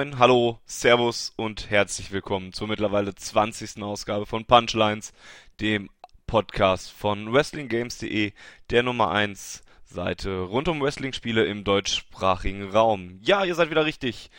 Moin 0.00 0.18
hallo, 0.18 0.58
Servus 0.64 1.30
und 1.36 1.68
herzlich 1.68 2.10
willkommen 2.10 2.54
zur 2.54 2.68
mittlerweile 2.68 3.14
20. 3.14 3.82
Ausgabe 3.82 4.24
von 4.24 4.46
Punchlines, 4.46 5.12
dem 5.60 5.90
Podcast 6.26 6.90
von 6.90 7.30
WrestlingGames.de, 7.34 8.32
der 8.70 8.82
Nummer 8.82 9.10
1 9.10 9.62
Seite 9.84 10.40
rund 10.40 10.68
um 10.68 10.80
Wrestling-Spiele 10.80 11.44
im 11.44 11.64
deutschsprachigen 11.64 12.70
Raum. 12.70 13.18
Ja, 13.20 13.44
ihr 13.44 13.54
seid 13.54 13.68
wieder 13.68 13.84
richtig. 13.84 14.30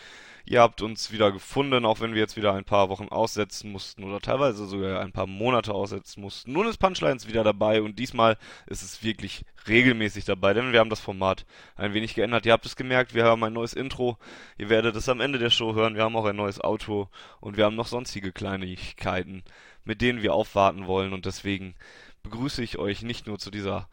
Ihr 0.52 0.60
habt 0.60 0.82
uns 0.82 1.14
wieder 1.14 1.32
gefunden, 1.32 1.86
auch 1.86 2.02
wenn 2.02 2.14
wir 2.14 2.20
jetzt 2.20 2.36
wieder 2.36 2.54
ein 2.54 2.66
paar 2.66 2.90
Wochen 2.90 3.08
aussetzen 3.08 3.72
mussten 3.72 4.04
oder 4.04 4.20
teilweise 4.20 4.68
sogar 4.68 5.00
ein 5.00 5.14
paar 5.14 5.26
Monate 5.26 5.74
aussetzen 5.74 6.20
mussten. 6.20 6.52
Nun 6.52 6.68
ist 6.68 6.78
Punchlines 6.78 7.26
wieder 7.26 7.46
dabei 7.46 7.82
und 7.82 7.98
diesmal 7.98 8.38
ist 8.68 8.82
es 8.82 9.02
wirklich 9.02 9.46
regelmäßig 9.70 10.26
dabei, 10.26 10.54
denn 10.54 10.74
wir 10.74 10.82
haben 10.82 10.90
das 10.90 11.00
Format 11.00 11.46
ein 11.78 11.94
wenig 11.94 12.16
geändert. 12.16 12.46
Ihr 12.46 12.52
habt 12.52 12.66
es 12.66 12.76
gemerkt, 12.76 13.14
wir 13.14 13.24
haben 13.24 13.42
ein 13.46 13.54
neues 13.54 13.74
Intro. 13.74 14.18
Ihr 14.58 14.68
werdet 14.68 14.98
es 14.98 15.08
am 15.08 15.22
Ende 15.22 15.40
der 15.40 15.52
Show 15.52 15.74
hören. 15.74 15.96
Wir 15.96 16.04
haben 16.04 16.18
auch 16.18 16.26
ein 16.26 16.36
neues 16.36 16.60
Auto 16.60 17.08
und 17.40 17.56
wir 17.56 17.64
haben 17.64 17.78
noch 17.78 17.88
sonstige 17.88 18.34
Kleinigkeiten, 18.34 19.44
mit 19.86 20.02
denen 20.02 20.22
wir 20.22 20.34
aufwarten 20.34 20.86
wollen 20.86 21.14
und 21.14 21.26
deswegen 21.26 21.76
begrüße 22.24 22.62
ich 22.62 22.78
euch 22.78 23.04
nicht 23.04 23.26
nur 23.26 23.40
zu 23.40 23.52
dieser, 23.52 23.88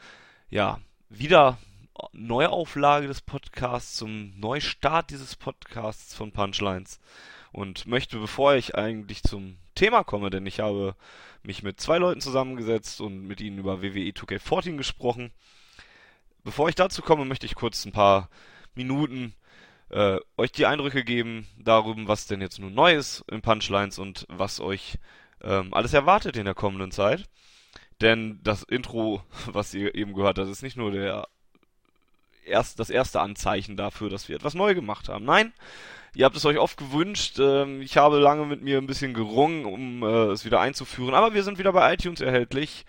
ja, 0.51 0.81
wieder 1.09 1.57
Neuauflage 2.13 3.07
des 3.07 3.21
Podcasts, 3.21 3.97
zum 3.97 4.39
Neustart 4.39 5.11
dieses 5.11 5.37
Podcasts 5.37 6.15
von 6.15 6.33
Punchlines 6.33 7.01
und 7.53 7.87
möchte, 7.87 8.19
bevor 8.19 8.55
ich 8.55 8.75
eigentlich 8.75 9.23
zum 9.23 9.59
Thema 9.75 10.05
komme, 10.05 10.31
denn 10.31 10.47
ich 10.47 10.61
habe 10.61 10.95
mich 11.43 11.63
mit 11.63 11.81
zwei 11.81 11.99
Leuten 11.99 12.21
zusammengesetzt 12.21 13.01
und 13.01 13.27
mit 13.27 13.41
ihnen 13.41 13.59
über 13.59 13.83
WWE 13.83 14.11
2K14 14.11 14.77
gesprochen. 14.77 15.33
Bevor 16.45 16.69
ich 16.69 16.75
dazu 16.75 17.03
komme, 17.03 17.25
möchte 17.25 17.47
ich 17.47 17.55
kurz 17.55 17.85
ein 17.85 17.93
paar 17.93 18.29
Minuten 18.75 19.35
äh, 19.91 20.19
euch 20.37 20.53
die 20.53 20.67
Eindrücke 20.67 21.05
geben 21.05 21.47
darüber, 21.59 22.09
was 22.09 22.27
denn 22.27 22.41
jetzt 22.41 22.59
nun 22.59 22.75
neu 22.75 22.95
ist 22.95 23.25
in 23.31 23.43
Punchlines 23.43 23.99
und 23.99 24.27
was 24.29 24.61
euch 24.61 24.99
ähm, 25.43 25.73
alles 25.73 25.95
erwartet 25.95 26.37
in 26.37 26.45
der 26.45 26.55
kommenden 26.55 26.91
Zeit. 26.91 27.29
Denn 28.01 28.41
das 28.43 28.63
Intro, 28.63 29.23
was 29.47 29.75
ihr 29.75 29.95
eben 29.95 30.15
gehört 30.15 30.39
habt, 30.39 30.49
ist 30.49 30.63
nicht 30.63 30.77
nur 30.77 30.91
der 30.91 31.29
erst, 32.49 32.81
das 32.81 32.91
erste 32.91 33.21
Anzeichen 33.21 33.77
dafür, 33.77 34.11
dass 34.11 34.29
wir 34.29 34.37
etwas 34.37 34.55
neu 34.55 34.75
gemacht 34.75 35.09
haben. 35.09 35.25
Nein, 35.25 35.53
ihr 36.15 36.25
habt 36.25 36.37
es 36.37 36.45
euch 36.45 36.59
oft 36.59 36.77
gewünscht. 36.77 37.39
Ähm, 37.39 37.81
ich 37.83 37.97
habe 37.97 38.19
lange 38.19 38.47
mit 38.47 38.63
mir 38.63 38.79
ein 38.79 38.87
bisschen 38.87 39.15
gerungen, 39.15 39.65
um 39.65 40.03
äh, 40.03 40.33
es 40.33 40.45
wieder 40.45 40.61
einzuführen. 40.61 41.15
Aber 41.15 41.35
wir 41.35 41.43
sind 41.43 41.59
wieder 41.59 41.73
bei 41.73 41.93
iTunes 41.95 42.21
erhältlich. 42.21 42.85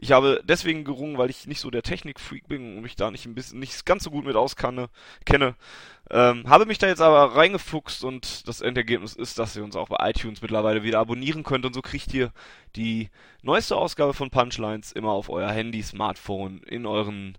Ich 0.00 0.12
habe 0.12 0.40
deswegen 0.44 0.84
gerungen, 0.84 1.18
weil 1.18 1.28
ich 1.28 1.48
nicht 1.48 1.60
so 1.60 1.70
der 1.70 1.82
Technikfreak 1.82 2.46
bin 2.46 2.76
und 2.76 2.82
mich 2.82 2.94
da 2.94 3.10
nicht 3.10 3.26
ein 3.26 3.34
bisschen 3.34 3.58
nicht 3.58 3.84
ganz 3.84 4.04
so 4.04 4.10
gut 4.10 4.24
mit 4.24 4.36
auskanne, 4.36 4.90
kenne. 5.26 5.56
Ähm, 6.10 6.48
habe 6.48 6.66
mich 6.66 6.78
da 6.78 6.86
jetzt 6.86 7.02
aber 7.02 7.34
reingefuchst 7.34 8.04
und 8.04 8.46
das 8.46 8.60
Endergebnis 8.60 9.14
ist, 9.14 9.40
dass 9.40 9.56
ihr 9.56 9.64
uns 9.64 9.74
auch 9.74 9.88
bei 9.88 10.08
iTunes 10.08 10.40
mittlerweile 10.40 10.84
wieder 10.84 11.00
abonnieren 11.00 11.42
könnt 11.42 11.66
und 11.66 11.74
so 11.74 11.82
kriegt 11.82 12.14
ihr 12.14 12.32
die 12.76 13.10
neueste 13.42 13.76
Ausgabe 13.76 14.14
von 14.14 14.30
Punchlines 14.30 14.92
immer 14.92 15.10
auf 15.10 15.28
euer 15.28 15.50
Handy, 15.50 15.82
Smartphone, 15.82 16.62
in 16.62 16.86
euren 16.86 17.36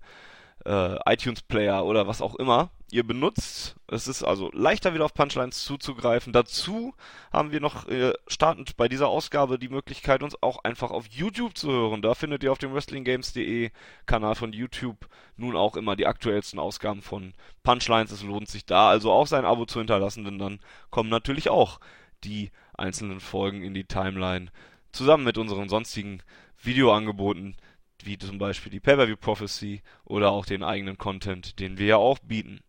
äh, 0.65 0.95
iTunes 1.11 1.41
Player 1.41 1.85
oder 1.85 2.07
was 2.07 2.21
auch 2.21 2.35
immer 2.35 2.69
ihr 2.91 3.05
benutzt. 3.05 3.75
Es 3.87 4.07
ist 4.07 4.23
also 4.23 4.49
leichter 4.51 4.93
wieder 4.93 5.05
auf 5.05 5.13
Punchlines 5.13 5.63
zuzugreifen. 5.63 6.33
Dazu 6.33 6.93
haben 7.31 7.51
wir 7.51 7.59
noch 7.59 7.87
äh, 7.87 8.13
startend 8.27 8.77
bei 8.77 8.87
dieser 8.87 9.07
Ausgabe 9.07 9.59
die 9.59 9.69
Möglichkeit, 9.69 10.23
uns 10.23 10.41
auch 10.41 10.63
einfach 10.63 10.91
auf 10.91 11.05
YouTube 11.07 11.57
zu 11.57 11.71
hören. 11.71 12.01
Da 12.01 12.15
findet 12.15 12.43
ihr 12.43 12.51
auf 12.51 12.57
dem 12.57 12.73
WrestlingGames.de 12.73 13.71
Kanal 14.05 14.35
von 14.35 14.53
YouTube 14.53 15.07
nun 15.37 15.55
auch 15.55 15.75
immer 15.75 15.95
die 15.95 16.07
aktuellsten 16.07 16.59
Ausgaben 16.59 17.01
von 17.01 17.33
Punchlines. 17.63 18.11
Es 18.11 18.23
lohnt 18.23 18.49
sich 18.49 18.65
da 18.65 18.89
also 18.89 19.11
auch 19.11 19.27
sein 19.27 19.45
Abo 19.45 19.65
zu 19.65 19.79
hinterlassen, 19.79 20.23
denn 20.23 20.39
dann 20.39 20.59
kommen 20.89 21.09
natürlich 21.09 21.49
auch 21.49 21.79
die 22.23 22.51
einzelnen 22.73 23.19
Folgen 23.19 23.61
in 23.61 23.73
die 23.73 23.85
Timeline 23.85 24.51
zusammen 24.91 25.23
mit 25.23 25.37
unseren 25.37 25.69
sonstigen 25.69 26.23
Videoangeboten, 26.61 27.55
wie 28.05 28.17
zum 28.17 28.37
Beispiel 28.37 28.71
die 28.71 28.79
Pay-Per-View 28.79 29.17
Prophecy 29.17 29.81
oder 30.05 30.31
auch 30.31 30.45
den 30.45 30.63
eigenen 30.63 30.97
Content, 30.97 31.59
den 31.59 31.77
wir 31.77 31.87
ja 31.87 31.97
auch 31.97 32.19
bieten. 32.19 32.61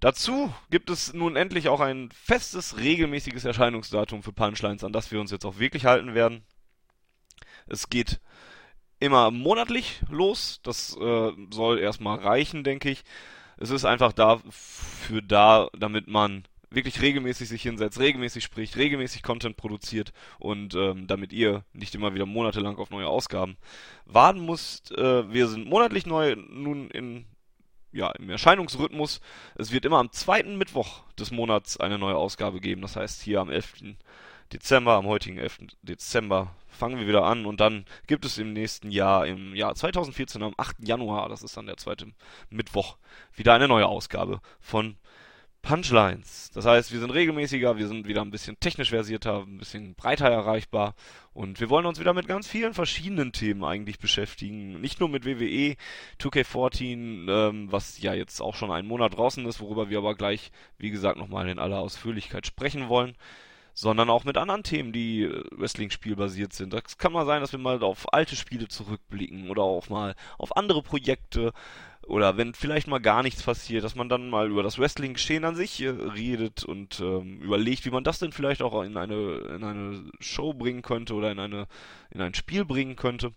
Dazu 0.00 0.52
gibt 0.70 0.90
es 0.90 1.14
nun 1.14 1.36
endlich 1.36 1.68
auch 1.68 1.80
ein 1.80 2.10
festes, 2.10 2.76
regelmäßiges 2.76 3.44
Erscheinungsdatum 3.44 4.22
für 4.22 4.32
Punchlines, 4.32 4.84
an 4.84 4.92
das 4.92 5.10
wir 5.10 5.20
uns 5.20 5.30
jetzt 5.30 5.46
auch 5.46 5.58
wirklich 5.58 5.86
halten 5.86 6.14
werden. 6.14 6.44
Es 7.66 7.88
geht 7.88 8.20
immer 9.00 9.30
monatlich 9.30 10.02
los. 10.10 10.60
Das 10.62 10.96
äh, 10.96 11.32
soll 11.50 11.78
erstmal 11.78 12.18
reichen, 12.18 12.64
denke 12.64 12.90
ich. 12.90 13.04
Es 13.56 13.70
ist 13.70 13.84
einfach 13.84 14.12
dafür 14.12 15.22
da, 15.22 15.68
damit 15.78 16.08
man 16.08 16.44
wirklich 16.74 17.00
regelmäßig 17.00 17.48
sich 17.48 17.62
hinsetzt, 17.62 17.98
regelmäßig 17.98 18.44
spricht, 18.44 18.76
regelmäßig 18.76 19.22
Content 19.22 19.56
produziert 19.56 20.12
und 20.38 20.74
ähm, 20.74 21.06
damit 21.06 21.32
ihr 21.32 21.64
nicht 21.72 21.94
immer 21.94 22.14
wieder 22.14 22.26
monatelang 22.26 22.76
auf 22.78 22.90
neue 22.90 23.08
Ausgaben 23.08 23.56
warten 24.04 24.44
müsst. 24.44 24.92
Äh, 24.92 25.32
wir 25.32 25.48
sind 25.48 25.66
monatlich 25.66 26.06
neu 26.06 26.36
nun 26.36 26.90
in 26.90 27.26
ja, 27.92 28.10
im 28.10 28.28
Erscheinungsrhythmus. 28.28 29.20
Es 29.54 29.70
wird 29.70 29.84
immer 29.84 29.98
am 29.98 30.10
zweiten 30.10 30.58
Mittwoch 30.58 31.02
des 31.18 31.30
Monats 31.30 31.78
eine 31.78 31.96
neue 31.96 32.16
Ausgabe 32.16 32.60
geben. 32.60 32.82
Das 32.82 32.96
heißt, 32.96 33.22
hier 33.22 33.40
am 33.40 33.50
11. 33.50 33.94
Dezember, 34.52 34.94
am 34.94 35.06
heutigen 35.06 35.38
11. 35.38 35.58
Dezember 35.82 36.54
fangen 36.68 36.98
wir 36.98 37.06
wieder 37.06 37.24
an 37.24 37.46
und 37.46 37.60
dann 37.60 37.84
gibt 38.06 38.24
es 38.24 38.36
im 38.38 38.52
nächsten 38.52 38.90
Jahr, 38.90 39.26
im 39.26 39.54
Jahr 39.54 39.74
2014, 39.74 40.42
am 40.42 40.54
8. 40.56 40.76
Januar, 40.86 41.28
das 41.28 41.42
ist 41.42 41.56
dann 41.56 41.66
der 41.66 41.76
zweite 41.76 42.12
Mittwoch, 42.50 42.96
wieder 43.34 43.54
eine 43.54 43.68
neue 43.68 43.86
Ausgabe 43.86 44.40
von 44.60 44.96
Punchlines. 45.64 46.50
Das 46.52 46.66
heißt, 46.66 46.92
wir 46.92 47.00
sind 47.00 47.10
regelmäßiger, 47.10 47.78
wir 47.78 47.88
sind 47.88 48.06
wieder 48.06 48.20
ein 48.20 48.30
bisschen 48.30 48.60
technisch 48.60 48.90
versierter, 48.90 49.44
ein 49.46 49.56
bisschen 49.56 49.94
breiter 49.94 50.28
erreichbar 50.28 50.94
und 51.32 51.58
wir 51.58 51.70
wollen 51.70 51.86
uns 51.86 51.98
wieder 51.98 52.12
mit 52.12 52.28
ganz 52.28 52.46
vielen 52.46 52.74
verschiedenen 52.74 53.32
Themen 53.32 53.64
eigentlich 53.64 53.98
beschäftigen. 53.98 54.78
Nicht 54.82 55.00
nur 55.00 55.08
mit 55.08 55.24
WWE 55.24 55.76
2K14, 56.20 57.30
ähm, 57.30 57.72
was 57.72 57.98
ja 57.98 58.12
jetzt 58.12 58.42
auch 58.42 58.54
schon 58.54 58.70
einen 58.70 58.86
Monat 58.86 59.16
draußen 59.16 59.44
ist, 59.46 59.58
worüber 59.60 59.88
wir 59.88 59.98
aber 59.98 60.14
gleich, 60.14 60.52
wie 60.76 60.90
gesagt, 60.90 61.18
nochmal 61.18 61.48
in 61.48 61.58
aller 61.58 61.78
Ausführlichkeit 61.78 62.46
sprechen 62.46 62.88
wollen 62.88 63.16
sondern 63.76 64.08
auch 64.08 64.22
mit 64.22 64.36
anderen 64.36 64.62
Themen, 64.62 64.92
die 64.92 65.24
äh, 65.24 65.44
Wrestling-Spiel 65.50 66.14
basiert 66.14 66.52
sind. 66.52 66.72
Das 66.72 66.96
kann 66.96 67.12
mal 67.12 67.26
sein, 67.26 67.40
dass 67.40 67.50
wir 67.52 67.58
mal 67.58 67.82
auf 67.82 68.12
alte 68.12 68.36
Spiele 68.36 68.68
zurückblicken 68.68 69.50
oder 69.50 69.62
auch 69.62 69.88
mal 69.88 70.14
auf 70.38 70.56
andere 70.56 70.80
Projekte 70.82 71.52
oder 72.06 72.36
wenn 72.36 72.54
vielleicht 72.54 72.86
mal 72.86 72.98
gar 72.98 73.22
nichts 73.22 73.42
passiert, 73.42 73.84
dass 73.84 73.94
man 73.94 74.08
dann 74.08 74.28
mal 74.28 74.50
über 74.50 74.62
das 74.62 74.78
Wrestling-Geschehen 74.78 75.44
an 75.44 75.56
sich 75.56 75.80
äh, 75.80 75.88
redet 75.88 76.64
und 76.64 77.00
ähm, 77.00 77.40
überlegt, 77.40 77.84
wie 77.84 77.90
man 77.90 78.04
das 78.04 78.18
denn 78.18 78.32
vielleicht 78.32 78.62
auch 78.62 78.82
in 78.82 78.96
eine, 78.96 79.14
in 79.14 79.64
eine 79.64 80.04
Show 80.20 80.52
bringen 80.52 80.82
könnte 80.82 81.14
oder 81.14 81.30
in, 81.30 81.38
eine, 81.38 81.66
in 82.10 82.20
ein 82.20 82.34
Spiel 82.34 82.64
bringen 82.64 82.96
könnte. 82.96 83.32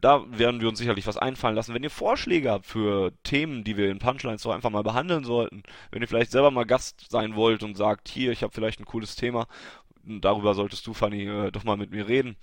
Da 0.00 0.22
werden 0.28 0.60
wir 0.60 0.68
uns 0.68 0.78
sicherlich 0.78 1.06
was 1.06 1.16
einfallen 1.16 1.54
lassen. 1.54 1.72
Wenn 1.72 1.82
ihr 1.82 1.90
Vorschläge 1.90 2.50
habt 2.50 2.66
für 2.66 3.12
Themen, 3.22 3.64
die 3.64 3.78
wir 3.78 3.90
in 3.90 3.98
Punchlines 3.98 4.42
doch 4.42 4.52
einfach 4.52 4.68
mal 4.68 4.82
behandeln 4.82 5.24
sollten, 5.24 5.62
wenn 5.90 6.02
ihr 6.02 6.08
vielleicht 6.08 6.30
selber 6.30 6.50
mal 6.50 6.66
Gast 6.66 7.06
sein 7.08 7.36
wollt 7.36 7.62
und 7.62 7.74
sagt, 7.74 8.08
hier, 8.08 8.30
ich 8.30 8.42
habe 8.42 8.52
vielleicht 8.52 8.80
ein 8.80 8.84
cooles 8.84 9.16
Thema, 9.16 9.46
darüber 10.04 10.52
solltest 10.52 10.86
du, 10.86 10.92
Fanny, 10.92 11.24
äh, 11.24 11.50
doch 11.50 11.64
mal 11.64 11.78
mit 11.78 11.90
mir 11.90 12.06
reden, 12.06 12.36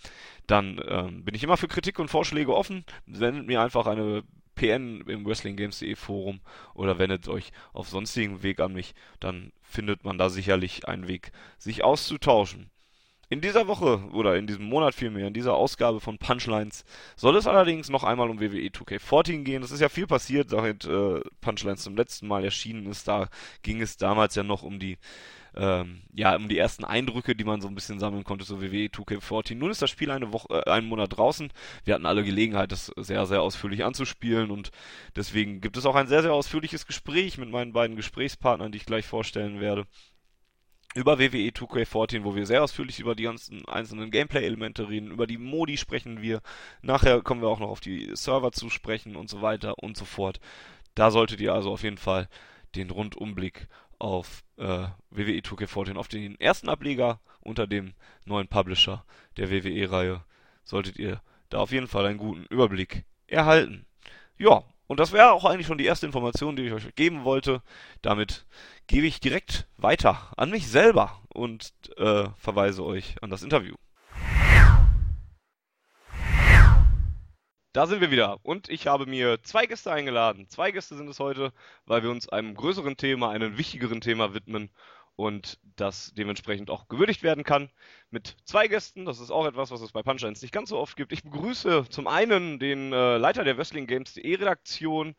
dann 0.48 0.82
ähm, 0.88 1.24
bin 1.24 1.36
ich 1.36 1.44
immer 1.44 1.58
für 1.58 1.68
Kritik 1.68 2.00
und 2.00 2.10
Vorschläge 2.10 2.56
offen. 2.56 2.84
Sendet 3.06 3.46
mir 3.46 3.62
einfach 3.62 3.86
eine 3.86 4.24
PN 4.62 5.02
im 5.08 5.26
WrestlingGames.de 5.26 5.96
Forum 5.96 6.40
oder 6.76 7.00
wendet 7.00 7.28
euch 7.28 7.52
auf 7.74 7.90
sonstigen 7.90 8.44
Weg 8.44 8.60
an 8.60 8.74
mich, 8.74 8.94
dann 9.20 9.52
findet 9.64 10.04
man 10.04 10.20
da 10.20 10.30
sicherlich 10.30 10.88
einen 10.88 11.08
Weg, 11.08 11.32
sich 11.58 11.84
auszutauschen. 11.84 12.70
In 13.28 13.42
dieser 13.42 13.68
Woche 13.68 14.04
oder 14.12 14.36
in 14.36 14.46
diesem 14.46 14.66
Monat 14.66 14.94
vielmehr, 14.94 15.26
in 15.26 15.34
dieser 15.34 15.56
Ausgabe 15.56 16.00
von 16.00 16.18
Punchlines, 16.20 16.84
soll 17.16 17.38
es 17.38 17.48
allerdings 17.48 17.90
noch 17.90 18.04
einmal 18.04 18.30
um 18.30 18.40
WWE 18.42 18.68
2K14 18.68 19.44
gehen. 19.44 19.64
Es 19.64 19.72
ist 19.72 19.80
ja 19.80 19.90
viel 19.90 20.06
passiert, 20.06 20.50
seit 20.50 20.86
äh, 20.86 21.22
Punchlines 21.40 21.82
zum 21.82 21.96
letzten 21.96 22.28
Mal 22.28 22.44
erschienen 22.44 22.86
ist. 22.88 23.08
Da 23.08 23.30
ging 23.64 23.82
es 23.82 23.98
damals 23.98 24.36
ja 24.36 24.44
noch 24.44 24.64
um 24.64 24.80
die 24.80 24.98
ähm, 25.56 26.02
ja, 26.14 26.36
um 26.36 26.48
die 26.48 26.58
ersten 26.58 26.86
Eindrücke, 26.86 27.36
die 27.36 27.44
man 27.44 27.62
so 27.62 27.68
ein 27.68 27.76
bisschen 27.76 28.00
sammeln 28.00 28.24
konnte, 28.24 28.46
so 28.46 28.62
WWE 28.62 28.88
2K14. 28.88 29.56
Nun 29.56 29.72
ist 29.72 29.82
das 29.82 29.90
Spiel 29.90 30.12
eine 30.12 30.32
Woche, 30.32 30.64
äh, 30.66 30.70
einen 30.70 30.88
Monat 30.88 31.18
draußen. 31.18 31.52
Wir 31.84 31.96
hatten 31.96 32.06
alle 32.06 32.24
Gelegenheit, 32.24 32.72
das 32.72 32.92
sehr, 32.98 33.26
sehr 33.26 33.42
ausführlich 33.42 33.84
anzuspielen 33.84 34.52
und 34.52 34.72
deswegen 35.16 35.62
gibt 35.62 35.78
es 35.78 35.86
auch 35.86 35.96
ein 35.96 36.08
sehr, 36.08 36.22
sehr 36.22 36.34
ausführliches 36.34 36.88
Gespräch 36.88 37.38
mit 37.38 37.50
meinen 37.50 37.74
beiden 37.74 37.96
Gesprächspartnern, 37.96 38.72
die 38.72 38.78
ich 38.78 38.86
gleich 38.86 39.06
vorstellen 39.06 39.60
werde 39.60 39.86
über 40.94 41.20
WWE 41.20 41.52
2K14, 41.52 42.24
wo 42.24 42.36
wir 42.36 42.46
sehr 42.46 42.64
ausführlich 42.64 43.00
über 43.00 43.16
die 43.16 43.24
ganzen 43.24 43.66
einzelnen 43.66 44.12
Gameplay-Elemente 44.12 44.90
reden, 44.90 45.12
über 45.12 45.26
die 45.26 45.38
Modi 45.38 45.78
sprechen 45.78 46.22
wir. 46.22 46.42
Nachher 46.82 47.22
kommen 47.22 47.42
wir 47.42 47.48
auch 47.48 47.60
noch 47.60 47.70
auf 47.70 47.80
die 47.80 48.12
Server 48.14 48.52
zu 48.52 48.70
sprechen 48.70 49.16
und 49.16 49.30
so 49.30 49.42
weiter 49.42 49.82
und 49.82 49.96
so 49.96 50.06
fort. 50.06 50.40
Da 50.96 51.12
solltet 51.12 51.40
ihr 51.40 51.54
also 51.54 51.72
auf 51.72 51.84
jeden 51.84 51.98
Fall 51.98 52.28
den 52.76 52.90
Rundumblick 52.90 53.68
auf 54.02 54.44
äh, 54.58 54.88
WWE 55.12 55.42
2K14, 55.42 55.96
auf 55.96 56.08
den 56.08 56.40
ersten 56.40 56.70
Ableger 56.70 57.20
unter 57.40 57.68
dem 57.68 57.94
neuen 58.26 58.48
Publisher 58.48 59.06
der 59.38 59.52
WWE-Reihe, 59.52 60.24
solltet 60.64 60.98
ihr 60.98 61.22
da 61.50 61.60
auf 61.60 61.72
jeden 61.72 61.88
Fall 61.88 62.06
einen 62.06 62.18
guten 62.18 62.46
Überblick 62.46 63.06
erhalten. 63.28 63.86
Ja, 64.38 64.64
Und 64.88 65.00
das 65.00 65.14
wäre 65.14 65.32
auch 65.32 65.46
eigentlich 65.46 65.68
schon 65.68 65.78
die 65.78 65.86
erste 65.86 66.06
Information, 66.06 66.56
die 66.58 66.64
ich 66.64 66.74
euch 66.74 66.96
geben 66.96 67.24
wollte. 67.24 67.62
Damit 68.02 68.46
gebe 68.88 69.08
ich 69.08 69.22
direkt 69.22 69.68
weiter 69.78 70.34
an 70.36 70.50
mich 70.50 70.68
selber 70.68 71.22
und 71.30 71.74
äh, 71.98 72.26
verweise 72.38 72.84
euch 72.84 73.16
an 73.22 73.30
das 73.30 73.44
Interview. 73.44 73.76
Da 77.74 77.88
sind 77.88 78.02
wir 78.02 78.12
wieder 78.12 78.38
und 78.44 78.68
ich 78.70 78.88
habe 78.88 79.06
mir 79.06 79.42
zwei 79.44 79.66
Gäste 79.66 79.94
eingeladen. 79.94 80.48
Zwei 80.50 80.72
Gäste 80.72 80.96
sind 80.98 81.08
es 81.08 81.22
heute, 81.22 81.54
weil 81.86 82.04
wir 82.04 82.12
uns 82.12 82.28
einem 82.28 82.54
größeren 82.54 82.98
Thema, 82.98 83.30
einem 83.30 83.58
wichtigeren 83.58 84.02
Thema 84.02 84.34
widmen 84.34 84.70
und 85.16 85.58
das 85.78 86.14
dementsprechend 86.14 86.70
auch 86.70 86.90
gewürdigt 86.90 87.24
werden 87.24 87.46
kann 87.46 87.70
mit 88.10 88.36
zwei 88.44 88.68
Gästen. 88.68 89.06
Das 89.06 89.22
ist 89.22 89.32
auch 89.32 89.46
etwas, 89.46 89.72
was 89.72 89.80
es 89.80 89.94
bei 89.94 90.04
Punchlines 90.04 90.42
nicht 90.42 90.54
ganz 90.54 90.68
so 90.68 90.78
oft 90.78 90.98
gibt. 90.98 91.14
Ich 91.14 91.24
begrüße 91.24 91.86
zum 91.90 92.08
einen 92.08 92.60
den 92.60 92.92
äh, 92.92 93.16
Leiter 93.16 93.46
der 93.46 93.58
Wrestling 93.58 93.88
Games.de 93.88 94.36
Redaktion, 94.36 95.16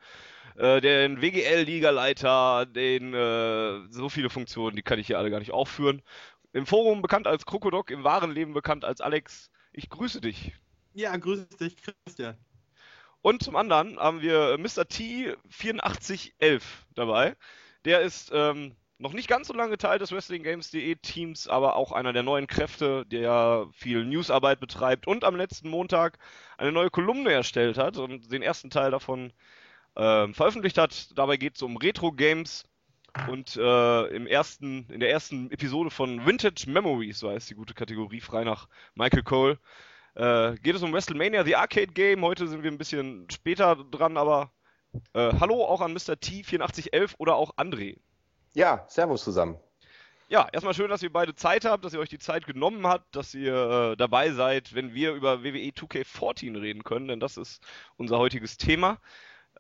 äh, 0.57 0.83
den 0.83 1.23
WGL-Liga-Leiter, 1.23 2.67
den 2.67 3.15
äh, 3.15 3.81
so 3.91 4.11
viele 4.11 4.29
Funktionen, 4.29 4.77
die 4.77 4.83
kann 4.83 4.99
ich 4.99 5.07
hier 5.07 5.19
alle 5.19 5.31
gar 5.31 5.39
nicht 5.39 5.53
aufführen. 5.53 6.03
Im 6.53 6.67
Forum 6.67 7.01
bekannt 7.01 7.27
als 7.27 7.47
Krokodok, 7.47 7.91
im 7.91 8.05
wahren 8.05 8.31
Leben 8.31 8.53
bekannt 8.53 8.85
als 8.85 9.01
Alex. 9.01 9.51
Ich 9.73 9.89
grüße 9.89 10.21
dich. 10.21 10.53
Ja, 10.95 11.17
grüß 11.17 11.49
dich, 11.49 11.77
Christian. 12.07 12.37
Und 13.23 13.43
zum 13.43 13.57
anderen 13.57 13.99
haben 13.99 14.21
wir 14.21 14.59
Mr. 14.59 14.87
T 14.87 15.35
8411 15.49 16.87
dabei. 16.95 17.37
Der 17.85 18.01
ist 18.01 18.31
ähm, 18.35 18.77
noch 18.99 19.13
nicht 19.13 19.29
ganz 19.29 19.49
so 19.49 19.55
lange 19.55 19.79
Teil 19.79 19.99
des 19.99 20.13
WrestlingGames.de 20.13 20.95
Teams, 20.97 21.49
aber 21.49 21.77
auch 21.77 21.93
einer 21.93 22.13
der 22.13 22.23
neuen 22.23 22.47
Kräfte, 22.47 23.05
der 23.07 23.69
viel 23.73 24.05
Newsarbeit 24.05 24.61
betreibt 24.61 25.07
und 25.07 25.25
am 25.25 25.37
letzten 25.37 25.69
Montag 25.69 26.19
eine 26.59 26.73
neue 26.73 26.91
Kolumne 26.91 27.33
erstellt 27.33 27.79
hat 27.79 27.97
und 27.97 28.31
den 28.33 28.43
ersten 28.43 28.71
Teil 28.71 28.91
davon 28.91 29.33
äh, 29.95 30.33
veröffentlicht 30.33 30.79
hat. 30.79 31.17
Dabei 31.17 31.37
geht 31.37 31.57
es 31.57 31.63
um 31.63 31.77
Retro-Games 31.77 32.65
und 33.29 33.57
äh, 33.57 34.07
im 34.07 34.27
ersten, 34.27 34.87
in 34.91 35.01
der 35.01 35.11
ersten 35.11 35.51
Episode 35.51 35.91
von 35.91 36.25
Vintage 36.25 36.65
Memories, 36.69 37.19
so 37.19 37.31
heißt 37.31 37.51
die 37.51 37.55
gute 37.55 37.75
Kategorie, 37.75 38.21
frei 38.21 38.45
nach 38.45 38.69
Michael 38.95 39.23
Cole, 39.23 39.59
äh, 40.15 40.55
geht 40.57 40.77
es 40.77 40.83
um 40.83 40.93
WrestleMania, 40.93 41.45
The 41.45 41.57
Arcade 41.57 41.93
Game. 41.93 42.23
Heute 42.23 42.47
sind 42.47 42.63
wir 42.63 42.71
ein 42.71 42.79
bisschen 42.79 43.27
später 43.31 43.77
dran, 43.77 44.17
aber 44.17 44.53
äh, 45.15 45.33
hallo 45.41 45.65
auch 45.65 45.81
an 45.81 45.93
Mr. 45.93 46.15
T8411 46.15 47.15
oder 47.19 47.37
auch 47.37 47.57
André. 47.57 47.99
Ja, 48.55 48.85
Servus 48.89 49.25
zusammen. 49.25 49.59
Ja, 50.29 50.49
erstmal 50.51 50.73
schön, 50.73 50.89
dass 50.89 51.03
ihr 51.03 51.13
beide 51.13 51.35
Zeit 51.35 51.67
habt, 51.67 51.85
dass 51.85 51.93
ihr 51.93 52.01
euch 52.01 52.09
die 52.09 52.19
Zeit 52.19 52.47
genommen 52.47 52.87
habt, 52.87 53.15
dass 53.15 53.35
ihr 53.35 53.93
äh, 53.93 53.97
dabei 53.97 54.31
seid, 54.31 54.75
wenn 54.75 54.95
wir 54.95 55.13
über 55.13 55.45
WWE 55.45 55.73
2K14 55.73 56.59
reden 56.59 56.85
können, 56.85 57.09
denn 57.09 57.21
das 57.21 57.37
ist 57.37 57.63
unser 57.99 58.19
heutiges 58.19 58.57
Thema. 58.57 58.99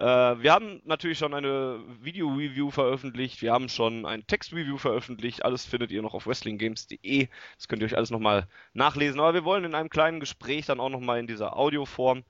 Äh, 0.02 0.42
wir 0.42 0.52
haben 0.52 0.82
natürlich 0.84 1.18
schon 1.18 1.32
eine 1.32 1.80
Video-Review 2.00 2.72
veröffentlicht, 2.72 3.40
wir 3.40 3.52
haben 3.52 3.68
schon 3.68 4.04
ein 4.04 4.26
Text-Review 4.26 4.76
veröffentlicht, 4.76 5.44
alles 5.44 5.64
findet 5.64 5.92
ihr 5.92 6.02
noch 6.02 6.14
auf 6.14 6.26
wrestlinggames.de, 6.26 7.28
das 7.54 7.68
könnt 7.68 7.82
ihr 7.82 7.86
euch 7.86 7.96
alles 7.96 8.10
nochmal 8.10 8.48
nachlesen, 8.72 9.20
aber 9.20 9.32
wir 9.32 9.44
wollen 9.44 9.62
in 9.62 9.76
einem 9.76 9.90
kleinen 9.90 10.18
Gespräch 10.18 10.66
dann 10.66 10.80
auch 10.80 10.88
nochmal 10.88 11.20
in 11.20 11.28
dieser 11.28 11.56
Audioform 11.56 12.24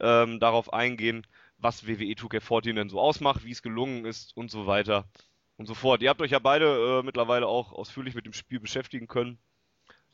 ähm, 0.00 0.40
darauf 0.40 0.72
eingehen, 0.72 1.26
was 1.58 1.86
WWE 1.86 2.14
2K14 2.14 2.72
denn 2.76 2.88
so 2.88 2.98
ausmacht, 2.98 3.44
wie 3.44 3.50
es 3.50 3.60
gelungen 3.60 4.06
ist 4.06 4.34
und 4.34 4.50
so 4.50 4.66
weiter 4.66 5.04
und 5.58 5.66
so 5.66 5.74
fort. 5.74 6.00
Ihr 6.00 6.08
habt 6.08 6.22
euch 6.22 6.30
ja 6.30 6.38
beide 6.38 7.00
äh, 7.00 7.02
mittlerweile 7.02 7.46
auch 7.46 7.72
ausführlich 7.74 8.14
mit 8.14 8.24
dem 8.24 8.32
Spiel 8.32 8.58
beschäftigen 8.58 9.06
können. 9.06 9.38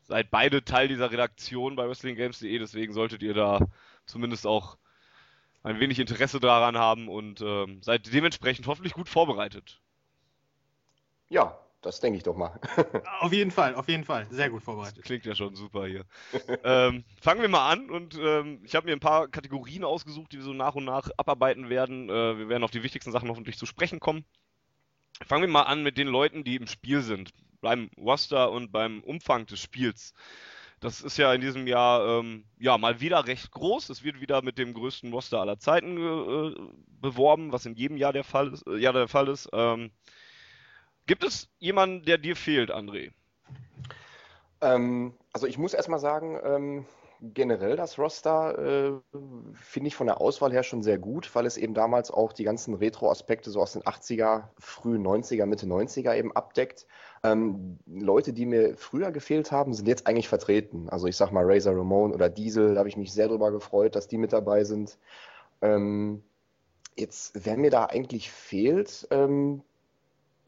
Seid 0.02 0.32
beide 0.32 0.64
Teil 0.64 0.88
dieser 0.88 1.12
Redaktion 1.12 1.76
bei 1.76 1.88
WrestlingGames.de, 1.88 2.58
deswegen 2.58 2.93
solltet 2.93 3.22
ihr 3.22 3.34
da 3.34 3.61
zumindest 4.05 4.49
auch 4.49 4.78
ein 5.64 5.81
wenig 5.81 5.99
Interesse 5.99 6.38
daran 6.38 6.76
haben 6.76 7.08
und 7.08 7.40
ähm, 7.40 7.82
seid 7.82 8.12
dementsprechend 8.12 8.66
hoffentlich 8.66 8.93
gut 8.93 9.08
vorbereitet. 9.08 9.81
Ja, 11.28 11.58
das 11.81 12.00
denke 12.00 12.19
ich 12.19 12.22
doch 12.22 12.37
mal. 12.37 12.61
auf 13.20 13.32
jeden 13.32 13.50
Fall, 13.50 13.75
auf 13.75 13.88
jeden 13.88 14.05
Fall. 14.05 14.26
Sehr 14.31 14.50
gut 14.50 14.62
vorbereitet. 14.62 14.99
Das 14.99 15.05
klingt 15.05 15.25
ja 15.25 15.34
schon 15.34 15.56
super 15.56 15.87
hier. 15.87 16.05
ähm, 16.64 17.05
fangen 17.20 17.40
wir 17.40 17.49
mal 17.49 17.69
an 17.70 17.90
und 17.90 18.16
ähm, 18.20 18.61
ich 18.64 18.75
habe 18.75 18.87
mir 18.87 18.93
ein 18.93 19.00
paar 19.00 19.26
Kategorien 19.28 19.84
ausgesucht, 19.84 20.32
die 20.32 20.37
wir 20.37 20.44
so 20.44 20.52
nach 20.52 20.75
und 20.75 20.84
nach 20.84 21.08
abarbeiten 21.16 21.70
werden. 21.70 22.11
Äh, 22.11 22.38
wir 22.38 22.49
werden 22.50 22.62
auf 22.62 22.70
die 22.70 22.82
wichtigsten 22.82 23.11
Sachen 23.11 23.31
hoffentlich 23.31 23.56
zu 23.56 23.66
sprechen 23.66 24.00
kommen. 24.00 24.25
Fangen 25.26 25.43
wir 25.43 25.49
mal 25.49 25.62
an 25.62 25.82
mit 25.82 25.96
den 25.96 26.08
Leuten, 26.08 26.44
die 26.44 26.56
im 26.56 26.66
Spiel 26.66 27.00
sind. 27.00 27.31
Beim 27.62 27.88
Roster 27.96 28.50
und 28.50 28.70
beim 28.70 29.02
Umfang 29.02 29.46
des 29.46 29.61
Spiels. 29.61 30.12
Das 30.85 31.01
ist 31.01 31.17
ja 31.17 31.33
in 31.33 31.41
diesem 31.41 31.67
Jahr 31.67 32.07
ähm, 32.07 32.45
ja 32.59 32.77
mal 32.77 33.01
wieder 33.01 33.27
recht 33.27 33.51
groß. 33.53 33.89
Es 33.89 34.05
wird 34.05 34.21
wieder 34.21 34.43
mit 34.43 34.59
dem 34.59 34.75
größten 34.75 35.11
Roster 35.15 35.41
aller 35.41 35.59
Zeiten 35.59 35.97
äh, 35.97 36.55
beworben, 37.01 37.53
was 37.53 37.65
in 37.65 37.75
jedem 37.75 37.97
Jahr 37.97 38.13
der 38.13 38.23
Fall 38.23 38.53
ist. 38.53 38.67
Äh, 38.67 38.77
Jahr 38.77 38.93
der 38.93 39.09
Fall 39.09 39.29
ist. 39.29 39.49
Ähm, 39.55 39.93
gibt 41.07 41.25
es 41.25 41.49
jemanden, 41.59 42.05
der 42.05 42.19
dir 42.19 42.37
fehlt, 42.37 42.71
André? 42.71 43.13
Ähm, 44.61 45.15
also 45.33 45.47
ich 45.47 45.57
muss 45.57 45.73
erstmal 45.73 46.01
sagen, 46.01 46.39
ähm, 46.45 46.87
generell 47.19 47.77
das 47.77 47.99
Roster 47.99 48.59
äh, 48.59 49.19
finde 49.55 49.89
ich 49.89 49.97
von 49.97 50.07
der 50.07 50.21
Auswahl 50.21 50.53
her 50.53 50.65
schon 50.65 50.83
sehr 50.83 50.99
gut, 50.99 51.35
weil 51.35 51.47
es 51.47 51.57
eben 51.57 51.73
damals 51.73 52.11
auch 52.11 52.35
die 52.35 52.45
ganzen 52.45 52.75
Retro-Aspekte 52.75 53.51
so 53.51 53.63
aus 53.63 53.73
den 53.73 53.85
80er, 53.85 54.49
frühen 54.59 55.03
90er, 55.03 55.47
Mitte 55.47 55.65
90er 55.65 56.15
eben 56.15 56.37
abdeckt. 56.37 56.87
Ähm, 57.25 57.79
Leute, 57.87 58.35
die 58.35 58.44
mir 58.44 58.76
früher 58.76 59.11
gefehlt 59.11 59.50
haben, 59.50 59.73
sind 59.73 59.88
jetzt 59.88 60.06
eigentlich 60.06 60.29
vertreten. 60.29 60.91
Also 60.91 61.06
ich 61.06 61.17
sag 61.17 61.32
mal 61.32 61.44
Razor 61.44 61.75
Ramon 61.75 62.12
oder 62.12 62.29
Diesel, 62.29 62.75
da 62.75 62.81
habe 62.81 62.88
ich 62.91 62.99
mich 62.99 63.12
sehr 63.12 63.29
drüber 63.29 63.50
gefreut, 63.50 63.97
dass 63.97 64.09
die 64.09 64.19
mit 64.19 64.35
dabei 64.35 64.62
sind. 64.65 64.99
Ähm, 65.62 66.23
jetzt, 66.97 67.32
wer 67.47 67.56
mir 67.56 67.71
da 67.71 67.87
eigentlich 67.87 68.31
fehlt, 68.31 69.09
ähm, 69.11 69.62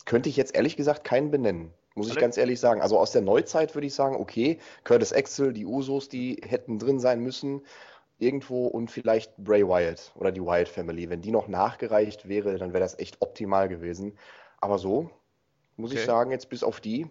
könnte 0.04 0.28
ich 0.28 0.36
jetzt 0.36 0.54
ehrlich 0.54 0.76
gesagt 0.76 1.02
keinen 1.02 1.30
benennen. 1.30 1.72
Muss 1.94 2.10
ich 2.10 2.16
ganz 2.16 2.36
ehrlich 2.36 2.60
sagen. 2.60 2.82
Also 2.82 2.98
aus 2.98 3.12
der 3.12 3.22
Neuzeit 3.22 3.74
würde 3.74 3.86
ich 3.86 3.94
sagen, 3.94 4.16
okay, 4.16 4.58
Curtis 4.84 5.14
Axel, 5.14 5.54
die 5.54 5.64
Usos, 5.64 6.10
die 6.10 6.42
hätten 6.46 6.78
drin 6.78 7.00
sein 7.00 7.20
müssen. 7.20 7.62
Irgendwo 8.18 8.66
und 8.66 8.90
vielleicht 8.90 9.34
Bray 9.38 9.66
Wyatt 9.66 10.12
oder 10.14 10.30
die 10.30 10.42
Wyatt 10.42 10.68
Family. 10.68 11.08
Wenn 11.08 11.22
die 11.22 11.30
noch 11.30 11.48
nachgereicht 11.48 12.28
wäre, 12.28 12.58
dann 12.58 12.74
wäre 12.74 12.82
das 12.82 12.98
echt 12.98 13.22
optimal 13.22 13.68
gewesen. 13.68 14.18
Aber 14.60 14.78
so, 14.78 15.10
muss 15.76 15.90
okay. 15.90 16.00
ich 16.00 16.06
sagen, 16.06 16.30
jetzt 16.30 16.48
bis 16.48 16.62
auf 16.62 16.80
die, 16.80 17.08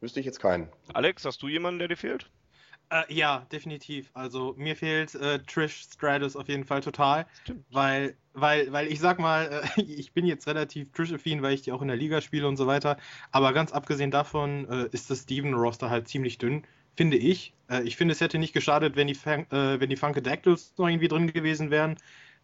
wüsste 0.00 0.20
ich 0.20 0.26
jetzt 0.26 0.40
keinen. 0.40 0.68
Alex, 0.94 1.24
hast 1.24 1.42
du 1.42 1.48
jemanden, 1.48 1.78
der 1.78 1.88
dir 1.88 1.96
fehlt? 1.96 2.30
Äh, 2.90 3.12
ja, 3.12 3.46
definitiv. 3.52 4.10
Also 4.14 4.54
mir 4.56 4.74
fehlt 4.74 5.14
äh, 5.14 5.40
Trish 5.40 5.86
Stratus 5.92 6.36
auf 6.36 6.48
jeden 6.48 6.64
Fall 6.64 6.80
total. 6.80 7.26
Stimmt. 7.42 7.64
Weil, 7.70 8.16
weil, 8.32 8.72
weil 8.72 8.86
ich 8.86 9.00
sag 9.00 9.18
mal, 9.18 9.62
äh, 9.76 9.82
ich 9.82 10.12
bin 10.12 10.24
jetzt 10.24 10.46
relativ 10.46 10.90
Trish-affin, 10.92 11.42
weil 11.42 11.52
ich 11.52 11.62
die 11.62 11.72
auch 11.72 11.82
in 11.82 11.88
der 11.88 11.96
Liga 11.96 12.20
spiele 12.20 12.48
und 12.48 12.56
so 12.56 12.66
weiter. 12.66 12.96
Aber 13.30 13.52
ganz 13.52 13.72
abgesehen 13.72 14.10
davon 14.10 14.66
äh, 14.68 14.88
ist 14.92 15.10
das 15.10 15.22
Steven-Roster 15.22 15.90
halt 15.90 16.08
ziemlich 16.08 16.38
dünn, 16.38 16.64
finde 16.96 17.18
ich. 17.18 17.52
Äh, 17.68 17.82
ich 17.82 17.96
finde, 17.96 18.12
es 18.12 18.20
hätte 18.20 18.38
nicht 18.38 18.54
geschadet, 18.54 18.96
wenn 18.96 19.06
die, 19.06 19.14
Fun 19.14 19.46
äh, 19.50 19.80
wenn 19.80 19.90
die 19.90 19.96
Funkadactyls 19.96 20.74
noch 20.78 20.88
irgendwie 20.88 21.08
drin 21.08 21.30
gewesen 21.32 21.70
wären. 21.70 21.98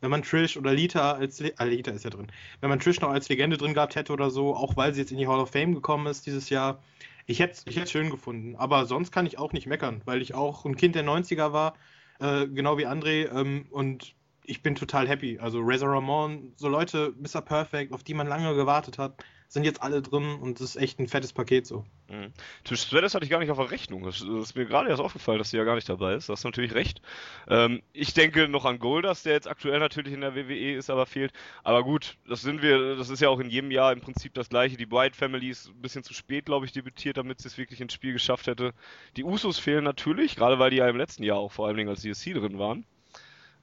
Wenn 0.04 0.10
man 0.10 0.22
Trish 0.22 0.58
oder 0.58 0.74
Lita 0.74 1.12
als 1.12 1.40
Le 1.40 1.54
ah, 1.56 1.64
Lita 1.64 1.90
ist 1.90 2.04
ja 2.04 2.10
drin. 2.10 2.26
Wenn 2.60 2.68
man 2.68 2.78
Trish 2.78 3.00
noch 3.00 3.08
als 3.08 3.30
Legende 3.30 3.56
drin 3.56 3.72
gehabt 3.72 3.96
hätte 3.96 4.12
oder 4.12 4.28
so, 4.28 4.54
auch 4.54 4.76
weil 4.76 4.92
sie 4.92 5.00
jetzt 5.00 5.12
in 5.12 5.16
die 5.16 5.26
Hall 5.26 5.40
of 5.40 5.50
Fame 5.50 5.72
gekommen 5.72 6.06
ist 6.08 6.26
dieses 6.26 6.50
Jahr, 6.50 6.82
ich 7.24 7.40
hätte 7.40 7.54
es 7.54 7.62
ich 7.66 7.90
schön 7.90 8.10
gefunden, 8.10 8.54
aber 8.56 8.84
sonst 8.84 9.12
kann 9.12 9.24
ich 9.24 9.38
auch 9.38 9.54
nicht 9.54 9.66
meckern, 9.66 10.02
weil 10.04 10.20
ich 10.20 10.34
auch 10.34 10.66
ein 10.66 10.76
Kind 10.76 10.94
der 10.94 11.06
90er 11.06 11.54
war, 11.54 11.72
äh, 12.20 12.46
genau 12.46 12.76
wie 12.76 12.86
André, 12.86 13.30
ähm, 13.34 13.64
und 13.70 14.14
ich 14.44 14.62
bin 14.62 14.74
total 14.74 15.08
happy. 15.08 15.38
Also 15.38 15.60
Razor 15.62 15.88
Ramon, 15.88 16.52
so 16.56 16.68
Leute, 16.68 17.14
Mr. 17.18 17.40
Perfect, 17.40 17.94
auf 17.94 18.04
die 18.04 18.12
man 18.12 18.26
lange 18.26 18.54
gewartet 18.54 18.98
hat, 18.98 19.24
sind 19.54 19.64
jetzt 19.64 19.82
alle 19.82 20.02
drin 20.02 20.34
und 20.40 20.60
das 20.60 20.74
ist 20.74 20.76
echt 20.76 20.98
ein 20.98 21.06
fettes 21.06 21.32
Paket 21.32 21.66
so. 21.66 21.84
Mhm. 22.08 22.32
Tisch 22.64 22.80
Swedes 22.80 23.14
hatte 23.14 23.24
ich 23.24 23.30
gar 23.30 23.38
nicht 23.38 23.50
auf 23.50 23.56
der 23.56 23.70
Rechnung. 23.70 24.02
Das, 24.02 24.20
ist 24.20 24.56
mir 24.56 24.66
gerade 24.66 24.90
erst 24.90 25.00
aufgefallen, 25.00 25.38
dass 25.38 25.50
sie 25.50 25.56
ja 25.56 25.64
gar 25.64 25.76
nicht 25.76 25.88
dabei 25.88 26.14
ist. 26.14 26.28
Das 26.28 26.40
ist 26.40 26.44
natürlich 26.44 26.74
recht. 26.74 27.00
Ähm, 27.48 27.80
ich 27.92 28.12
denke 28.12 28.48
noch 28.48 28.64
an 28.64 28.80
Golders, 28.80 29.22
der 29.22 29.32
jetzt 29.32 29.48
aktuell 29.48 29.78
natürlich 29.78 30.12
in 30.12 30.20
der 30.20 30.34
WWE 30.34 30.74
ist, 30.74 30.90
aber 30.90 31.06
fehlt. 31.06 31.32
Aber 31.62 31.84
gut, 31.84 32.18
das 32.28 32.42
sind 32.42 32.62
wir, 32.62 32.96
das 32.96 33.08
ist 33.10 33.20
ja 33.20 33.28
auch 33.28 33.38
in 33.38 33.48
jedem 33.48 33.70
Jahr 33.70 33.92
im 33.92 34.00
Prinzip 34.00 34.34
das 34.34 34.48
gleiche. 34.48 34.76
Die 34.76 34.90
White 34.90 35.16
Family 35.16 35.48
ist 35.48 35.68
ein 35.68 35.80
bisschen 35.80 36.02
zu 36.02 36.12
spät, 36.12 36.46
glaube 36.46 36.66
ich, 36.66 36.72
debütiert, 36.72 37.16
damit 37.16 37.40
sie 37.40 37.48
es 37.48 37.56
wirklich 37.56 37.80
ins 37.80 37.94
Spiel 37.94 38.12
geschafft 38.12 38.48
hätte. 38.48 38.74
Die 39.16 39.24
Usos 39.24 39.58
fehlen 39.58 39.84
natürlich, 39.84 40.34
gerade 40.34 40.58
weil 40.58 40.70
die 40.70 40.78
ja 40.78 40.88
im 40.88 40.96
letzten 40.96 41.22
Jahr 41.22 41.38
auch 41.38 41.52
vor 41.52 41.68
allen 41.68 41.76
Dingen 41.76 41.88
als 41.88 42.02
DSC 42.02 42.34
drin 42.34 42.58
waren. 42.58 42.84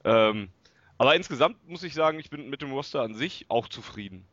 Ähm, 0.04 0.48
aber 0.96 1.14
insgesamt 1.14 1.68
muss 1.68 1.82
ich 1.82 1.92
sagen, 1.92 2.18
ich 2.18 2.30
bin 2.30 2.48
mit 2.48 2.62
dem 2.62 2.72
Roster 2.72 3.02
an 3.02 3.14
sich 3.14 3.44
auch 3.48 3.68
zufrieden 3.68 4.26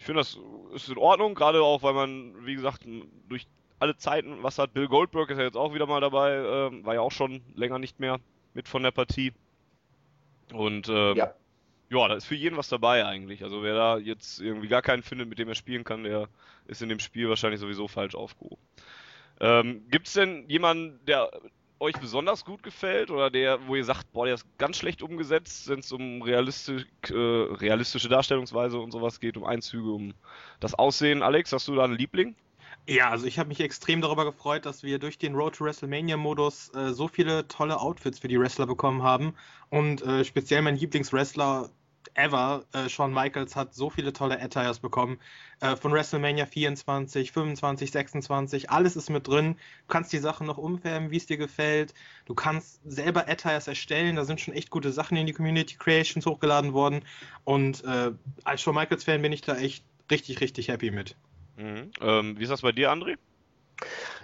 ich 0.00 0.06
finde, 0.06 0.20
das 0.20 0.38
ist 0.74 0.88
in 0.88 0.96
Ordnung, 0.96 1.34
gerade 1.34 1.62
auch, 1.62 1.82
weil 1.82 1.92
man, 1.92 2.46
wie 2.46 2.54
gesagt, 2.54 2.86
durch 3.28 3.46
alle 3.78 3.98
Zeiten 3.98 4.42
was 4.42 4.58
hat. 4.58 4.72
Bill 4.72 4.88
Goldberg 4.88 5.28
ist 5.28 5.36
ja 5.36 5.44
jetzt 5.44 5.58
auch 5.58 5.74
wieder 5.74 5.84
mal 5.84 6.00
dabei, 6.00 6.36
äh, 6.36 6.84
war 6.86 6.94
ja 6.94 7.02
auch 7.02 7.12
schon 7.12 7.42
länger 7.54 7.78
nicht 7.78 8.00
mehr 8.00 8.18
mit 8.54 8.66
von 8.66 8.82
der 8.82 8.92
Partie. 8.92 9.34
Und 10.54 10.88
äh, 10.88 11.12
ja. 11.12 11.34
ja, 11.90 12.08
da 12.08 12.14
ist 12.14 12.24
für 12.24 12.34
jeden 12.34 12.56
was 12.56 12.70
dabei 12.70 13.04
eigentlich. 13.04 13.44
Also 13.44 13.62
wer 13.62 13.74
da 13.74 13.98
jetzt 13.98 14.40
irgendwie 14.40 14.68
gar 14.68 14.80
keinen 14.80 15.02
findet, 15.02 15.28
mit 15.28 15.38
dem 15.38 15.48
er 15.48 15.54
spielen 15.54 15.84
kann, 15.84 16.04
der 16.04 16.30
ist 16.66 16.80
in 16.80 16.88
dem 16.88 16.98
Spiel 16.98 17.28
wahrscheinlich 17.28 17.60
sowieso 17.60 17.86
falsch 17.86 18.14
aufgehoben. 18.14 18.62
Ähm, 19.38 19.86
Gibt 19.90 20.06
es 20.06 20.14
denn 20.14 20.48
jemanden, 20.48 20.98
der 21.04 21.30
euch 21.80 21.96
besonders 21.98 22.44
gut 22.44 22.62
gefällt 22.62 23.10
oder 23.10 23.30
der, 23.30 23.66
wo 23.66 23.74
ihr 23.74 23.84
sagt, 23.84 24.12
boah, 24.12 24.26
der 24.26 24.34
ist 24.34 24.46
ganz 24.58 24.76
schlecht 24.76 25.02
umgesetzt, 25.02 25.68
wenn 25.68 25.80
es 25.80 25.90
um 25.90 26.22
realistisch, 26.22 26.84
äh, 27.08 27.14
realistische 27.14 28.08
Darstellungsweise 28.08 28.78
und 28.78 28.92
sowas 28.92 29.18
geht, 29.18 29.36
um 29.36 29.44
Einzüge, 29.44 29.90
um 29.90 30.14
das 30.60 30.74
Aussehen? 30.74 31.22
Alex, 31.22 31.52
hast 31.52 31.66
du 31.68 31.74
da 31.74 31.84
einen 31.84 31.96
Liebling? 31.96 32.36
Ja, 32.86 33.10
also 33.10 33.26
ich 33.26 33.38
habe 33.38 33.48
mich 33.48 33.60
extrem 33.60 34.00
darüber 34.00 34.24
gefreut, 34.24 34.66
dass 34.66 34.82
wir 34.82 34.98
durch 34.98 35.18
den 35.18 35.34
Road 35.34 35.54
to 35.54 35.64
WrestleMania-Modus 35.64 36.74
äh, 36.74 36.92
so 36.92 37.08
viele 37.08 37.46
tolle 37.48 37.80
Outfits 37.80 38.18
für 38.18 38.28
die 38.28 38.38
Wrestler 38.38 38.66
bekommen 38.66 39.02
haben. 39.02 39.34
Und 39.68 40.02
äh, 40.02 40.24
speziell 40.24 40.62
mein 40.62 40.76
Lieblingswrestler 40.76 41.70
ever, 42.14 42.64
äh, 42.72 42.88
Shawn 42.88 43.12
Michaels, 43.12 43.56
hat 43.56 43.74
so 43.74 43.90
viele 43.90 44.12
tolle 44.12 44.40
Attires 44.40 44.80
bekommen. 44.80 45.18
Äh, 45.60 45.76
von 45.76 45.92
WrestleMania 45.92 46.46
24, 46.46 47.32
25, 47.32 47.90
26, 47.90 48.70
alles 48.70 48.96
ist 48.96 49.10
mit 49.10 49.28
drin. 49.28 49.54
Du 49.54 49.92
kannst 49.92 50.12
die 50.12 50.18
Sachen 50.18 50.46
noch 50.46 50.58
umfärben, 50.58 51.10
wie 51.10 51.16
es 51.16 51.26
dir 51.26 51.36
gefällt. 51.36 51.94
Du 52.24 52.34
kannst 52.34 52.80
selber 52.84 53.28
Attires 53.28 53.68
erstellen. 53.68 54.16
Da 54.16 54.24
sind 54.24 54.40
schon 54.40 54.54
echt 54.54 54.70
gute 54.70 54.92
Sachen 54.92 55.16
in 55.16 55.26
die 55.26 55.32
Community 55.32 55.76
Creations 55.76 56.26
hochgeladen 56.26 56.72
worden. 56.72 57.04
Und 57.44 57.84
äh, 57.84 58.12
als 58.44 58.62
Shawn 58.62 58.74
Michaels-Fan 58.74 59.22
bin 59.22 59.32
ich 59.32 59.42
da 59.42 59.56
echt 59.56 59.84
richtig, 60.10 60.40
richtig 60.40 60.68
happy 60.68 60.90
mit. 60.90 61.16
Mhm. 61.56 61.90
Ähm, 62.00 62.38
wie 62.38 62.42
ist 62.42 62.50
das 62.50 62.62
bei 62.62 62.72
dir, 62.72 62.90
André? 62.90 63.16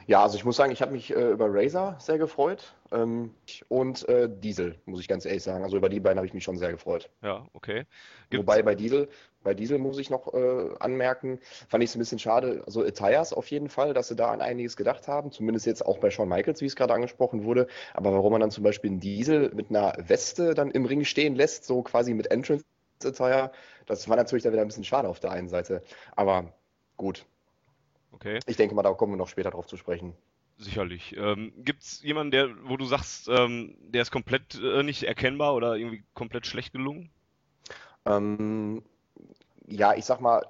Ja, 0.07 0.23
also 0.23 0.37
ich 0.37 0.45
muss 0.45 0.57
sagen, 0.57 0.71
ich 0.71 0.83
habe 0.83 0.93
mich 0.93 1.11
äh, 1.11 1.31
über 1.33 1.47
Razer 1.49 1.97
sehr 1.99 2.17
gefreut 2.17 2.75
ähm, 2.93 3.35
und 3.69 4.09
äh, 4.09 4.29
Diesel, 4.31 4.77
muss 4.85 5.01
ich 5.01 5.09
ganz 5.09 5.25
ehrlich 5.25 5.43
sagen. 5.43 5.65
Also 5.65 5.77
über 5.77 5.89
die 5.89 5.99
beiden 5.99 6.19
habe 6.19 6.27
ich 6.27 6.35
mich 6.35 6.45
schon 6.45 6.59
sehr 6.59 6.71
gefreut. 6.71 7.11
Ja, 7.23 7.45
okay. 7.55 7.87
Gibt's... 8.31 8.47
Wobei 8.47 8.63
bei 8.63 8.77
Diesel, 8.77 9.09
bei 9.43 9.53
Diesel 9.53 9.79
muss 9.79 9.99
ich 9.99 10.09
noch 10.09 10.33
äh, 10.33 10.69
anmerken, 10.79 11.41
fand 11.69 11.83
ich 11.83 11.91
es 11.91 11.97
ein 11.97 11.99
bisschen 11.99 12.21
schade, 12.21 12.63
also 12.67 12.85
Attires 12.85 13.33
auf 13.33 13.51
jeden 13.51 13.69
Fall, 13.69 13.95
dass 13.95 14.07
sie 14.07 14.15
da 14.15 14.31
an 14.31 14.41
einiges 14.41 14.77
gedacht 14.77 15.09
haben, 15.09 15.33
zumindest 15.33 15.67
jetzt 15.67 15.85
auch 15.85 15.99
bei 15.99 16.11
Shawn 16.11 16.29
Michaels, 16.29 16.61
wie 16.61 16.67
es 16.67 16.77
gerade 16.77 16.95
angesprochen 16.95 17.43
wurde. 17.43 17.67
Aber 17.93 18.13
warum 18.13 18.31
man 18.31 18.41
dann 18.41 18.53
zum 18.53 18.63
Beispiel 18.63 18.91
einen 18.91 19.01
Diesel 19.01 19.51
mit 19.55 19.71
einer 19.71 19.93
Weste 19.99 20.55
dann 20.55 20.71
im 20.71 20.85
Ring 20.85 21.05
stehen 21.05 21.35
lässt, 21.35 21.65
so 21.65 21.83
quasi 21.83 22.15
mit 22.15 22.31
Entrance 22.31 22.65
Attire, 23.05 23.51
das 23.87 24.09
war 24.09 24.17
natürlich 24.17 24.45
dann 24.45 24.53
wieder 24.53 24.63
ein 24.63 24.69
bisschen 24.69 24.85
schade 24.85 25.09
auf 25.09 25.19
der 25.19 25.33
einen 25.33 25.49
Seite. 25.49 25.83
Aber 26.15 26.53
gut. 26.97 27.27
Okay. 28.17 28.41
Ich 28.47 28.57
denke 28.57 28.75
mal, 28.75 28.83
da 28.83 28.93
kommen 28.95 29.13
wir 29.13 29.19
noch 29.19 29.29
später 29.29 29.51
drauf 29.51 29.67
zu 29.67 29.77
sprechen. 29.77 30.15
Sicherlich. 30.57 31.15
Ähm, 31.19 31.53
Gibt 31.59 31.83
es 31.83 32.03
jemanden, 32.03 32.31
der, 32.31 32.49
wo 32.65 32.79
du 32.79 32.87
sagst, 32.87 33.29
ähm, 33.29 33.77
der 33.81 34.03
ist 34.03 34.11
komplett 34.11 34.59
äh, 34.59 34.83
nicht 34.83 35.03
erkennbar 35.03 35.55
oder 35.55 35.77
irgendwie 35.77 36.03
komplett 36.15 36.47
schlecht 36.47 36.73
gelungen? 36.73 37.11
Ähm, 38.07 38.83
ja, 39.67 39.95
ich 39.95 40.07
sag 40.07 40.21
mal, 40.23 40.47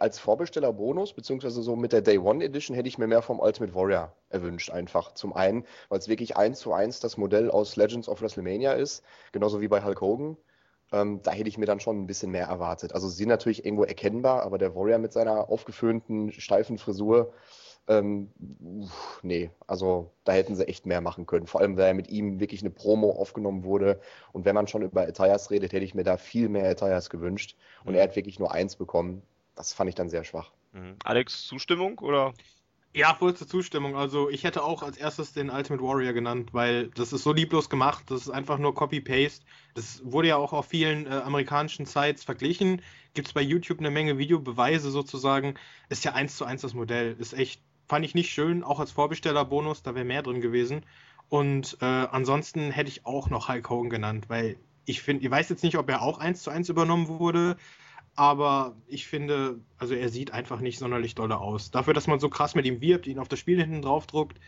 als 0.00 0.18
Vorbesteller-Bonus, 0.18 1.14
beziehungsweise 1.14 1.62
so 1.62 1.76
mit 1.76 1.94
der 1.94 2.02
Day 2.02 2.18
One 2.18 2.44
Edition, 2.44 2.74
hätte 2.74 2.88
ich 2.88 2.98
mir 2.98 3.06
mehr 3.06 3.22
vom 3.22 3.40
Ultimate 3.40 3.74
Warrior 3.74 4.12
erwünscht, 4.28 4.70
einfach. 4.70 5.14
Zum 5.14 5.32
einen, 5.32 5.64
weil 5.88 5.98
es 5.98 6.08
wirklich 6.08 6.36
eins 6.36 6.58
zu 6.58 6.74
eins 6.74 7.00
das 7.00 7.16
Modell 7.16 7.50
aus 7.50 7.76
Legends 7.76 8.08
of 8.08 8.20
WrestleMania 8.20 8.72
ist, 8.72 9.02
genauso 9.32 9.62
wie 9.62 9.68
bei 9.68 9.82
Hulk 9.82 10.02
Hogan. 10.02 10.36
Ähm, 10.92 11.20
da 11.22 11.32
hätte 11.32 11.48
ich 11.48 11.58
mir 11.58 11.66
dann 11.66 11.80
schon 11.80 12.00
ein 12.00 12.06
bisschen 12.06 12.30
mehr 12.30 12.46
erwartet. 12.46 12.94
Also 12.94 13.08
sie 13.08 13.16
sind 13.16 13.28
natürlich 13.28 13.64
irgendwo 13.64 13.84
erkennbar, 13.84 14.42
aber 14.42 14.58
der 14.58 14.74
Warrior 14.74 14.98
mit 14.98 15.12
seiner 15.12 15.50
aufgeföhnten, 15.50 16.32
steifen 16.32 16.78
Frisur, 16.78 17.32
ähm, 17.88 18.30
nee, 19.22 19.50
also 19.66 20.12
da 20.24 20.32
hätten 20.32 20.54
sie 20.54 20.68
echt 20.68 20.84
mehr 20.84 21.00
machen 21.00 21.26
können. 21.26 21.46
Vor 21.46 21.62
allem, 21.62 21.78
weil 21.78 21.94
mit 21.94 22.08
ihm 22.08 22.38
wirklich 22.38 22.60
eine 22.60 22.70
Promo 22.70 23.10
aufgenommen 23.10 23.64
wurde. 23.64 24.00
Und 24.32 24.44
wenn 24.44 24.54
man 24.54 24.66
schon 24.66 24.82
über 24.82 25.02
Attires 25.02 25.50
redet, 25.50 25.72
hätte 25.72 25.84
ich 25.84 25.94
mir 25.94 26.04
da 26.04 26.18
viel 26.18 26.50
mehr 26.50 26.68
Attires 26.70 27.08
gewünscht. 27.08 27.56
Und 27.84 27.92
mhm. 27.92 27.98
er 27.98 28.04
hat 28.04 28.16
wirklich 28.16 28.38
nur 28.38 28.52
eins 28.52 28.76
bekommen. 28.76 29.22
Das 29.54 29.72
fand 29.72 29.88
ich 29.88 29.94
dann 29.94 30.10
sehr 30.10 30.24
schwach. 30.24 30.52
Mhm. 30.72 30.96
Alex, 31.02 31.46
Zustimmung 31.46 31.98
oder? 32.00 32.34
Ja, 32.94 33.14
vollste 33.14 33.46
Zustimmung. 33.46 33.96
Also 33.96 34.30
ich 34.30 34.44
hätte 34.44 34.64
auch 34.64 34.82
als 34.82 34.96
erstes 34.96 35.32
den 35.32 35.50
Ultimate 35.50 35.82
Warrior 35.82 36.12
genannt, 36.14 36.52
weil 36.52 36.88
das 36.88 37.12
ist 37.12 37.22
so 37.22 37.32
lieblos 37.32 37.68
gemacht, 37.68 38.04
das 38.08 38.22
ist 38.22 38.30
einfach 38.30 38.58
nur 38.58 38.74
Copy-Paste. 38.74 39.44
Das 39.74 40.00
wurde 40.04 40.28
ja 40.28 40.36
auch 40.36 40.52
auf 40.52 40.66
vielen 40.66 41.06
äh, 41.06 41.10
amerikanischen 41.10 41.84
Sites 41.86 42.24
verglichen. 42.24 42.82
Gibt 43.14 43.28
es 43.28 43.34
bei 43.34 43.42
YouTube 43.42 43.78
eine 43.78 43.90
Menge 43.90 44.18
Videobeweise 44.18 44.90
sozusagen. 44.90 45.54
Ist 45.90 46.04
ja 46.04 46.14
eins 46.14 46.36
zu 46.36 46.44
eins 46.44 46.62
das 46.62 46.74
Modell. 46.74 47.14
Ist 47.18 47.34
echt, 47.34 47.62
fand 47.86 48.04
ich 48.04 48.14
nicht 48.14 48.32
schön, 48.32 48.64
auch 48.64 48.80
als 48.80 48.90
Vorbestellerbonus, 48.90 49.82
da 49.82 49.94
wäre 49.94 50.04
mehr 50.04 50.22
drin 50.22 50.40
gewesen. 50.40 50.84
Und 51.28 51.76
äh, 51.80 51.84
ansonsten 51.84 52.70
hätte 52.70 52.88
ich 52.88 53.04
auch 53.04 53.28
noch 53.28 53.48
Hulk 53.48 53.68
Hogan 53.68 53.90
genannt, 53.90 54.24
weil 54.28 54.56
ich 54.86 55.02
finde, 55.02 55.24
ich 55.24 55.30
weiß 55.30 55.50
jetzt 55.50 55.62
nicht, 55.62 55.76
ob 55.76 55.90
er 55.90 56.00
auch 56.00 56.18
eins 56.18 56.42
zu 56.42 56.50
eins 56.50 56.70
übernommen 56.70 57.08
wurde 57.08 57.58
aber 58.18 58.74
ich 58.88 59.06
finde, 59.06 59.60
also 59.78 59.94
er 59.94 60.08
sieht 60.08 60.32
einfach 60.32 60.58
nicht 60.58 60.80
sonderlich 60.80 61.14
dolle 61.14 61.38
aus. 61.38 61.70
Dafür, 61.70 61.94
dass 61.94 62.08
man 62.08 62.18
so 62.18 62.28
krass 62.28 62.56
mit 62.56 62.66
ihm 62.66 62.80
wirbt, 62.80 63.06
ihn 63.06 63.20
auf 63.20 63.28
das 63.28 63.38
Spiel 63.38 63.60
hinten 63.60 63.80
drauf 63.80 64.08
druckt, 64.08 64.40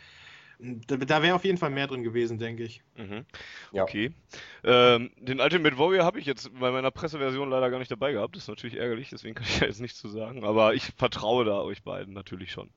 da, 0.58 0.96
da 0.96 1.22
wäre 1.22 1.36
auf 1.36 1.44
jeden 1.44 1.56
Fall 1.56 1.70
mehr 1.70 1.86
drin 1.86 2.02
gewesen, 2.02 2.38
denke 2.38 2.64
ich. 2.64 2.82
Mhm. 2.96 3.24
Ja. 3.70 3.84
Okay. 3.84 4.10
Ähm, 4.64 5.12
den 5.18 5.40
Ultimate 5.40 5.78
Warrior 5.78 6.04
habe 6.04 6.18
ich 6.18 6.26
jetzt 6.26 6.50
bei 6.58 6.72
meiner 6.72 6.90
Presseversion 6.90 7.48
leider 7.48 7.70
gar 7.70 7.78
nicht 7.78 7.92
dabei 7.92 8.10
gehabt. 8.10 8.34
Das 8.34 8.42
ist 8.42 8.48
natürlich 8.48 8.76
ärgerlich, 8.76 9.08
deswegen 9.10 9.36
kann 9.36 9.46
ich 9.48 9.60
da 9.60 9.66
jetzt 9.66 9.80
nichts 9.80 10.00
zu 10.00 10.08
sagen. 10.08 10.44
Aber 10.44 10.74
ich 10.74 10.86
vertraue 10.96 11.44
da 11.44 11.60
euch 11.60 11.84
beiden 11.84 12.12
natürlich 12.12 12.50
schon. 12.50 12.70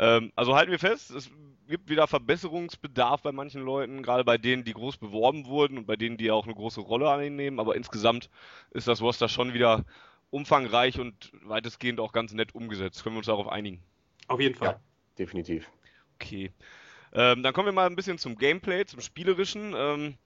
Ähm, 0.00 0.32
also 0.34 0.56
halten 0.56 0.72
wir 0.72 0.80
fest, 0.80 1.12
es 1.12 1.30
gibt 1.68 1.88
wieder 1.88 2.06
Verbesserungsbedarf 2.08 3.22
bei 3.22 3.32
manchen 3.32 3.62
Leuten, 3.62 4.02
gerade 4.02 4.24
bei 4.24 4.38
denen, 4.38 4.64
die 4.64 4.74
groß 4.74 4.98
beworben 4.98 5.46
wurden 5.46 5.78
und 5.78 5.86
bei 5.86 5.96
denen, 5.96 6.16
die 6.16 6.32
auch 6.32 6.46
eine 6.46 6.54
große 6.54 6.80
Rolle 6.80 7.10
annehmen. 7.10 7.60
Aber 7.60 7.76
insgesamt 7.76 8.28
ist 8.72 8.88
das 8.88 9.00
Roster 9.00 9.28
schon 9.28 9.54
wieder 9.54 9.84
umfangreich 10.30 10.98
und 10.98 11.32
weitestgehend 11.42 12.00
auch 12.00 12.12
ganz 12.12 12.32
nett 12.32 12.54
umgesetzt. 12.54 13.02
Können 13.02 13.16
wir 13.16 13.18
uns 13.18 13.26
darauf 13.26 13.48
einigen? 13.48 13.82
Auf 14.28 14.40
jeden 14.40 14.54
Fall. 14.54 14.68
Ja, 14.68 14.80
definitiv. 15.18 15.70
Okay. 16.14 16.52
Ähm, 17.12 17.42
dann 17.42 17.52
kommen 17.52 17.66
wir 17.66 17.72
mal 17.72 17.86
ein 17.86 17.96
bisschen 17.96 18.18
zum 18.18 18.36
Gameplay, 18.36 18.84
zum 18.84 19.00
Spielerischen. 19.00 19.74
Ähm, 19.76 20.18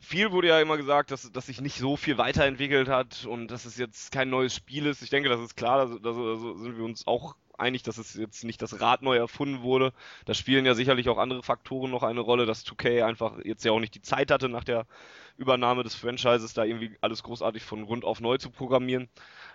viel 0.00 0.32
wurde 0.32 0.48
ja 0.48 0.60
immer 0.60 0.76
gesagt, 0.76 1.10
dass, 1.10 1.30
dass 1.30 1.46
sich 1.46 1.60
nicht 1.60 1.78
so 1.78 1.96
viel 1.96 2.18
weiterentwickelt 2.18 2.88
hat 2.88 3.26
und 3.26 3.48
dass 3.48 3.64
es 3.64 3.76
jetzt 3.76 4.10
kein 4.10 4.30
neues 4.30 4.54
Spiel 4.54 4.86
ist. 4.86 5.02
Ich 5.02 5.10
denke, 5.10 5.28
das 5.28 5.40
ist 5.40 5.56
klar, 5.56 5.86
da, 5.86 5.94
da, 5.94 6.12
da 6.12 6.36
sind 6.56 6.76
wir 6.76 6.84
uns 6.84 7.06
auch 7.06 7.36
einig, 7.60 7.82
dass 7.82 7.98
es 7.98 8.14
jetzt 8.14 8.44
nicht 8.44 8.62
das 8.62 8.80
Rad 8.80 9.02
neu 9.02 9.16
erfunden 9.16 9.62
wurde. 9.62 9.92
Da 10.24 10.34
spielen 10.34 10.66
ja 10.66 10.74
sicherlich 10.74 11.08
auch 11.08 11.18
andere 11.18 11.42
Faktoren 11.42 11.90
noch 11.90 12.02
eine 12.02 12.20
Rolle, 12.20 12.46
dass 12.46 12.66
2K 12.66 13.04
einfach 13.04 13.38
jetzt 13.44 13.64
ja 13.64 13.72
auch 13.72 13.80
nicht 13.80 13.94
die 13.94 14.02
Zeit 14.02 14.30
hatte, 14.30 14.48
nach 14.48 14.64
der 14.64 14.86
Übernahme 15.36 15.82
des 15.82 15.94
Franchises 15.94 16.52
da 16.52 16.64
irgendwie 16.64 16.96
alles 17.00 17.22
großartig 17.22 17.62
von 17.62 17.86
Grund 17.86 18.04
auf 18.04 18.20
neu 18.20 18.38
zu 18.38 18.50
programmieren. 18.50 19.08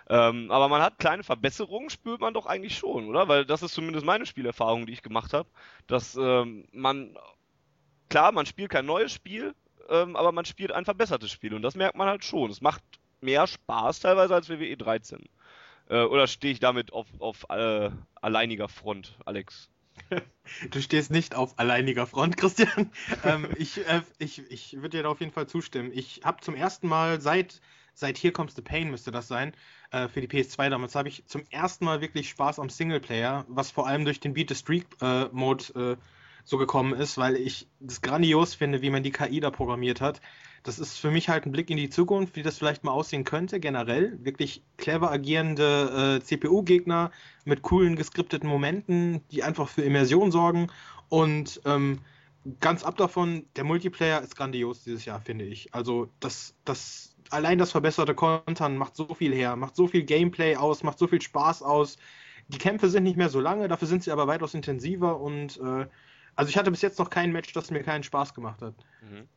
Ähm, 0.08 0.50
aber 0.50 0.68
man 0.68 0.82
hat 0.82 0.98
kleine 0.98 1.22
Verbesserungen, 1.22 1.90
spürt 1.90 2.20
man 2.20 2.34
doch 2.34 2.46
eigentlich 2.46 2.76
schon, 2.76 3.08
oder? 3.08 3.28
Weil 3.28 3.44
das 3.44 3.62
ist 3.62 3.74
zumindest 3.74 4.04
meine 4.04 4.26
Spielerfahrung, 4.26 4.86
die 4.86 4.92
ich 4.92 5.02
gemacht 5.02 5.32
habe, 5.32 5.48
dass 5.86 6.16
ähm, 6.16 6.66
man, 6.72 7.16
klar, 8.08 8.32
man 8.32 8.46
spielt 8.46 8.70
kein 8.70 8.86
neues 8.86 9.12
Spiel, 9.12 9.54
ähm, 9.88 10.16
aber 10.16 10.32
man 10.32 10.44
spielt 10.44 10.72
ein 10.72 10.84
verbessertes 10.84 11.30
Spiel 11.30 11.54
und 11.54 11.62
das 11.62 11.76
merkt 11.76 11.96
man 11.96 12.08
halt 12.08 12.24
schon. 12.24 12.50
Es 12.50 12.60
macht 12.60 12.82
mehr 13.20 13.46
Spaß 13.46 14.00
teilweise 14.00 14.34
als 14.34 14.48
WWE 14.48 14.76
13. 14.76 15.28
Äh, 15.88 16.02
oder 16.02 16.26
stehe 16.26 16.52
ich 16.52 16.60
damit 16.60 16.92
auf, 16.92 17.06
auf 17.18 17.46
äh, 17.48 17.90
alleiniger 18.20 18.68
Front, 18.68 19.16
Alex? 19.24 19.70
Du 20.70 20.80
stehst 20.80 21.10
nicht 21.10 21.34
auf 21.34 21.58
alleiniger 21.58 22.06
Front, 22.06 22.36
Christian. 22.36 22.92
ähm, 23.24 23.48
ich 23.56 23.78
äh, 23.86 24.02
ich, 24.18 24.48
ich 24.50 24.74
würde 24.76 24.90
dir 24.90 25.02
da 25.02 25.08
auf 25.08 25.20
jeden 25.20 25.32
Fall 25.32 25.48
zustimmen. 25.48 25.90
Ich 25.92 26.20
habe 26.22 26.40
zum 26.40 26.54
ersten 26.54 26.86
Mal 26.86 27.20
seit, 27.20 27.60
seit 27.94 28.16
Here 28.16 28.32
Comes 28.32 28.54
the 28.54 28.62
Pain 28.62 28.90
müsste 28.90 29.10
das 29.10 29.26
sein, 29.26 29.54
äh, 29.90 30.06
für 30.06 30.20
die 30.20 30.28
PS2 30.28 30.70
damals, 30.70 30.94
habe 30.94 31.08
ich 31.08 31.26
zum 31.26 31.42
ersten 31.50 31.84
Mal 31.84 32.00
wirklich 32.00 32.28
Spaß 32.28 32.60
am 32.60 32.70
Singleplayer, 32.70 33.44
was 33.48 33.70
vor 33.72 33.88
allem 33.88 34.04
durch 34.04 34.20
den 34.20 34.34
Beat 34.34 34.50
the 34.50 34.54
Streak 34.54 34.86
äh, 35.00 35.24
Mode 35.32 35.96
äh, 35.96 35.96
so 36.44 36.58
gekommen 36.58 36.94
ist, 36.94 37.18
weil 37.18 37.36
ich 37.36 37.68
das 37.80 38.02
grandios 38.02 38.54
finde, 38.54 38.80
wie 38.80 38.90
man 38.90 39.02
die 39.02 39.10
KI 39.10 39.40
da 39.40 39.50
programmiert 39.50 40.00
hat. 40.00 40.20
Das 40.66 40.80
ist 40.80 40.98
für 40.98 41.12
mich 41.12 41.28
halt 41.28 41.46
ein 41.46 41.52
Blick 41.52 41.70
in 41.70 41.76
die 41.76 41.90
Zukunft, 41.90 42.34
wie 42.34 42.42
das 42.42 42.58
vielleicht 42.58 42.82
mal 42.82 42.90
aussehen 42.90 43.22
könnte, 43.22 43.60
generell. 43.60 44.18
Wirklich 44.24 44.64
clever 44.78 45.12
agierende 45.12 46.18
äh, 46.18 46.24
CPU-Gegner 46.24 47.12
mit 47.44 47.62
coolen 47.62 47.94
geskripteten 47.94 48.48
Momenten, 48.48 49.20
die 49.30 49.44
einfach 49.44 49.68
für 49.68 49.82
Immersion 49.82 50.32
sorgen. 50.32 50.66
Und 51.08 51.60
ähm, 51.66 52.00
ganz 52.58 52.82
ab 52.82 52.96
davon, 52.96 53.46
der 53.54 53.62
Multiplayer 53.62 54.20
ist 54.20 54.34
grandios 54.34 54.82
dieses 54.82 55.04
Jahr, 55.04 55.20
finde 55.20 55.44
ich. 55.44 55.72
Also 55.72 56.08
das, 56.18 56.56
das, 56.64 57.14
allein 57.30 57.58
das 57.58 57.70
verbesserte 57.70 58.16
Kontern 58.16 58.76
macht 58.76 58.96
so 58.96 59.14
viel 59.14 59.32
her, 59.32 59.54
macht 59.54 59.76
so 59.76 59.86
viel 59.86 60.02
Gameplay 60.02 60.56
aus, 60.56 60.82
macht 60.82 60.98
so 60.98 61.06
viel 61.06 61.22
Spaß 61.22 61.62
aus. 61.62 61.96
Die 62.48 62.58
Kämpfe 62.58 62.88
sind 62.88 63.04
nicht 63.04 63.16
mehr 63.16 63.28
so 63.28 63.38
lange, 63.38 63.68
dafür 63.68 63.86
sind 63.86 64.02
sie 64.02 64.10
aber 64.10 64.26
weitaus 64.26 64.52
intensiver 64.52 65.20
und 65.20 65.58
äh, 65.58 65.86
also 66.34 66.48
ich 66.50 66.58
hatte 66.58 66.72
bis 66.72 66.82
jetzt 66.82 66.98
noch 66.98 67.08
kein 67.10 67.30
Match, 67.30 67.52
das 67.52 67.70
mir 67.70 67.84
keinen 67.84 68.02
Spaß 68.02 68.34
gemacht 68.34 68.62
hat. 68.62 68.74
Mhm. 69.02 69.28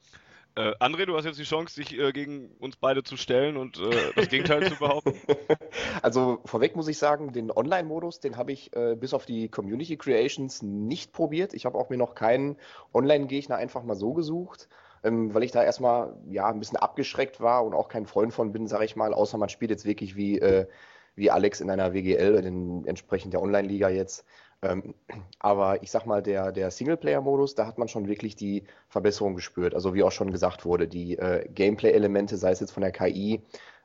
Äh, 0.59 0.75
André, 0.81 1.05
du 1.05 1.15
hast 1.15 1.23
jetzt 1.23 1.39
die 1.39 1.43
Chance, 1.43 1.81
dich 1.81 1.97
äh, 1.97 2.11
gegen 2.11 2.51
uns 2.59 2.75
beide 2.75 3.01
zu 3.01 3.15
stellen 3.15 3.55
und 3.55 3.79
äh, 3.79 4.11
das 4.13 4.27
Gegenteil 4.27 4.67
zu 4.67 4.77
behaupten. 4.77 5.15
Also 6.01 6.39
vorweg 6.45 6.75
muss 6.75 6.87
ich 6.87 6.97
sagen, 6.97 7.31
den 7.33 7.51
Online-Modus, 7.51 8.19
den 8.19 8.37
habe 8.37 8.51
ich 8.51 8.75
äh, 8.75 8.95
bis 8.95 9.13
auf 9.13 9.25
die 9.25 9.49
Community 9.49 9.97
Creations 9.97 10.61
nicht 10.61 11.13
probiert. 11.13 11.53
Ich 11.53 11.65
habe 11.65 11.77
auch 11.77 11.89
mir 11.89 11.97
noch 11.97 12.15
keinen 12.15 12.57
Online-Gegner 12.93 13.55
einfach 13.55 13.83
mal 13.83 13.95
so 13.95 14.13
gesucht, 14.13 14.67
ähm, 15.03 15.33
weil 15.33 15.43
ich 15.43 15.51
da 15.51 15.63
erstmal 15.63 16.15
ja 16.29 16.47
ein 16.47 16.59
bisschen 16.59 16.77
abgeschreckt 16.77 17.39
war 17.39 17.63
und 17.65 17.73
auch 17.73 17.87
kein 17.87 18.05
Freund 18.05 18.33
von 18.33 18.51
bin, 18.51 18.67
sage 18.67 18.85
ich 18.85 18.95
mal, 18.95 19.13
außer 19.13 19.37
man 19.37 19.49
spielt 19.49 19.71
jetzt 19.71 19.85
wirklich 19.85 20.15
wie, 20.15 20.39
äh, 20.39 20.67
wie 21.15 21.31
Alex 21.31 21.61
in 21.61 21.69
einer 21.69 21.93
WGL, 21.93 22.43
in, 22.45 22.85
entsprechend 22.85 23.33
der 23.33 23.41
Online-Liga 23.41 23.89
jetzt 23.89 24.25
Ähm, 24.61 24.93
aber 25.39 25.83
ich 25.83 25.91
sag 25.91 26.05
mal, 26.05 26.21
der, 26.21 26.51
der 26.51 26.71
Singleplayer-Modus, 26.71 27.55
da 27.55 27.65
hat 27.65 27.77
man 27.77 27.87
schon 27.87 28.07
wirklich 28.07 28.35
die 28.35 28.65
Verbesserung 28.89 29.35
gespürt. 29.35 29.73
Also 29.73 29.93
wie 29.93 30.03
auch 30.03 30.11
schon 30.11 30.31
gesagt 30.31 30.65
wurde, 30.65 30.87
die 30.87 31.17
äh, 31.17 31.47
Gameplay-Elemente, 31.49 32.37
sei 32.37 32.51
es 32.51 32.59
jetzt 32.59 32.71
von 32.71 32.81
der 32.81 32.91
KI, 32.91 33.41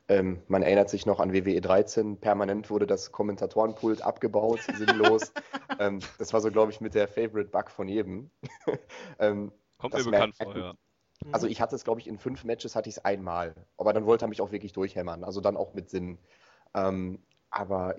ähm, 0.09 0.43
man 0.49 0.63
erinnert 0.63 0.91
sich 0.91 1.07
noch 1.07 1.21
an 1.21 1.33
WWE 1.33 1.61
13, 1.61 2.19
permanent 2.19 2.69
wurde 2.71 2.87
das 2.87 3.13
Kommentatorenpult 3.13 4.03
abgebaut, 4.03 4.61
sinnlos. 4.77 5.33
ähm, 5.79 6.01
das 6.19 6.33
war 6.33 6.41
so, 6.41 6.51
glaube 6.51 6.73
ich, 6.73 6.81
mit 6.81 6.95
der 6.95 7.09
Favorite 7.09 7.51
Bug 7.51 7.71
von 7.71 7.89
jedem. 7.89 8.31
ähm, 9.19 9.53
Kommt 9.79 9.95
mir 9.95 10.05
bekannt 10.05 10.37
vor, 10.37 10.57
ja. 10.57 10.75
Also 11.33 11.47
ich 11.47 11.61
hatte 11.61 11.75
es, 11.75 11.85
glaube 11.85 12.01
ich, 12.01 12.07
in 12.07 12.19
fünf 12.19 12.45
Matches 12.45 12.77
hatte 12.77 12.89
ich 12.89 12.97
es 12.97 13.05
einmal. 13.05 13.55
Aber 13.79 13.93
dann 13.95 14.05
wollte 14.05 14.27
er 14.27 14.29
mich 14.29 14.43
auch 14.43 14.53
wirklich 14.53 14.73
durchhämmern. 14.73 15.25
Also 15.25 15.41
dann 15.41 15.57
auch 15.57 15.73
mit 15.73 15.89
Sinn. 15.89 16.19
Ähm, 16.75 17.23
aber 17.51 17.97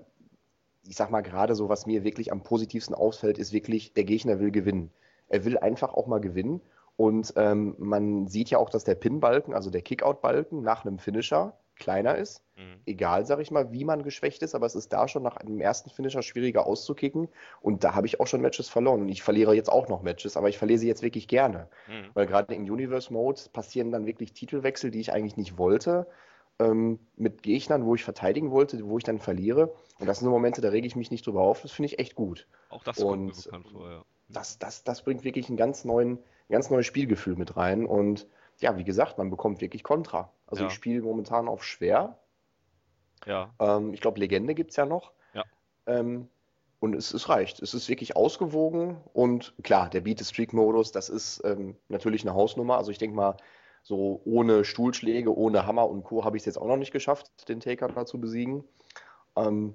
ich 0.86 0.96
sag 0.96 1.10
mal, 1.10 1.22
gerade 1.22 1.54
so, 1.54 1.68
was 1.68 1.86
mir 1.86 2.04
wirklich 2.04 2.32
am 2.32 2.42
positivsten 2.42 2.94
ausfällt, 2.94 3.38
ist 3.38 3.52
wirklich, 3.52 3.92
der 3.94 4.04
Gegner 4.04 4.40
will 4.40 4.50
gewinnen. 4.50 4.90
Er 5.28 5.44
will 5.44 5.58
einfach 5.58 5.94
auch 5.94 6.06
mal 6.06 6.20
gewinnen. 6.20 6.60
Und 6.96 7.34
ähm, 7.36 7.74
man 7.78 8.26
sieht 8.26 8.50
ja 8.50 8.58
auch, 8.58 8.70
dass 8.70 8.84
der 8.84 8.94
Pin-Balken, 8.94 9.52
also 9.52 9.70
der 9.70 9.82
Kickout-Balken 9.82 10.62
nach 10.62 10.84
einem 10.84 10.98
Finisher 10.98 11.54
kleiner 11.74 12.16
ist. 12.16 12.42
Mhm. 12.56 12.80
Egal, 12.86 13.26
sag 13.26 13.38
ich 13.40 13.50
mal, 13.50 13.70
wie 13.70 13.84
man 13.84 14.02
geschwächt 14.02 14.42
ist, 14.42 14.54
aber 14.54 14.64
es 14.64 14.74
ist 14.74 14.94
da 14.94 15.06
schon 15.08 15.22
nach 15.22 15.36
einem 15.36 15.60
ersten 15.60 15.90
Finisher 15.90 16.22
schwieriger 16.22 16.66
auszukicken. 16.66 17.28
Und 17.60 17.84
da 17.84 17.94
habe 17.94 18.06
ich 18.06 18.18
auch 18.18 18.26
schon 18.26 18.40
Matches 18.40 18.70
verloren. 18.70 19.02
Und 19.02 19.08
ich 19.10 19.22
verliere 19.22 19.54
jetzt 19.54 19.70
auch 19.70 19.88
noch 19.88 20.02
Matches, 20.02 20.38
aber 20.38 20.48
ich 20.48 20.56
verliere 20.56 20.78
sie 20.78 20.88
jetzt 20.88 21.02
wirklich 21.02 21.28
gerne. 21.28 21.68
Mhm. 21.86 22.10
Weil 22.14 22.26
gerade 22.26 22.54
im 22.54 22.62
Universe-Mode 22.62 23.42
passieren 23.52 23.92
dann 23.92 24.06
wirklich 24.06 24.32
Titelwechsel, 24.32 24.90
die 24.90 25.00
ich 25.00 25.12
eigentlich 25.12 25.36
nicht 25.36 25.58
wollte 25.58 26.06
ähm, 26.58 26.98
mit 27.16 27.42
Gegnern, 27.42 27.84
wo 27.84 27.94
ich 27.94 28.04
verteidigen 28.04 28.50
wollte, 28.50 28.86
wo 28.86 28.98
ich 28.98 29.04
dann 29.04 29.18
verliere. 29.18 29.74
Und 29.98 30.06
das 30.06 30.18
sind 30.18 30.26
so 30.26 30.30
Momente, 30.30 30.60
da 30.60 30.68
rege 30.68 30.86
ich 30.86 30.96
mich 30.96 31.10
nicht 31.10 31.26
drüber 31.26 31.42
auf. 31.42 31.62
Das 31.62 31.72
finde 31.72 31.86
ich 31.86 31.98
echt 31.98 32.14
gut. 32.14 32.46
Auch 32.70 32.84
das 32.84 32.96
kommt 32.96 33.26
mir 33.26 33.32
bekannt 33.32 33.68
vor, 33.68 33.90
ja. 33.90 34.04
Das, 34.28 34.58
das, 34.58 34.82
das 34.82 35.02
bringt 35.02 35.22
wirklich 35.22 35.48
ein 35.48 35.56
ganz, 35.56 35.84
neuen, 35.84 36.18
ganz 36.48 36.70
neues 36.70 36.86
Spielgefühl 36.86 37.36
mit 37.36 37.56
rein. 37.56 37.86
Und 37.86 38.26
ja, 38.58 38.76
wie 38.76 38.84
gesagt, 38.84 39.18
man 39.18 39.30
bekommt 39.30 39.60
wirklich 39.60 39.84
Kontra. 39.84 40.32
Also 40.46 40.64
ja. 40.64 40.68
ich 40.68 40.74
spiele 40.74 41.02
momentan 41.02 41.46
auf 41.48 41.64
schwer. 41.64 42.18
Ja. 43.24 43.54
Ähm, 43.60 43.94
ich 43.94 44.00
glaube, 44.00 44.18
Legende 44.18 44.54
gibt 44.54 44.70
es 44.70 44.76
ja 44.76 44.86
noch. 44.86 45.12
Ja. 45.32 45.44
Ähm, 45.86 46.28
und 46.80 46.94
es, 46.94 47.14
es 47.14 47.28
reicht. 47.28 47.62
Es 47.62 47.72
ist 47.72 47.88
wirklich 47.88 48.16
ausgewogen. 48.16 48.96
Und 49.12 49.54
klar, 49.62 49.88
der 49.88 50.00
Beat-Streak-Modus, 50.00 50.92
das 50.92 51.08
ist 51.08 51.42
ähm, 51.44 51.76
natürlich 51.88 52.22
eine 52.22 52.34
Hausnummer. 52.34 52.76
Also 52.76 52.90
ich 52.90 52.98
denke 52.98 53.16
mal, 53.16 53.36
so 53.86 54.20
ohne 54.24 54.64
Stuhlschläge, 54.64 55.32
ohne 55.32 55.64
Hammer 55.64 55.88
und 55.88 56.02
Co. 56.02 56.24
habe 56.24 56.36
ich 56.36 56.40
es 56.40 56.46
jetzt 56.46 56.56
auch 56.58 56.66
noch 56.66 56.76
nicht 56.76 56.90
geschafft, 56.90 57.48
den 57.48 57.60
Taker 57.60 57.86
da 57.86 58.04
zu 58.04 58.20
besiegen. 58.20 58.64
Ähm, 59.36 59.74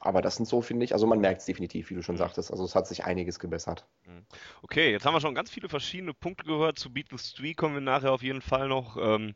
aber 0.00 0.20
das 0.20 0.36
sind 0.36 0.46
so, 0.46 0.60
finde 0.60 0.84
ich, 0.84 0.92
also 0.92 1.06
man 1.06 1.18
merkt 1.18 1.40
es 1.40 1.46
definitiv, 1.46 1.88
wie 1.88 1.94
du 1.94 2.02
schon 2.02 2.18
sagtest. 2.18 2.50
Also 2.50 2.64
es 2.64 2.74
hat 2.74 2.86
sich 2.86 3.04
einiges 3.04 3.38
gebessert. 3.38 3.86
Mhm. 4.04 4.26
Okay, 4.62 4.92
jetzt 4.92 5.06
haben 5.06 5.14
wir 5.14 5.22
schon 5.22 5.34
ganz 5.34 5.50
viele 5.50 5.70
verschiedene 5.70 6.12
Punkte 6.12 6.44
gehört. 6.44 6.78
Zu 6.78 6.92
Beat 6.92 7.06
the 7.10 7.16
Street 7.18 7.56
kommen 7.56 7.74
wir 7.74 7.80
nachher 7.80 8.12
auf 8.12 8.22
jeden 8.22 8.42
Fall 8.42 8.68
noch. 8.68 8.98
Ähm, 9.00 9.34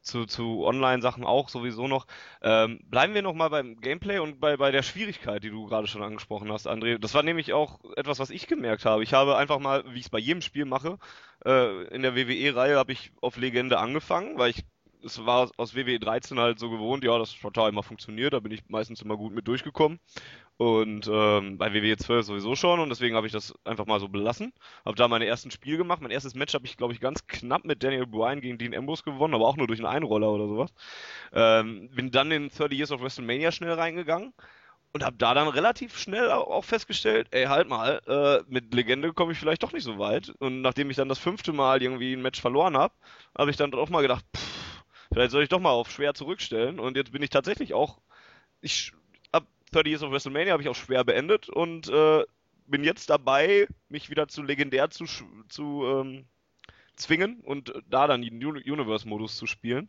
zu, 0.00 0.26
zu 0.26 0.64
Online-Sachen 0.64 1.24
auch 1.24 1.48
sowieso 1.48 1.88
noch. 1.88 2.06
Ähm, 2.42 2.80
bleiben 2.84 3.14
wir 3.14 3.22
nochmal 3.22 3.50
beim 3.50 3.80
Gameplay 3.80 4.18
und 4.18 4.40
bei, 4.40 4.56
bei 4.56 4.70
der 4.70 4.82
Schwierigkeit, 4.82 5.42
die 5.44 5.50
du 5.50 5.66
gerade 5.66 5.86
schon 5.86 6.02
angesprochen 6.02 6.50
hast, 6.52 6.66
André. 6.66 6.98
Das 6.98 7.14
war 7.14 7.22
nämlich 7.22 7.52
auch 7.52 7.80
etwas, 7.96 8.18
was 8.18 8.30
ich 8.30 8.46
gemerkt 8.46 8.84
habe. 8.84 9.02
Ich 9.02 9.12
habe 9.12 9.36
einfach 9.36 9.58
mal, 9.58 9.84
wie 9.92 9.98
ich 9.98 10.06
es 10.06 10.10
bei 10.10 10.18
jedem 10.18 10.42
Spiel 10.42 10.64
mache, 10.64 10.98
äh, 11.44 11.84
in 11.94 12.02
der 12.02 12.16
WWE-Reihe 12.16 12.76
habe 12.76 12.92
ich 12.92 13.12
auf 13.20 13.36
Legende 13.36 13.78
angefangen, 13.78 14.38
weil 14.38 14.50
ich 14.50 14.64
es 15.04 15.24
war 15.24 15.50
aus 15.56 15.74
WWE 15.74 15.98
13 15.98 16.38
halt 16.38 16.58
so 16.58 16.70
gewohnt, 16.70 17.04
ja, 17.04 17.18
das 17.18 17.32
total 17.38 17.68
immer 17.68 17.82
funktioniert, 17.82 18.32
da 18.32 18.40
bin 18.40 18.52
ich 18.52 18.68
meistens 18.68 19.02
immer 19.02 19.16
gut 19.16 19.32
mit 19.32 19.46
durchgekommen. 19.46 20.00
Und 20.58 21.08
ähm, 21.10 21.56
bei 21.56 21.72
WWE 21.72 21.96
12 21.96 22.26
sowieso 22.26 22.56
schon 22.56 22.80
und 22.80 22.88
deswegen 22.88 23.14
habe 23.14 23.28
ich 23.28 23.32
das 23.32 23.54
einfach 23.64 23.86
mal 23.86 24.00
so 24.00 24.08
belassen. 24.08 24.52
Habe 24.84 24.96
da 24.96 25.06
meine 25.06 25.24
ersten 25.24 25.52
Spiele 25.52 25.78
gemacht. 25.78 26.02
Mein 26.02 26.10
erstes 26.10 26.34
Match 26.34 26.52
habe 26.52 26.66
ich, 26.66 26.76
glaube 26.76 26.92
ich, 26.92 27.00
ganz 27.00 27.28
knapp 27.28 27.64
mit 27.64 27.84
Daniel 27.84 28.06
Bryan 28.06 28.40
gegen 28.40 28.58
Dean 28.58 28.74
Ambrose 28.74 29.04
gewonnen, 29.04 29.34
aber 29.34 29.46
auch 29.46 29.56
nur 29.56 29.68
durch 29.68 29.78
einen 29.78 29.86
Einroller 29.86 30.30
oder 30.32 30.48
sowas. 30.48 30.70
Ähm, 31.32 31.88
bin 31.90 32.10
dann 32.10 32.32
in 32.32 32.48
30 32.48 32.76
Years 32.76 32.90
of 32.90 33.00
WrestleMania 33.02 33.52
schnell 33.52 33.74
reingegangen 33.74 34.34
und 34.92 35.04
habe 35.04 35.16
da 35.16 35.32
dann 35.34 35.46
relativ 35.46 35.96
schnell 35.96 36.28
auch 36.30 36.64
festgestellt, 36.64 37.28
ey, 37.30 37.44
halt 37.44 37.68
mal, 37.68 38.00
äh, 38.08 38.42
mit 38.52 38.74
Legende 38.74 39.12
komme 39.12 39.32
ich 39.32 39.38
vielleicht 39.38 39.62
doch 39.62 39.72
nicht 39.72 39.84
so 39.84 39.98
weit. 40.00 40.30
Und 40.40 40.62
nachdem 40.62 40.90
ich 40.90 40.96
dann 40.96 41.08
das 41.08 41.20
fünfte 41.20 41.52
Mal 41.52 41.80
irgendwie 41.82 42.14
ein 42.14 42.22
Match 42.22 42.40
verloren 42.40 42.76
habe, 42.76 42.94
habe 43.36 43.50
ich 43.50 43.56
dann 43.56 43.72
auch 43.74 43.90
mal 43.90 44.02
gedacht, 44.02 44.24
pff, 44.36 44.82
vielleicht 45.12 45.30
soll 45.30 45.44
ich 45.44 45.50
doch 45.50 45.60
mal 45.60 45.70
auf 45.70 45.90
schwer 45.92 46.14
zurückstellen. 46.14 46.80
Und 46.80 46.96
jetzt 46.96 47.12
bin 47.12 47.22
ich 47.22 47.30
tatsächlich 47.30 47.74
auch, 47.74 48.00
ich 48.60 48.92
30 49.70 49.90
Years 49.90 50.02
of 50.02 50.12
WrestleMania 50.12 50.52
habe 50.52 50.62
ich 50.62 50.68
auch 50.68 50.74
schwer 50.74 51.04
beendet 51.04 51.48
und 51.48 51.88
äh, 51.88 52.24
bin 52.66 52.84
jetzt 52.84 53.10
dabei, 53.10 53.66
mich 53.88 54.10
wieder 54.10 54.28
zu 54.28 54.42
legendär 54.42 54.90
zu, 54.90 55.06
zu 55.48 55.84
ähm, 55.84 56.26
zwingen 56.96 57.40
und 57.40 57.72
da 57.88 58.06
dann 58.06 58.22
den 58.22 58.44
Universe-Modus 58.44 59.36
zu 59.36 59.46
spielen. 59.46 59.88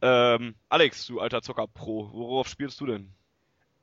Ähm, 0.00 0.54
Alex, 0.68 1.06
du 1.06 1.20
alter 1.20 1.42
Zocker 1.42 1.66
Pro, 1.66 2.10
worauf 2.12 2.48
spielst 2.48 2.80
du 2.80 2.86
denn? 2.86 3.12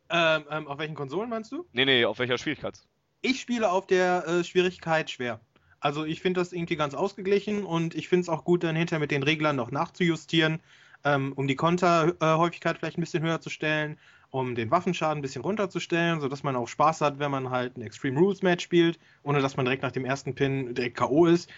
Ähm, 0.09 0.45
ähm, 0.49 0.67
auf 0.67 0.77
welchen 0.77 0.95
Konsolen 0.95 1.29
meinst 1.29 1.51
du? 1.51 1.65
Nee, 1.73 1.85
nee, 1.85 2.05
auf 2.05 2.19
welcher 2.19 2.37
Schwierigkeits? 2.37 2.87
Ich 3.21 3.41
spiele 3.41 3.71
auf 3.71 3.87
der 3.87 4.27
äh, 4.27 4.43
Schwierigkeit 4.43 5.09
schwer. 5.09 5.39
Also 5.79 6.05
ich 6.05 6.21
finde 6.21 6.39
das 6.39 6.53
irgendwie 6.53 6.75
ganz 6.75 6.93
ausgeglichen 6.93 7.63
und 7.63 7.95
ich 7.95 8.07
finde 8.07 8.23
es 8.23 8.29
auch 8.29 8.43
gut, 8.43 8.63
dann 8.63 8.75
hinter 8.75 8.99
mit 8.99 9.11
den 9.11 9.23
Reglern 9.23 9.55
noch 9.55 9.71
nachzujustieren, 9.71 10.61
ähm, 11.03 11.33
um 11.33 11.47
die 11.47 11.55
Konterhäufigkeit 11.55 12.77
vielleicht 12.77 12.97
ein 12.97 13.01
bisschen 13.01 13.23
höher 13.23 13.41
zu 13.41 13.49
stellen 13.49 13.97
um 14.39 14.55
den 14.55 14.71
Waffenschaden 14.71 15.19
ein 15.19 15.21
bisschen 15.21 15.43
runterzustellen, 15.43 16.19
sodass 16.19 16.43
man 16.43 16.55
auch 16.55 16.67
Spaß 16.67 17.01
hat, 17.01 17.19
wenn 17.19 17.31
man 17.31 17.49
halt 17.49 17.77
ein 17.77 17.81
Extreme 17.81 18.19
Rules 18.19 18.41
Match 18.41 18.63
spielt, 18.63 18.99
ohne 19.23 19.41
dass 19.41 19.55
man 19.55 19.65
direkt 19.65 19.83
nach 19.83 19.91
dem 19.91 20.05
ersten 20.05 20.35
Pin 20.35 20.75
direkt 20.75 20.97
K.O. 20.97 21.25
ist. 21.25 21.49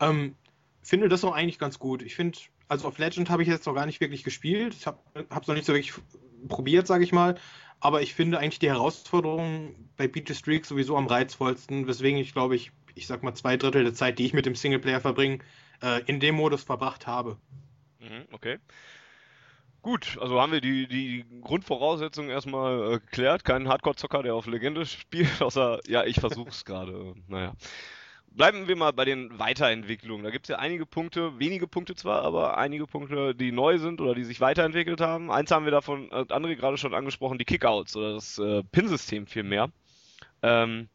Ähm, 0.00 0.34
finde 0.82 1.08
das 1.08 1.24
auch 1.24 1.34
eigentlich 1.34 1.58
ganz 1.58 1.78
gut. 1.78 2.02
Ich 2.02 2.14
finde, 2.14 2.38
also 2.68 2.88
auf 2.88 2.98
Legend 2.98 3.30
habe 3.30 3.42
ich 3.42 3.48
jetzt 3.48 3.66
noch 3.66 3.74
gar 3.74 3.86
nicht 3.86 4.00
wirklich 4.00 4.24
gespielt. 4.24 4.74
Ich 4.74 4.86
habe 4.86 4.98
es 5.14 5.46
noch 5.46 5.54
nicht 5.54 5.66
so 5.66 5.74
wirklich 5.74 5.92
probiert, 6.48 6.86
sage 6.86 7.04
ich 7.04 7.12
mal. 7.12 7.36
Aber 7.80 8.00
ich 8.00 8.14
finde 8.14 8.38
eigentlich 8.38 8.60
die 8.60 8.70
Herausforderung 8.70 9.74
bei 9.96 10.08
Beat 10.08 10.28
the 10.28 10.34
Streak 10.34 10.64
sowieso 10.64 10.96
am 10.96 11.06
reizvollsten, 11.06 11.86
weswegen 11.86 12.18
ich 12.18 12.32
glaube 12.32 12.56
ich, 12.56 12.72
ich 12.94 13.06
sag 13.06 13.22
mal 13.22 13.34
zwei 13.34 13.56
Drittel 13.56 13.84
der 13.84 13.94
Zeit, 13.94 14.18
die 14.18 14.24
ich 14.24 14.32
mit 14.32 14.46
dem 14.46 14.54
Singleplayer 14.54 15.00
verbringe, 15.00 15.40
äh, 15.82 16.00
in 16.06 16.20
dem 16.20 16.36
Modus 16.36 16.62
verbracht 16.62 17.06
habe. 17.06 17.36
Mhm, 17.98 18.26
okay. 18.32 18.58
Gut, 19.82 20.16
also 20.20 20.40
haben 20.40 20.52
wir 20.52 20.60
die, 20.60 20.86
die 20.86 21.24
Grundvoraussetzungen 21.42 22.30
erstmal 22.30 22.94
äh, 22.94 22.98
geklärt. 23.00 23.44
Kein 23.44 23.68
Hardcore-Zocker, 23.68 24.22
der 24.22 24.36
auf 24.36 24.46
Legende 24.46 24.86
spielt, 24.86 25.42
außer, 25.42 25.80
ja, 25.88 26.04
ich 26.04 26.20
versuch's 26.20 26.64
gerade. 26.64 27.14
Naja. 27.26 27.52
Bleiben 28.28 28.68
wir 28.68 28.76
mal 28.76 28.92
bei 28.92 29.04
den 29.04 29.38
Weiterentwicklungen. 29.38 30.24
Da 30.24 30.30
gibt 30.30 30.46
es 30.46 30.50
ja 30.50 30.58
einige 30.58 30.86
Punkte, 30.86 31.38
wenige 31.38 31.66
Punkte 31.66 31.96
zwar, 31.96 32.22
aber 32.22 32.56
einige 32.56 32.86
Punkte, 32.86 33.34
die 33.34 33.50
neu 33.50 33.76
sind 33.78 34.00
oder 34.00 34.14
die 34.14 34.24
sich 34.24 34.40
weiterentwickelt 34.40 35.00
haben. 35.00 35.30
Eins 35.30 35.50
haben 35.50 35.64
wir 35.66 35.72
davon, 35.72 36.10
äh, 36.12 36.24
André 36.28 36.54
gerade 36.54 36.78
schon 36.78 36.94
angesprochen, 36.94 37.38
die 37.38 37.44
Kickouts 37.44 37.96
oder 37.96 38.14
das 38.14 38.38
äh, 38.38 38.62
Pin-System 38.62 39.26
vielmehr. 39.26 39.68
Ähm, 40.42 40.88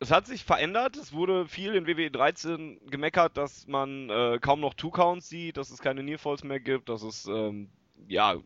es 0.00 0.10
hat 0.10 0.26
sich 0.26 0.42
verändert. 0.42 0.96
Es 0.96 1.12
wurde 1.12 1.46
viel 1.46 1.74
in 1.74 1.86
WWE 1.86 2.10
13 2.10 2.80
gemeckert, 2.90 3.36
dass 3.36 3.66
man 3.66 4.08
äh, 4.08 4.38
kaum 4.40 4.60
noch 4.60 4.74
Two-Counts 4.74 5.28
sieht, 5.28 5.58
dass 5.58 5.70
es 5.70 5.80
keine 5.80 6.02
Nearfalls 6.02 6.44
mehr 6.44 6.60
gibt, 6.60 6.88
dass 6.88 7.02
es 7.02 7.26
ähm, 7.26 7.68
ja, 8.08 8.36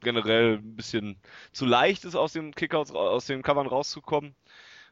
generell 0.00 0.58
ein 0.58 0.76
bisschen 0.76 1.16
zu 1.52 1.66
leicht 1.66 2.04
ist, 2.04 2.14
aus 2.14 2.32
den 2.32 2.54
Kickouts, 2.54 2.92
aus 2.92 3.26
den 3.26 3.42
Covern 3.42 3.66
rauszukommen. 3.66 4.34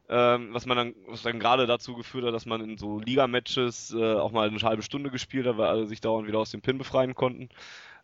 Ähm, 0.09 0.51
was 0.53 0.67
man 0.67 0.77
dann, 0.77 0.95
was 1.09 1.23
dann 1.23 1.41
gerade 1.41 1.67
dazu 1.67 1.95
geführt 1.95 2.25
hat, 2.25 2.35
dass 2.35 2.47
man 2.47 2.61
in 2.61 2.79
so 2.79 3.01
Liga-Matches 3.01 3.93
äh, 3.93 4.15
auch 4.15 4.31
mal 4.31 4.49
eine 4.49 4.61
halbe 4.61 4.83
Stunde 4.83 5.11
gespielt 5.11 5.47
hat, 5.47 5.59
weil 5.59 5.67
alle 5.67 5.87
sich 5.87 6.01
dauernd 6.01 6.29
wieder 6.29 6.39
aus 6.39 6.53
dem 6.53 6.63
Pin 6.63 6.79
befreien 6.79 7.15
konnten. 7.15 7.49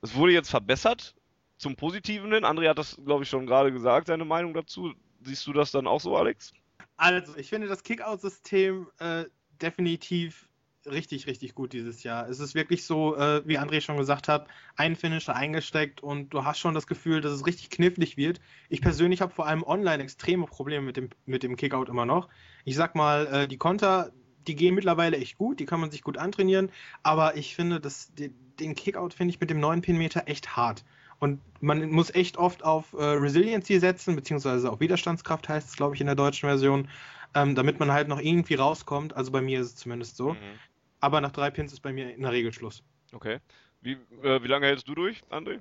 Es 0.01 0.17
wurde 0.17 0.33
jetzt 0.33 0.51
verbessert 0.51 1.15
zum 1.59 1.77
Positiven 1.77 2.33
hin. 2.33 2.45
André 2.45 2.69
hat 2.69 2.79
das, 2.79 3.01
glaube 3.05 3.23
ich, 3.23 3.31
schon 3.31 3.47
gerade 3.47 3.73
gesagt, 3.73 4.09
seine 4.09 4.25
Meinung 4.25 4.53
dazu. 4.53 4.93
Siehst 5.21 5.47
du 5.47 5.53
das 5.53 5.71
dann 5.71 5.87
auch 5.87 6.01
so, 6.01 6.17
Alex? 6.17 6.53
Also, 6.97 7.37
ich 7.37 7.49
finde 7.49 7.69
das 7.69 7.85
Kickout-System 7.85 8.89
äh, 8.99 9.25
definitiv 9.61 10.49
richtig, 10.87 11.27
richtig 11.27 11.55
gut 11.55 11.73
dieses 11.73 12.03
Jahr. 12.03 12.29
Es 12.29 12.41
ist 12.41 12.55
wirklich 12.55 12.85
so, 12.85 13.17
äh, 13.17 13.43
wie 13.47 13.59
André 13.59 13.81
schon 13.81 13.97
gesagt 13.97 14.29
hat, 14.29 14.49
ein 14.77 14.97
Finisher 14.97 15.35
eingesteckt 15.35 16.03
und 16.03 16.31
du 16.31 16.45
hast 16.45 16.59
schon 16.59 16.75
das 16.75 16.87
Gefühl, 16.87 17.21
dass 17.21 17.33
es 17.33 17.47
richtig 17.47 17.71
knifflig 17.71 18.17
wird. 18.17 18.41
Ich 18.69 18.81
persönlich 18.81 19.21
habe 19.21 19.33
vor 19.33 19.47
allem 19.47 19.63
online 19.63 20.03
extreme 20.03 20.47
Probleme 20.47 20.87
mit 20.87 20.97
dem, 20.97 21.11
mit 21.27 21.43
dem 21.43 21.57
Kickout 21.57 21.89
immer 21.89 22.07
noch. 22.07 22.29
Ich 22.65 22.77
sag 22.77 22.95
mal, 22.95 23.27
äh, 23.27 23.49
die 23.49 23.59
Konter, 23.59 24.13
die 24.47 24.57
gehen 24.57 24.75
mittlerweile 24.75 25.17
echt 25.17 25.39
gut, 25.39 25.61
die 25.61 25.67
kann 25.67 25.81
man 25.81 25.91
sich 25.91 26.03
gut 26.03 26.19
antrainieren, 26.19 26.71
aber 27.03 27.37
ich 27.37 27.55
finde, 27.55 27.81
dass 27.81 28.13
den 28.15 28.75
Kickout 28.75 29.15
finde 29.15 29.35
ich 29.35 29.41
mit 29.41 29.51
dem 29.51 29.61
9 29.61 29.83
Pin-Meter 29.83 30.25
echt 30.27 30.57
hart. 30.57 30.85
Und 31.23 31.41
man 31.61 31.89
muss 31.91 32.13
echt 32.13 32.37
oft 32.37 32.65
auf 32.65 32.95
äh, 32.95 33.05
Resiliency 33.05 33.79
setzen, 33.79 34.17
beziehungsweise 34.17 34.69
auf 34.69 34.81
Widerstandskraft 34.81 35.49
heißt 35.49 35.69
es, 35.69 35.77
glaube 35.77 35.95
ich, 35.95 36.01
in 36.01 36.09
der 36.09 36.17
deutschen 36.17 36.49
Version, 36.49 36.89
ähm, 37.35 37.55
damit 37.55 37.79
man 37.79 37.93
halt 37.93 38.09
noch 38.09 38.19
irgendwie 38.19 38.55
rauskommt. 38.55 39.15
Also 39.15 39.31
bei 39.31 39.41
mir 39.41 39.61
ist 39.61 39.67
es 39.69 39.77
zumindest 39.77 40.17
so. 40.17 40.31
Mhm. 40.31 40.59
Aber 41.03 41.21
nach 41.21 41.33
drei 41.33 41.51
Pins 41.51 41.73
ist 41.73 41.81
bei 41.81 41.93
mir 41.93 42.15
in 42.15 42.23
der 42.23 42.31
Regel 42.31 42.53
Schluss. 42.53 42.85
Okay. 43.13 43.41
Wie, 43.81 43.99
äh, 44.23 44.43
wie 44.43 44.47
lange 44.47 44.67
hältst 44.67 44.87
du 44.89 44.95
durch, 44.95 45.21
André? 45.31 45.59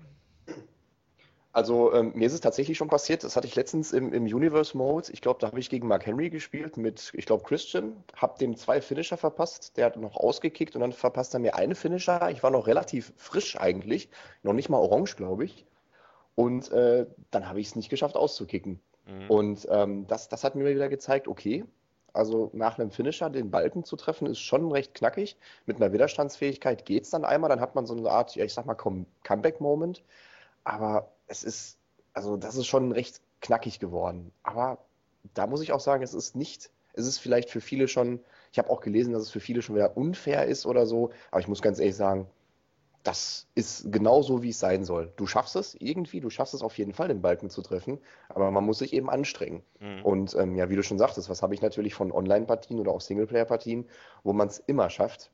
Also 1.51 1.93
ähm, 1.93 2.11
mir 2.13 2.27
ist 2.27 2.33
es 2.33 2.41
tatsächlich 2.41 2.77
schon 2.77 2.87
passiert, 2.87 3.23
das 3.23 3.35
hatte 3.35 3.47
ich 3.47 3.55
letztens 3.55 3.91
im, 3.91 4.13
im 4.13 4.23
Universe 4.23 4.77
Mode. 4.77 5.11
Ich 5.11 5.19
glaube, 5.19 5.39
da 5.39 5.47
habe 5.47 5.59
ich 5.59 5.69
gegen 5.69 5.87
Mark 5.87 6.05
Henry 6.05 6.29
gespielt 6.29 6.77
mit, 6.77 7.11
ich 7.15 7.25
glaube, 7.25 7.43
Christian. 7.43 8.03
Habe 8.15 8.37
dem 8.37 8.55
zwei 8.55 8.81
Finisher 8.81 9.17
verpasst. 9.17 9.75
Der 9.77 9.87
hat 9.87 9.97
noch 9.97 10.15
ausgekickt 10.15 10.75
und 10.75 10.81
dann 10.81 10.93
verpasst 10.93 11.33
er 11.33 11.39
mir 11.39 11.55
eine 11.55 11.73
Finisher. 11.73 12.29
Ich 12.29 12.43
war 12.43 12.51
noch 12.51 12.67
relativ 12.67 13.11
frisch 13.17 13.59
eigentlich. 13.59 14.09
Noch 14.43 14.53
nicht 14.53 14.69
mal 14.69 14.77
orange, 14.77 15.15
glaube 15.15 15.43
ich. 15.45 15.65
Und 16.35 16.71
äh, 16.71 17.07
dann 17.31 17.49
habe 17.49 17.59
ich 17.59 17.67
es 17.67 17.75
nicht 17.75 17.89
geschafft 17.89 18.15
auszukicken. 18.15 18.79
Mhm. 19.07 19.29
Und 19.29 19.67
ähm, 19.71 20.05
das, 20.07 20.29
das 20.29 20.43
hat 20.43 20.53
mir 20.53 20.69
wieder 20.69 20.87
gezeigt, 20.87 21.27
okay, 21.27 21.65
also 22.13 22.49
nach 22.53 22.77
einem 22.77 22.91
Finisher 22.91 23.29
den 23.29 23.51
Balken 23.51 23.83
zu 23.83 23.95
treffen, 23.95 24.27
ist 24.27 24.39
schon 24.39 24.71
recht 24.71 24.93
knackig. 24.93 25.37
Mit 25.65 25.77
einer 25.77 25.93
Widerstandsfähigkeit 25.93 26.85
geht 26.85 27.03
es 27.03 27.09
dann 27.09 27.25
einmal, 27.25 27.49
dann 27.49 27.61
hat 27.61 27.75
man 27.75 27.85
so 27.85 27.95
eine 27.95 28.09
Art, 28.09 28.35
ja, 28.35 28.45
ich 28.45 28.53
sag 28.53 28.65
mal, 28.65 28.75
Comeback-Moment. 29.23 30.03
Aber 30.63 31.11
es 31.27 31.43
ist, 31.43 31.77
also 32.13 32.37
das 32.37 32.55
ist 32.55 32.67
schon 32.67 32.91
recht 32.91 33.21
knackig 33.41 33.79
geworden. 33.79 34.31
Aber 34.43 34.77
da 35.33 35.47
muss 35.47 35.61
ich 35.61 35.71
auch 35.71 35.79
sagen, 35.79 36.03
es 36.03 36.13
ist 36.13 36.35
nicht, 36.35 36.69
es 36.93 37.07
ist 37.07 37.19
vielleicht 37.19 37.49
für 37.49 37.61
viele 37.61 37.87
schon, 37.87 38.19
ich 38.51 38.59
habe 38.59 38.69
auch 38.69 38.81
gelesen, 38.81 39.13
dass 39.13 39.23
es 39.23 39.31
für 39.31 39.39
viele 39.39 39.61
schon 39.61 39.75
wieder 39.75 39.95
unfair 39.95 40.45
ist 40.45 40.65
oder 40.65 40.85
so, 40.85 41.11
aber 41.31 41.39
ich 41.39 41.47
muss 41.47 41.61
ganz 41.61 41.79
ehrlich 41.79 41.95
sagen, 41.95 42.27
das 43.03 43.47
ist 43.55 43.91
genau 43.91 44.21
so, 44.21 44.43
wie 44.43 44.49
es 44.49 44.59
sein 44.59 44.83
soll. 44.83 45.11
Du 45.15 45.25
schaffst 45.25 45.55
es 45.55 45.75
irgendwie, 45.79 46.19
du 46.19 46.29
schaffst 46.29 46.53
es 46.53 46.61
auf 46.61 46.77
jeden 46.77 46.93
Fall, 46.93 47.07
den 47.07 47.21
Balken 47.21 47.49
zu 47.49 47.61
treffen, 47.61 47.99
aber 48.29 48.51
man 48.51 48.63
muss 48.63 48.79
sich 48.79 48.93
eben 48.93 49.09
anstrengen. 49.09 49.63
Mhm. 49.79 50.03
Und 50.03 50.35
ähm, 50.35 50.55
ja, 50.55 50.69
wie 50.69 50.75
du 50.75 50.83
schon 50.83 50.99
sagtest, 50.99 51.29
was 51.29 51.41
habe 51.41 51.53
ich 51.53 51.61
natürlich 51.61 51.95
von 51.95 52.11
Online-Partien 52.11 52.79
oder 52.79 52.91
auch 52.91 53.01
Singleplayer-Partien, 53.01 53.87
wo 54.23 54.33
man 54.33 54.47
es 54.47 54.59
immer 54.59 54.89
schafft. 54.89 55.31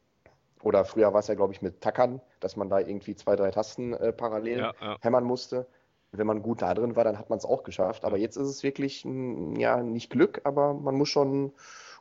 Oder 0.63 0.86
früher 0.86 1.13
war 1.13 1.19
es 1.19 1.27
ja, 1.27 1.36
glaube 1.36 1.53
ich, 1.53 1.62
mit 1.62 1.82
Tackern, 1.82 2.21
dass 2.39 2.56
man 2.56 2.69
da 2.69 2.80
irgendwie 2.80 3.15
zwei, 3.15 3.36
drei 3.36 3.51
Tasten 3.51 3.93
äh, 3.93 4.13
parallel 4.13 4.60
ja, 4.60 4.73
ja. 4.82 4.97
hämmern 5.01 5.23
musste. 5.23 5.67
Wenn 6.12 6.25
man 6.25 6.41
gut 6.41 6.62
da 6.62 6.73
drin 6.73 6.95
war, 6.95 7.03
dann 7.03 7.19
hat 7.19 7.30
man 7.30 7.38
es 7.38 7.45
auch 7.45 7.63
geschafft. 7.63 8.06
Aber 8.06 8.17
jetzt 8.17 8.38
ist 8.38 8.47
es 8.47 8.63
wirklich, 8.63 9.06
ja, 9.58 9.84
nicht 9.84 10.10
Glück, 10.10 10.41
aber 10.45 10.73
man 10.73 10.95
muss 10.95 11.10
schon 11.10 11.51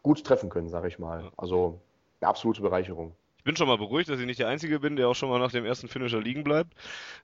gut 0.03 0.25
treffen 0.25 0.49
können, 0.49 0.69
sage 0.69 0.89
ich 0.89 0.99
mal. 0.99 1.33
Also 1.37 1.81
eine 2.21 2.29
absolute 2.29 2.63
Bereicherung 2.63 3.15
bin 3.47 3.57
schon 3.57 3.69
mal 3.69 3.79
beruhigt, 3.79 4.11
dass 4.11 4.21
ich 4.21 4.27
nicht 4.27 4.41
der 4.41 4.49
Einzige 4.49 4.81
bin, 4.81 4.97
der 4.97 5.09
auch 5.09 5.15
schon 5.15 5.31
mal 5.31 5.39
nach 5.39 5.53
dem 5.53 5.65
ersten 5.65 5.89
Finisher 5.89 6.21
liegen 6.21 6.45
bleibt. 6.45 6.75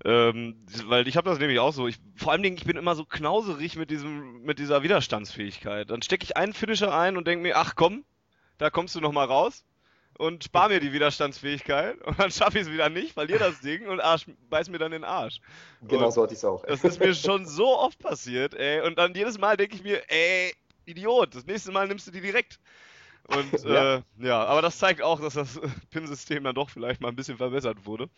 Ähm, 0.04 0.64
weil 0.86 1.06
ich 1.06 1.18
habe 1.18 1.28
das 1.28 1.38
nämlich 1.38 1.58
auch 1.58 1.72
so. 1.72 1.86
Ich, 1.86 1.98
vor 2.16 2.32
allem, 2.32 2.44
ich 2.44 2.64
bin 2.64 2.78
immer 2.78 2.94
so 2.94 3.04
knauserig 3.04 3.76
mit, 3.76 3.90
diesem, 3.90 4.42
mit 4.42 4.58
dieser 4.58 4.82
Widerstandsfähigkeit. 4.82 5.90
Dann 5.90 6.00
stecke 6.00 6.24
ich 6.24 6.36
einen 6.36 6.54
Finisher 6.54 6.96
ein 6.96 7.18
und 7.18 7.26
denke 7.26 7.42
mir, 7.42 7.58
ach 7.58 7.74
komm, 7.74 8.04
da 8.56 8.70
kommst 8.70 8.94
du 8.94 9.00
noch 9.00 9.12
mal 9.12 9.26
raus 9.26 9.64
und 10.16 10.44
spar 10.44 10.68
mir 10.68 10.78
die 10.78 10.92
Widerstandsfähigkeit 10.92 12.00
und 12.06 12.18
dann 12.18 12.30
schaffe 12.30 12.58
ich 12.58 12.66
es 12.66 12.72
wieder 12.72 12.88
nicht, 12.88 13.14
verliere 13.14 13.40
das 13.40 13.60
Ding 13.60 13.88
und 13.88 14.00
Arsch, 14.00 14.26
beiß 14.48 14.68
mir 14.68 14.78
dann 14.78 14.92
den 14.92 15.04
Arsch. 15.04 15.40
Genau 15.82 16.06
und 16.06 16.12
so 16.12 16.22
hatte 16.22 16.34
ich 16.34 16.38
es 16.38 16.44
auch. 16.44 16.64
Das 16.64 16.84
ist 16.84 17.00
mir 17.00 17.14
schon 17.14 17.46
so 17.46 17.78
oft 17.78 17.98
passiert, 17.98 18.54
ey. 18.54 18.80
Und 18.86 18.98
dann 18.98 19.14
jedes 19.14 19.38
Mal 19.38 19.56
denke 19.56 19.74
ich 19.74 19.82
mir, 19.82 20.02
ey, 20.08 20.54
Idiot, 20.84 21.34
das 21.34 21.46
nächste 21.46 21.72
Mal 21.72 21.88
nimmst 21.88 22.06
du 22.06 22.10
die 22.10 22.20
direkt. 22.20 22.58
Und 23.28 23.52
ja. 23.64 23.96
Äh, 23.96 24.02
ja, 24.18 24.44
aber 24.44 24.62
das 24.62 24.78
zeigt 24.78 25.02
auch, 25.02 25.20
dass 25.20 25.34
das 25.34 25.60
Pin-System 25.90 26.44
dann 26.44 26.54
doch 26.54 26.70
vielleicht 26.70 27.00
mal 27.00 27.08
ein 27.08 27.16
bisschen 27.16 27.36
verbessert 27.36 27.86
wurde. 27.86 28.08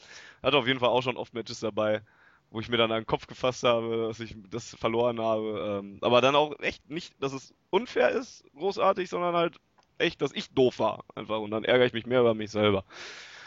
Hat 0.43 0.55
auf 0.55 0.67
jeden 0.67 0.81
Fall 0.81 0.88
auch 0.88 1.03
schon 1.03 1.17
oft 1.17 1.35
Matches 1.35 1.61
dabei, 1.61 2.03
wo 2.51 2.61
ich 2.61 2.69
mir 2.69 2.77
dann 2.77 2.93
an 2.93 3.03
den 3.03 3.07
Kopf 3.07 3.27
gefasst 3.27 3.62
habe, 3.64 4.09
dass 4.09 4.21
ich 4.21 4.37
das 4.51 4.75
verloren 4.75 5.21
habe. 5.21 5.81
Ähm, 5.83 5.99
aber 6.01 6.21
dann 6.21 6.37
auch 6.37 6.59
echt 6.61 6.88
nicht, 6.90 7.14
dass 7.23 7.33
es 7.33 7.55
unfair 7.71 8.11
ist, 8.11 8.45
großartig, 8.55 9.09
sondern 9.09 9.35
halt 9.35 9.59
echt, 9.99 10.23
dass 10.23 10.33
ich 10.33 10.51
doof 10.51 10.79
war. 10.79 11.05
Einfach. 11.14 11.38
Und 11.38 11.51
dann 11.51 11.64
ärgere 11.64 11.87
ich 11.87 11.93
mich 11.93 12.07
mehr 12.07 12.21
über 12.21 12.35
mich 12.35 12.51
selber. 12.51 12.85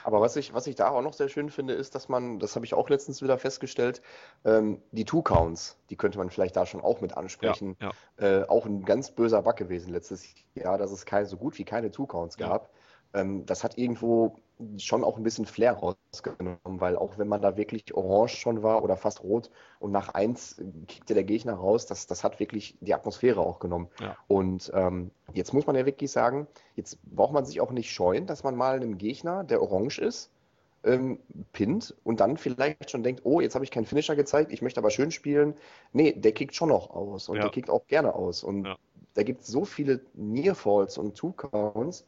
Aber 0.08 0.22
was 0.22 0.38
ich, 0.38 0.54
was 0.54 0.68
ich 0.68 0.76
da 0.76 0.88
auch 0.92 1.02
noch 1.02 1.12
sehr 1.12 1.28
schön 1.28 1.50
finde, 1.50 1.74
ist, 1.74 1.94
dass 1.94 2.08
man, 2.08 2.40
das 2.40 2.56
habe 2.56 2.66
ich 2.66 2.74
auch 2.74 2.88
letztens 2.88 3.22
wieder 3.22 3.38
festgestellt, 3.38 4.02
ähm, 4.46 4.82
die 4.94 5.04
Two-Counts, 5.04 5.78
die 5.90 5.98
könnte 5.98 6.18
man 6.18 6.30
vielleicht 6.30 6.56
da 6.56 6.66
schon 6.66 6.80
auch 6.80 7.02
mit 7.02 7.18
ansprechen. 7.18 7.76
Ja, 7.82 7.92
ja. 8.18 8.44
Äh, 8.44 8.48
auch 8.48 8.66
ein 8.66 8.86
ganz 8.86 9.12
böser 9.12 9.42
Bug 9.42 9.58
gewesen 9.58 9.92
letztes 9.92 10.34
Jahr, 10.56 10.78
dass 10.78 10.94
es 10.94 11.06
keine, 11.06 11.26
so 11.26 11.36
gut 11.36 11.58
wie 11.58 11.66
keine 11.66 11.92
Two-Counts 11.92 12.38
gab. 12.38 12.70
Ja. 13.14 13.20
Ähm, 13.20 13.46
das 13.46 13.66
hat 13.66 13.78
irgendwo 13.78 14.38
schon 14.78 15.04
auch 15.04 15.18
ein 15.18 15.24
bisschen 15.24 15.46
Flair 15.46 15.74
rausgenommen, 15.74 16.58
weil 16.64 16.96
auch 16.96 17.18
wenn 17.18 17.28
man 17.28 17.42
da 17.42 17.58
wirklich 17.58 17.94
orange 17.94 18.36
schon 18.36 18.64
war 18.64 18.84
oder 18.84 18.98
fast 18.98 19.24
rot 19.24 19.52
und 19.80 19.92
nach 19.92 20.10
eins 20.10 20.62
kickte 20.88 21.14
der 21.14 21.24
Gegner 21.24 21.54
raus, 21.54 21.86
das, 21.86 22.08
das 22.08 22.24
hat 22.24 22.40
wirklich 22.40 22.78
die 22.82 22.94
Atmosphäre 22.94 23.42
auch 23.42 23.60
genommen. 23.60 23.88
Ja. 24.00 24.18
Und 24.28 24.72
ähm, 24.74 25.12
jetzt 25.34 25.54
muss 25.54 25.68
man 25.68 25.76
ja 25.76 25.86
wirklich 25.86 26.12
sagen, 26.12 26.48
jetzt 26.76 26.98
braucht 27.04 27.34
man 27.34 27.46
sich 27.46 27.62
auch 27.62 27.72
nicht 27.72 27.92
scheuen, 27.92 28.26
dass 28.26 28.44
man 28.44 28.56
mal 28.56 28.76
einen 28.76 28.98
Gegner, 28.98 29.44
der 29.44 29.62
orange 29.62 30.00
ist, 30.00 30.32
ähm, 30.84 31.20
pinnt 31.54 31.96
und 32.04 32.20
dann 32.20 32.38
vielleicht 32.38 32.90
schon 32.90 33.04
denkt, 33.04 33.22
oh, 33.26 33.42
jetzt 33.42 33.56
habe 33.56 33.66
ich 33.66 33.72
keinen 33.72 33.86
Finisher 33.86 34.16
gezeigt, 34.16 34.52
ich 34.52 34.62
möchte 34.62 34.80
aber 34.80 34.90
schön 34.90 35.12
spielen. 35.12 35.56
Nee, 35.94 36.14
der 36.14 36.32
kickt 36.32 36.56
schon 36.56 36.70
noch 36.70 36.90
aus 36.92 37.30
und 37.30 37.36
ja. 37.36 37.44
der 37.44 37.52
kickt 37.52 37.70
auch 37.70 37.86
gerne 37.88 38.16
aus. 38.16 38.44
Und 38.44 38.66
ja. 38.66 38.76
da 39.14 39.24
gibt 39.24 39.42
es 39.42 39.48
so 39.48 39.66
viele 39.66 40.02
Nearfalls 40.14 40.98
und 40.98 41.16
Two-Counts, 41.16 42.08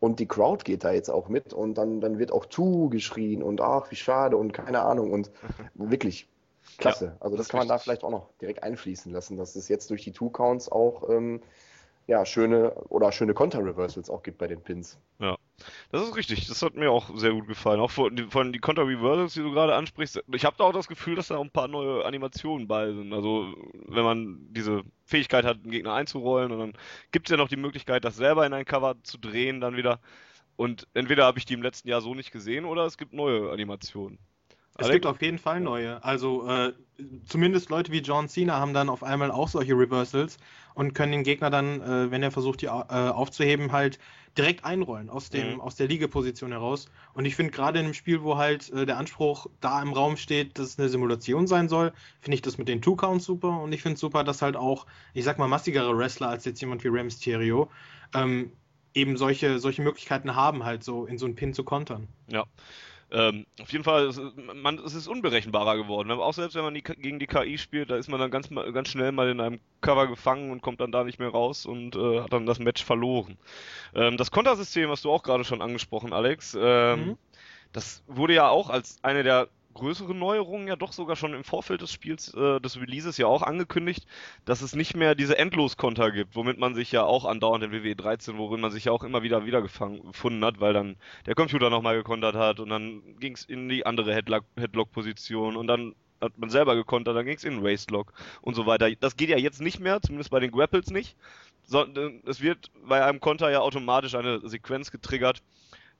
und 0.00 0.20
die 0.20 0.26
Crowd 0.26 0.64
geht 0.64 0.84
da 0.84 0.92
jetzt 0.92 1.08
auch 1.08 1.28
mit 1.28 1.52
und 1.52 1.74
dann, 1.74 2.00
dann 2.00 2.18
wird 2.18 2.32
auch 2.32 2.46
zu 2.46 2.88
geschrien 2.90 3.42
und 3.42 3.60
ach, 3.60 3.90
wie 3.90 3.96
schade 3.96 4.36
und 4.36 4.52
keine 4.52 4.82
Ahnung 4.82 5.12
und 5.12 5.30
wirklich 5.74 6.28
klasse. 6.78 7.06
Ja, 7.06 7.16
also 7.20 7.36
das, 7.36 7.46
das 7.46 7.48
kann 7.50 7.58
man 7.60 7.68
da 7.68 7.78
vielleicht 7.78 8.04
auch 8.04 8.10
noch 8.10 8.28
direkt 8.40 8.62
einfließen 8.62 9.12
lassen, 9.12 9.36
dass 9.36 9.56
es 9.56 9.68
jetzt 9.68 9.90
durch 9.90 10.02
die 10.02 10.12
Two-Counts 10.12 10.70
auch 10.70 11.08
ähm, 11.08 11.40
ja, 12.06 12.24
schöne 12.24 12.72
oder 12.88 13.10
schöne 13.12 13.34
Konter-Reversals 13.34 14.10
auch 14.10 14.22
gibt 14.22 14.38
bei 14.38 14.46
den 14.46 14.60
Pins. 14.60 14.98
Ja, 15.18 15.36
das 15.90 16.02
ist 16.02 16.16
richtig. 16.16 16.46
Das 16.46 16.62
hat 16.62 16.74
mir 16.74 16.90
auch 16.90 17.16
sehr 17.16 17.32
gut 17.32 17.46
gefallen. 17.46 17.80
Auch 17.80 17.90
von, 17.90 18.30
von 18.30 18.52
die 18.52 18.58
Konter-Reversals, 18.58 19.34
die 19.34 19.40
du 19.40 19.52
gerade 19.52 19.74
ansprichst. 19.74 20.22
Ich 20.32 20.44
habe 20.44 20.56
da 20.58 20.64
auch 20.64 20.72
das 20.72 20.88
Gefühl, 20.88 21.16
dass 21.16 21.28
da 21.28 21.36
auch 21.36 21.44
ein 21.44 21.50
paar 21.50 21.68
neue 21.68 22.04
Animationen 22.04 22.68
bei 22.68 22.92
sind. 22.92 23.12
Also, 23.12 23.54
wenn 23.86 24.04
man 24.04 24.38
diese 24.50 24.82
Fähigkeit 25.04 25.44
hat, 25.44 25.58
einen 25.62 25.70
Gegner 25.70 25.94
einzurollen 25.94 26.52
und 26.52 26.58
dann 26.58 26.72
gibt 27.12 27.28
es 27.28 27.30
ja 27.30 27.36
noch 27.36 27.48
die 27.48 27.56
Möglichkeit, 27.56 28.04
das 28.04 28.16
selber 28.16 28.46
in 28.46 28.52
ein 28.52 28.64
Cover 28.64 28.96
zu 29.02 29.18
drehen, 29.18 29.60
dann 29.60 29.76
wieder. 29.76 30.00
Und 30.56 30.86
entweder 30.94 31.24
habe 31.24 31.38
ich 31.38 31.44
die 31.46 31.54
im 31.54 31.62
letzten 31.62 31.88
Jahr 31.88 32.00
so 32.00 32.14
nicht 32.14 32.32
gesehen 32.32 32.64
oder 32.64 32.86
es 32.86 32.98
gibt 32.98 33.12
neue 33.12 33.50
Animationen. 33.50 34.18
Es 34.78 34.90
gibt 34.90 35.06
auf 35.06 35.22
jeden 35.22 35.38
Fall 35.38 35.60
neue. 35.60 36.02
Also 36.04 36.46
äh, 36.48 36.72
zumindest 37.26 37.70
Leute 37.70 37.92
wie 37.92 38.00
John 38.00 38.28
Cena 38.28 38.58
haben 38.58 38.74
dann 38.74 38.88
auf 38.88 39.02
einmal 39.02 39.30
auch 39.30 39.48
solche 39.48 39.74
Reversals 39.74 40.38
und 40.74 40.94
können 40.94 41.12
den 41.12 41.22
Gegner 41.22 41.50
dann, 41.50 41.80
äh, 41.80 42.10
wenn 42.10 42.22
er 42.22 42.30
versucht, 42.30 42.62
die 42.62 42.66
äh, 42.66 42.68
aufzuheben, 42.68 43.72
halt 43.72 43.98
direkt 44.36 44.64
einrollen 44.64 45.08
aus, 45.08 45.30
dem, 45.30 45.54
mhm. 45.54 45.60
aus 45.60 45.76
der 45.76 45.88
Liegeposition 45.88 46.52
heraus. 46.52 46.86
Und 47.14 47.24
ich 47.24 47.36
finde 47.36 47.52
gerade 47.52 47.78
in 47.78 47.86
einem 47.86 47.94
Spiel, 47.94 48.22
wo 48.22 48.36
halt 48.36 48.70
äh, 48.70 48.84
der 48.84 48.98
Anspruch 48.98 49.46
da 49.60 49.80
im 49.80 49.92
Raum 49.92 50.16
steht, 50.16 50.58
dass 50.58 50.68
es 50.68 50.78
eine 50.78 50.88
Simulation 50.88 51.46
sein 51.46 51.68
soll, 51.68 51.92
finde 52.20 52.34
ich 52.34 52.42
das 52.42 52.58
mit 52.58 52.68
den 52.68 52.82
Two-Counts 52.82 53.24
super. 53.24 53.60
Und 53.60 53.72
ich 53.72 53.82
finde 53.82 53.94
es 53.94 54.00
super, 54.00 54.24
dass 54.24 54.42
halt 54.42 54.56
auch, 54.56 54.86
ich 55.14 55.24
sag 55.24 55.38
mal, 55.38 55.48
massigere 55.48 55.96
Wrestler 55.96 56.28
als 56.28 56.44
jetzt 56.44 56.60
jemand 56.60 56.84
wie 56.84 56.88
Rey 56.88 57.04
Mysterio 57.04 57.70
ähm, 58.14 58.52
eben 58.92 59.16
solche, 59.16 59.58
solche 59.58 59.82
Möglichkeiten 59.82 60.34
haben, 60.34 60.64
halt 60.64 60.84
so 60.84 61.06
in 61.06 61.18
so 61.18 61.26
einen 61.26 61.34
Pin 61.34 61.54
zu 61.54 61.64
kontern. 61.64 62.08
Ja. 62.28 62.44
Ähm, 63.10 63.46
auf 63.60 63.70
jeden 63.70 63.84
Fall, 63.84 64.06
es, 64.06 64.20
man, 64.54 64.78
es 64.78 64.94
ist 64.94 65.06
unberechenbarer 65.06 65.76
geworden. 65.76 66.10
Auch 66.10 66.34
selbst 66.34 66.54
wenn 66.56 66.64
man 66.64 66.74
die, 66.74 66.82
gegen 66.82 67.18
die 67.18 67.26
KI 67.26 67.56
spielt, 67.56 67.90
da 67.90 67.96
ist 67.96 68.08
man 68.08 68.18
dann 68.18 68.30
ganz, 68.30 68.48
ganz 68.50 68.88
schnell 68.88 69.12
mal 69.12 69.28
in 69.28 69.40
einem 69.40 69.60
Cover 69.80 70.08
gefangen 70.08 70.50
und 70.50 70.60
kommt 70.60 70.80
dann 70.80 70.90
da 70.90 71.04
nicht 71.04 71.20
mehr 71.20 71.28
raus 71.28 71.66
und 71.66 71.94
äh, 71.94 72.20
hat 72.22 72.32
dann 72.32 72.46
das 72.46 72.58
Match 72.58 72.84
verloren. 72.84 73.38
Ähm, 73.94 74.16
das 74.16 74.30
Kontersystem 74.30 74.90
hast 74.90 75.04
du 75.04 75.10
auch 75.10 75.22
gerade 75.22 75.44
schon 75.44 75.62
angesprochen, 75.62 76.12
Alex. 76.12 76.56
Ähm, 76.60 77.06
mhm. 77.06 77.18
Das 77.72 78.02
wurde 78.06 78.34
ja 78.34 78.48
auch 78.48 78.70
als 78.70 78.98
eine 79.02 79.22
der 79.22 79.48
größere 79.76 80.14
Neuerungen 80.14 80.66
ja 80.66 80.76
doch 80.76 80.92
sogar 80.92 81.16
schon 81.16 81.34
im 81.34 81.44
Vorfeld 81.44 81.80
des 81.80 81.92
Spiels, 81.92 82.34
äh, 82.34 82.60
des 82.60 82.80
Releases 82.80 83.16
ja 83.18 83.26
auch 83.26 83.42
angekündigt, 83.42 84.06
dass 84.44 84.62
es 84.62 84.74
nicht 84.74 84.96
mehr 84.96 85.14
diese 85.14 85.38
Endloskonter 85.38 86.10
gibt, 86.10 86.34
womit 86.34 86.58
man 86.58 86.74
sich 86.74 86.90
ja 86.92 87.04
auch 87.04 87.24
andauernd 87.24 87.64
in 87.64 87.72
WWE 87.72 87.94
13, 87.94 88.38
worin 88.38 88.60
man 88.60 88.72
sich 88.72 88.86
ja 88.86 88.92
auch 88.92 89.04
immer 89.04 89.22
wieder 89.22 89.46
wiedergefunden 89.46 90.44
hat, 90.44 90.60
weil 90.60 90.72
dann 90.72 90.96
der 91.26 91.34
Computer 91.34 91.70
nochmal 91.70 91.96
gekontert 91.96 92.34
hat 92.34 92.60
und 92.60 92.70
dann 92.70 93.02
ging 93.20 93.34
es 93.34 93.44
in 93.44 93.68
die 93.68 93.86
andere 93.86 94.14
Headlock-Position 94.14 95.56
und 95.56 95.66
dann 95.66 95.94
hat 96.20 96.38
man 96.38 96.50
selber 96.50 96.74
gekontert, 96.74 97.16
dann 97.16 97.26
ging 97.26 97.36
es 97.36 97.44
in 97.44 97.62
Waistlock 97.62 98.12
und 98.40 98.54
so 98.54 98.66
weiter. 98.66 98.90
Das 98.96 99.16
geht 99.16 99.28
ja 99.28 99.36
jetzt 99.36 99.60
nicht 99.60 99.80
mehr, 99.80 100.00
zumindest 100.00 100.30
bei 100.30 100.40
den 100.40 100.50
Grapples 100.50 100.90
nicht. 100.90 101.16
So, 101.64 101.84
es 102.26 102.40
wird 102.40 102.70
bei 102.86 103.04
einem 103.04 103.20
Konter 103.20 103.50
ja 103.50 103.60
automatisch 103.60 104.14
eine 104.14 104.40
Sequenz 104.48 104.90
getriggert, 104.90 105.42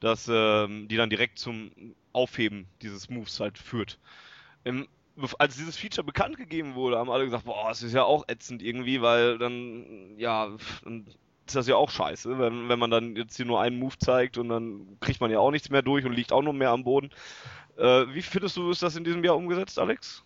dass 0.00 0.28
ähm, 0.30 0.88
die 0.88 0.96
dann 0.96 1.10
direkt 1.10 1.38
zum 1.38 1.70
Aufheben 2.12 2.66
dieses 2.82 3.08
Moves 3.10 3.40
halt 3.40 3.58
führt. 3.58 3.98
Im, 4.64 4.88
als 5.38 5.56
dieses 5.56 5.76
Feature 5.76 6.04
bekannt 6.04 6.36
gegeben 6.36 6.74
wurde, 6.74 6.98
haben 6.98 7.10
alle 7.10 7.24
gesagt, 7.24 7.44
boah, 7.44 7.70
es 7.70 7.82
ist 7.82 7.94
ja 7.94 8.04
auch 8.04 8.24
ätzend 8.28 8.62
irgendwie, 8.62 9.00
weil 9.00 9.38
dann, 9.38 10.18
ja, 10.18 10.50
dann 10.84 11.06
ist 11.46 11.56
das 11.56 11.68
ja 11.68 11.76
auch 11.76 11.90
scheiße, 11.90 12.38
wenn, 12.38 12.68
wenn 12.68 12.78
man 12.78 12.90
dann 12.90 13.16
jetzt 13.16 13.36
hier 13.36 13.46
nur 13.46 13.60
einen 13.60 13.78
Move 13.78 13.96
zeigt 13.98 14.36
und 14.36 14.48
dann 14.48 14.98
kriegt 15.00 15.20
man 15.20 15.30
ja 15.30 15.38
auch 15.38 15.50
nichts 15.50 15.70
mehr 15.70 15.82
durch 15.82 16.04
und 16.04 16.12
liegt 16.12 16.32
auch 16.32 16.42
noch 16.42 16.52
mehr 16.52 16.70
am 16.70 16.84
Boden. 16.84 17.10
Äh, 17.76 18.06
wie 18.12 18.22
findest 18.22 18.56
du, 18.56 18.70
ist 18.70 18.82
das 18.82 18.96
in 18.96 19.04
diesem 19.04 19.22
Jahr 19.22 19.36
umgesetzt, 19.36 19.78
Alex? 19.78 20.24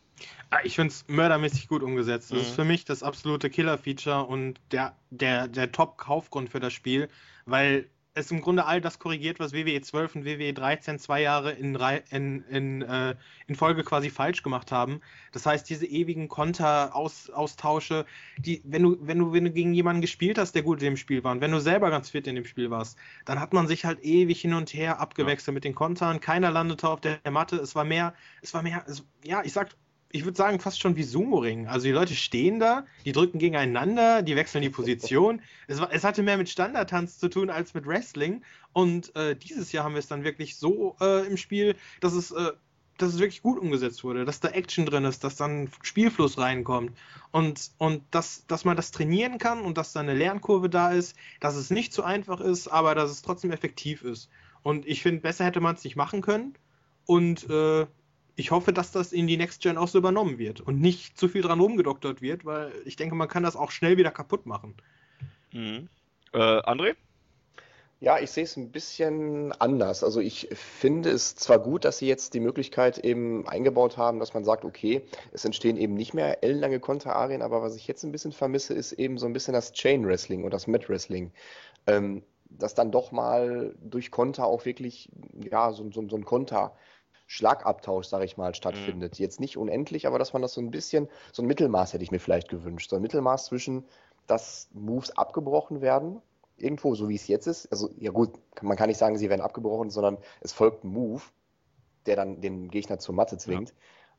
Ah, 0.50 0.58
ich 0.64 0.76
finde 0.76 0.92
es 0.92 1.04
mördermäßig 1.08 1.68
gut 1.68 1.82
umgesetzt. 1.82 2.30
Das 2.30 2.38
mhm. 2.38 2.44
ist 2.44 2.54
für 2.54 2.64
mich 2.64 2.84
das 2.84 3.02
absolute 3.02 3.50
Killer-Feature 3.50 4.24
und 4.24 4.60
der, 4.70 4.96
der, 5.10 5.48
der 5.48 5.72
Top-Kaufgrund 5.72 6.50
für 6.50 6.60
das 6.60 6.72
Spiel, 6.72 7.08
weil 7.46 7.88
es 8.14 8.30
im 8.30 8.40
Grunde 8.40 8.64
all 8.64 8.80
das 8.80 8.98
korrigiert, 8.98 9.38
was 9.38 9.52
WWE 9.52 9.80
12 9.80 10.16
und 10.16 10.24
WWE 10.24 10.52
13 10.52 10.98
zwei 10.98 11.22
Jahre 11.22 11.52
in, 11.52 11.76
in, 12.10 12.44
in, 12.48 12.82
äh, 12.82 13.14
in 13.46 13.54
Folge 13.54 13.84
quasi 13.84 14.10
falsch 14.10 14.42
gemacht 14.42 14.72
haben. 14.72 15.00
Das 15.32 15.46
heißt, 15.46 15.68
diese 15.68 15.86
ewigen 15.86 16.28
Konter-Austausche, 16.28 18.06
die, 18.38 18.62
wenn 18.64 18.82
du, 18.82 18.98
wenn 19.00 19.18
du, 19.18 19.32
wenn 19.32 19.44
du 19.44 19.52
gegen 19.52 19.72
jemanden 19.72 20.00
gespielt 20.00 20.38
hast, 20.38 20.54
der 20.54 20.62
gut 20.62 20.80
in 20.80 20.86
dem 20.86 20.96
Spiel 20.96 21.22
war, 21.22 21.32
und 21.32 21.40
wenn 21.40 21.52
du 21.52 21.60
selber 21.60 21.90
ganz 21.90 22.10
fit 22.10 22.26
in 22.26 22.34
dem 22.34 22.44
Spiel 22.44 22.70
warst, 22.70 22.98
dann 23.24 23.38
hat 23.38 23.52
man 23.52 23.68
sich 23.68 23.84
halt 23.84 24.02
ewig 24.02 24.40
hin 24.40 24.54
und 24.54 24.74
her 24.74 25.00
abgewechselt 25.00 25.48
ja. 25.48 25.54
mit 25.54 25.64
den 25.64 25.74
Kontern. 25.74 26.20
Keiner 26.20 26.50
landete 26.50 26.88
auf 26.88 27.00
der 27.00 27.18
Matte. 27.30 27.56
Es 27.56 27.74
war 27.74 27.84
mehr, 27.84 28.14
es 28.42 28.52
war 28.54 28.62
mehr, 28.62 28.84
es, 28.88 29.04
ja, 29.24 29.42
ich 29.44 29.52
sag, 29.52 29.70
ich 30.12 30.24
würde 30.24 30.36
sagen, 30.36 30.58
fast 30.58 30.80
schon 30.80 30.96
wie 30.96 31.02
Sumo-Ring. 31.02 31.68
Also 31.68 31.86
die 31.86 31.92
Leute 31.92 32.14
stehen 32.14 32.58
da, 32.58 32.84
die 33.04 33.12
drücken 33.12 33.38
gegeneinander, 33.38 34.22
die 34.22 34.36
wechseln 34.36 34.62
die 34.62 34.70
Position. 34.70 35.40
es, 35.68 35.80
war, 35.80 35.92
es 35.92 36.04
hatte 36.04 36.22
mehr 36.22 36.36
mit 36.36 36.48
Standardtanz 36.48 37.18
zu 37.18 37.28
tun 37.28 37.50
als 37.50 37.74
mit 37.74 37.86
Wrestling. 37.86 38.42
Und 38.72 39.14
äh, 39.14 39.36
dieses 39.36 39.72
Jahr 39.72 39.84
haben 39.84 39.94
wir 39.94 40.00
es 40.00 40.08
dann 40.08 40.24
wirklich 40.24 40.56
so 40.56 40.96
äh, 41.00 41.26
im 41.26 41.36
Spiel, 41.36 41.76
dass 42.00 42.14
es, 42.14 42.32
äh, 42.32 42.52
dass 42.98 43.14
es 43.14 43.18
wirklich 43.18 43.42
gut 43.42 43.58
umgesetzt 43.58 44.02
wurde, 44.02 44.24
dass 44.24 44.40
da 44.40 44.48
Action 44.48 44.84
drin 44.84 45.04
ist, 45.04 45.22
dass 45.24 45.36
dann 45.36 45.70
Spielfluss 45.82 46.38
reinkommt 46.38 46.92
und, 47.30 47.70
und 47.78 48.02
dass, 48.10 48.46
dass 48.46 48.64
man 48.64 48.76
das 48.76 48.90
trainieren 48.90 49.38
kann 49.38 49.62
und 49.62 49.78
dass 49.78 49.92
da 49.92 50.00
eine 50.00 50.14
Lernkurve 50.14 50.68
da 50.68 50.90
ist, 50.90 51.16
dass 51.38 51.54
es 51.54 51.70
nicht 51.70 51.92
so 51.92 52.02
einfach 52.02 52.40
ist, 52.40 52.68
aber 52.68 52.94
dass 52.94 53.10
es 53.10 53.22
trotzdem 53.22 53.52
effektiv 53.52 54.02
ist. 54.02 54.28
Und 54.62 54.86
ich 54.86 55.02
finde, 55.02 55.22
besser 55.22 55.44
hätte 55.44 55.60
man 55.60 55.76
es 55.76 55.84
nicht 55.84 55.96
machen 55.96 56.20
können. 56.20 56.54
Und 57.06 57.48
äh, 57.48 57.86
ich 58.36 58.50
hoffe, 58.50 58.72
dass 58.72 58.92
das 58.92 59.12
in 59.12 59.26
die 59.26 59.36
Next 59.36 59.62
Gen 59.62 59.78
auch 59.78 59.88
so 59.88 59.98
übernommen 59.98 60.38
wird 60.38 60.60
und 60.60 60.80
nicht 60.80 61.18
zu 61.18 61.28
viel 61.28 61.42
dran 61.42 61.60
rumgedoktert 61.60 62.22
wird, 62.22 62.44
weil 62.44 62.72
ich 62.84 62.96
denke, 62.96 63.14
man 63.14 63.28
kann 63.28 63.42
das 63.42 63.56
auch 63.56 63.70
schnell 63.70 63.96
wieder 63.96 64.10
kaputt 64.10 64.46
machen. 64.46 64.74
Mhm. 65.52 65.88
Äh, 66.32 66.38
André? 66.38 66.94
Ja, 68.02 68.18
ich 68.18 68.30
sehe 68.30 68.44
es 68.44 68.56
ein 68.56 68.70
bisschen 68.70 69.52
anders. 69.52 70.02
Also 70.02 70.20
ich 70.20 70.48
finde 70.54 71.10
es 71.10 71.36
zwar 71.36 71.58
gut, 71.58 71.84
dass 71.84 71.98
sie 71.98 72.08
jetzt 72.08 72.32
die 72.32 72.40
Möglichkeit 72.40 72.96
eben 72.98 73.46
eingebaut 73.46 73.98
haben, 73.98 74.20
dass 74.20 74.32
man 74.32 74.42
sagt, 74.42 74.64
okay, 74.64 75.02
es 75.32 75.44
entstehen 75.44 75.76
eben 75.76 75.94
nicht 75.94 76.14
mehr 76.14 76.42
ellenlange 76.42 76.80
Konterarien, 76.80 77.42
aber 77.42 77.60
was 77.60 77.76
ich 77.76 77.86
jetzt 77.86 78.02
ein 78.02 78.12
bisschen 78.12 78.32
vermisse, 78.32 78.72
ist 78.72 78.92
eben 78.92 79.18
so 79.18 79.26
ein 79.26 79.34
bisschen 79.34 79.52
das 79.52 79.72
Chain 79.72 80.06
Wrestling 80.06 80.44
und 80.44 80.54
das 80.54 80.66
Mat 80.66 80.88
Wrestling. 80.88 81.30
Ähm, 81.86 82.22
dass 82.48 82.74
dann 82.74 82.90
doch 82.90 83.12
mal 83.12 83.74
durch 83.80 84.10
Konter 84.10 84.46
auch 84.46 84.64
wirklich, 84.64 85.10
ja, 85.50 85.70
so, 85.72 85.90
so, 85.92 86.08
so 86.08 86.16
ein 86.16 86.24
Konter 86.24 86.74
Schlagabtausch, 87.30 88.08
sage 88.08 88.24
ich 88.24 88.36
mal, 88.36 88.56
stattfindet. 88.56 89.20
Mhm. 89.20 89.22
Jetzt 89.22 89.38
nicht 89.38 89.56
unendlich, 89.56 90.08
aber 90.08 90.18
dass 90.18 90.32
man 90.32 90.42
das 90.42 90.52
so 90.52 90.60
ein 90.60 90.72
bisschen, 90.72 91.08
so 91.30 91.42
ein 91.42 91.46
Mittelmaß 91.46 91.92
hätte 91.92 92.02
ich 92.02 92.10
mir 92.10 92.18
vielleicht 92.18 92.48
gewünscht. 92.48 92.90
So 92.90 92.96
ein 92.96 93.02
Mittelmaß 93.02 93.44
zwischen, 93.44 93.84
dass 94.26 94.68
Moves 94.72 95.16
abgebrochen 95.16 95.80
werden, 95.80 96.20
irgendwo, 96.56 96.96
so 96.96 97.08
wie 97.08 97.14
es 97.14 97.28
jetzt 97.28 97.46
ist. 97.46 97.70
Also, 97.70 97.90
ja 97.98 98.10
gut, 98.10 98.32
man 98.62 98.76
kann 98.76 98.88
nicht 98.88 98.98
sagen, 98.98 99.16
sie 99.16 99.30
werden 99.30 99.42
abgebrochen, 99.42 99.90
sondern 99.90 100.18
es 100.40 100.52
folgt 100.52 100.82
ein 100.82 100.88
Move, 100.88 101.22
der 102.06 102.16
dann 102.16 102.40
den 102.40 102.68
Gegner 102.68 102.98
zur 102.98 103.14
Matte 103.14 103.38
zwingt. 103.38 103.68
Ja. 103.68 103.74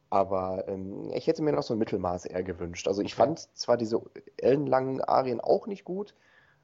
Aber 0.10 0.70
ähm, 0.70 1.12
ich 1.14 1.28
hätte 1.28 1.44
mir 1.44 1.52
noch 1.52 1.64
so 1.64 1.74
ein 1.74 1.80
Mittelmaß 1.80 2.24
eher 2.24 2.44
gewünscht. 2.44 2.88
Also 2.88 3.02
ich 3.02 3.14
fand 3.14 3.50
zwar 3.58 3.76
diese 3.76 4.02
ellenlangen 4.38 5.02
Arien 5.02 5.42
auch 5.42 5.68
nicht 5.68 5.84
gut, 5.84 6.16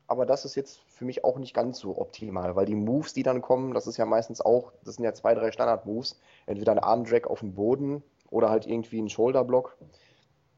aber 0.07 0.25
das 0.25 0.45
ist 0.45 0.55
jetzt 0.55 0.81
für 0.87 1.05
mich 1.05 1.23
auch 1.23 1.37
nicht 1.37 1.53
ganz 1.53 1.79
so 1.79 1.99
optimal, 1.99 2.55
weil 2.55 2.65
die 2.65 2.75
Moves, 2.75 3.13
die 3.13 3.23
dann 3.23 3.41
kommen, 3.41 3.73
das 3.73 3.87
ist 3.87 3.97
ja 3.97 4.05
meistens 4.05 4.41
auch, 4.41 4.71
das 4.83 4.95
sind 4.95 5.03
ja 5.03 5.13
zwei, 5.13 5.35
drei 5.35 5.51
Standard-Moves, 5.51 6.19
entweder 6.45 6.71
ein 6.71 6.79
Armdrag 6.79 7.27
auf 7.27 7.41
dem 7.41 7.53
Boden 7.53 8.01
oder 8.29 8.49
halt 8.49 8.65
irgendwie 8.65 9.01
ein 9.01 9.09
Shoulderblock. 9.09 9.77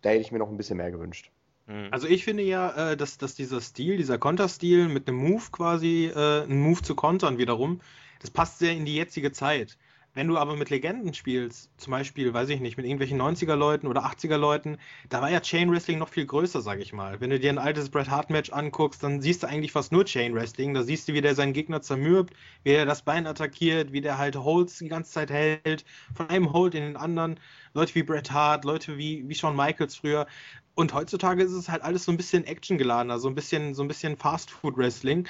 Da 0.02 0.10
hätte 0.10 0.22
ich 0.22 0.32
mir 0.32 0.40
noch 0.40 0.50
ein 0.50 0.58
bisschen 0.58 0.78
mehr 0.78 0.92
gewünscht. 0.92 1.32
Mhm. 1.66 1.90
Also 1.92 2.08
ich 2.08 2.24
finde 2.24 2.44
ja, 2.44 2.92
äh, 2.92 2.98
dass, 2.98 3.18
dass 3.18 3.36
dieser 3.36 3.60
Stil, 3.60 3.98
dieser 3.98 4.18
Konterstil 4.18 4.88
mit 4.88 5.08
einem 5.08 5.18
Move 5.18 5.44
quasi, 5.52 6.12
äh, 6.14 6.44
einen 6.44 6.62
Move 6.62 6.82
zu 6.82 6.96
kontern 6.96 7.38
wiederum, 7.38 7.82
das 8.22 8.32
passt 8.32 8.60
sehr 8.60 8.74
in 8.74 8.86
die 8.86 8.96
jetzige 8.96 9.32
Zeit. 9.32 9.78
Wenn 10.20 10.28
du 10.28 10.38
aber 10.38 10.58
mit 10.58 10.70
Legenden 10.70 11.14
spielst, 11.14 11.72
zum 11.78 11.92
Beispiel, 11.92 12.34
weiß 12.34 12.50
ich 12.50 12.60
nicht, 12.60 12.76
mit 12.76 12.86
irgendwelchen 12.86 13.22
90er-Leuten 13.22 13.88
oder 13.88 14.04
80er-Leuten, 14.04 14.78
da 15.08 15.22
war 15.22 15.32
ja 15.32 15.40
Chain 15.40 15.72
Wrestling 15.72 15.98
noch 15.98 16.10
viel 16.10 16.26
größer, 16.26 16.60
sag 16.60 16.82
ich 16.82 16.92
mal. 16.92 17.22
Wenn 17.22 17.30
du 17.30 17.40
dir 17.40 17.50
ein 17.50 17.58
altes 17.58 17.90
Bret 17.90 18.10
Hart-Match 18.10 18.50
anguckst, 18.52 19.02
dann 19.02 19.22
siehst 19.22 19.44
du 19.44 19.48
eigentlich 19.48 19.72
fast 19.72 19.94
nur 19.94 20.04
Chain 20.04 20.36
Wrestling. 20.36 20.74
Da 20.74 20.84
siehst 20.84 21.08
du, 21.08 21.14
wie 21.14 21.22
der 21.22 21.36
seinen 21.36 21.54
Gegner 21.54 21.82
zermürbt, 21.82 22.34
wie 22.64 22.72
er 22.72 22.86
das 22.86 23.02
Bein 23.04 23.28
attackiert, 23.28 23.94
wie 23.94 24.02
der 24.02 24.18
halt 24.18 24.36
Holds 24.36 24.80
die 24.80 24.90
ganze 24.90 25.10
Zeit 25.10 25.32
hält, 25.32 25.86
von 26.14 26.30
einem 26.30 26.52
Hold 26.52 26.76
in 26.76 26.84
den 26.84 26.98
anderen. 26.98 27.40
Leute 27.74 27.96
wie 27.96 28.04
Bret 28.04 28.30
Hart, 28.30 28.66
Leute 28.66 28.98
wie, 28.98 29.24
wie 29.26 29.36
Shawn 29.36 29.56
Michaels 29.56 29.96
früher. 29.96 30.28
Und 30.76 30.94
heutzutage 30.94 31.44
ist 31.44 31.54
es 31.54 31.70
halt 31.70 31.82
alles 31.82 32.04
so 32.04 32.12
ein 32.12 32.18
bisschen 32.18 32.44
actiongeladener, 32.44 33.20
so 33.20 33.30
ein 33.30 33.36
bisschen, 33.36 33.74
so 33.74 33.84
ein 33.84 33.88
bisschen 33.88 34.18
Fast-Food-Wrestling 34.18 35.30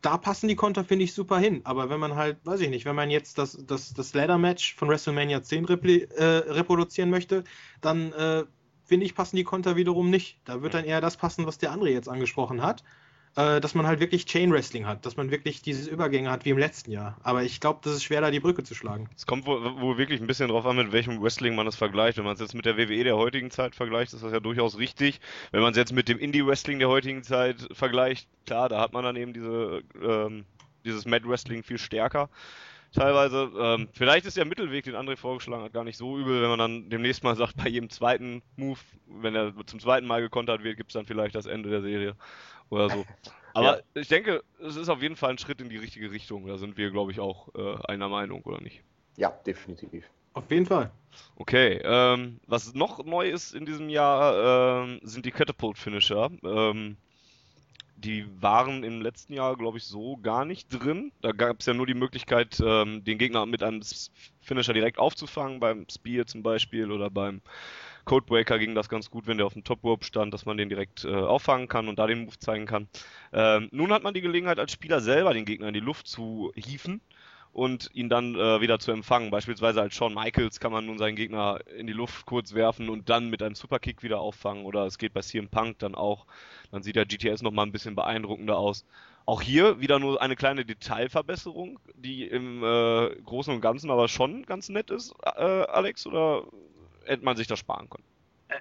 da 0.00 0.16
passen 0.16 0.48
die 0.48 0.56
Konter, 0.56 0.84
finde 0.84 1.04
ich, 1.04 1.12
super 1.12 1.38
hin. 1.38 1.60
Aber 1.64 1.90
wenn 1.90 2.00
man 2.00 2.14
halt, 2.14 2.38
weiß 2.44 2.60
ich 2.60 2.70
nicht, 2.70 2.84
wenn 2.84 2.96
man 2.96 3.10
jetzt 3.10 3.38
das, 3.38 3.58
das, 3.66 3.94
das 3.94 4.14
Ladder-Match 4.14 4.76
von 4.76 4.88
WrestleMania 4.88 5.42
10 5.42 5.64
repli 5.64 6.02
äh, 6.02 6.24
reproduzieren 6.24 7.10
möchte, 7.10 7.44
dann 7.80 8.12
äh, 8.12 8.44
finde 8.84 9.06
ich, 9.06 9.14
passen 9.14 9.36
die 9.36 9.44
Konter 9.44 9.76
wiederum 9.76 10.10
nicht. 10.10 10.38
Da 10.44 10.62
wird 10.62 10.74
dann 10.74 10.84
eher 10.84 11.00
das 11.00 11.16
passen, 11.16 11.46
was 11.46 11.58
der 11.58 11.72
andere 11.72 11.90
jetzt 11.90 12.08
angesprochen 12.08 12.62
hat 12.62 12.84
äh, 13.38 13.60
dass 13.60 13.76
man 13.76 13.86
halt 13.86 14.00
wirklich 14.00 14.26
Chain 14.26 14.52
Wrestling 14.52 14.84
hat, 14.84 15.06
dass 15.06 15.16
man 15.16 15.30
wirklich 15.30 15.62
diese 15.62 15.88
Übergänge 15.88 16.28
hat 16.28 16.44
wie 16.44 16.50
im 16.50 16.58
letzten 16.58 16.90
Jahr. 16.90 17.16
Aber 17.22 17.44
ich 17.44 17.60
glaube, 17.60 17.78
das 17.84 17.94
ist 17.94 18.02
schwer, 18.02 18.20
da 18.20 18.32
die 18.32 18.40
Brücke 18.40 18.64
zu 18.64 18.74
schlagen. 18.74 19.08
Es 19.16 19.26
kommt 19.26 19.46
wohl, 19.46 19.80
wohl, 19.80 19.96
wirklich 19.96 20.20
ein 20.20 20.26
bisschen 20.26 20.48
drauf 20.48 20.66
an, 20.66 20.74
mit 20.74 20.90
welchem 20.90 21.22
Wrestling 21.22 21.54
man 21.54 21.68
es 21.68 21.76
vergleicht. 21.76 22.18
Wenn 22.18 22.24
man 22.24 22.34
es 22.34 22.40
jetzt 22.40 22.54
mit 22.54 22.66
der 22.66 22.76
WWE 22.76 23.04
der 23.04 23.16
heutigen 23.16 23.52
Zeit 23.52 23.76
vergleicht, 23.76 24.12
ist 24.12 24.24
das 24.24 24.32
ja 24.32 24.40
durchaus 24.40 24.76
richtig. 24.76 25.20
Wenn 25.52 25.62
man 25.62 25.70
es 25.70 25.76
jetzt 25.76 25.92
mit 25.92 26.08
dem 26.08 26.18
Indie-Wrestling 26.18 26.80
der 26.80 26.88
heutigen 26.88 27.22
Zeit 27.22 27.68
vergleicht, 27.70 28.28
klar, 28.44 28.68
da 28.68 28.80
hat 28.80 28.92
man 28.92 29.04
dann 29.04 29.14
eben 29.14 29.32
diese, 29.32 29.84
ähm, 30.02 30.44
dieses 30.84 31.06
Mad 31.06 31.24
Wrestling 31.28 31.62
viel 31.62 31.78
stärker 31.78 32.30
teilweise. 32.92 33.52
Ähm, 33.56 33.88
vielleicht 33.92 34.26
ist 34.26 34.36
der 34.36 34.46
Mittelweg, 34.46 34.84
den 34.84 34.96
André 34.96 35.16
vorgeschlagen 35.16 35.62
hat, 35.62 35.72
gar 35.72 35.84
nicht 35.84 35.96
so 35.96 36.18
übel, 36.18 36.42
wenn 36.42 36.48
man 36.48 36.58
dann 36.58 36.90
demnächst 36.90 37.22
mal 37.22 37.36
sagt, 37.36 37.56
bei 37.56 37.68
jedem 37.68 37.90
zweiten 37.90 38.42
Move, 38.56 38.80
wenn 39.06 39.36
er 39.36 39.52
zum 39.66 39.78
zweiten 39.78 40.06
Mal 40.06 40.22
gekontert 40.22 40.64
wird, 40.64 40.76
gibt 40.76 40.90
es 40.90 40.94
dann 40.94 41.06
vielleicht 41.06 41.34
das 41.34 41.46
Ende 41.46 41.70
der 41.70 41.82
Serie 41.82 42.16
oder 42.70 42.90
so. 42.90 43.04
Aber 43.54 43.78
ja. 43.78 43.82
ich 43.94 44.08
denke, 44.08 44.44
es 44.60 44.76
ist 44.76 44.88
auf 44.88 45.02
jeden 45.02 45.16
Fall 45.16 45.30
ein 45.30 45.38
Schritt 45.38 45.60
in 45.60 45.68
die 45.68 45.78
richtige 45.78 46.10
Richtung. 46.10 46.46
Da 46.46 46.58
sind 46.58 46.76
wir, 46.76 46.90
glaube 46.90 47.10
ich, 47.10 47.18
auch 47.18 47.48
äh, 47.54 47.76
einer 47.88 48.08
Meinung, 48.08 48.42
oder 48.42 48.60
nicht? 48.60 48.82
Ja, 49.16 49.30
definitiv. 49.30 50.04
Auf 50.34 50.50
jeden 50.50 50.66
Fall. 50.66 50.92
Okay, 51.36 51.80
ähm, 51.82 52.38
was 52.46 52.72
noch 52.74 53.04
neu 53.04 53.28
ist 53.28 53.54
in 53.54 53.66
diesem 53.66 53.88
Jahr, 53.88 54.84
ähm, 54.84 55.00
sind 55.02 55.26
die 55.26 55.32
Catapult-Finisher. 55.32 56.30
Ähm, 56.44 56.96
die 57.96 58.26
waren 58.40 58.84
im 58.84 59.00
letzten 59.00 59.32
Jahr, 59.32 59.56
glaube 59.56 59.78
ich, 59.78 59.84
so 59.84 60.16
gar 60.18 60.44
nicht 60.44 60.68
drin. 60.68 61.10
Da 61.20 61.32
gab 61.32 61.58
es 61.58 61.66
ja 61.66 61.74
nur 61.74 61.86
die 61.86 61.94
Möglichkeit, 61.94 62.60
ähm, 62.64 63.02
den 63.02 63.18
Gegner 63.18 63.44
mit 63.46 63.62
einem 63.62 63.82
Finisher 64.40 64.72
direkt 64.72 65.00
aufzufangen, 65.00 65.58
beim 65.58 65.86
Spear 65.90 66.26
zum 66.26 66.44
Beispiel 66.44 66.92
oder 66.92 67.10
beim 67.10 67.40
Codebreaker 68.08 68.58
ging 68.58 68.74
das 68.74 68.88
ganz 68.88 69.10
gut, 69.10 69.26
wenn 69.26 69.36
der 69.36 69.46
auf 69.46 69.52
dem 69.52 69.64
Top 69.64 69.84
Rope 69.84 70.02
stand, 70.02 70.32
dass 70.32 70.46
man 70.46 70.56
den 70.56 70.70
direkt 70.70 71.04
äh, 71.04 71.14
auffangen 71.14 71.68
kann 71.68 71.88
und 71.88 71.98
da 71.98 72.06
den 72.06 72.24
Move 72.24 72.38
zeigen 72.38 72.64
kann. 72.64 72.88
Ähm, 73.34 73.68
nun 73.70 73.92
hat 73.92 74.02
man 74.02 74.14
die 74.14 74.22
Gelegenheit, 74.22 74.58
als 74.58 74.72
Spieler 74.72 75.00
selber 75.00 75.34
den 75.34 75.44
Gegner 75.44 75.68
in 75.68 75.74
die 75.74 75.80
Luft 75.80 76.08
zu 76.08 76.50
hieven 76.56 77.02
und 77.52 77.90
ihn 77.92 78.08
dann 78.08 78.34
äh, 78.34 78.62
wieder 78.62 78.78
zu 78.78 78.92
empfangen. 78.92 79.30
Beispielsweise 79.30 79.82
als 79.82 79.94
Shawn 79.94 80.14
Michaels 80.14 80.58
kann 80.58 80.72
man 80.72 80.86
nun 80.86 80.96
seinen 80.96 81.16
Gegner 81.16 81.58
in 81.76 81.86
die 81.86 81.92
Luft 81.92 82.24
kurz 82.24 82.54
werfen 82.54 82.88
und 82.88 83.10
dann 83.10 83.28
mit 83.28 83.42
einem 83.42 83.54
Superkick 83.54 84.02
wieder 84.02 84.20
auffangen. 84.20 84.64
Oder 84.64 84.86
es 84.86 84.96
geht 84.96 85.12
bei 85.12 85.20
CM 85.20 85.48
Punk 85.48 85.78
dann 85.78 85.94
auch. 85.94 86.24
Dann 86.70 86.82
sieht 86.82 86.96
der 86.96 87.04
GTS 87.04 87.42
nochmal 87.42 87.66
ein 87.66 87.72
bisschen 87.72 87.94
beeindruckender 87.94 88.56
aus. 88.56 88.86
Auch 89.26 89.42
hier 89.42 89.80
wieder 89.80 89.98
nur 89.98 90.22
eine 90.22 90.36
kleine 90.36 90.64
Detailverbesserung, 90.64 91.78
die 91.94 92.24
im 92.24 92.64
äh, 92.64 93.14
Großen 93.16 93.52
und 93.52 93.60
Ganzen 93.60 93.90
aber 93.90 94.08
schon 94.08 94.46
ganz 94.46 94.70
nett 94.70 94.90
ist, 94.90 95.14
äh, 95.22 95.42
Alex. 95.42 96.06
Oder 96.06 96.44
hätte 97.08 97.24
man 97.24 97.36
sich 97.36 97.46
das 97.46 97.58
sparen 97.58 97.88
können. 97.88 98.04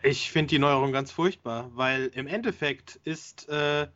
Ich 0.04 0.32
finde 0.32 0.50
die 0.50 0.60
Neuerung 0.60 0.92
ganz 0.92 1.12
furchtbar, 1.12 1.72
weil 1.74 2.08
im 2.08 2.28
Endeffekt 2.28 3.00
ist 3.04 3.48
äh, 3.48 3.88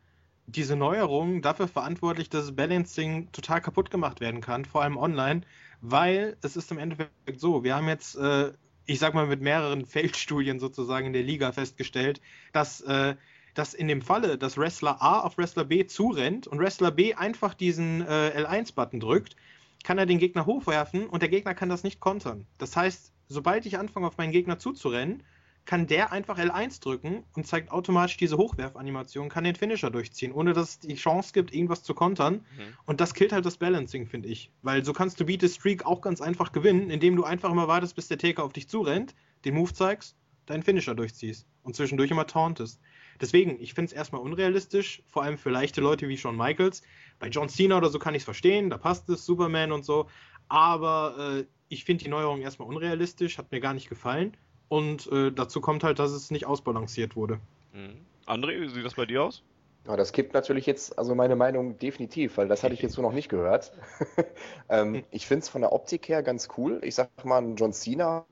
diese 0.46 0.76
Neuerung 0.76 1.42
dafür 1.42 1.68
verantwortlich, 1.68 2.28
dass 2.30 2.56
Balancing 2.56 3.30
total 3.32 3.60
kaputt 3.60 3.90
gemacht 3.90 4.20
werden 4.20 4.40
kann, 4.40 4.64
vor 4.64 4.82
allem 4.82 4.96
online, 4.96 5.42
weil 5.80 6.36
es 6.42 6.56
ist 6.56 6.70
im 6.70 6.78
Endeffekt 6.78 7.12
so, 7.36 7.64
wir 7.64 7.74
haben 7.76 7.88
jetzt, 7.88 8.16
äh, 8.16 8.52
ich 8.86 8.98
sag 8.98 9.14
mal, 9.14 9.26
mit 9.26 9.40
mehreren 9.40 9.86
Feldstudien 9.86 10.60
sozusagen 10.60 11.06
in 11.06 11.12
der 11.12 11.22
Liga 11.22 11.52
festgestellt, 11.52 12.20
dass, 12.52 12.80
äh, 12.82 13.16
dass 13.54 13.74
in 13.74 13.88
dem 13.88 14.00
Falle, 14.00 14.38
dass 14.38 14.56
Wrestler 14.56 15.02
A 15.02 15.20
auf 15.20 15.36
Wrestler 15.36 15.64
B 15.64 15.86
zurennt 15.86 16.46
und 16.46 16.58
Wrestler 16.58 16.90
B 16.90 17.14
einfach 17.14 17.54
diesen 17.54 18.00
äh, 18.00 18.44
L1-Button 18.44 19.00
drückt, 19.00 19.36
kann 19.84 19.98
er 19.98 20.06
den 20.06 20.18
Gegner 20.18 20.46
hochwerfen 20.46 21.06
und 21.06 21.22
der 21.22 21.28
Gegner 21.28 21.54
kann 21.54 21.68
das 21.68 21.82
nicht 21.82 22.00
kontern. 22.00 22.46
Das 22.58 22.76
heißt, 22.76 23.11
sobald 23.28 23.66
ich 23.66 23.78
anfange, 23.78 24.06
auf 24.06 24.16
meinen 24.18 24.32
Gegner 24.32 24.58
zuzurennen, 24.58 25.22
kann 25.64 25.86
der 25.86 26.10
einfach 26.12 26.38
L1 26.38 26.82
drücken 26.82 27.24
und 27.34 27.46
zeigt 27.46 27.70
automatisch 27.70 28.16
diese 28.16 28.36
Hochwerfanimation, 28.36 29.28
kann 29.28 29.44
den 29.44 29.54
Finisher 29.54 29.90
durchziehen, 29.90 30.32
ohne 30.32 30.54
dass 30.54 30.70
es 30.70 30.78
die 30.80 30.96
Chance 30.96 31.32
gibt, 31.32 31.54
irgendwas 31.54 31.84
zu 31.84 31.94
kontern. 31.94 32.34
Mhm. 32.34 32.74
Und 32.84 33.00
das 33.00 33.14
killt 33.14 33.32
halt 33.32 33.46
das 33.46 33.58
Balancing, 33.58 34.06
finde 34.06 34.28
ich. 34.28 34.50
Weil 34.62 34.84
so 34.84 34.92
kannst 34.92 35.20
du 35.20 35.24
Beat 35.24 35.40
the 35.40 35.48
Streak 35.48 35.86
auch 35.86 36.00
ganz 36.00 36.20
einfach 36.20 36.52
gewinnen, 36.52 36.90
indem 36.90 37.14
du 37.14 37.24
einfach 37.24 37.50
immer 37.50 37.68
wartest, 37.68 37.94
bis 37.94 38.08
der 38.08 38.18
Taker 38.18 38.42
auf 38.42 38.52
dich 38.52 38.68
zurennt, 38.68 39.14
den 39.44 39.54
Move 39.54 39.72
zeigst, 39.72 40.16
deinen 40.46 40.64
Finisher 40.64 40.94
durchziehst 40.94 41.46
und 41.62 41.76
zwischendurch 41.76 42.10
immer 42.10 42.26
tauntest. 42.26 42.80
Deswegen, 43.20 43.60
ich 43.60 43.74
finde 43.74 43.90
es 43.90 43.92
erstmal 43.92 44.20
unrealistisch, 44.20 45.02
vor 45.06 45.22
allem 45.22 45.38
für 45.38 45.50
leichte 45.50 45.80
Leute 45.80 46.08
wie 46.08 46.18
Shawn 46.18 46.36
Michaels. 46.36 46.82
Bei 47.20 47.28
John 47.28 47.48
Cena 47.48 47.76
oder 47.76 47.88
so 47.88 48.00
kann 48.00 48.14
ich 48.14 48.22
es 48.22 48.24
verstehen, 48.24 48.68
da 48.68 48.78
passt 48.78 49.08
es, 49.10 49.24
Superman 49.24 49.70
und 49.70 49.84
so. 49.84 50.08
Aber 50.48 51.38
äh, 51.38 51.44
ich 51.72 51.84
finde 51.84 52.04
die 52.04 52.10
Neuerung 52.10 52.42
erstmal 52.42 52.68
unrealistisch, 52.68 53.38
hat 53.38 53.50
mir 53.50 53.60
gar 53.60 53.72
nicht 53.72 53.88
gefallen. 53.88 54.36
Und 54.68 55.10
äh, 55.10 55.32
dazu 55.32 55.60
kommt 55.60 55.84
halt, 55.84 55.98
dass 55.98 56.12
es 56.12 56.30
nicht 56.30 56.46
ausbalanciert 56.46 57.16
wurde. 57.16 57.40
Mhm. 57.72 57.96
André, 58.26 58.60
wie 58.60 58.68
sieht 58.68 58.84
das 58.84 58.94
bei 58.94 59.06
dir 59.06 59.24
aus? 59.24 59.42
Ja, 59.86 59.96
das 59.96 60.12
kippt 60.12 60.34
natürlich 60.34 60.66
jetzt, 60.66 60.96
also 60.96 61.14
meine 61.14 61.34
Meinung 61.34 61.78
definitiv, 61.78 62.36
weil 62.36 62.46
das 62.46 62.62
hatte 62.62 62.74
ich 62.74 62.82
jetzt 62.82 62.92
so 62.92 63.02
noch 63.02 63.12
nicht 63.12 63.28
gehört. 63.28 63.72
ähm, 64.68 64.94
hm. 64.94 65.04
ich 65.10 65.26
finde 65.26 65.42
es 65.42 65.48
von 65.48 65.62
der 65.62 65.72
Optik 65.72 66.08
her 66.08 66.22
ganz 66.22 66.48
cool. 66.56 66.78
Ich 66.84 66.94
sag 66.94 67.08
mal, 67.24 67.42
John 67.56 67.72
Cena, 67.72 68.24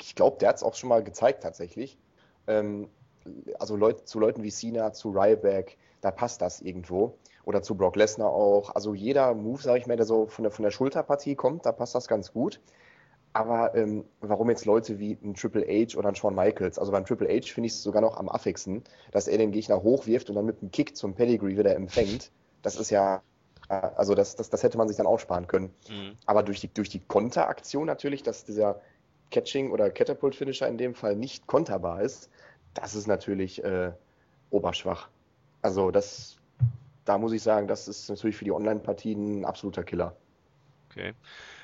ich 0.00 0.14
glaube, 0.14 0.38
der 0.40 0.50
hat 0.50 0.56
es 0.56 0.62
auch 0.62 0.74
schon 0.74 0.88
mal 0.88 1.02
gezeigt 1.02 1.42
tatsächlich. 1.42 1.96
Ähm, 2.46 2.88
also 3.58 3.76
Leut, 3.76 4.06
zu 4.08 4.18
Leuten 4.18 4.42
wie 4.42 4.50
Cena, 4.50 4.92
zu 4.92 5.10
Ryback, 5.10 5.78
da 6.00 6.10
passt 6.10 6.42
das 6.42 6.60
irgendwo. 6.60 7.16
Oder 7.44 7.62
zu 7.62 7.76
Brock 7.76 7.96
Lesnar 7.96 8.30
auch. 8.30 8.74
Also 8.74 8.94
jeder 8.94 9.32
Move, 9.32 9.62
sage 9.62 9.78
ich 9.78 9.86
mal, 9.86 9.96
der 9.96 10.06
so 10.06 10.26
von 10.26 10.42
der, 10.42 10.52
von 10.52 10.64
der 10.64 10.70
Schulterpartie 10.70 11.34
kommt, 11.34 11.64
da 11.64 11.72
passt 11.72 11.94
das 11.94 12.08
ganz 12.08 12.32
gut. 12.32 12.60
Aber 13.32 13.74
ähm, 13.76 14.04
warum 14.20 14.50
jetzt 14.50 14.64
Leute 14.64 14.98
wie 14.98 15.16
ein 15.22 15.34
Triple 15.34 15.64
H 15.64 15.96
oder 15.96 16.08
ein 16.08 16.16
Shawn 16.16 16.34
Michaels, 16.34 16.78
also 16.78 16.90
beim 16.90 17.04
Triple 17.04 17.28
H 17.28 17.52
finde 17.52 17.68
ich 17.68 17.74
es 17.74 17.82
sogar 17.82 18.02
noch 18.02 18.16
am 18.16 18.28
affigsten, 18.28 18.82
dass 19.12 19.28
er 19.28 19.38
den 19.38 19.52
Gegner 19.52 19.82
hochwirft 19.82 20.28
und 20.30 20.36
dann 20.36 20.46
mit 20.46 20.60
einem 20.60 20.72
Kick 20.72 20.96
zum 20.96 21.14
Pedigree 21.14 21.56
wieder 21.56 21.76
empfängt. 21.76 22.32
Das 22.62 22.76
ist 22.76 22.90
ja, 22.90 23.22
also 23.68 24.16
das, 24.16 24.34
das, 24.34 24.50
das 24.50 24.64
hätte 24.64 24.78
man 24.78 24.88
sich 24.88 24.96
dann 24.96 25.06
auch 25.06 25.20
sparen 25.20 25.46
können. 25.46 25.72
Mhm. 25.88 26.16
Aber 26.26 26.42
durch 26.42 26.60
die, 26.60 26.74
durch 26.74 26.88
die 26.88 26.98
Konteraktion 26.98 27.86
natürlich, 27.86 28.24
dass 28.24 28.44
dieser 28.44 28.80
Catching- 29.30 29.70
oder 29.70 29.90
Catapult-Finisher 29.90 30.66
in 30.66 30.76
dem 30.76 30.94
Fall 30.94 31.14
nicht 31.14 31.46
konterbar 31.46 32.02
ist, 32.02 32.28
das 32.74 32.96
ist 32.96 33.06
natürlich 33.06 33.62
äh, 33.62 33.92
oberschwach. 34.50 35.08
Also 35.62 35.92
das, 35.92 36.36
da 37.04 37.16
muss 37.16 37.32
ich 37.32 37.42
sagen, 37.42 37.68
das 37.68 37.86
ist 37.86 38.08
natürlich 38.08 38.36
für 38.36 38.44
die 38.44 38.52
Online-Partien 38.52 39.40
ein 39.40 39.44
absoluter 39.44 39.84
Killer. 39.84 40.16
Okay. 40.90 41.14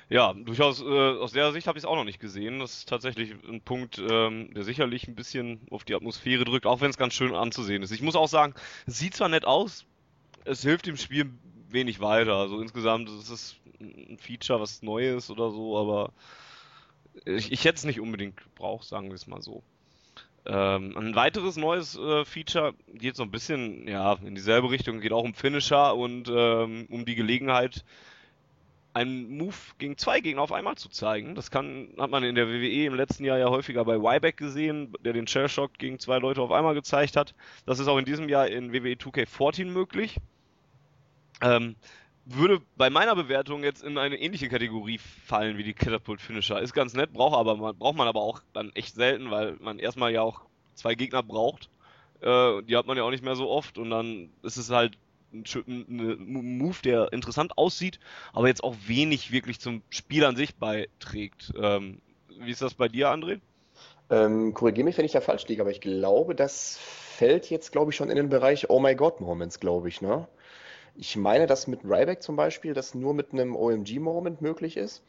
Ja, 0.08 0.32
durchaus 0.34 0.80
äh, 0.80 0.84
aus 0.84 1.32
der 1.32 1.52
Sicht 1.52 1.66
habe 1.66 1.78
ich 1.78 1.82
es 1.84 1.88
auch 1.88 1.96
noch 1.96 2.04
nicht 2.04 2.20
gesehen. 2.20 2.60
Das 2.60 2.78
ist 2.78 2.88
tatsächlich 2.88 3.34
ein 3.48 3.60
Punkt, 3.60 3.98
ähm, 3.98 4.54
der 4.54 4.62
sicherlich 4.62 5.08
ein 5.08 5.16
bisschen 5.16 5.60
auf 5.70 5.84
die 5.84 5.96
Atmosphäre 5.96 6.44
drückt, 6.44 6.66
auch 6.66 6.80
wenn 6.80 6.90
es 6.90 6.96
ganz 6.96 7.14
schön 7.14 7.34
anzusehen 7.34 7.82
ist. 7.82 7.90
Ich 7.90 8.02
muss 8.02 8.14
auch 8.14 8.28
sagen, 8.28 8.54
es 8.86 8.98
sieht 8.98 9.14
zwar 9.14 9.28
nett 9.28 9.44
aus, 9.44 9.84
es 10.44 10.62
hilft 10.62 10.86
dem 10.86 10.96
Spiel 10.96 11.30
wenig 11.70 12.00
weiter. 12.00 12.36
Also 12.36 12.60
insgesamt 12.60 13.08
ist 13.08 13.30
es 13.30 13.56
ein 13.80 14.16
Feature, 14.18 14.60
was 14.60 14.82
neu 14.82 15.16
ist 15.16 15.28
oder 15.30 15.50
so, 15.50 15.76
aber 15.76 16.12
ich, 17.24 17.50
ich 17.50 17.64
hätte 17.64 17.76
es 17.76 17.84
nicht 17.84 18.00
unbedingt 18.00 18.36
gebraucht, 18.36 18.86
sagen 18.86 19.08
wir 19.08 19.14
es 19.14 19.26
mal 19.26 19.42
so. 19.42 19.64
Ähm, 20.44 20.96
ein 20.96 21.16
weiteres 21.16 21.56
neues 21.56 21.98
äh, 21.98 22.24
Feature 22.24 22.74
geht 22.94 23.16
so 23.16 23.24
ein 23.24 23.32
bisschen 23.32 23.88
ja, 23.88 24.12
in 24.24 24.36
dieselbe 24.36 24.70
Richtung, 24.70 25.00
geht 25.00 25.12
auch 25.12 25.24
um 25.24 25.34
Finisher 25.34 25.96
und 25.96 26.28
ähm, 26.32 26.86
um 26.88 27.04
die 27.04 27.16
Gelegenheit, 27.16 27.84
einen 28.96 29.36
Move 29.36 29.54
gegen 29.76 29.98
zwei 29.98 30.20
Gegner 30.20 30.40
auf 30.40 30.52
einmal 30.52 30.76
zu 30.76 30.88
zeigen. 30.88 31.34
Das 31.34 31.50
kann, 31.50 31.90
hat 31.98 32.10
man 32.10 32.24
in 32.24 32.34
der 32.34 32.48
WWE 32.48 32.86
im 32.86 32.94
letzten 32.94 33.26
Jahr 33.26 33.36
ja 33.36 33.50
häufiger 33.50 33.84
bei 33.84 33.94
Ryback 33.94 34.38
gesehen, 34.38 34.94
der 35.04 35.12
den 35.12 35.26
Shell 35.26 35.50
Shock 35.50 35.74
gegen 35.74 35.98
zwei 35.98 36.18
Leute 36.18 36.40
auf 36.40 36.50
einmal 36.50 36.72
gezeigt 36.72 37.14
hat. 37.14 37.34
Das 37.66 37.78
ist 37.78 37.88
auch 37.88 37.98
in 37.98 38.06
diesem 38.06 38.30
Jahr 38.30 38.48
in 38.48 38.72
WWE 38.72 38.94
2K14 38.94 39.66
möglich. 39.66 40.16
Ähm, 41.42 41.76
würde 42.24 42.62
bei 42.78 42.88
meiner 42.88 43.14
Bewertung 43.14 43.62
jetzt 43.64 43.84
in 43.84 43.98
eine 43.98 44.16
ähnliche 44.16 44.48
Kategorie 44.48 44.98
fallen 44.98 45.58
wie 45.58 45.64
die 45.64 45.74
Catapult 45.74 46.22
Finisher. 46.22 46.58
Ist 46.62 46.72
ganz 46.72 46.94
nett, 46.94 47.12
braucht, 47.12 47.36
aber, 47.36 47.54
man, 47.56 47.76
braucht 47.76 47.96
man 47.96 48.08
aber 48.08 48.22
auch 48.22 48.40
dann 48.54 48.70
echt 48.74 48.94
selten, 48.94 49.30
weil 49.30 49.58
man 49.60 49.78
erstmal 49.78 50.10
ja 50.10 50.22
auch 50.22 50.40
zwei 50.72 50.94
Gegner 50.94 51.22
braucht. 51.22 51.68
Äh, 52.22 52.62
die 52.62 52.74
hat 52.74 52.86
man 52.86 52.96
ja 52.96 53.02
auch 53.02 53.10
nicht 53.10 53.22
mehr 53.22 53.36
so 53.36 53.50
oft 53.50 53.76
und 53.76 53.90
dann 53.90 54.30
ist 54.42 54.56
es 54.56 54.70
halt 54.70 54.96
ein 55.32 56.58
Move, 56.58 56.76
der 56.84 57.12
interessant 57.12 57.58
aussieht, 57.58 57.98
aber 58.32 58.48
jetzt 58.48 58.64
auch 58.64 58.74
wenig 58.86 59.32
wirklich 59.32 59.60
zum 59.60 59.82
Spiel 59.90 60.24
an 60.24 60.36
sich 60.36 60.56
beiträgt. 60.56 61.52
Ähm, 61.60 62.00
wie 62.38 62.50
ist 62.50 62.62
das 62.62 62.74
bei 62.74 62.88
dir, 62.88 63.08
André? 63.08 63.40
Ähm, 64.10 64.54
Korrigiere 64.54 64.84
mich, 64.84 64.98
wenn 64.98 65.04
ich 65.04 65.12
da 65.12 65.20
falsch 65.20 65.46
liege, 65.48 65.62
aber 65.62 65.70
ich 65.70 65.80
glaube, 65.80 66.34
das 66.34 66.78
fällt 66.78 67.50
jetzt, 67.50 67.72
glaube 67.72 67.90
ich, 67.90 67.96
schon 67.96 68.10
in 68.10 68.16
den 68.16 68.28
Bereich 68.28 68.70
Oh 68.70 68.78
my 68.78 68.94
God 68.94 69.20
Moments, 69.20 69.58
glaube 69.58 69.88
ich, 69.88 70.00
ne? 70.00 70.28
Ich 70.94 71.16
meine, 71.16 71.46
dass 71.46 71.66
mit 71.66 71.84
Ryback 71.84 72.22
zum 72.22 72.36
Beispiel 72.36 72.72
das 72.72 72.94
nur 72.94 73.12
mit 73.12 73.32
einem 73.32 73.54
OMG-Moment 73.54 74.40
möglich 74.40 74.76
ist 74.76 75.02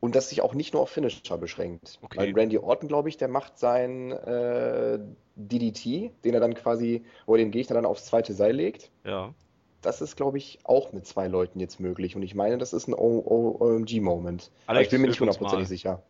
und 0.00 0.16
das 0.16 0.30
sich 0.30 0.40
auch 0.40 0.54
nicht 0.54 0.72
nur 0.72 0.82
auf 0.82 0.90
Finisher 0.90 1.38
beschränkt. 1.38 1.98
Okay. 2.02 2.18
Weil 2.18 2.32
Randy 2.32 2.58
Orton, 2.58 2.88
glaube 2.88 3.08
ich, 3.08 3.18
der 3.18 3.28
macht 3.28 3.58
sein 3.58 4.10
äh, 4.12 4.98
DDT, 5.36 6.12
den 6.24 6.34
er 6.34 6.40
dann 6.40 6.54
quasi, 6.54 7.04
wo 7.26 7.34
er 7.34 7.38
den 7.38 7.52
Gegner 7.52 7.74
dann 7.74 7.86
aufs 7.86 8.06
zweite 8.06 8.32
Seil 8.32 8.56
legt. 8.56 8.90
Ja 9.04 9.32
das 9.82 10.00
ist, 10.00 10.16
glaube 10.16 10.38
ich, 10.38 10.58
auch 10.64 10.92
mit 10.92 11.06
zwei 11.06 11.28
Leuten 11.28 11.60
jetzt 11.60 11.80
möglich. 11.80 12.16
Und 12.16 12.22
ich 12.22 12.34
meine, 12.34 12.58
das 12.58 12.72
ist 12.72 12.88
ein 12.88 12.94
OMG-Moment. 12.94 14.50
Aber 14.66 14.80
ich 14.80 14.88
bin 14.90 15.00
mir 15.00 15.08
nicht 15.08 15.20
hundertprozentig 15.20 15.68
sicher. 15.68 16.02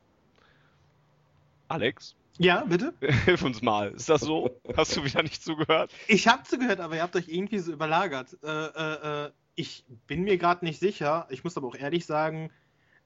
Alex? 1.68 2.16
Ja, 2.38 2.64
bitte? 2.64 2.94
Hilf 3.24 3.42
uns 3.42 3.62
mal. 3.62 3.90
Ist 3.92 4.08
das 4.08 4.22
so? 4.22 4.50
Hast 4.76 4.96
du 4.96 5.04
wieder 5.04 5.22
nicht 5.22 5.42
zugehört? 5.42 5.92
Ich 6.06 6.28
habe 6.28 6.44
zugehört, 6.44 6.80
aber 6.80 6.96
ihr 6.96 7.02
habt 7.02 7.16
euch 7.16 7.28
irgendwie 7.28 7.58
so 7.58 7.72
überlagert. 7.72 8.36
Äh, 8.42 8.48
äh, 8.48 9.26
äh 9.26 9.30
ich 9.54 9.84
bin 10.06 10.22
mir 10.22 10.38
gerade 10.38 10.64
nicht 10.64 10.78
sicher. 10.78 11.26
Ich 11.30 11.42
muss 11.42 11.56
aber 11.56 11.66
auch 11.66 11.74
ehrlich 11.74 12.06
sagen, 12.06 12.52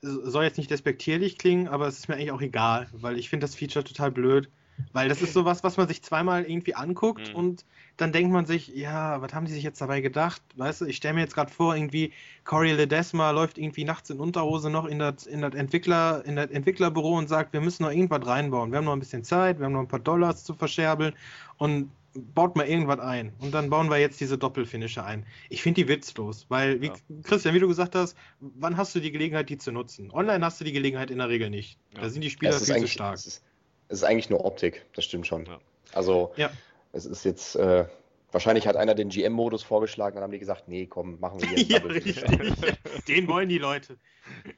soll 0.02 0.44
jetzt 0.44 0.58
nicht 0.58 0.70
despektierlich 0.70 1.38
klingen, 1.38 1.66
aber 1.66 1.86
es 1.86 1.98
ist 1.98 2.08
mir 2.08 2.16
eigentlich 2.16 2.32
auch 2.32 2.42
egal, 2.42 2.88
weil 2.92 3.18
ich 3.18 3.30
finde 3.30 3.44
das 3.44 3.54
Feature 3.54 3.84
total 3.84 4.10
blöd. 4.10 4.50
Weil 4.92 5.08
das 5.08 5.22
ist 5.22 5.32
sowas, 5.32 5.64
was 5.64 5.76
man 5.76 5.88
sich 5.88 6.02
zweimal 6.02 6.44
irgendwie 6.44 6.74
anguckt 6.74 7.30
mhm. 7.30 7.36
und 7.36 7.64
dann 7.96 8.12
denkt 8.12 8.32
man 8.32 8.46
sich, 8.46 8.68
ja, 8.68 9.20
was 9.20 9.34
haben 9.34 9.46
die 9.46 9.52
sich 9.52 9.62
jetzt 9.62 9.80
dabei 9.80 10.00
gedacht? 10.00 10.42
Weißt 10.56 10.80
du, 10.80 10.86
ich 10.86 10.96
stelle 10.96 11.14
mir 11.14 11.20
jetzt 11.20 11.34
gerade 11.34 11.52
vor, 11.52 11.74
irgendwie 11.74 12.12
Corey 12.44 12.72
Ledesma 12.72 13.30
läuft 13.30 13.58
irgendwie 13.58 13.84
nachts 13.84 14.10
in 14.10 14.18
Unterhose 14.18 14.70
noch 14.70 14.86
in 14.86 14.98
das, 14.98 15.26
in 15.26 15.42
das 15.42 15.54
Entwickler, 15.54 16.24
in 16.24 16.36
das 16.36 16.50
Entwicklerbüro 16.50 17.16
und 17.18 17.28
sagt, 17.28 17.52
wir 17.52 17.60
müssen 17.60 17.82
noch 17.82 17.90
irgendwas 17.90 18.26
reinbauen. 18.26 18.70
Wir 18.70 18.78
haben 18.78 18.86
noch 18.86 18.92
ein 18.92 19.00
bisschen 19.00 19.24
Zeit, 19.24 19.58
wir 19.58 19.66
haben 19.66 19.72
noch 19.72 19.80
ein 19.80 19.88
paar 19.88 20.00
Dollars 20.00 20.44
zu 20.44 20.54
verscherbeln 20.54 21.14
und 21.58 21.90
baut 22.14 22.56
mal 22.56 22.66
irgendwas 22.66 23.00
ein. 23.00 23.32
Und 23.38 23.52
dann 23.52 23.70
bauen 23.70 23.90
wir 23.90 23.98
jetzt 23.98 24.20
diese 24.20 24.38
Doppelfinische 24.38 25.04
ein. 25.04 25.24
Ich 25.48 25.62
finde 25.62 25.82
die 25.82 25.88
witzlos, 25.88 26.46
weil, 26.48 26.80
wie, 26.80 26.88
ja. 26.88 26.94
Christian, 27.22 27.54
wie 27.54 27.60
du 27.60 27.68
gesagt 27.68 27.94
hast, 27.94 28.16
wann 28.40 28.76
hast 28.76 28.94
du 28.94 29.00
die 29.00 29.12
Gelegenheit, 29.12 29.48
die 29.48 29.58
zu 29.58 29.72
nutzen? 29.72 30.10
Online 30.10 30.44
hast 30.44 30.60
du 30.60 30.64
die 30.64 30.72
Gelegenheit 30.72 31.10
in 31.10 31.18
der 31.18 31.28
Regel 31.28 31.50
nicht. 31.50 31.78
Ja. 31.94 32.02
Da 32.02 32.10
sind 32.10 32.22
die 32.22 32.30
Spieler 32.30 32.52
viel 32.52 32.76
zu 32.76 32.88
stark. 32.88 33.14
Es 33.14 33.26
ist, 33.26 33.44
es 33.92 33.98
ist 33.98 34.04
eigentlich 34.04 34.30
nur 34.30 34.44
Optik, 34.44 34.86
das 34.94 35.04
stimmt 35.04 35.26
schon. 35.26 35.44
Ja. 35.44 35.58
Also, 35.92 36.32
ja. 36.36 36.50
es 36.92 37.04
ist 37.04 37.24
jetzt, 37.24 37.56
äh, 37.56 37.84
wahrscheinlich 38.32 38.66
hat 38.66 38.76
einer 38.76 38.94
den 38.94 39.10
GM-Modus 39.10 39.62
vorgeschlagen, 39.62 40.14
dann 40.14 40.24
haben 40.24 40.32
die 40.32 40.38
gesagt, 40.38 40.66
nee, 40.66 40.86
komm, 40.86 41.20
machen 41.20 41.42
wir 41.42 41.50
jetzt. 41.50 41.70
ja, 41.70 41.78
richtig. 41.80 42.24
den 43.06 43.28
wollen 43.28 43.50
die 43.50 43.58
Leute. 43.58 43.98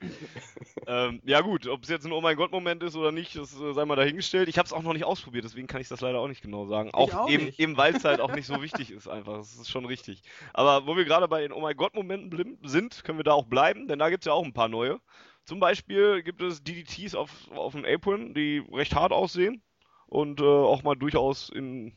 ähm, 0.87 1.21
ja 1.25 1.41
gut, 1.41 1.67
ob 1.67 1.83
es 1.83 1.89
jetzt 1.89 2.07
ein 2.07 2.13
Oh 2.13 2.21
mein 2.21 2.37
Gott-Moment 2.37 2.85
ist 2.85 2.95
oder 2.95 3.11
nicht, 3.11 3.35
das 3.35 3.59
äh, 3.59 3.73
sei 3.73 3.85
mal 3.85 3.97
dahingestellt. 3.97 4.49
Ich 4.49 4.57
habe 4.57 4.67
es 4.67 4.73
auch 4.73 4.83
noch 4.83 4.93
nicht 4.93 5.05
ausprobiert, 5.05 5.45
deswegen 5.45 5.67
kann 5.67 5.81
ich 5.81 5.89
das 5.89 6.01
leider 6.01 6.21
auch 6.21 6.29
nicht 6.29 6.43
genau 6.43 6.67
sagen. 6.67 6.91
Auch, 6.93 7.13
auch 7.13 7.29
eben, 7.29 7.53
eben 7.59 7.77
weil 7.77 7.97
es 7.97 8.05
halt 8.05 8.21
auch 8.21 8.33
nicht 8.33 8.47
so 8.47 8.63
wichtig 8.63 8.93
ist 8.93 9.09
einfach. 9.09 9.39
Das 9.39 9.57
ist 9.57 9.69
schon 9.69 9.85
richtig. 9.85 10.23
Aber 10.53 10.87
wo 10.87 10.97
wir 10.97 11.05
gerade 11.05 11.27
bei 11.27 11.41
den 11.41 11.51
Oh 11.51 11.61
mein 11.61 11.77
Gott-Momenten 11.77 12.59
sind, 12.63 13.03
können 13.03 13.19
wir 13.19 13.25
da 13.25 13.33
auch 13.33 13.47
bleiben, 13.47 13.89
denn 13.89 13.99
da 13.99 14.11
gibt 14.11 14.23
es 14.23 14.27
ja 14.27 14.33
auch 14.33 14.45
ein 14.45 14.53
paar 14.53 14.69
neue. 14.69 15.01
Zum 15.45 15.61
Beispiel 15.61 16.23
gibt 16.23 16.41
es 16.43 16.63
DDTs 16.63 17.15
auf, 17.15 17.51
auf 17.51 17.73
dem 17.73 17.85
Apron, 17.85 18.35
die 18.35 18.65
recht 18.73 18.95
hart 18.95 19.13
aussehen 19.13 19.63
und 20.07 20.41
äh, 20.41 20.45
auch 20.45 20.83
mal 20.83 20.95
durchaus 20.95 21.51
in, 21.51 21.93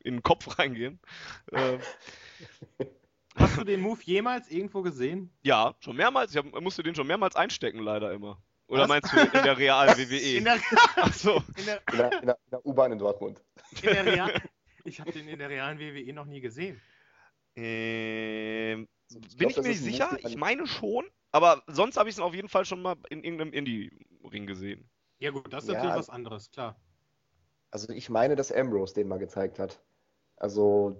in 0.00 0.16
den 0.16 0.22
Kopf 0.22 0.46
reingehen. 0.58 1.00
Äh, 1.52 1.78
Hast 3.36 3.58
du 3.58 3.64
den 3.64 3.80
Move 3.80 4.00
jemals 4.02 4.50
irgendwo 4.50 4.80
gesehen? 4.80 5.30
Ja, 5.42 5.74
schon 5.80 5.96
mehrmals. 5.96 6.34
Ich 6.34 6.38
hab, 6.38 6.60
musste 6.60 6.82
den 6.82 6.94
schon 6.94 7.06
mehrmals 7.06 7.36
einstecken, 7.36 7.80
leider 7.80 8.12
immer. 8.12 8.42
Oder 8.68 8.82
Was? 8.82 8.88
meinst 8.88 9.12
du 9.12 9.20
in 9.20 9.30
der 9.30 9.58
realen 9.58 9.94
WWE? 9.98 10.36
In 10.38 10.44
der, 10.44 10.58
Achso. 10.96 11.42
In 11.58 11.66
der, 11.66 11.82
in 11.92 11.98
der, 11.98 12.22
in 12.22 12.50
der 12.50 12.66
U-Bahn 12.66 12.92
in 12.92 12.98
Dortmund. 12.98 13.42
In 13.82 13.92
der 13.92 14.06
Real, 14.06 14.42
ich 14.84 15.00
habe 15.00 15.12
den 15.12 15.28
in 15.28 15.38
der 15.38 15.50
realen 15.50 15.78
WWE 15.78 16.12
noch 16.14 16.24
nie 16.24 16.40
gesehen. 16.40 16.80
Ähm, 17.54 18.88
bin 19.36 19.50
ich, 19.50 19.56
ich 19.56 19.62
mir 19.62 19.68
nicht 19.68 19.82
sicher. 19.82 20.18
Ich 20.24 20.36
meine 20.36 20.66
schon. 20.66 21.04
Aber 21.36 21.62
sonst 21.66 21.98
habe 21.98 22.08
ich 22.08 22.14
es 22.14 22.20
auf 22.20 22.34
jeden 22.34 22.48
Fall 22.48 22.64
schon 22.64 22.80
mal 22.80 22.96
in 23.10 23.22
irgendeinem 23.22 23.52
Indie-Ring 23.52 24.46
gesehen. 24.46 24.88
Ja, 25.18 25.30
gut, 25.30 25.52
das 25.52 25.64
ist 25.64 25.68
ja, 25.68 25.74
natürlich 25.74 25.96
was 25.96 26.08
anderes, 26.08 26.50
klar. 26.50 26.80
Also, 27.70 27.92
ich 27.92 28.08
meine, 28.08 28.36
dass 28.36 28.50
Ambrose 28.50 28.94
den 28.94 29.06
mal 29.06 29.18
gezeigt 29.18 29.58
hat. 29.58 29.78
Also, 30.38 30.98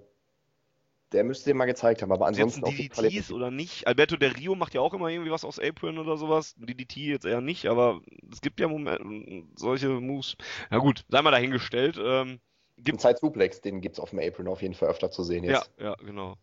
der 1.11 1.23
müsste 1.23 1.49
den 1.49 1.57
mal 1.57 1.65
gezeigt 1.65 2.03
haben, 2.03 2.11
aber 2.11 2.27
ansonsten. 2.27 2.63
Jetzt 2.67 2.99
ein 2.99 3.09
DDTs 3.09 3.31
oder 3.31 3.49
nicht? 3.49 3.87
Alberto 3.87 4.15
Del 4.15 4.33
Rio 4.33 4.53
macht 4.53 4.75
ja 4.75 4.81
auch 4.81 4.93
immer 4.93 5.07
irgendwie 5.07 5.31
was 5.31 5.43
aus 5.43 5.57
Apron 5.57 5.97
oder 5.97 6.17
sowas. 6.17 6.53
DDT 6.55 6.97
jetzt 6.97 7.25
eher 7.25 7.41
nicht, 7.41 7.65
aber 7.65 8.01
es 8.31 8.39
gibt 8.39 8.59
ja 8.59 8.67
Momente, 8.67 9.43
solche 9.55 9.89
Moves. 9.89 10.37
Na 10.69 10.77
gut, 10.77 11.03
sei 11.09 11.23
mal 11.23 11.31
dahingestellt. 11.31 11.97
Ähm, 11.99 12.39
gibt 12.77 13.01
Zeit 13.01 13.17
Suplex, 13.17 13.61
den 13.61 13.81
gibt 13.81 13.95
es 13.95 13.99
auf 13.99 14.11
dem 14.11 14.19
Apron 14.19 14.47
auf 14.47 14.61
jeden 14.61 14.75
Fall 14.75 14.89
öfter 14.89 15.09
zu 15.09 15.23
sehen 15.23 15.45
jetzt. 15.45 15.71
Ja, 15.79 15.85
ja, 15.85 15.95
genau. 15.95 16.37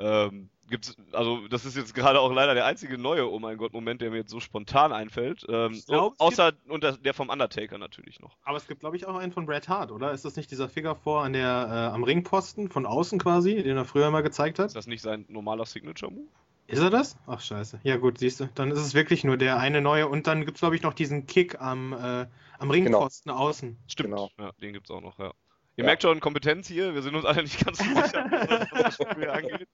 Ähm, 0.00 0.50
gibt's, 0.70 0.96
also 1.12 1.46
das 1.48 1.66
ist 1.66 1.76
jetzt 1.76 1.94
gerade 1.94 2.20
auch 2.20 2.32
leider 2.32 2.54
der 2.54 2.64
einzige 2.64 2.96
neue 2.96 3.30
Oh 3.30 3.38
mein 3.38 3.58
Gott 3.58 3.72
Moment, 3.72 4.00
der 4.00 4.10
mir 4.10 4.18
jetzt 4.18 4.30
so 4.30 4.40
spontan 4.40 4.92
einfällt. 4.92 5.44
Ähm, 5.48 5.82
glaub, 5.86 6.14
außer 6.18 6.52
unter, 6.68 6.96
der 6.96 7.12
vom 7.12 7.28
Undertaker 7.28 7.76
natürlich 7.76 8.20
noch. 8.20 8.36
Aber 8.44 8.56
es 8.56 8.66
gibt 8.66 8.80
glaube 8.80 8.96
ich 8.96 9.06
auch 9.06 9.16
einen 9.16 9.32
von 9.32 9.46
Bret 9.46 9.68
Hart, 9.68 9.90
oder? 9.90 10.12
Ist 10.12 10.24
das 10.24 10.36
nicht 10.36 10.50
dieser 10.50 10.68
Figure 10.68 10.96
vor 10.96 11.22
an 11.22 11.32
der 11.34 11.68
äh, 11.68 11.94
am 11.94 12.04
Ringposten 12.04 12.70
von 12.70 12.86
außen 12.86 13.18
quasi, 13.18 13.62
den 13.62 13.76
er 13.76 13.84
früher 13.84 14.10
mal 14.10 14.22
gezeigt 14.22 14.58
hat? 14.58 14.66
Ist 14.66 14.76
das 14.76 14.86
nicht 14.86 15.02
sein 15.02 15.26
normaler 15.28 15.66
Signature 15.66 16.10
Move? 16.10 16.28
Ist 16.68 16.80
er 16.80 16.90
das? 16.90 17.16
Ach 17.26 17.40
scheiße. 17.40 17.80
Ja 17.82 17.96
gut, 17.96 18.18
siehst 18.18 18.38
du. 18.38 18.48
Dann 18.54 18.70
ist 18.70 18.78
es 18.78 18.94
wirklich 18.94 19.24
nur 19.24 19.36
der 19.36 19.58
eine 19.58 19.80
neue 19.80 20.06
und 20.06 20.28
dann 20.28 20.44
gibt 20.44 20.56
es 20.56 20.60
glaube 20.60 20.76
ich 20.76 20.82
noch 20.82 20.94
diesen 20.94 21.26
Kick 21.26 21.60
am, 21.60 21.92
äh, 21.92 22.26
am 22.58 22.70
Ringposten 22.70 23.32
genau. 23.32 23.42
außen. 23.42 23.76
Stimmt, 23.88 24.10
genau. 24.10 24.30
ja, 24.38 24.52
den 24.62 24.72
gibt 24.72 24.88
es 24.88 24.94
auch 24.94 25.00
noch, 25.00 25.18
ja. 25.18 25.32
Ihr 25.80 25.84
ja. 25.84 25.90
merkt 25.92 26.02
schon 26.02 26.20
Kompetenz 26.20 26.68
hier, 26.68 26.94
wir 26.94 27.00
sind 27.00 27.14
uns 27.14 27.24
alle 27.24 27.42
nicht 27.42 27.64
ganz 27.64 27.78
sicher, 27.78 27.94
was 27.94 28.68
das 28.70 28.94
Spiel 28.96 29.30
angeht. 29.30 29.68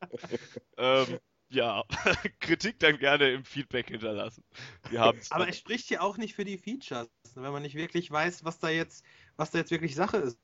Ähm, 0.76 1.18
ja, 1.48 1.82
Kritik 2.38 2.78
dann 2.78 2.96
gerne 2.98 3.32
im 3.32 3.44
Feedback 3.44 3.88
hinterlassen. 3.88 4.44
Wir 4.88 5.02
Aber 5.30 5.48
es 5.48 5.58
spricht 5.58 5.88
hier 5.88 6.04
auch 6.04 6.16
nicht 6.16 6.36
für 6.36 6.44
die 6.44 6.58
Features, 6.58 7.08
wenn 7.34 7.52
man 7.52 7.62
nicht 7.62 7.74
wirklich 7.74 8.08
weiß, 8.08 8.44
was 8.44 8.60
da 8.60 8.68
jetzt, 8.68 9.04
was 9.36 9.50
da 9.50 9.58
jetzt 9.58 9.72
wirklich 9.72 9.96
Sache 9.96 10.18
ist. 10.18 10.38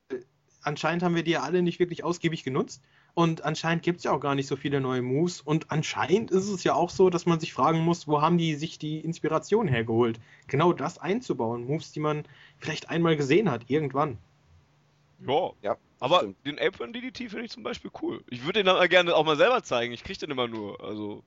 Anscheinend 0.62 1.04
haben 1.04 1.14
wir 1.14 1.22
die 1.22 1.30
ja 1.30 1.42
alle 1.42 1.62
nicht 1.62 1.78
wirklich 1.78 2.02
ausgiebig 2.02 2.42
genutzt. 2.42 2.82
Und 3.14 3.44
anscheinend 3.44 3.84
gibt 3.84 3.98
es 3.98 4.04
ja 4.04 4.10
auch 4.10 4.20
gar 4.20 4.34
nicht 4.34 4.48
so 4.48 4.56
viele 4.56 4.80
neue 4.80 5.02
Moves. 5.02 5.40
Und 5.42 5.70
anscheinend 5.70 6.32
ist 6.32 6.48
es 6.48 6.64
ja 6.64 6.74
auch 6.74 6.90
so, 6.90 7.08
dass 7.08 7.24
man 7.24 7.38
sich 7.38 7.52
fragen 7.52 7.78
muss, 7.84 8.08
wo 8.08 8.20
haben 8.20 8.36
die 8.36 8.56
sich 8.56 8.80
die 8.80 8.98
Inspiration 8.98 9.68
hergeholt? 9.68 10.18
Genau 10.48 10.72
das 10.72 10.98
einzubauen. 10.98 11.64
Moves, 11.64 11.92
die 11.92 12.00
man 12.00 12.24
vielleicht 12.58 12.90
einmal 12.90 13.16
gesehen 13.16 13.48
hat, 13.48 13.70
irgendwann. 13.70 14.18
Ja, 15.26 15.50
ja 15.62 15.76
aber 16.00 16.18
stimmt. 16.18 16.46
den 16.46 16.58
Apron 16.58 16.92
DDT 16.92 17.30
finde 17.30 17.44
ich 17.44 17.50
zum 17.50 17.62
Beispiel 17.62 17.90
cool. 18.02 18.22
Ich 18.28 18.44
würde 18.44 18.62
den 18.62 18.66
dann 18.66 18.88
gerne 18.88 19.14
auch 19.14 19.24
mal 19.24 19.36
selber 19.36 19.62
zeigen. 19.62 19.92
Ich 19.92 20.04
kriege 20.04 20.18
den 20.18 20.30
immer 20.30 20.48
nur. 20.48 20.82
Also 20.82 21.22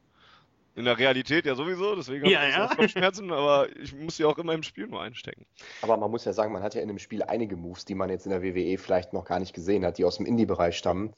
in 0.76 0.84
der 0.84 0.98
Realität 0.98 1.46
ja 1.46 1.56
sowieso, 1.56 1.96
deswegen 1.96 2.26
ja, 2.26 2.46
ja. 2.48 2.68
Kopfschmerzen, 2.68 3.32
aber 3.32 3.70
ich 3.78 3.96
muss 3.96 4.18
sie 4.18 4.26
auch 4.26 4.38
immer 4.38 4.54
im 4.54 4.64
Spiel 4.64 4.88
nur 4.88 5.02
einstecken. 5.02 5.46
Aber 5.82 5.96
man 5.96 6.12
muss 6.12 6.26
ja 6.26 6.34
sagen, 6.34 6.52
man 6.52 6.64
hat 6.64 6.76
ja 6.76 6.82
in 6.82 6.90
dem 6.90 7.00
Spiel 7.00 7.24
einige 7.24 7.56
Moves, 7.56 7.86
die 7.86 7.96
man 7.96 8.10
jetzt 8.10 8.26
in 8.26 8.32
der 8.32 8.44
WWE 8.44 8.78
vielleicht 8.78 9.14
noch 9.14 9.24
gar 9.24 9.40
nicht 9.40 9.54
gesehen 9.54 9.86
hat, 9.86 9.98
die 9.98 10.04
aus 10.04 10.18
dem 10.18 10.26
Indie-Bereich 10.26 10.78
stammen. 10.78 11.14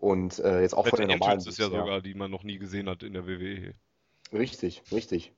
Und 0.00 0.40
äh, 0.40 0.60
jetzt 0.60 0.76
auch 0.76 0.86
von 0.86 0.98
den 0.98 1.08
normalen. 1.08 1.38
Das 1.38 1.46
ist 1.46 1.58
ja, 1.58 1.68
ja 1.68 1.78
sogar, 1.78 2.00
die 2.00 2.14
man 2.14 2.30
noch 2.30 2.42
nie 2.42 2.58
gesehen 2.58 2.88
hat 2.88 3.02
in 3.02 3.12
der 3.12 3.26
WWE. 3.26 3.74
Richtig, 4.32 4.82
richtig. 4.90 5.32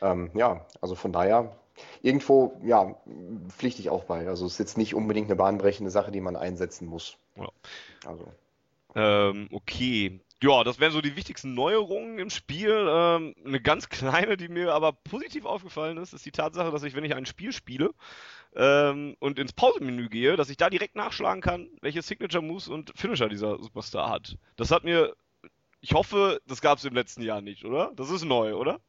Ähm, 0.00 0.30
ja, 0.34 0.66
also 0.80 0.94
von 0.94 1.12
daher 1.12 1.56
irgendwo, 2.02 2.60
ja, 2.64 2.94
pflichte 3.48 3.80
ich 3.80 3.90
auch 3.90 4.04
bei. 4.04 4.28
Also 4.28 4.46
es 4.46 4.52
ist 4.52 4.58
jetzt 4.58 4.78
nicht 4.78 4.94
unbedingt 4.94 5.28
eine 5.28 5.36
bahnbrechende 5.36 5.90
Sache, 5.90 6.10
die 6.10 6.20
man 6.20 6.36
einsetzen 6.36 6.86
muss. 6.86 7.16
Ja. 7.36 7.48
Also. 8.06 8.26
Ähm, 8.94 9.48
okay. 9.50 10.20
Ja, 10.42 10.62
das 10.62 10.78
wären 10.78 10.92
so 10.92 11.00
die 11.00 11.16
wichtigsten 11.16 11.54
Neuerungen 11.54 12.18
im 12.18 12.30
Spiel. 12.30 12.86
Ähm, 12.88 13.34
eine 13.44 13.60
ganz 13.60 13.88
kleine, 13.88 14.36
die 14.36 14.48
mir 14.48 14.74
aber 14.74 14.92
positiv 14.92 15.46
aufgefallen 15.46 15.96
ist, 15.96 16.12
ist 16.12 16.26
die 16.26 16.32
Tatsache, 16.32 16.70
dass 16.70 16.82
ich, 16.82 16.94
wenn 16.94 17.04
ich 17.04 17.14
ein 17.14 17.26
Spiel 17.26 17.52
spiele 17.52 17.92
ähm, 18.54 19.16
und 19.20 19.38
ins 19.38 19.52
Pausenmenü 19.52 20.08
gehe, 20.08 20.36
dass 20.36 20.50
ich 20.50 20.56
da 20.56 20.70
direkt 20.70 20.96
nachschlagen 20.96 21.40
kann, 21.40 21.68
welche 21.80 22.02
Signature 22.02 22.42
Moves 22.42 22.68
und 22.68 22.92
Finisher 22.94 23.28
dieser 23.28 23.58
Superstar 23.62 24.10
hat. 24.10 24.36
Das 24.56 24.70
hat 24.70 24.84
mir, 24.84 25.14
ich 25.80 25.92
hoffe, 25.92 26.40
das 26.46 26.60
gab 26.60 26.78
es 26.78 26.84
im 26.84 26.94
letzten 26.94 27.22
Jahr 27.22 27.40
nicht, 27.40 27.64
oder? 27.64 27.92
Das 27.96 28.10
ist 28.10 28.24
neu, 28.24 28.54
oder? 28.54 28.80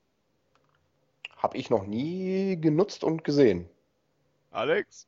Habe 1.36 1.58
ich 1.58 1.70
noch 1.70 1.86
nie 1.86 2.60
genutzt 2.60 3.04
und 3.04 3.24
gesehen. 3.24 3.70
Alex? 4.52 5.08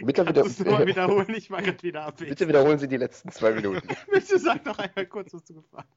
Bitte, 0.00 0.26
wieder, 0.26 0.44
nur 0.44 0.86
wiederholen, 0.86 1.34
ich 1.34 1.50
war 1.50 1.62
gerade 1.62 1.82
wieder 1.82 2.02
ab. 2.06 2.16
Bitte 2.18 2.48
wiederholen 2.48 2.78
Sie 2.78 2.88
die 2.88 2.96
letzten 2.96 3.30
zwei 3.30 3.52
Minuten. 3.52 3.86
Bitte 4.10 4.38
sag 4.38 4.64
doch 4.64 4.78
einmal 4.78 5.06
kurz, 5.06 5.32
was 5.32 5.44
du 5.44 5.54
gefragt 5.54 5.88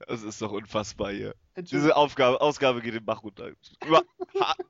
hast. 0.00 0.08
Das 0.08 0.22
ist 0.22 0.40
doch 0.40 0.52
unfassbar 0.52 1.12
hier. 1.12 1.34
Diese 1.56 1.96
Aufgabe, 1.96 2.40
Ausgabe 2.40 2.80
geht 2.80 2.94
den 2.94 3.04
Bach 3.04 3.22
runter. 3.22 3.50
Über, 3.84 4.04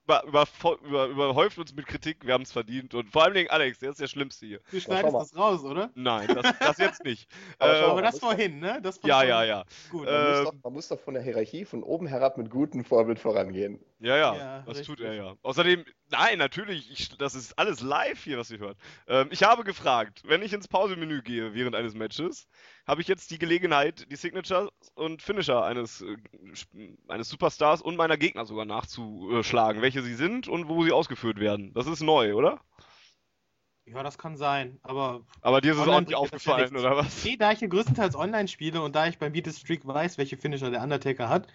über, 0.06 0.46
über, 0.84 1.06
überhäuft 1.06 1.58
uns 1.58 1.74
mit 1.74 1.86
Kritik, 1.86 2.24
wir 2.24 2.34
haben 2.34 2.42
es 2.42 2.52
verdient. 2.52 2.94
Und 2.94 3.10
vor 3.10 3.24
allem 3.24 3.34
Dingen 3.34 3.50
Alex, 3.50 3.78
der 3.78 3.90
ist 3.90 4.00
der 4.00 4.06
Schlimmste 4.06 4.46
hier. 4.46 4.60
Du 4.70 4.80
schneidest 4.80 5.14
das 5.14 5.36
raus, 5.36 5.64
oder? 5.64 5.90
Nein, 5.94 6.28
das, 6.28 6.54
das 6.58 6.78
jetzt 6.78 7.04
nicht. 7.04 7.28
aber, 7.58 7.78
ähm, 7.78 7.90
aber 7.90 8.02
das 8.02 8.18
vorhin, 8.18 8.58
ne? 8.58 8.80
Das 8.82 9.00
ja, 9.04 9.22
ja, 9.22 9.44
ja. 9.44 9.64
Gut. 9.90 10.06
Man, 10.06 10.14
ähm, 10.14 10.30
muss 10.30 10.44
doch, 10.44 10.54
man, 10.62 10.72
muss 10.72 10.88
doch, 10.88 11.00
von 11.00 11.14
der 11.14 11.22
Hierarchie 11.22 11.64
von 11.64 11.82
oben 11.82 12.06
herab 12.06 12.38
mit 12.38 12.50
gutem 12.50 12.84
Vorbild 12.84 13.18
vorangehen. 13.18 13.78
Ja, 14.00 14.16
ja, 14.16 14.36
ja 14.36 14.58
das 14.60 14.78
richtig. 14.78 14.86
tut 14.86 15.00
er 15.00 15.14
ja. 15.14 15.34
Außerdem, 15.42 15.84
nein, 16.10 16.38
natürlich, 16.38 16.90
ich, 16.90 17.16
das 17.18 17.34
ist 17.34 17.58
alles 17.58 17.80
live 17.80 18.22
hier, 18.22 18.38
was 18.38 18.47
ihr 18.50 18.58
hört. 18.58 18.76
Ähm, 19.06 19.28
ich 19.30 19.42
habe 19.42 19.64
gefragt, 19.64 20.22
wenn 20.24 20.42
ich 20.42 20.52
ins 20.52 20.68
Pausemenü 20.68 21.22
gehe 21.22 21.54
während 21.54 21.74
eines 21.74 21.94
Matches, 21.94 22.48
habe 22.86 23.00
ich 23.00 23.08
jetzt 23.08 23.30
die 23.30 23.38
Gelegenheit, 23.38 24.10
die 24.10 24.16
Signature 24.16 24.70
und 24.94 25.22
Finisher 25.22 25.64
eines, 25.64 26.02
äh, 26.02 26.16
eines 27.08 27.28
Superstars 27.28 27.82
und 27.82 27.96
meiner 27.96 28.16
Gegner 28.16 28.46
sogar 28.46 28.64
nachzuschlagen, 28.64 29.82
welche 29.82 30.02
sie 30.02 30.14
sind 30.14 30.48
und 30.48 30.68
wo 30.68 30.84
sie 30.84 30.92
ausgeführt 30.92 31.40
werden. 31.40 31.72
Das 31.74 31.86
ist 31.86 32.00
neu, 32.00 32.34
oder? 32.34 32.60
Ja, 33.92 34.02
das 34.02 34.18
kann 34.18 34.36
sein, 34.36 34.78
aber. 34.82 35.22
Aber 35.40 35.60
dir 35.60 35.72
ist 35.72 35.78
es 35.78 35.88
auch 35.88 36.00
nicht 36.00 36.14
aufgefallen, 36.14 36.76
oder 36.76 36.96
was? 36.96 37.24
Nee, 37.24 37.36
da 37.36 37.52
ich 37.52 37.60
hier 37.60 37.68
größtenteils 37.68 38.16
online 38.16 38.48
spiele 38.48 38.82
und 38.82 38.94
da 38.94 39.06
ich 39.06 39.18
beim 39.18 39.32
Beat 39.32 39.46
Streak 39.48 39.86
weiß, 39.86 40.18
welche 40.18 40.36
Finisher 40.36 40.70
der 40.70 40.82
Undertaker 40.82 41.28
hat, 41.28 41.46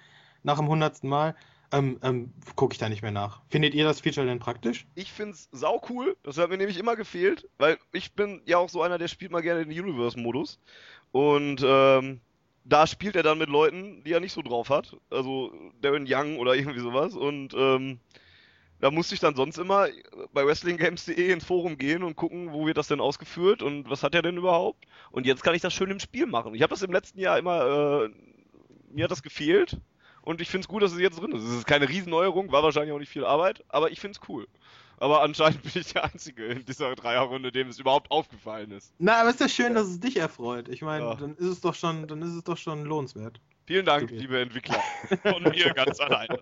nach 0.42 0.58
dem 0.58 0.68
hundertsten 0.68 1.10
Mal, 1.10 1.36
ähm, 1.74 2.00
ähm, 2.04 2.34
gucke 2.56 2.74
ich 2.74 2.78
da 2.78 2.88
nicht 2.88 3.02
mehr 3.02 3.12
nach. 3.12 3.42
Findet 3.50 3.74
ihr 3.74 3.84
das 3.84 4.00
Feature 4.00 4.28
denn 4.28 4.40
praktisch? 4.40 4.86
Ich 4.96 5.12
finde 5.12 5.34
es 5.34 5.50
sau 5.52 5.82
cool. 5.90 6.16
Das 6.24 6.38
hat 6.38 6.50
mir 6.50 6.58
nämlich 6.58 6.78
immer 6.78 6.96
gefehlt, 6.96 7.50
weil 7.58 7.78
ich 7.92 8.14
bin 8.14 8.42
ja 8.46 8.60
auch 8.60 8.70
so 8.70 8.84
einer, 8.84 8.98
der 8.98 9.08
spielt 9.08 9.32
mal 9.32 9.42
gerne 9.42 9.66
den 9.66 9.78
Universe-Modus. 9.78 10.60
Und 11.12 11.62
ähm, 11.66 12.22
da 12.64 12.88
spielt 12.88 13.16
er 13.16 13.24
dann 13.24 13.40
mit 13.40 13.50
Leuten, 13.50 14.04
die 14.04 14.14
er 14.14 14.20
nicht 14.20 14.34
so 14.34 14.44
drauf 14.44 14.70
hat. 14.70 14.96
Also 15.10 15.52
Darren 15.82 16.06
Young 16.08 16.38
oder 16.38 16.56
irgendwie 16.56 16.80
sowas. 16.80 17.16
Und 17.16 17.56
ähm, 17.58 18.00
da 18.80 18.92
musste 18.92 19.16
ich 19.16 19.22
dann 19.22 19.36
sonst 19.36 19.58
immer 19.58 19.88
bei 20.34 20.46
WrestlingGames.de 20.46 21.32
ins 21.32 21.46
Forum 21.46 21.78
gehen 21.78 22.04
und 22.04 22.16
gucken, 22.16 22.54
wo 22.54 22.68
wird 22.68 22.78
das 22.78 22.88
denn 22.88 23.00
ausgeführt 23.00 23.64
und 23.64 23.90
was 23.90 24.04
hat 24.04 24.14
er 24.14 24.22
denn 24.22 24.38
überhaupt. 24.38 24.86
Und 25.12 25.26
jetzt 25.26 25.44
kann 25.44 25.56
ich 25.56 25.62
das 25.62 25.74
schön 25.74 25.90
im 25.90 26.00
Spiel 26.00 26.28
machen. 26.28 26.54
Ich 26.54 26.62
habe 26.62 26.72
das 26.72 26.84
im 26.84 26.92
letzten 26.92 27.20
Jahr 27.20 27.40
immer, 27.40 28.06
äh, 28.06 28.10
mir 28.92 29.06
hat 29.06 29.12
das 29.12 29.24
gefehlt 29.24 29.80
und 30.24 30.42
ich 30.42 30.50
finde 30.50 30.66
es 30.66 30.68
gut, 30.68 30.82
dass 30.82 30.94
es 30.94 31.00
jetzt 31.00 31.20
drin 31.20 31.32
ist. 31.32 31.44
Es 31.44 31.58
ist 31.58 31.68
keine 31.68 31.88
Riesenneuerung, 31.88 32.52
war 32.52 32.64
wahrscheinlich 32.64 32.94
auch 32.94 33.00
nicht 33.00 33.12
viel 33.12 33.26
Arbeit, 33.26 33.64
aber 33.70 33.92
ich 33.92 34.00
finde 34.00 34.20
es 34.20 34.30
cool. 34.30 34.48
Aber 34.98 35.22
anscheinend 35.22 35.62
bin 35.64 35.72
ich 35.76 35.92
der 35.94 36.06
Einzige 36.06 36.46
in 36.46 36.66
dieser 36.66 36.96
Dreierrunde, 36.96 37.52
dem 37.52 37.68
es 37.68 37.80
überhaupt 37.80 38.10
aufgefallen 38.12 38.72
ist. 38.72 38.94
Na, 39.00 39.20
aber 39.20 39.30
es 39.30 39.36
ist 39.36 39.42
ja 39.42 39.50
schön, 39.50 39.76
dass 39.76 39.88
es 39.88 40.00
dich 40.00 40.18
erfreut. 40.18 40.70
Ich 40.70 40.82
meine, 40.82 41.06
ja. 41.06 41.16
dann 41.16 41.36
ist 41.36 41.48
es 41.48 41.62
doch 41.62 41.76
schon, 41.76 42.08
dann 42.08 42.22
ist 42.22 42.34
es 42.34 42.44
doch 42.44 42.58
schon 42.58 42.86
lohnenswert. 42.86 43.40
Vielen 43.66 43.86
Dank, 43.86 44.04
okay. 44.04 44.18
liebe 44.18 44.40
Entwickler. 44.40 44.82
Von 45.24 45.44
mir 45.44 45.74
ganz 45.74 46.00
alleine. 46.00 46.40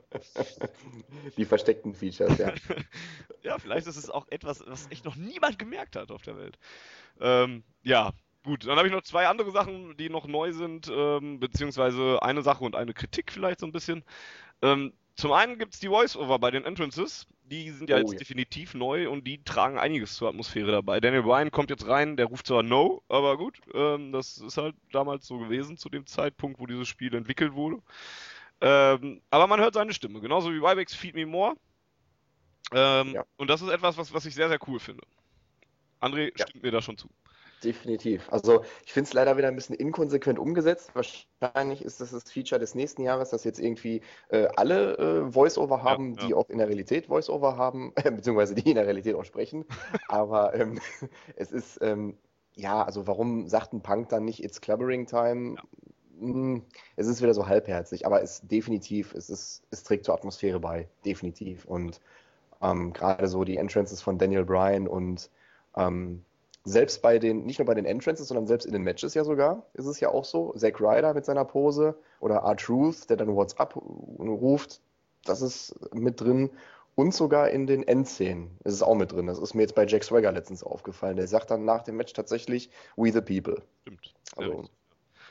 Die 1.38 1.46
versteckten 1.46 1.94
Features, 1.94 2.38
ja. 2.38 2.54
ja, 3.44 3.60
vielleicht 3.60 3.88
ist 3.88 3.98
es 3.98 4.10
auch 4.10 4.28
etwas, 4.30 4.64
was 4.66 4.90
echt 4.90 5.06
noch 5.06 5.16
niemand 5.16 5.60
gemerkt 5.60 5.96
hat 5.96 6.12
auf 6.12 6.24
der 6.24 6.38
Welt. 6.38 6.58
Ähm, 7.20 7.64
ja, 7.84 8.12
Gut, 8.44 8.66
dann 8.66 8.78
habe 8.78 8.88
ich 8.88 8.94
noch 8.94 9.04
zwei 9.04 9.28
andere 9.28 9.52
Sachen, 9.52 9.96
die 9.98 10.10
noch 10.10 10.26
neu 10.26 10.52
sind, 10.52 10.92
ähm, 10.92 11.40
beziehungsweise 11.40 12.22
eine 12.24 12.42
Sache 12.42 12.64
und 12.64 12.76
eine 12.76 12.94
Kritik 12.94 13.32
vielleicht 13.32 13.60
so 13.60 13.68
ein 13.68 13.72
bisschen. 13.72 14.04
Ähm, 14.64 14.94
zum 15.16 15.32
einen 15.34 15.60
gibt 15.60 15.76
es 15.76 15.80
die 15.80 15.90
Voice-Over 15.90 16.40
bei 16.40 16.50
den 16.50 16.66
Entrances. 16.66 17.28
Die 17.44 17.70
sind 17.70 17.90
ja 17.90 17.98
oh, 17.98 18.00
jetzt 18.00 18.14
ja. 18.14 18.20
definitiv 18.20 18.74
neu 18.74 19.10
und 19.10 19.28
die 19.28 19.44
tragen 19.44 19.78
einiges 19.78 20.16
zur 20.16 20.30
Atmosphäre 20.30 20.72
dabei. 20.72 21.00
Daniel 21.00 21.24
Bryan 21.24 21.52
kommt 21.52 21.70
jetzt 21.70 21.86
rein, 21.88 22.18
der 22.18 22.28
ruft 22.28 22.48
zwar 22.48 22.64
No, 22.64 23.04
aber 23.10 23.38
gut, 23.38 23.60
ähm, 23.74 24.12
das 24.12 24.38
ist 24.38 24.58
halt 24.58 24.76
damals 24.92 25.28
so 25.28 25.38
gewesen 25.38 25.78
zu 25.78 25.90
dem 25.90 26.08
Zeitpunkt, 26.08 26.60
wo 26.60 26.66
dieses 26.66 26.88
Spiel 26.88 27.14
entwickelt 27.14 27.54
wurde. 27.54 27.80
Ähm, 28.62 29.22
aber 29.30 29.48
man 29.48 29.60
hört 29.60 29.74
seine 29.74 29.94
Stimme, 29.94 30.22
genauso 30.22 30.52
wie 30.52 30.58
Ryback's 30.58 30.96
Feed 30.96 31.14
Me 31.14 31.26
More. 31.26 31.56
Ähm, 32.74 33.14
ja. 33.14 33.26
Und 33.38 33.50
das 33.50 33.62
ist 33.62 33.70
etwas, 33.70 33.98
was, 33.98 34.14
was 34.14 34.26
ich 34.26 34.34
sehr, 34.34 34.48
sehr 34.50 34.60
cool 34.68 34.80
finde. 34.80 35.04
André 36.00 36.32
ja. 36.38 36.48
stimmt 36.48 36.64
mir 36.64 36.72
da 36.72 36.82
schon 36.82 36.98
zu. 36.98 37.10
Definitiv. 37.64 38.28
Also 38.32 38.64
ich 38.86 38.92
finde 38.92 39.08
es 39.08 39.14
leider 39.14 39.38
wieder 39.38 39.48
ein 39.48 39.56
bisschen 39.56 39.76
inkonsequent 39.76 40.40
umgesetzt. 40.40 40.92
Wahrscheinlich 40.96 41.84
ist 41.86 42.02
das 42.02 42.12
das 42.12 42.24
Feature 42.24 42.60
des 42.60 42.74
nächsten 42.74 43.04
Jahres, 43.04 43.30
dass 43.30 43.44
jetzt 43.44 43.60
irgendwie 43.60 44.02
äh, 44.30 44.48
alle 44.56 44.98
äh, 44.98 45.32
Voice-Over 45.32 45.84
haben, 45.84 46.16
ja, 46.16 46.22
ja. 46.22 46.28
die 46.28 46.34
auch 46.34 46.50
in 46.50 46.58
der 46.58 46.68
Realität 46.68 47.06
Voice-Over 47.08 47.58
haben, 47.58 47.94
äh, 47.96 48.10
beziehungsweise 48.12 48.56
die 48.56 48.68
in 48.68 48.76
der 48.76 48.86
Realität 48.86 49.16
auch 49.16 49.26
sprechen. 49.26 49.66
Aber 50.08 50.56
ähm, 50.56 50.80
es 51.36 51.52
ist, 51.52 51.80
ähm, 51.82 52.18
ja, 52.56 52.84
also 52.84 53.06
warum 53.06 53.48
sagt 53.48 53.74
ein 53.74 53.82
Punk 53.82 54.10
dann 54.10 54.26
nicht 54.26 54.44
It's 54.44 54.60
Clubbering 54.60 55.06
Time? 55.06 55.56
Ja. 55.56 55.64
Hm, 56.20 56.64
es 56.96 57.08
ist 57.08 57.22
wieder 57.22 57.34
so 57.34 57.48
halbherzig, 57.48 58.06
aber 58.06 58.22
es 58.22 58.42
definitiv, 58.42 59.16
es, 59.16 59.32
ist, 59.32 59.64
es 59.72 59.82
trägt 59.82 60.06
zur 60.06 60.14
Atmosphäre 60.14 60.60
bei, 60.60 60.88
definitiv. 61.04 61.66
Und 61.66 62.00
ähm, 62.62 62.94
gerade 62.94 63.28
so 63.28 63.44
die 63.44 63.58
Entrances 63.58 64.04
von 64.04 64.20
Daniel 64.20 64.46
Bryan 64.46 64.88
und 64.88 65.32
ähm, 65.76 66.24
selbst 66.64 67.02
bei 67.02 67.18
den, 67.18 67.46
nicht 67.46 67.60
nur 67.60 67.66
bei 67.66 67.74
den 67.74 67.86
Entrances, 67.86 68.28
sondern 68.28 68.48
selbst 68.48 68.66
in 68.66 68.74
den 68.74 68.84
Matches 68.84 69.14
ja 69.14 69.24
sogar, 69.24 69.66
ist 69.74 69.86
es 69.86 70.00
ja 70.00 70.10
auch 70.10 70.26
so. 70.26 70.54
Zack 70.54 70.80
Ryder 70.80 71.14
mit 71.14 71.26
seiner 71.26 71.46
Pose 71.46 71.96
oder 72.20 72.36
R-Truth, 72.36 73.10
der 73.10 73.18
dann 73.18 73.36
WhatsApp 73.36 73.76
ruft, 73.76 74.82
das 75.26 75.42
ist 75.42 75.76
mit 75.94 76.22
drin. 76.22 76.52
Und 76.96 77.14
sogar 77.14 77.50
in 77.50 77.68
den 77.68 77.88
Endszenen 77.88 78.52
ist 78.64 78.74
es 78.74 78.84
auch 78.84 78.96
mit 78.96 79.12
drin. 79.12 79.28
Das 79.28 79.40
ist 79.40 79.54
mir 79.54 79.62
jetzt 79.62 79.76
bei 79.76 79.86
Jack 79.86 80.04
Swagger 80.04 80.32
letztens 80.32 80.62
aufgefallen. 80.62 81.16
Der 81.16 81.28
sagt 81.28 81.50
dann 81.50 81.64
nach 81.64 81.84
dem 81.84 81.96
Match 81.96 82.14
tatsächlich 82.14 82.70
We 82.96 83.12
the 83.12 83.22
People. 83.22 83.64
Stimmt. 83.82 84.14
Also, 84.36 84.66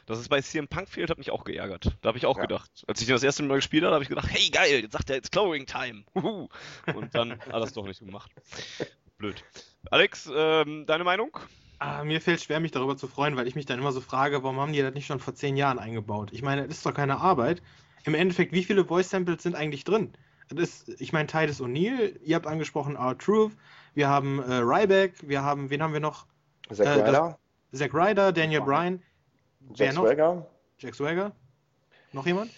Dass 0.06 0.18
es 0.18 0.28
bei 0.28 0.40
CM 0.40 0.68
Punk 0.68 0.88
fehlt, 0.88 1.10
hat 1.10 1.18
mich 1.18 1.30
auch 1.30 1.44
geärgert. 1.44 1.96
Da 2.00 2.08
habe 2.08 2.18
ich 2.18 2.24
auch 2.24 2.38
ja. 2.38 2.42
gedacht. 2.42 2.84
Als 2.86 3.02
ich 3.02 3.08
das 3.08 3.22
erste 3.22 3.42
Mal 3.42 3.56
gespielt 3.56 3.84
habe, 3.84 3.92
habe 3.92 4.02
ich 4.02 4.08
gedacht, 4.08 4.28
hey 4.30 4.48
geil, 4.48 4.80
jetzt 4.80 4.92
sagt 4.92 5.10
er 5.10 5.16
jetzt 5.16 5.32
Clowing 5.32 5.66
Time. 5.66 6.04
Uhu. 6.14 6.48
Und 6.94 7.14
dann 7.14 7.32
hat 7.32 7.52
er 7.52 7.62
es 7.62 7.74
doch 7.74 7.86
nicht 7.86 8.00
gemacht. 8.00 8.32
Blöd. 9.20 9.44
Alex, 9.90 10.30
ähm, 10.34 10.86
deine 10.86 11.04
Meinung? 11.04 11.38
Ah, 11.78 12.04
mir 12.04 12.22
fällt 12.22 12.40
schwer, 12.40 12.58
mich 12.58 12.72
darüber 12.72 12.96
zu 12.96 13.06
freuen, 13.06 13.36
weil 13.36 13.46
ich 13.46 13.54
mich 13.54 13.66
dann 13.66 13.78
immer 13.78 13.92
so 13.92 14.00
frage, 14.00 14.42
warum 14.42 14.58
haben 14.58 14.72
die 14.72 14.80
das 14.80 14.94
nicht 14.94 15.06
schon 15.06 15.20
vor 15.20 15.34
zehn 15.34 15.58
Jahren 15.58 15.78
eingebaut? 15.78 16.30
Ich 16.32 16.42
meine, 16.42 16.66
das 16.66 16.78
ist 16.78 16.86
doch 16.86 16.94
keine 16.94 17.18
Arbeit. 17.18 17.62
Im 18.04 18.14
Endeffekt, 18.14 18.52
wie 18.52 18.64
viele 18.64 18.86
Voice-Samples 18.86 19.42
sind 19.42 19.56
eigentlich 19.56 19.84
drin? 19.84 20.12
Das 20.48 20.58
ist, 20.58 21.00
ich 21.00 21.12
meine, 21.12 21.26
Titus 21.26 21.60
O'Neill, 21.60 22.18
ihr 22.22 22.34
habt 22.34 22.46
angesprochen 22.46 22.96
R-Truth, 22.96 23.52
wir 23.94 24.08
haben 24.08 24.42
äh, 24.42 24.54
Ryback, 24.54 25.28
wir 25.28 25.42
haben, 25.42 25.68
wen 25.68 25.82
haben 25.82 25.92
wir 25.92 26.00
noch? 26.00 26.26
Zack 26.72 26.86
äh, 26.86 26.90
Ryder. 26.90 27.38
Zack 27.72 27.92
Ryder, 27.92 28.32
Daniel 28.32 28.62
Bryan. 28.62 29.02
Jack 29.74 29.92
Swagger. 29.92 30.46
Jack 30.78 30.94
Swagger. 30.94 31.32
Noch 32.12 32.26
jemand? 32.26 32.50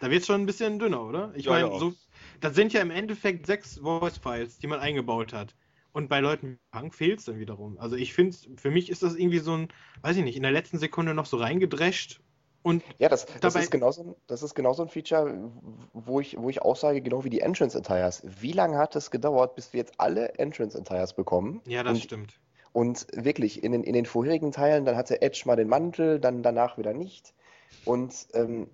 Da 0.00 0.10
wird 0.10 0.22
es 0.22 0.26
schon 0.26 0.42
ein 0.42 0.46
bisschen 0.46 0.78
dünner, 0.78 1.02
oder? 1.02 1.32
Ich 1.36 1.44
ja, 1.44 1.52
meine, 1.52 1.68
ja. 1.68 1.78
so, 1.78 1.94
das 2.40 2.54
sind 2.54 2.72
ja 2.72 2.80
im 2.80 2.90
Endeffekt 2.90 3.46
sechs 3.46 3.78
Voice-Files, 3.78 4.58
die 4.58 4.66
man 4.66 4.80
eingebaut 4.80 5.32
hat. 5.32 5.54
Und 5.92 6.08
bei 6.08 6.20
Leuten 6.20 6.52
wie 6.52 6.58
Punk 6.70 6.94
fehlt 6.94 7.18
es 7.18 7.24
dann 7.24 7.38
wiederum. 7.38 7.78
Also 7.78 7.96
ich 7.96 8.14
finde, 8.14 8.36
für 8.56 8.70
mich 8.70 8.90
ist 8.90 9.02
das 9.02 9.16
irgendwie 9.16 9.38
so 9.38 9.56
ein, 9.56 9.68
weiß 10.02 10.16
ich 10.16 10.24
nicht, 10.24 10.36
in 10.36 10.42
der 10.42 10.52
letzten 10.52 10.78
Sekunde 10.78 11.14
noch 11.14 11.26
so 11.26 11.36
reingedrescht. 11.36 12.20
Und 12.62 12.84
ja, 12.98 13.08
das, 13.08 13.26
das, 13.40 13.56
ist 13.56 13.70
genauso, 13.70 14.16
das 14.26 14.42
ist 14.42 14.54
genauso 14.54 14.82
ein 14.82 14.88
Feature, 14.88 15.50
wo 15.94 16.20
ich, 16.20 16.36
wo 16.38 16.50
ich 16.50 16.60
auch 16.60 16.76
sage, 16.76 17.00
genau 17.00 17.24
wie 17.24 17.30
die 17.30 17.40
Entrance 17.40 17.76
Entires. 17.76 18.22
Wie 18.24 18.52
lange 18.52 18.76
hat 18.76 18.94
es 18.96 19.10
gedauert, 19.10 19.54
bis 19.54 19.72
wir 19.72 19.78
jetzt 19.78 19.94
alle 19.98 20.34
Entrance 20.34 20.76
Entires 20.76 21.14
bekommen? 21.14 21.62
Ja, 21.66 21.82
das 21.82 21.94
und, 21.94 22.02
stimmt. 22.02 22.40
Und 22.72 23.06
wirklich, 23.12 23.64
in 23.64 23.72
den, 23.72 23.82
in 23.82 23.94
den 23.94 24.04
vorherigen 24.04 24.52
Teilen, 24.52 24.84
dann 24.84 24.96
hatte 24.96 25.22
Edge 25.22 25.42
mal 25.46 25.56
den 25.56 25.68
Mantel, 25.68 26.20
dann 26.20 26.42
danach 26.42 26.76
wieder 26.76 26.92
nicht. 26.92 27.34
Und 27.84 28.28
ähm, 28.34 28.68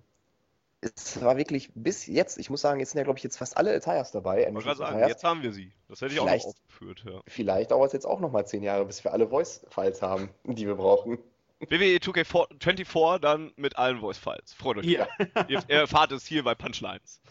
es 0.81 1.21
war 1.21 1.37
wirklich 1.37 1.71
bis 1.73 2.05
jetzt, 2.05 2.37
ich 2.37 2.49
muss 2.49 2.61
sagen, 2.61 2.79
jetzt 2.79 2.91
sind 2.91 2.99
ja, 2.99 3.03
glaube 3.03 3.17
ich, 3.17 3.23
jetzt 3.23 3.37
fast 3.37 3.57
alle 3.57 3.73
Attires 3.73 4.11
dabei. 4.11 4.41
Ich 4.41 4.63
sagen, 4.63 4.81
Attires. 4.81 5.09
jetzt 5.09 5.23
haben 5.23 5.41
wir 5.41 5.51
sie. 5.51 5.73
Das 5.87 6.01
hätte 6.01 6.13
ich 6.13 6.19
vielleicht, 6.19 6.45
auch 6.45 6.49
noch 6.49 6.55
aufgeführt. 6.55 7.03
Ja. 7.05 7.21
Vielleicht 7.27 7.71
dauert 7.71 7.87
es 7.87 7.93
jetzt 7.93 8.05
auch 8.05 8.19
nochmal 8.19 8.45
zehn 8.45 8.63
Jahre, 8.63 8.85
bis 8.85 9.03
wir 9.03 9.11
alle 9.13 9.27
Voice-Files 9.27 10.01
haben, 10.01 10.29
die 10.43 10.67
wir 10.67 10.75
brauchen. 10.75 11.17
WWE 11.59 11.97
2K24 11.97 13.17
dann 13.17 13.51
mit 13.55 13.77
allen 13.77 13.99
Voice-Files. 13.99 14.53
Freut 14.53 14.77
euch. 14.77 14.85
Ja. 14.85 15.07
Ihr 15.47 15.63
erfahrt 15.67 16.11
es 16.11 16.27
hier 16.27 16.43
bei 16.43 16.53
Punchlines. 16.53 17.21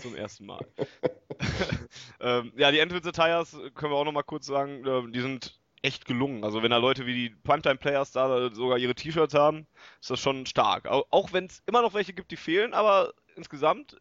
Zum 0.00 0.14
ersten 0.14 0.46
Mal. 0.46 0.64
ähm, 2.20 2.52
ja, 2.56 2.70
die 2.70 2.78
Entrance 2.78 3.08
Attires 3.08 3.56
können 3.74 3.92
wir 3.92 3.96
auch 3.96 4.04
nochmal 4.04 4.22
kurz 4.22 4.46
sagen, 4.46 4.86
äh, 4.86 5.10
die 5.10 5.20
sind 5.20 5.60
echt 5.82 6.04
gelungen. 6.04 6.44
Also 6.44 6.62
wenn 6.62 6.70
da 6.70 6.76
Leute 6.78 7.06
wie 7.06 7.14
die 7.14 7.30
Primetime-Players 7.30 8.12
da 8.12 8.52
sogar 8.54 8.78
ihre 8.78 8.94
T-Shirts 8.94 9.34
haben, 9.34 9.66
ist 10.00 10.10
das 10.10 10.20
schon 10.20 10.46
stark. 10.46 10.86
Auch 10.86 11.32
wenn 11.32 11.46
es 11.46 11.62
immer 11.66 11.82
noch 11.82 11.94
welche 11.94 12.12
gibt, 12.12 12.30
die 12.30 12.36
fehlen, 12.36 12.72
aber 12.72 13.12
insgesamt 13.34 14.00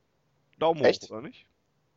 Daumen 0.60 0.84
echt? 0.86 1.04
hoch, 1.04 1.12
oder 1.12 1.22
nicht? 1.22 1.48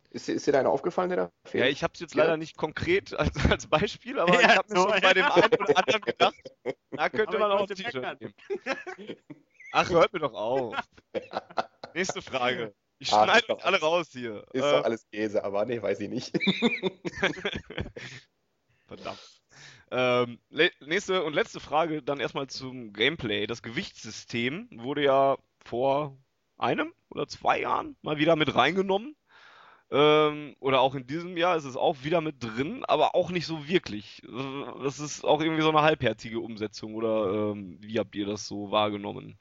Ist, 0.09 0.29
ist 0.29 0.47
dir 0.47 0.53
da 0.53 0.61
einer 0.61 0.69
aufgefallen, 0.69 1.09
der 1.09 1.17
da 1.17 1.31
fehlt? 1.43 1.63
Ja, 1.63 1.69
ich 1.69 1.83
habe 1.83 1.93
es 1.93 1.99
jetzt 1.99 2.15
leider 2.15 2.37
nicht 2.37 2.57
konkret 2.57 3.13
als, 3.19 3.33
als 3.49 3.67
Beispiel, 3.67 4.19
aber 4.19 4.33
ja, 4.41 4.51
ich 4.51 4.57
habe 4.57 4.73
mir 4.73 4.79
so 4.79 4.89
schon 4.89 5.01
bei 5.01 5.13
dem 5.13 5.25
einen 5.25 5.53
oder 5.53 5.77
anderen 5.77 6.01
gedacht, 6.05 6.53
da 6.91 7.09
könnte 7.09 7.37
man 7.37 7.51
auch 7.51 7.61
ein 7.61 7.67
T-Shirt 7.67 8.21
nehmen. 8.21 8.33
Ach, 9.71 9.89
hört 9.89 10.13
mir 10.13 10.19
doch 10.19 10.33
auf. 10.33 10.75
Nächste 11.93 12.21
Frage. 12.21 12.73
Ich 12.97 13.11
ah, 13.11 13.25
schneide 13.25 13.57
euch 13.57 13.65
alle 13.65 13.79
raus 13.81 14.07
hier. 14.11 14.45
Ist 14.53 14.63
äh, 14.63 14.71
doch 14.71 14.85
alles 14.85 15.05
Käse, 15.11 15.43
aber 15.43 15.65
nee, 15.65 15.81
weiß 15.81 15.99
ich 15.99 16.09
nicht. 16.09 16.33
Verdammt. 18.87 19.34
Ähm, 19.91 20.39
nächste 20.79 21.23
und 21.23 21.33
letzte 21.33 21.59
Frage 21.59 22.01
dann 22.01 22.19
erstmal 22.19 22.47
zum 22.47 22.93
Gameplay. 22.93 23.47
Das 23.47 23.61
Gewichtssystem 23.61 24.67
wurde 24.71 25.03
ja 25.03 25.37
vor 25.63 26.17
einem 26.57 26.93
oder 27.09 27.27
zwei 27.27 27.61
Jahren 27.61 27.95
mal 28.01 28.17
wieder 28.17 28.35
mit 28.35 28.55
reingenommen. 28.55 29.15
Ähm, 29.91 30.55
oder 30.59 30.81
auch 30.81 30.95
in 30.95 31.05
diesem 31.05 31.37
Jahr 31.37 31.55
ist 31.55 31.65
es 31.65 31.77
auch 31.77 32.03
wieder 32.03 32.19
mit 32.19 32.43
drin, 32.43 32.83
aber 32.85 33.13
auch 33.13 33.29
nicht 33.29 33.45
so 33.45 33.67
wirklich. 33.67 34.23
Das 34.83 34.99
ist 34.99 35.23
auch 35.23 35.41
irgendwie 35.41 35.61
so 35.61 35.69
eine 35.69 35.83
halbherzige 35.83 36.39
Umsetzung. 36.39 36.95
Oder 36.95 37.51
ähm, 37.51 37.77
wie 37.81 37.99
habt 37.99 38.15
ihr 38.15 38.25
das 38.25 38.47
so 38.47 38.71
wahrgenommen? 38.71 39.37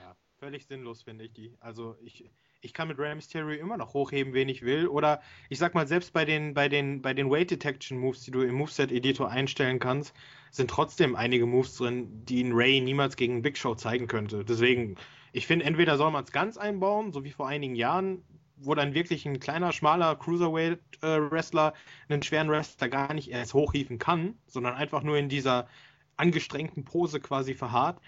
Ja, 0.00 0.16
völlig 0.38 0.66
sinnlos 0.66 1.02
finde 1.02 1.26
ich 1.26 1.32
die. 1.32 1.56
Also 1.60 1.96
ich, 2.00 2.28
ich 2.60 2.74
kann 2.74 2.88
mit 2.88 2.98
Rey 2.98 3.14
Mysterio 3.14 3.60
immer 3.60 3.76
noch 3.76 3.94
hochheben, 3.94 4.34
wen 4.34 4.48
ich 4.48 4.62
will. 4.62 4.88
Oder 4.88 5.20
ich 5.48 5.58
sag 5.58 5.74
mal, 5.74 5.86
selbst 5.86 6.12
bei 6.12 6.24
den, 6.24 6.54
bei 6.54 6.68
den, 6.68 7.02
bei 7.02 7.14
den 7.14 7.30
Weight 7.30 7.50
Detection 7.50 7.98
Moves, 7.98 8.22
die 8.22 8.30
du 8.30 8.42
im 8.42 8.56
Moveset-Editor 8.56 9.30
einstellen 9.30 9.78
kannst, 9.78 10.14
sind 10.50 10.70
trotzdem 10.70 11.14
einige 11.14 11.46
Moves 11.46 11.76
drin, 11.76 12.24
die 12.24 12.42
ein 12.42 12.52
Ray 12.52 12.80
niemals 12.80 13.16
gegen 13.16 13.42
Big 13.42 13.56
Show 13.56 13.74
zeigen 13.74 14.08
könnte. 14.08 14.44
Deswegen, 14.44 14.96
ich 15.32 15.46
finde, 15.46 15.66
entweder 15.66 15.96
soll 15.96 16.10
man 16.10 16.24
es 16.24 16.32
ganz 16.32 16.56
einbauen, 16.56 17.12
so 17.12 17.24
wie 17.24 17.32
vor 17.32 17.46
einigen 17.46 17.76
Jahren, 17.76 18.24
wo 18.56 18.74
dann 18.74 18.94
wirklich 18.94 19.24
ein 19.24 19.38
kleiner, 19.38 19.72
schmaler 19.72 20.16
Cruiserweight-Wrestler 20.16 21.74
einen 22.08 22.22
schweren 22.22 22.50
Wrestler 22.50 22.88
gar 22.88 23.14
nicht 23.14 23.30
erst 23.30 23.54
hochhieven 23.54 23.98
kann, 23.98 24.36
sondern 24.46 24.74
einfach 24.74 25.04
nur 25.04 25.16
in 25.16 25.28
dieser 25.28 25.68
angestrengten 26.16 26.84
Pose 26.84 27.20
quasi 27.20 27.54
verharrt. 27.54 28.00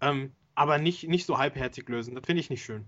Ähm, 0.00 0.32
aber 0.54 0.78
nicht, 0.78 1.08
nicht 1.08 1.26
so 1.26 1.38
halbherzig 1.38 1.88
lösen. 1.88 2.14
Das 2.14 2.24
finde 2.24 2.40
ich 2.40 2.50
nicht 2.50 2.64
schön. 2.64 2.86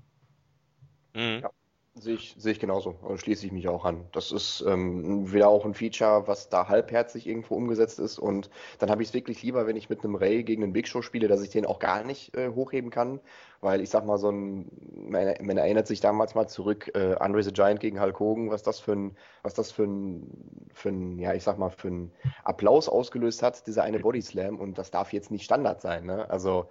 Mhm. 1.19 1.41
Ja, 1.43 1.51
sehe 1.95 2.15
ich, 2.15 2.37
sehe 2.39 2.53
ich 2.53 2.61
genauso 2.61 2.95
und 3.03 3.19
schließe 3.19 3.45
ich 3.45 3.51
mich 3.51 3.67
auch 3.67 3.85
an. 3.85 4.07
Das 4.13 4.31
ist 4.31 4.65
ähm, 4.65 5.33
wieder 5.33 5.49
auch 5.49 5.65
ein 5.65 5.75
Feature, 5.75 6.29
was 6.29 6.49
da 6.49 6.69
halbherzig 6.69 7.27
irgendwo 7.27 7.57
umgesetzt 7.57 7.99
ist 7.99 8.21
und 8.21 8.51
dann 8.79 8.89
habe 8.89 9.03
ich 9.03 9.09
es 9.09 9.15
wirklich 9.15 9.43
lieber, 9.43 9.67
wenn 9.67 9.75
ich 9.75 9.91
mit 9.91 10.05
einem 10.05 10.15
Ray 10.15 10.45
gegen 10.45 10.63
einen 10.63 10.73
Big 10.73 10.87
Show 10.87 11.03
spiele, 11.03 11.27
dass 11.27 11.43
ich 11.43 11.51
den 11.51 11.67
auch 11.67 11.81
gar 11.81 12.05
nicht 12.05 12.37
äh, 12.37 12.51
hochheben 12.51 12.91
kann, 12.91 13.19
weil 13.61 13.81
ich 13.81 13.91
sag 13.91 14.07
mal 14.07 14.17
so 14.17 14.31
ein, 14.31 14.71
man, 15.09 15.35
man 15.41 15.57
erinnert 15.57 15.89
sich 15.89 15.99
damals 15.99 16.37
mal 16.37 16.47
zurück, 16.47 16.93
äh, 16.95 17.17
Andre 17.17 17.43
the 17.43 17.53
Giant 17.53 17.81
gegen 17.81 18.01
Hulk 18.01 18.21
Hogan, 18.21 18.51
was 18.51 18.63
das 18.63 18.79
für 18.79 18.93
ein, 18.93 19.17
was 19.43 19.55
das 19.55 19.73
für 19.73 19.83
ein, 19.83 20.71
für 20.73 20.91
ein, 20.91 21.19
ja 21.19 21.35
ich 21.35 21.43
sag 21.43 21.59
mal 21.59 21.71
für 21.71 21.89
ein 21.89 22.13
Applaus 22.45 22.89
ausgelöst 22.89 23.43
hat, 23.43 23.67
dieser 23.67 23.83
eine 23.83 23.99
Body 23.99 24.23
Slam 24.23 24.61
und 24.61 24.79
das 24.79 24.93
darf 24.93 25.13
jetzt 25.13 25.33
nicht 25.33 25.45
Standard 25.45 25.81
sein, 25.81 26.07
ne? 26.07 26.31
Also 26.31 26.69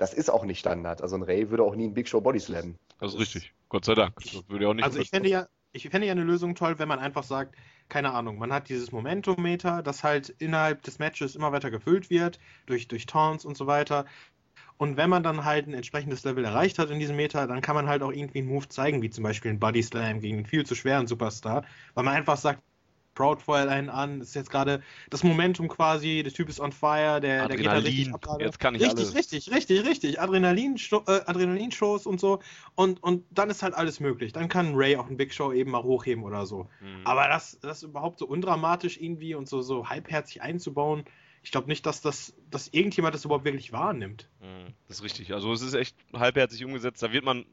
das 0.00 0.14
ist 0.14 0.30
auch 0.30 0.44
nicht 0.46 0.58
Standard. 0.58 1.02
Also 1.02 1.14
ein 1.16 1.22
Ray 1.22 1.50
würde 1.50 1.62
auch 1.62 1.76
nie 1.76 1.84
einen 1.84 1.94
Big 1.94 2.08
Show 2.08 2.22
Body 2.22 2.40
slammen. 2.40 2.78
Das 3.00 3.12
ist 3.12 3.20
richtig. 3.20 3.52
Gott 3.70 3.84
sei 3.86 3.94
Dank. 3.94 4.14
Das 4.16 4.48
würde 4.48 4.68
auch 4.68 4.74
nicht 4.74 4.84
also 4.84 4.98
ich 4.98 5.08
fände 5.08 5.30
ja, 5.30 5.46
ich 5.72 5.88
fände 5.88 6.06
ja 6.06 6.12
eine 6.12 6.24
Lösung 6.24 6.54
toll, 6.54 6.78
wenn 6.78 6.88
man 6.88 6.98
einfach 6.98 7.22
sagt, 7.22 7.56
keine 7.88 8.12
Ahnung, 8.12 8.38
man 8.38 8.52
hat 8.52 8.68
dieses 8.68 8.92
Momentometer, 8.92 9.82
das 9.82 10.04
halt 10.04 10.28
innerhalb 10.38 10.82
des 10.82 10.98
Matches 10.98 11.36
immer 11.36 11.52
weiter 11.52 11.70
gefüllt 11.70 12.10
wird, 12.10 12.38
durch, 12.66 12.88
durch 12.88 13.06
Taunts 13.06 13.44
und 13.44 13.56
so 13.56 13.66
weiter. 13.66 14.04
Und 14.76 14.96
wenn 14.96 15.10
man 15.10 15.22
dann 15.22 15.44
halt 15.44 15.68
ein 15.68 15.74
entsprechendes 15.74 16.24
Level 16.24 16.44
erreicht 16.44 16.78
hat 16.78 16.90
in 16.90 16.98
diesem 16.98 17.16
Meter, 17.16 17.46
dann 17.46 17.60
kann 17.60 17.76
man 17.76 17.86
halt 17.86 18.02
auch 18.02 18.12
irgendwie 18.12 18.38
einen 18.38 18.48
Move 18.48 18.68
zeigen, 18.68 19.02
wie 19.02 19.10
zum 19.10 19.24
Beispiel 19.24 19.52
ein 19.52 19.60
Body 19.60 19.82
Slam 19.82 20.20
gegen 20.20 20.38
einen 20.38 20.46
viel 20.46 20.66
zu 20.66 20.74
schweren 20.74 21.06
Superstar, 21.06 21.64
weil 21.94 22.04
man 22.04 22.14
einfach 22.14 22.36
sagt, 22.38 22.62
Proudfire 23.20 23.68
einen 23.68 23.90
an. 23.90 24.20
Das 24.20 24.28
ist 24.28 24.34
jetzt 24.34 24.50
gerade 24.50 24.82
das 25.10 25.22
Momentum 25.22 25.68
quasi. 25.68 26.22
Der 26.22 26.32
Typ 26.32 26.48
ist 26.48 26.58
on 26.58 26.72
fire. 26.72 27.20
Der, 27.20 27.48
der 27.48 27.56
geht 27.56 27.66
da 27.66 27.72
richtig 27.72 28.14
ab 28.14 28.38
Jetzt 28.40 28.58
kann 28.58 28.74
ich 28.74 28.82
richtig, 28.82 28.98
alles. 28.98 29.14
Richtig, 29.14 29.50
richtig, 29.50 29.84
richtig. 29.84 30.20
Adrenalin, 30.20 30.76
äh, 30.76 31.20
Adrenalin-Shows 31.26 32.06
und 32.06 32.18
so. 32.18 32.40
Und, 32.74 33.02
und 33.02 33.24
dann 33.30 33.50
ist 33.50 33.62
halt 33.62 33.74
alles 33.74 34.00
möglich. 34.00 34.32
Dann 34.32 34.48
kann 34.48 34.74
Ray 34.74 34.96
auch 34.96 35.08
ein 35.10 35.18
Big 35.18 35.34
Show 35.34 35.52
eben 35.52 35.70
mal 35.70 35.82
hochheben 35.82 36.24
oder 36.24 36.46
so. 36.46 36.68
Mhm. 36.80 37.02
Aber 37.04 37.28
das, 37.28 37.58
das 37.60 37.82
überhaupt 37.82 38.18
so 38.18 38.26
undramatisch 38.26 38.98
irgendwie 38.98 39.34
und 39.34 39.48
so, 39.48 39.60
so 39.60 39.88
halbherzig 39.88 40.40
einzubauen, 40.40 41.04
ich 41.42 41.50
glaube 41.52 41.68
nicht, 41.68 41.86
dass 41.86 42.02
das, 42.02 42.34
dass 42.50 42.68
irgendjemand 42.68 43.14
das 43.14 43.24
überhaupt 43.24 43.44
wirklich 43.44 43.72
wahrnimmt. 43.72 44.28
Mhm. 44.40 44.72
Das 44.88 44.98
ist 44.98 45.02
richtig. 45.02 45.32
Also 45.32 45.52
es 45.52 45.62
ist 45.62 45.74
echt 45.74 45.96
halbherzig 46.14 46.64
umgesetzt. 46.64 47.02
Da 47.02 47.12
wird 47.12 47.24
man 47.24 47.44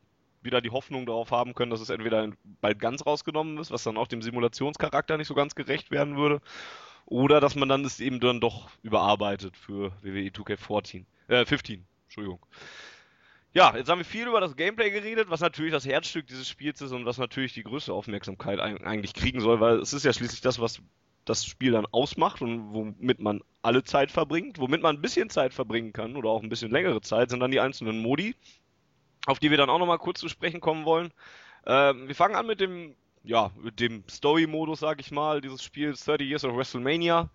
wieder 0.48 0.62
die 0.62 0.72
Hoffnung 0.72 1.06
darauf 1.06 1.30
haben 1.30 1.54
können, 1.54 1.70
dass 1.70 1.82
es 1.82 1.92
entweder 1.92 2.32
bald 2.62 2.80
ganz 2.80 3.06
rausgenommen 3.06 3.60
ist, 3.60 3.70
was 3.70 3.84
dann 3.84 3.98
auch 3.98 4.08
dem 4.08 4.24
Simulationscharakter 4.24 5.18
nicht 5.18 5.28
so 5.28 5.36
ganz 5.36 5.54
gerecht 5.54 5.92
werden 5.92 6.18
würde, 6.18 6.42
oder 7.06 7.40
dass 7.40 7.56
man 7.56 7.70
dann 7.70 7.86
es 7.86 8.00
eben 8.00 8.20
dann 8.20 8.42
doch 8.42 8.70
überarbeitet 8.82 9.56
für 9.56 9.92
WWE 10.02 10.32
2K14, 10.32 11.06
äh, 11.28 11.46
15, 11.46 11.86
Entschuldigung. 12.06 12.40
Ja, 13.54 13.76
jetzt 13.76 13.90
haben 13.90 14.00
wir 14.00 14.06
viel 14.06 14.28
über 14.28 14.42
das 14.42 14.56
Gameplay 14.56 14.92
geredet, 14.92 15.30
was 15.30 15.40
natürlich 15.40 15.72
das 15.72 15.86
Herzstück 15.86 16.28
dieses 16.28 16.48
Spiels 16.48 16.82
ist 16.82 16.92
und 16.92 17.06
was 17.06 17.18
natürlich 17.18 17.54
die 17.54 17.64
größte 17.64 17.94
Aufmerksamkeit 17.94 18.60
eigentlich 18.60 19.14
kriegen 19.14 19.40
soll, 19.40 19.60
weil 19.60 19.80
es 19.80 19.94
ist 19.94 20.06
ja 20.06 20.14
schließlich 20.14 20.42
das, 20.42 20.60
was 20.60 20.82
das 21.28 21.46
Spiel 21.46 21.72
dann 21.72 21.86
ausmacht 21.88 22.42
und 22.42 22.74
womit 22.74 23.20
man 23.20 23.42
alle 23.62 23.84
Zeit 23.84 24.12
verbringt. 24.12 24.60
Womit 24.60 24.82
man 24.82 24.96
ein 24.96 25.02
bisschen 25.02 25.30
Zeit 25.30 25.54
verbringen 25.54 25.94
kann 25.94 26.16
oder 26.16 26.30
auch 26.30 26.42
ein 26.42 26.50
bisschen 26.50 26.72
längere 26.72 27.02
Zeit, 27.02 27.30
sind 27.30 27.40
dann 27.40 27.52
die 27.52 27.60
einzelnen 27.60 28.00
Modi, 28.00 28.36
auf 29.28 29.40
die 29.40 29.52
wir 29.52 29.58
dann 29.58 29.70
auch 29.70 29.78
nochmal 29.78 30.00
kurz 30.00 30.20
zu 30.20 30.30
sprechen 30.30 30.62
kommen 30.62 30.86
wollen. 30.86 31.12
Ähm, 31.66 32.08
wir 32.08 32.16
fangen 32.16 32.36
an 32.36 32.48
mit 32.48 32.60
dem, 32.60 32.96
ja, 33.24 33.52
mit 33.62 33.80
dem 33.80 34.04
Story-Modus, 34.10 34.80
sag 34.80 35.00
ich 35.02 35.12
mal, 35.12 35.42
dieses 35.42 35.62
Spiels 35.62 36.04
30 36.06 36.28
Years 36.28 36.46
of 36.46 36.56
WrestleMania. 36.56 37.30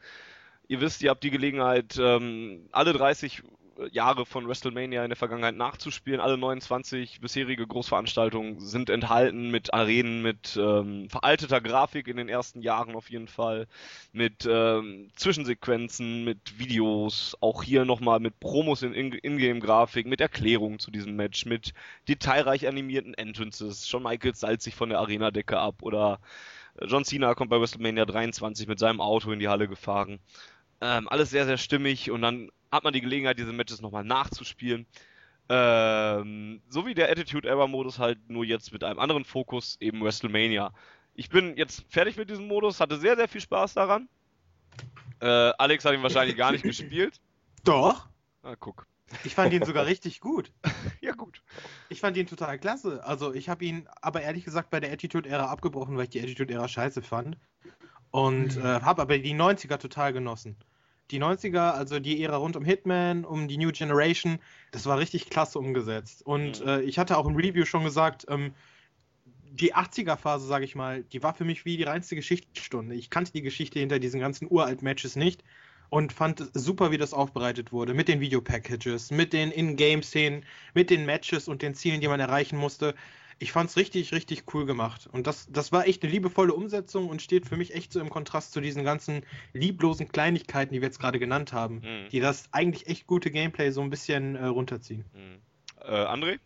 Ihr 0.68 0.80
wisst, 0.80 1.02
ihr 1.02 1.10
habt 1.10 1.22
die 1.22 1.30
Gelegenheit, 1.30 1.98
ähm, 2.00 2.68
alle 2.72 2.94
30 2.94 3.38
äh, 3.38 3.42
Jahre 3.90 4.26
von 4.26 4.48
WrestleMania 4.48 5.02
in 5.02 5.10
der 5.10 5.16
Vergangenheit 5.16 5.56
nachzuspielen. 5.56 6.20
Alle 6.20 6.38
29 6.38 7.20
bisherige 7.20 7.66
Großveranstaltungen 7.66 8.60
sind 8.60 8.90
enthalten 8.90 9.50
mit 9.50 9.74
Arenen, 9.74 10.22
mit 10.22 10.56
ähm, 10.56 11.08
veralteter 11.08 11.60
Grafik 11.60 12.08
in 12.08 12.16
den 12.16 12.28
ersten 12.28 12.62
Jahren 12.62 12.94
auf 12.94 13.10
jeden 13.10 13.28
Fall, 13.28 13.66
mit 14.12 14.46
ähm, 14.48 15.10
Zwischensequenzen, 15.16 16.24
mit 16.24 16.58
Videos, 16.58 17.36
auch 17.40 17.62
hier 17.62 17.84
nochmal 17.84 18.20
mit 18.20 18.38
Promos 18.40 18.82
in 18.82 18.94
Ingame-Grafik, 18.94 20.06
mit 20.06 20.20
Erklärungen 20.20 20.78
zu 20.78 20.90
diesem 20.90 21.16
Match, 21.16 21.46
mit 21.46 21.74
detailreich 22.08 22.68
animierten 22.68 23.14
Entrances. 23.14 23.88
Shawn 23.88 24.02
Michaels 24.02 24.40
salzt 24.40 24.64
sich 24.64 24.74
von 24.74 24.90
der 24.90 24.98
Arena-Decke 24.98 25.58
ab 25.58 25.82
oder 25.82 26.20
John 26.80 27.04
Cena 27.04 27.34
kommt 27.34 27.50
bei 27.50 27.60
WrestleMania 27.60 28.06
23 28.06 28.66
mit 28.66 28.78
seinem 28.78 29.00
Auto 29.00 29.30
in 29.30 29.38
die 29.38 29.48
Halle 29.48 29.68
gefahren. 29.68 30.20
Ähm, 30.84 31.08
alles 31.08 31.30
sehr, 31.30 31.46
sehr 31.46 31.58
stimmig 31.58 32.10
und 32.10 32.22
dann 32.22 32.50
hat 32.72 32.82
man 32.82 32.92
die 32.92 33.00
Gelegenheit, 33.00 33.38
diese 33.38 33.52
Matches 33.52 33.80
nochmal 33.80 34.02
nachzuspielen. 34.02 34.84
Ähm, 35.48 36.60
so 36.68 36.86
wie 36.86 36.94
der 36.94 37.08
Attitude 37.08 37.48
Era 37.48 37.68
Modus 37.68 38.00
halt 38.00 38.18
nur 38.28 38.44
jetzt 38.44 38.72
mit 38.72 38.82
einem 38.82 38.98
anderen 38.98 39.24
Fokus, 39.24 39.76
eben 39.78 40.02
WrestleMania. 40.02 40.74
Ich 41.14 41.28
bin 41.28 41.56
jetzt 41.56 41.84
fertig 41.88 42.16
mit 42.16 42.30
diesem 42.30 42.48
Modus, 42.48 42.80
hatte 42.80 42.98
sehr, 42.98 43.14
sehr 43.14 43.28
viel 43.28 43.40
Spaß 43.40 43.74
daran. 43.74 44.08
Äh, 45.20 45.26
Alex 45.26 45.84
hat 45.84 45.94
ihn 45.94 46.02
wahrscheinlich 46.02 46.36
gar 46.36 46.50
nicht 46.50 46.64
gespielt. 46.64 47.20
Doch. 47.64 48.08
Ah, 48.42 48.56
guck. 48.58 48.88
Ich 49.22 49.36
fand 49.36 49.52
ihn 49.52 49.64
sogar 49.64 49.86
richtig 49.86 50.18
gut. 50.18 50.50
ja, 51.00 51.12
gut. 51.12 51.42
Ich 51.90 52.00
fand 52.00 52.16
ihn 52.16 52.26
total 52.26 52.58
klasse. 52.58 53.04
Also, 53.04 53.32
ich 53.32 53.48
habe 53.48 53.64
ihn 53.64 53.86
aber 54.00 54.22
ehrlich 54.22 54.44
gesagt 54.44 54.70
bei 54.70 54.80
der 54.80 54.90
Attitude-Ära 54.90 55.46
abgebrochen, 55.46 55.96
weil 55.96 56.04
ich 56.04 56.10
die 56.10 56.22
Attitude-Ära 56.22 56.66
scheiße 56.66 57.02
fand. 57.02 57.36
Und 58.10 58.56
mhm. 58.56 58.62
äh, 58.62 58.80
habe 58.80 59.02
aber 59.02 59.18
die 59.18 59.34
90er 59.34 59.78
total 59.78 60.12
genossen. 60.12 60.56
Die 61.12 61.20
90er, 61.20 61.72
also 61.72 62.00
die 62.00 62.22
Ära 62.22 62.36
rund 62.36 62.56
um 62.56 62.64
Hitman, 62.64 63.24
um 63.24 63.46
die 63.46 63.58
New 63.58 63.70
Generation, 63.70 64.38
das 64.70 64.86
war 64.86 64.98
richtig 64.98 65.30
klasse 65.30 65.58
umgesetzt. 65.58 66.24
Und 66.26 66.60
mhm. 66.60 66.68
äh, 66.68 66.80
ich 66.80 66.98
hatte 66.98 67.18
auch 67.18 67.26
im 67.26 67.36
Review 67.36 67.66
schon 67.66 67.84
gesagt, 67.84 68.26
ähm, 68.28 68.52
die 69.52 69.74
80er-Phase, 69.74 70.46
sage 70.46 70.64
ich 70.64 70.74
mal, 70.74 71.02
die 71.04 71.22
war 71.22 71.34
für 71.34 71.44
mich 71.44 71.64
wie 71.64 71.76
die 71.76 71.82
reinste 71.82 72.16
Geschichtsstunde. 72.16 72.94
Ich 72.94 73.10
kannte 73.10 73.32
die 73.32 73.42
Geschichte 73.42 73.78
hinter 73.78 73.98
diesen 73.98 74.18
ganzen 74.18 74.50
uralt 74.50 74.80
Matches 74.80 75.14
nicht 75.14 75.44
und 75.90 76.14
fand 76.14 76.50
super, 76.54 76.90
wie 76.90 76.96
das 76.96 77.12
aufbereitet 77.12 77.70
wurde. 77.70 77.92
Mit 77.92 78.08
den 78.08 78.20
Videopackages, 78.20 79.10
mit 79.10 79.34
den 79.34 79.50
In-Game-Szenen, 79.50 80.46
mit 80.72 80.88
den 80.88 81.04
Matches 81.04 81.48
und 81.48 81.60
den 81.60 81.74
Zielen, 81.74 82.00
die 82.00 82.08
man 82.08 82.18
erreichen 82.18 82.56
musste. 82.56 82.94
Ich 83.38 83.52
fand 83.52 83.70
es 83.70 83.76
richtig, 83.76 84.12
richtig 84.12 84.44
cool 84.54 84.66
gemacht. 84.66 85.08
Und 85.10 85.26
das, 85.26 85.48
das 85.50 85.72
war 85.72 85.86
echt 85.86 86.02
eine 86.02 86.12
liebevolle 86.12 86.54
Umsetzung 86.54 87.08
und 87.08 87.22
steht 87.22 87.46
für 87.46 87.56
mich 87.56 87.74
echt 87.74 87.92
so 87.92 88.00
im 88.00 88.10
Kontrast 88.10 88.52
zu 88.52 88.60
diesen 88.60 88.84
ganzen 88.84 89.24
lieblosen 89.52 90.08
Kleinigkeiten, 90.08 90.72
die 90.74 90.80
wir 90.80 90.88
jetzt 90.88 91.00
gerade 91.00 91.18
genannt 91.18 91.52
haben, 91.52 91.76
mhm. 91.76 92.08
die 92.10 92.20
das 92.20 92.44
eigentlich 92.52 92.86
echt 92.86 93.06
gute 93.06 93.30
Gameplay 93.30 93.70
so 93.70 93.80
ein 93.80 93.90
bisschen 93.90 94.36
äh, 94.36 94.46
runterziehen. 94.46 95.04
Mhm. 95.14 95.40
Äh, 95.84 96.04
André? 96.04 96.38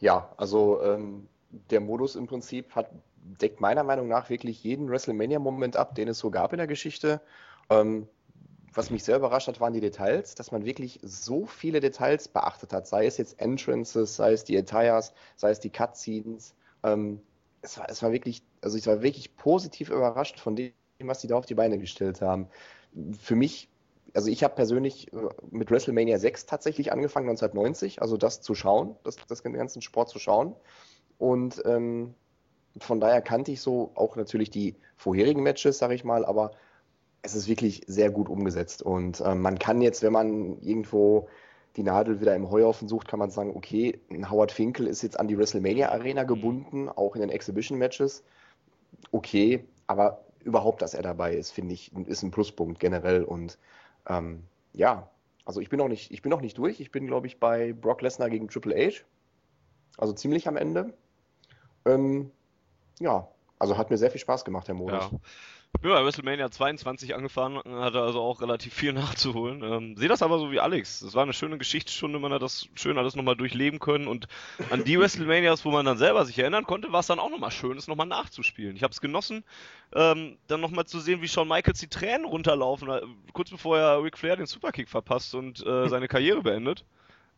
Ja, 0.00 0.32
also 0.36 0.82
ähm, 0.82 1.28
der 1.70 1.80
Modus 1.80 2.16
im 2.16 2.26
Prinzip 2.26 2.74
hat, 2.74 2.90
deckt 3.40 3.60
meiner 3.60 3.82
Meinung 3.82 4.08
nach 4.08 4.30
wirklich 4.30 4.62
jeden 4.62 4.88
WrestleMania-Moment 4.88 5.76
ab, 5.76 5.94
den 5.94 6.08
es 6.08 6.18
so 6.18 6.30
gab 6.30 6.52
in 6.52 6.58
der 6.58 6.66
Geschichte. 6.66 7.20
Ähm, 7.70 8.08
was 8.78 8.90
mich 8.90 9.02
sehr 9.02 9.16
überrascht 9.16 9.48
hat, 9.48 9.60
waren 9.60 9.72
die 9.72 9.80
Details, 9.80 10.36
dass 10.36 10.52
man 10.52 10.64
wirklich 10.64 11.00
so 11.02 11.46
viele 11.46 11.80
Details 11.80 12.28
beachtet 12.28 12.72
hat, 12.72 12.86
sei 12.86 13.06
es 13.06 13.18
jetzt 13.18 13.40
Entrances, 13.40 14.14
sei 14.16 14.32
es 14.32 14.44
die 14.44 14.56
Attires, 14.56 15.12
sei 15.36 15.50
es 15.50 15.58
die 15.58 15.68
Cutscenes. 15.68 16.54
Ähm, 16.84 17.20
es, 17.60 17.76
war, 17.76 17.90
es 17.90 18.02
war 18.02 18.12
wirklich, 18.12 18.42
also 18.62 18.78
ich 18.78 18.86
war 18.86 19.02
wirklich 19.02 19.36
positiv 19.36 19.90
überrascht 19.90 20.38
von 20.38 20.54
dem, 20.54 20.72
was 21.02 21.20
die 21.20 21.26
da 21.26 21.36
auf 21.36 21.44
die 21.44 21.56
Beine 21.56 21.78
gestellt 21.78 22.22
haben. 22.22 22.48
Für 23.20 23.34
mich, 23.34 23.68
also 24.14 24.30
ich 24.30 24.44
habe 24.44 24.54
persönlich 24.54 25.12
äh, 25.12 25.16
mit 25.50 25.72
WrestleMania 25.72 26.18
6 26.18 26.46
tatsächlich 26.46 26.92
angefangen, 26.92 27.28
1990, 27.28 28.00
also 28.00 28.16
das 28.16 28.40
zu 28.42 28.54
schauen, 28.54 28.94
das, 29.02 29.16
das 29.26 29.42
ganzen 29.42 29.82
Sport 29.82 30.08
zu 30.08 30.20
schauen. 30.20 30.54
Und 31.18 31.60
ähm, 31.64 32.14
von 32.78 33.00
daher 33.00 33.22
kannte 33.22 33.50
ich 33.50 33.60
so 33.60 33.90
auch 33.96 34.14
natürlich 34.14 34.50
die 34.50 34.76
vorherigen 34.96 35.42
Matches, 35.42 35.78
sage 35.78 35.94
ich 35.94 36.04
mal, 36.04 36.24
aber 36.24 36.52
es 37.22 37.34
ist 37.34 37.48
wirklich 37.48 37.82
sehr 37.86 38.10
gut 38.10 38.28
umgesetzt. 38.28 38.82
Und 38.82 39.20
äh, 39.20 39.34
man 39.34 39.58
kann 39.58 39.80
jetzt, 39.80 40.02
wenn 40.02 40.12
man 40.12 40.60
irgendwo 40.60 41.28
die 41.76 41.82
Nadel 41.82 42.20
wieder 42.20 42.34
im 42.34 42.50
Heuhaufen 42.50 42.88
sucht, 42.88 43.08
kann 43.08 43.18
man 43.18 43.30
sagen, 43.30 43.54
okay, 43.54 44.00
Howard 44.30 44.52
Finkel 44.52 44.86
ist 44.86 45.02
jetzt 45.02 45.18
an 45.18 45.28
die 45.28 45.38
WrestleMania 45.38 45.90
Arena 45.90 46.24
mhm. 46.24 46.28
gebunden, 46.28 46.88
auch 46.88 47.14
in 47.14 47.20
den 47.20 47.30
Exhibition 47.30 47.78
Matches. 47.78 48.24
Okay, 49.12 49.64
aber 49.86 50.24
überhaupt, 50.42 50.82
dass 50.82 50.94
er 50.94 51.02
dabei 51.02 51.34
ist, 51.34 51.50
finde 51.50 51.74
ich, 51.74 51.92
ist 52.06 52.22
ein 52.22 52.30
Pluspunkt 52.30 52.80
generell. 52.80 53.22
Und 53.22 53.58
ähm, 54.08 54.42
ja, 54.72 55.08
also 55.44 55.60
ich 55.60 55.68
bin 55.68 55.78
noch 55.78 55.88
nicht, 55.88 56.10
ich 56.10 56.22
bin 56.22 56.30
noch 56.30 56.40
nicht 56.40 56.58
durch. 56.58 56.80
Ich 56.80 56.90
bin, 56.90 57.06
glaube 57.06 57.26
ich, 57.26 57.38
bei 57.38 57.72
Brock 57.72 58.02
Lesnar 58.02 58.30
gegen 58.30 58.48
Triple 58.48 58.74
H. 58.74 59.04
Also 59.96 60.12
ziemlich 60.12 60.48
am 60.48 60.56
Ende. 60.56 60.92
Ähm, 61.84 62.30
ja, 62.98 63.28
also 63.58 63.76
hat 63.76 63.90
mir 63.90 63.98
sehr 63.98 64.10
viel 64.10 64.20
Spaß 64.20 64.44
gemacht, 64.44 64.68
Herr 64.68 64.74
Modus. 64.74 65.10
Ja. 65.10 65.18
Ich 65.76 65.82
bin 65.82 65.92
bei 65.92 66.04
WrestleMania 66.04 66.50
22 66.50 67.14
angefahren, 67.14 67.58
hatte 67.80 68.02
also 68.02 68.20
auch 68.20 68.40
relativ 68.40 68.74
viel 68.74 68.92
nachzuholen. 68.94 69.62
Ähm, 69.62 69.96
sehe 69.96 70.08
das 70.08 70.22
aber 70.22 70.40
so 70.40 70.50
wie 70.50 70.58
Alex. 70.58 71.02
Es 71.02 71.14
war 71.14 71.22
eine 71.22 71.32
schöne 71.32 71.56
Geschichtsstunde, 71.56 72.18
man 72.18 72.32
hat 72.32 72.42
das 72.42 72.68
schön 72.74 72.98
alles 72.98 73.14
nochmal 73.14 73.36
durchleben 73.36 73.78
können 73.78 74.08
und 74.08 74.26
an 74.70 74.82
die 74.82 74.98
WrestleManias, 74.98 75.64
wo 75.64 75.70
man 75.70 75.86
dann 75.86 75.96
selber 75.96 76.24
sich 76.24 76.36
erinnern 76.36 76.64
konnte, 76.64 76.90
war 76.90 76.98
es 76.98 77.06
dann 77.06 77.20
auch 77.20 77.30
nochmal 77.30 77.52
schön, 77.52 77.78
es 77.78 77.86
nochmal 77.86 78.08
nachzuspielen. 78.08 78.74
Ich 78.74 78.82
habe 78.82 78.90
es 78.90 79.00
genossen, 79.00 79.44
ähm, 79.94 80.38
dann 80.48 80.60
nochmal 80.60 80.86
zu 80.86 80.98
sehen, 80.98 81.22
wie 81.22 81.28
Shawn 81.28 81.46
Michaels 81.46 81.78
die 81.78 81.86
Tränen 81.86 82.24
runterlaufen, 82.24 82.90
äh, 82.90 83.02
kurz 83.32 83.50
bevor 83.50 83.78
er 83.78 84.02
Ric 84.02 84.18
Flair 84.18 84.34
den 84.34 84.46
Superkick 84.46 84.88
verpasst 84.88 85.36
und 85.36 85.64
äh, 85.64 85.88
seine 85.88 86.08
Karriere 86.08 86.42
beendet. 86.42 86.84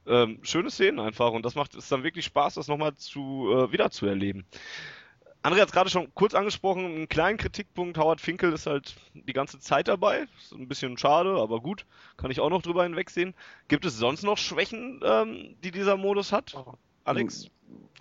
Ähm, 0.07 0.39
schöne 0.45 0.71
Szenen 0.71 0.99
einfach 0.99 1.33
und 1.33 1.45
das 1.45 1.57
macht 1.57 1.75
es 1.75 1.91
dann 1.91 2.05
wirklich 2.05 2.25
Spaß, 2.25 2.55
das 2.55 2.69
nochmal 2.69 2.97
zu, 2.97 3.53
äh, 3.53 3.71
wieder 3.71 3.91
zu 3.91 4.07
erleben. 4.07 4.47
André 5.43 5.61
hat 5.61 5.69
es 5.69 5.73
gerade 5.73 5.89
schon 5.89 6.15
kurz 6.15 6.35
angesprochen, 6.35 6.85
einen 6.85 7.09
kleinen 7.09 7.39
Kritikpunkt. 7.39 7.97
Howard 7.97 8.21
Finkel 8.21 8.53
ist 8.53 8.67
halt 8.67 8.97
die 9.15 9.33
ganze 9.33 9.59
Zeit 9.59 9.89
dabei. 9.89 10.27
Ist 10.39 10.53
ein 10.53 10.69
bisschen 10.69 10.99
schade, 10.99 11.37
aber 11.37 11.61
gut. 11.61 11.87
Kann 12.19 12.31
ich 12.31 12.41
auch 12.41 12.51
noch 12.51 12.61
drüber 12.61 12.83
hinwegsehen. 12.83 13.35
Gibt 13.69 13.87
es 13.87 13.97
sonst 13.97 14.23
noch 14.23 14.37
Schwächen, 14.37 15.01
ähm, 15.03 15.57
die 15.65 15.71
dieser 15.71 15.97
Modus 15.97 16.33
hat? 16.33 16.55
Oh. 16.55 16.75
Alex, 17.05 17.49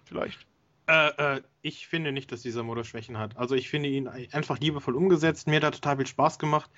vielleicht? 0.04 0.46
Äh, 0.88 1.38
äh, 1.38 1.42
ich 1.62 1.88
finde 1.88 2.12
nicht, 2.12 2.32
dass 2.32 2.42
dieser 2.42 2.64
Modus 2.64 2.88
Schwächen 2.88 3.18
hat. 3.18 3.38
Also 3.38 3.56
ich 3.56 3.70
finde 3.70 3.90
ihn 3.90 4.08
einfach 4.08 4.60
liebevoll 4.60 4.96
umgesetzt. 4.96 5.48
Mir 5.48 5.58
hat 5.58 5.64
er 5.64 5.72
total 5.72 5.98
viel 5.98 6.08
Spaß 6.08 6.40
gemacht. 6.40 6.70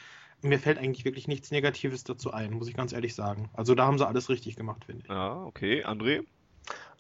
Mir 0.44 0.60
fällt 0.60 0.78
eigentlich 0.78 1.06
wirklich 1.06 1.28
nichts 1.28 1.50
Negatives 1.52 2.04
dazu 2.04 2.32
ein, 2.32 2.52
muss 2.52 2.68
ich 2.68 2.76
ganz 2.76 2.94
ehrlich 2.94 3.16
sagen. 3.16 3.50
Also 3.54 3.74
da 3.74 3.86
haben 3.86 3.98
sie 3.98 4.06
alles 4.06 4.30
richtig 4.30 4.56
gemacht, 4.56 4.86
finde 4.86 5.04
ich. 5.04 5.10
Ja, 5.10 5.42
okay. 5.44 5.86
André? 5.86 6.26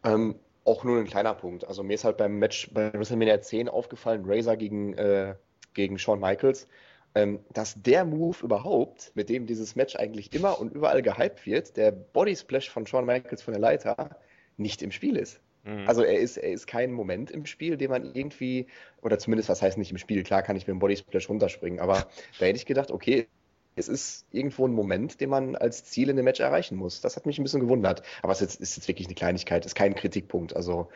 Ähm, 0.04 0.36
auch 0.64 0.84
nur 0.84 1.00
ein 1.00 1.06
kleiner 1.06 1.34
Punkt. 1.34 1.68
Also 1.68 1.84
mir 1.84 1.94
ist 1.94 2.04
halt 2.04 2.18
beim 2.18 2.38
Match 2.38 2.70
bei 2.74 2.94
WrestleMania 2.94 3.42
10 3.42 3.70
aufgefallen, 3.70 4.24
Razor 4.26 4.58
gegen, 4.58 4.94
äh, 4.94 5.36
gegen 5.74 5.98
Shawn 5.98 6.20
Michaels, 6.20 6.68
ähm, 7.16 7.40
dass 7.54 7.82
der 7.82 8.06
Move 8.06 8.38
überhaupt, 8.44 9.12
mit 9.16 9.30
dem 9.30 9.46
dieses 9.46 9.76
Match 9.76 9.96
eigentlich 9.96 10.34
immer 10.34 10.60
und 10.60 10.72
überall 10.74 11.02
gehypt 11.02 11.46
wird, 11.46 11.76
der 11.78 11.92
Body 11.92 12.36
Splash 12.36 12.70
von 12.70 12.86
Shawn 12.86 13.06
Michaels 13.06 13.42
von 13.42 13.54
der 13.54 13.62
Leiter, 13.62 14.18
nicht 14.58 14.82
im 14.82 14.92
Spiel 14.92 15.18
ist. 15.18 15.42
Mhm. 15.64 15.88
Also 15.88 16.04
er 16.04 16.20
ist, 16.20 16.38
er 16.38 16.52
ist 16.52 16.68
kein 16.68 16.92
Moment 16.92 17.32
im 17.32 17.46
Spiel, 17.46 17.78
den 17.78 17.92
man 17.92 18.16
irgendwie, 18.16 18.68
oder 19.02 19.20
zumindest 19.20 19.50
was 19.50 19.62
heißt 19.62 19.78
nicht 19.78 19.92
im 19.92 19.98
Spiel, 19.98 20.24
klar 20.24 20.42
kann 20.42 20.56
ich 20.56 20.68
mit 20.68 20.76
dem 20.76 20.80
Body 20.80 20.98
Splash 20.98 21.30
runterspringen, 21.30 21.80
aber 21.80 22.08
da 22.40 22.46
hätte 22.46 22.58
ich 22.58 22.66
gedacht, 22.66 22.92
okay, 22.92 23.28
es 23.76 23.88
ist 23.88 24.26
irgendwo 24.32 24.68
ein 24.68 24.74
Moment, 24.74 25.22
den 25.22 25.30
man 25.30 25.56
als 25.56 25.86
Ziel 25.86 26.10
in 26.10 26.16
dem 26.16 26.26
Match 26.26 26.40
erreichen 26.40 26.76
muss. 26.76 27.02
Das 27.02 27.16
hat 27.16 27.26
mich 27.26 27.40
ein 27.40 27.44
bisschen 27.44 27.62
gewundert. 27.62 28.04
Aber 28.22 28.34
es 28.34 28.42
ist 28.42 28.54
jetzt, 28.54 28.62
ist 28.62 28.76
jetzt 28.78 28.88
wirklich 28.88 29.08
eine 29.08 29.16
Kleinigkeit, 29.16 29.66
ist 29.66 29.76
kein 29.76 29.96
Kritikpunkt. 29.96 30.56
Also 30.56 30.90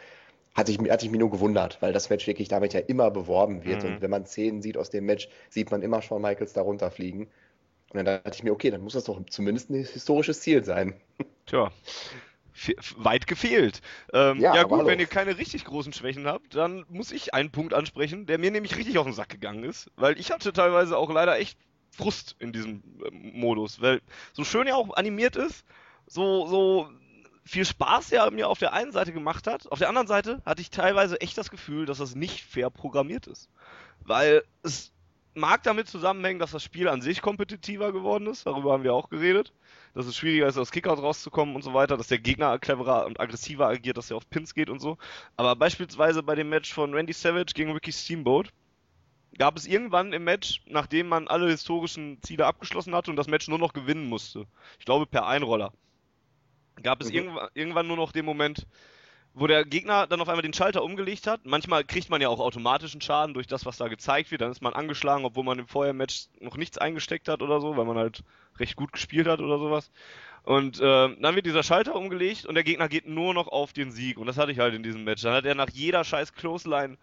hatte 0.55 0.71
ich, 0.71 0.79
hatte 0.89 1.05
ich 1.05 1.11
mich 1.11 1.19
nur 1.19 1.31
gewundert, 1.31 1.81
weil 1.81 1.93
das 1.93 2.09
Match 2.09 2.27
wirklich 2.27 2.47
damit 2.47 2.73
ja 2.73 2.79
immer 2.79 3.11
beworben 3.11 3.63
wird. 3.65 3.83
Mhm. 3.83 3.89
Und 3.89 4.01
wenn 4.01 4.09
man 4.09 4.25
Szenen 4.25 4.61
sieht 4.61 4.77
aus 4.77 4.89
dem 4.89 5.05
Match, 5.05 5.29
sieht 5.49 5.71
man 5.71 5.81
immer 5.81 6.01
Shawn 6.01 6.21
Michaels 6.21 6.53
da 6.53 6.61
runterfliegen. 6.61 7.27
Und 7.89 8.05
dann 8.05 8.05
dachte 8.05 8.31
ich 8.33 8.43
mir, 8.43 8.51
okay, 8.51 8.71
dann 8.71 8.81
muss 8.81 8.93
das 8.93 9.05
doch 9.05 9.21
zumindest 9.29 9.69
ein 9.69 9.75
historisches 9.75 10.41
Ziel 10.41 10.63
sein. 10.63 10.95
Tja. 11.45 11.71
Weit 12.97 13.27
gefehlt. 13.27 13.81
Ähm, 14.13 14.39
ja, 14.39 14.55
ja 14.55 14.63
gut, 14.63 14.79
hallo. 14.79 14.87
wenn 14.87 14.99
ihr 14.99 15.07
keine 15.07 15.37
richtig 15.37 15.65
großen 15.65 15.91
Schwächen 15.91 16.25
habt, 16.25 16.55
dann 16.55 16.85
muss 16.87 17.11
ich 17.11 17.33
einen 17.33 17.51
Punkt 17.51 17.73
ansprechen, 17.73 18.25
der 18.25 18.37
mir 18.37 18.49
nämlich 18.49 18.77
richtig 18.77 18.97
auf 18.97 19.05
den 19.05 19.13
Sack 19.13 19.27
gegangen 19.27 19.65
ist. 19.65 19.91
Weil 19.97 20.17
ich 20.17 20.31
hatte 20.31 20.53
teilweise 20.53 20.97
auch 20.97 21.11
leider 21.11 21.37
echt 21.37 21.57
Frust 21.95 22.35
in 22.39 22.53
diesem 22.53 22.83
äh, 23.03 23.11
Modus, 23.11 23.81
weil 23.81 24.01
so 24.33 24.43
schön 24.43 24.67
er 24.67 24.77
auch 24.77 24.95
animiert 24.95 25.35
ist, 25.35 25.65
so, 26.07 26.47
so 26.47 26.89
viel 27.43 27.65
Spaß 27.65 28.11
er 28.11 28.29
mir 28.31 28.49
auf 28.49 28.59
der 28.59 28.73
einen 28.73 28.91
Seite 28.91 29.13
gemacht 29.13 29.47
hat, 29.47 29.71
auf 29.71 29.79
der 29.79 29.89
anderen 29.89 30.07
Seite 30.07 30.41
hatte 30.45 30.61
ich 30.61 30.71
teilweise 30.71 31.21
echt 31.21 31.37
das 31.37 31.51
Gefühl, 31.51 31.85
dass 31.85 31.99
das 31.99 32.15
nicht 32.15 32.43
fair 32.43 32.69
programmiert 32.69 33.27
ist. 33.27 33.49
Weil 34.01 34.43
es 34.63 34.91
mag 35.35 35.63
damit 35.63 35.87
zusammenhängen, 35.87 36.39
dass 36.39 36.51
das 36.51 36.63
Spiel 36.63 36.87
an 36.87 37.01
sich 37.01 37.21
kompetitiver 37.21 37.91
geworden 37.91 38.27
ist, 38.27 38.45
darüber 38.45 38.73
haben 38.73 38.83
wir 38.83 38.93
auch 38.93 39.09
geredet, 39.09 39.53
dass 39.93 40.05
es 40.05 40.15
schwieriger 40.15 40.47
ist, 40.47 40.57
aus 40.57 40.71
Kickout 40.71 40.99
rauszukommen 40.99 41.55
und 41.55 41.61
so 41.61 41.73
weiter, 41.73 41.97
dass 41.97 42.07
der 42.07 42.19
Gegner 42.19 42.57
cleverer 42.57 43.05
und 43.05 43.19
aggressiver 43.19 43.67
agiert, 43.67 43.97
dass 43.97 44.09
er 44.09 44.17
auf 44.17 44.29
Pins 44.29 44.53
geht 44.53 44.69
und 44.69 44.79
so. 44.79 44.97
Aber 45.35 45.55
beispielsweise 45.55 46.23
bei 46.23 46.35
dem 46.35 46.49
Match 46.49 46.73
von 46.73 46.93
Randy 46.93 47.13
Savage 47.13 47.53
gegen 47.53 47.71
Ricky 47.71 47.91
Steamboat, 47.91 48.49
gab 49.37 49.57
es 49.57 49.67
irgendwann 49.67 50.13
im 50.13 50.23
Match, 50.23 50.61
nachdem 50.65 51.07
man 51.07 51.27
alle 51.27 51.49
historischen 51.49 52.21
Ziele 52.21 52.45
abgeschlossen 52.45 52.95
hatte 52.95 53.11
und 53.11 53.17
das 53.17 53.27
Match 53.27 53.47
nur 53.47 53.59
noch 53.59 53.73
gewinnen 53.73 54.07
musste. 54.07 54.45
Ich 54.79 54.85
glaube 54.85 55.05
per 55.05 55.27
Einroller. 55.27 55.73
gab 56.81 57.01
es 57.01 57.09
mhm. 57.09 57.39
irgendwann, 57.53 57.87
nur 57.87 57.97
noch 57.97 58.11
den 58.11 58.25
Moment, 58.25 58.67
wo 59.33 59.47
der 59.47 59.65
Gegner 59.65 60.07
dann 60.07 60.21
auf 60.21 60.29
einmal 60.29 60.41
den 60.41 60.53
Schalter 60.53 60.83
umgelegt 60.83 61.27
hat. 61.27 61.45
Manchmal 61.45 61.83
kriegt 61.83 62.09
man 62.09 62.21
ja 62.21 62.29
auch 62.29 62.39
automatischen 62.39 63.01
Schaden 63.01 63.33
durch 63.33 63.47
das, 63.47 63.65
was 63.65 63.77
da 63.77 63.89
gezeigt 63.89 64.31
wird. 64.31 64.41
Dann 64.41 64.51
ist 64.51 64.61
man 64.61 64.73
angeschlagen, 64.73 65.25
obwohl 65.25 65.43
man 65.43 65.59
im 65.59 65.67
Vorher-Match 65.67 66.27
noch 66.39 66.55
nichts 66.55 66.77
eingesteckt 66.77 67.27
hat 67.27 67.41
oder 67.41 67.59
so, 67.59 67.75
weil 67.75 67.85
man 67.85 67.97
halt 67.97 68.23
recht 68.57 68.77
gut 68.77 68.93
gespielt 68.93 69.27
hat 69.27 69.41
oder 69.41 69.59
sowas. 69.59 69.91
Und 70.43 70.79
äh, 70.79 70.81
dann 71.19 71.35
wird 71.35 71.47
dieser 71.47 71.63
Schalter 71.63 71.95
umgelegt 71.95 72.45
und 72.45 72.55
der 72.55 72.63
Gegner 72.63 72.87
geht 72.87 73.07
nur 73.07 73.33
noch 73.33 73.47
auf 73.47 73.73
den 73.73 73.91
Sieg. 73.91 74.17
Und 74.17 74.27
das 74.27 74.37
hatte 74.37 74.51
ich 74.51 74.59
halt 74.59 74.75
in 74.75 74.83
diesem 74.83 75.03
Match. 75.03 75.23
Dann 75.23 75.33
hat 75.33 75.45
er 75.45 75.55
nach 75.55 75.69
jeder 75.69 76.03
scheiß 76.05 76.33
Clothesline 76.33 76.97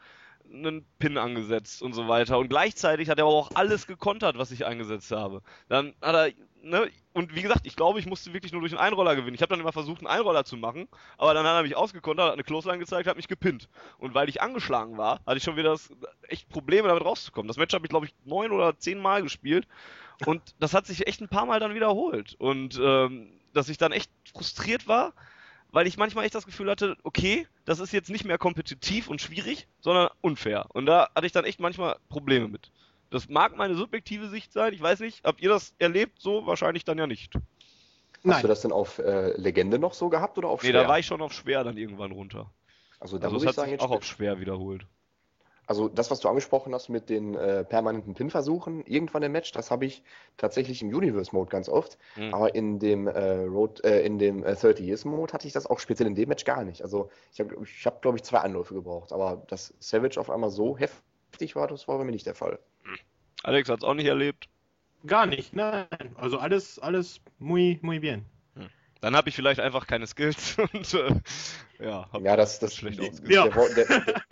einen 0.52 0.84
Pin 0.98 1.18
angesetzt 1.18 1.82
und 1.82 1.92
so 1.92 2.08
weiter. 2.08 2.38
Und 2.38 2.48
gleichzeitig 2.48 3.08
hat 3.08 3.18
er 3.18 3.24
aber 3.24 3.34
auch 3.34 3.50
alles 3.54 3.86
gekontert, 3.86 4.38
was 4.38 4.50
ich 4.50 4.66
eingesetzt 4.66 5.10
habe. 5.10 5.42
Dann 5.68 5.94
hat 6.02 6.14
er, 6.14 6.32
ne, 6.62 6.90
und 7.12 7.34
wie 7.34 7.42
gesagt, 7.42 7.66
ich 7.66 7.76
glaube, 7.76 7.98
ich 7.98 8.06
musste 8.06 8.32
wirklich 8.32 8.52
nur 8.52 8.60
durch 8.60 8.72
einen 8.72 8.80
Einroller 8.80 9.16
gewinnen. 9.16 9.34
Ich 9.34 9.42
habe 9.42 9.50
dann 9.50 9.60
immer 9.60 9.72
versucht, 9.72 10.00
einen 10.00 10.08
Einroller 10.08 10.44
zu 10.44 10.56
machen, 10.56 10.88
aber 11.18 11.34
dann 11.34 11.46
hat 11.46 11.54
er 11.54 11.62
mich 11.62 11.76
ausgekontert, 11.76 12.26
hat 12.26 12.32
eine 12.34 12.44
Clothesline 12.44 12.78
gezeigt, 12.78 13.08
hat 13.08 13.16
mich 13.16 13.28
gepinnt. 13.28 13.68
Und 13.98 14.14
weil 14.14 14.28
ich 14.28 14.40
angeschlagen 14.40 14.96
war, 14.96 15.20
hatte 15.26 15.38
ich 15.38 15.42
schon 15.42 15.56
wieder 15.56 15.70
das, 15.70 15.90
echt 16.28 16.48
Probleme 16.48 16.88
damit 16.88 17.04
rauszukommen. 17.04 17.48
Das 17.48 17.56
Match 17.56 17.74
habe 17.74 17.86
ich, 17.86 17.90
glaube 17.90 18.06
ich, 18.06 18.14
neun 18.24 18.52
oder 18.52 18.78
zehn 18.78 18.98
Mal 18.98 19.22
gespielt. 19.22 19.66
Und 20.26 20.54
das 20.60 20.74
hat 20.74 20.86
sich 20.86 21.06
echt 21.06 21.20
ein 21.20 21.28
paar 21.28 21.46
Mal 21.46 21.60
dann 21.60 21.74
wiederholt. 21.74 22.34
Und 22.38 22.78
ähm, 22.82 23.32
dass 23.52 23.68
ich 23.68 23.78
dann 23.78 23.92
echt 23.92 24.10
frustriert 24.32 24.86
war, 24.88 25.12
weil 25.70 25.86
ich 25.86 25.96
manchmal 25.96 26.24
echt 26.24 26.34
das 26.34 26.46
Gefühl 26.46 26.70
hatte, 26.70 26.96
okay, 27.02 27.46
das 27.64 27.78
ist 27.78 27.92
jetzt 27.92 28.10
nicht 28.10 28.24
mehr 28.24 28.38
kompetitiv 28.38 29.08
und 29.08 29.20
schwierig, 29.20 29.66
sondern 29.80 30.10
unfair. 30.20 30.66
Und 30.72 30.86
da 30.86 31.10
hatte 31.14 31.26
ich 31.26 31.32
dann 31.32 31.44
echt 31.44 31.60
manchmal 31.60 31.96
Probleme 32.08 32.48
mit. 32.48 32.70
Das 33.10 33.28
mag 33.28 33.56
meine 33.56 33.74
subjektive 33.74 34.28
Sicht 34.28 34.52
sein, 34.52 34.72
ich 34.72 34.80
weiß 34.80 35.00
nicht. 35.00 35.22
Habt 35.24 35.40
ihr 35.42 35.50
das 35.50 35.74
erlebt? 35.78 36.20
So 36.20 36.46
wahrscheinlich 36.46 36.84
dann 36.84 36.98
ja 36.98 37.06
nicht. 37.06 37.34
Hast 37.34 38.24
Nein. 38.24 38.42
du 38.42 38.48
das 38.48 38.62
denn 38.62 38.72
auf 38.72 38.98
äh, 38.98 39.36
Legende 39.36 39.78
noch 39.78 39.94
so 39.94 40.08
gehabt 40.08 40.38
oder 40.38 40.48
auf 40.48 40.62
schwer? 40.62 40.72
Nee, 40.72 40.78
da 40.78 40.88
war 40.88 40.98
ich 40.98 41.06
schon 41.06 41.20
auf 41.20 41.32
schwer 41.32 41.64
dann 41.64 41.76
irgendwann 41.76 42.12
runter. 42.12 42.50
Also 43.00 43.18
da 43.18 43.24
also 43.24 43.34
muss 43.34 43.44
ich 43.44 43.52
sagen, 43.52 43.70
sich 43.70 43.80
auch 43.80 43.90
auf 43.90 44.04
schwer 44.04 44.40
wiederholt. 44.40 44.86
Also 45.72 45.88
das, 45.88 46.10
was 46.10 46.20
du 46.20 46.28
angesprochen 46.28 46.74
hast 46.74 46.90
mit 46.90 47.08
den 47.08 47.34
äh, 47.34 47.64
permanenten 47.64 48.12
Pin-Versuchen, 48.12 48.84
irgendwann 48.84 49.22
im 49.22 49.32
Match, 49.32 49.52
das 49.52 49.70
habe 49.70 49.86
ich 49.86 50.02
tatsächlich 50.36 50.82
im 50.82 50.88
Universe-Mode 50.88 51.48
ganz 51.48 51.70
oft. 51.70 51.96
Mhm. 52.14 52.34
Aber 52.34 52.54
in 52.54 52.78
dem 52.78 53.06
äh, 53.06 53.44
Road, 53.44 53.82
äh, 53.82 54.02
in 54.02 54.18
dem 54.18 54.42
30 54.42 54.80
äh, 54.80 54.88
Years-Mode 54.88 55.32
hatte 55.32 55.46
ich 55.46 55.54
das 55.54 55.66
auch 55.66 55.78
speziell 55.78 56.06
in 56.08 56.14
dem 56.14 56.28
Match 56.28 56.44
gar 56.44 56.62
nicht. 56.62 56.82
Also 56.82 57.08
ich 57.32 57.40
habe, 57.40 57.56
ich 57.64 57.86
hab, 57.86 58.02
glaube 58.02 58.18
ich, 58.18 58.22
zwei 58.22 58.40
Anläufe 58.40 58.74
gebraucht. 58.74 59.14
Aber 59.14 59.44
dass 59.48 59.72
Savage 59.78 60.20
auf 60.20 60.28
einmal 60.28 60.50
so 60.50 60.76
heftig 60.76 61.56
war, 61.56 61.68
das 61.68 61.88
war 61.88 61.96
bei 61.96 62.04
mir 62.04 62.12
nicht 62.12 62.26
der 62.26 62.34
Fall. 62.34 62.58
Mhm. 62.84 62.98
Alex 63.42 63.70
hat 63.70 63.78
es 63.78 63.84
auch 63.84 63.94
nicht 63.94 64.08
erlebt. 64.08 64.50
Gar 65.06 65.24
nicht, 65.24 65.56
nein. 65.56 65.86
Also 66.16 66.36
alles, 66.36 66.80
alles 66.80 67.22
muy, 67.38 67.78
muy 67.80 67.98
bien. 67.98 68.26
Hm. 68.56 68.68
Dann 69.00 69.16
habe 69.16 69.30
ich 69.30 69.34
vielleicht 69.34 69.58
einfach 69.58 69.86
keine 69.86 70.06
Skills 70.06 70.58
und 70.74 70.92
äh, 70.92 71.14
ja, 71.82 72.10
ja, 72.20 72.36
das, 72.36 72.58
das 72.58 72.76
schlecht 72.76 73.00
ja. 73.26 73.48
Der, 73.48 73.68
der, 73.68 73.84
der, 73.86 74.22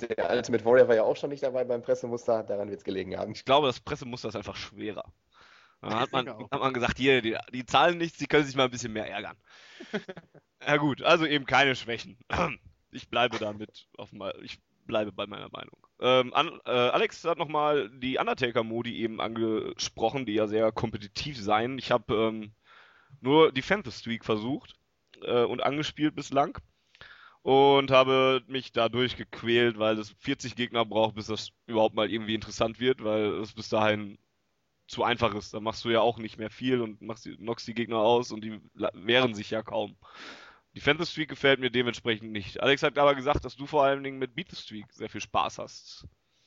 der 0.00 0.30
Ultimate 0.30 0.64
Warrior 0.64 0.88
war 0.88 0.94
ja 0.94 1.02
auch 1.02 1.16
schon 1.16 1.30
nicht 1.30 1.42
dabei 1.42 1.64
beim 1.64 1.82
Pressemuster, 1.82 2.42
daran 2.42 2.68
wird 2.68 2.78
es 2.78 2.84
gelegen 2.84 3.16
haben. 3.16 3.32
Ich 3.32 3.44
glaube, 3.44 3.66
das 3.66 3.80
Pressemuster 3.80 4.28
ist 4.28 4.36
einfach 4.36 4.56
schwerer. 4.56 5.04
Da 5.80 6.00
hat 6.00 6.12
man, 6.12 6.28
hat 6.28 6.60
man 6.60 6.74
gesagt, 6.74 6.98
hier, 6.98 7.22
die, 7.22 7.36
die 7.52 7.66
zahlen 7.66 7.98
nichts, 7.98 8.18
die 8.18 8.26
können 8.26 8.44
sich 8.44 8.56
mal 8.56 8.64
ein 8.64 8.70
bisschen 8.70 8.92
mehr 8.92 9.08
ärgern. 9.08 9.36
ja 10.66 10.76
gut, 10.78 11.02
also 11.02 11.26
eben 11.26 11.46
keine 11.46 11.74
Schwächen. 11.74 12.18
Ich 12.92 13.10
bleibe 13.10 13.36
damit 13.38 13.88
auf 13.98 14.12
mal, 14.12 14.32
ich 14.42 14.58
bleibe 14.86 15.12
bei 15.12 15.26
meiner 15.26 15.50
Meinung. 15.50 15.76
Ähm, 16.00 16.32
an, 16.32 16.60
äh, 16.64 16.70
Alex 16.70 17.22
hat 17.24 17.36
nochmal 17.36 17.90
die 17.90 18.16
Undertaker-Modi 18.16 18.96
eben 18.96 19.20
angesprochen, 19.20 20.24
die 20.24 20.32
ja 20.32 20.46
sehr 20.46 20.72
kompetitiv 20.72 21.38
seien. 21.38 21.78
Ich 21.78 21.90
habe 21.90 22.14
ähm, 22.14 22.54
nur 23.20 23.52
Defensive 23.52 23.94
Streak 23.94 24.24
versucht 24.24 24.76
äh, 25.20 25.42
und 25.42 25.62
angespielt 25.62 26.14
bislang 26.14 26.58
und 27.46 27.92
habe 27.92 28.42
mich 28.48 28.72
da 28.72 28.88
durchgequält, 28.88 29.78
weil 29.78 30.00
es 30.00 30.10
40 30.18 30.56
Gegner 30.56 30.84
braucht, 30.84 31.14
bis 31.14 31.26
das 31.26 31.52
überhaupt 31.66 31.94
mal 31.94 32.10
irgendwie 32.10 32.34
interessant 32.34 32.80
wird, 32.80 33.04
weil 33.04 33.34
es 33.34 33.52
bis 33.52 33.68
dahin 33.68 34.18
zu 34.88 35.04
einfach 35.04 35.32
ist. 35.32 35.54
Da 35.54 35.60
machst 35.60 35.84
du 35.84 35.90
ja 35.90 36.00
auch 36.00 36.18
nicht 36.18 36.38
mehr 36.38 36.50
viel 36.50 36.80
und 36.80 37.00
machst 37.02 37.24
die, 37.24 37.36
knockst 37.36 37.68
die 37.68 37.74
Gegner 37.74 37.98
aus 37.98 38.32
und 38.32 38.42
die 38.42 38.60
wehren 38.94 39.34
sich 39.34 39.50
ja 39.50 39.62
kaum. 39.62 39.96
Defensive 40.74 41.06
Streak 41.06 41.28
gefällt 41.28 41.60
mir 41.60 41.70
dementsprechend 41.70 42.32
nicht. 42.32 42.60
Alex 42.60 42.82
hat 42.82 42.98
aber 42.98 43.14
gesagt, 43.14 43.44
dass 43.44 43.54
du 43.54 43.66
vor 43.66 43.84
allen 43.84 44.02
Dingen 44.02 44.18
mit 44.18 44.34
Beat 44.34 44.50
the 44.50 44.56
Streak 44.56 44.92
sehr 44.92 45.08
viel 45.08 45.20
Spaß 45.20 45.58
hast. 45.58 46.04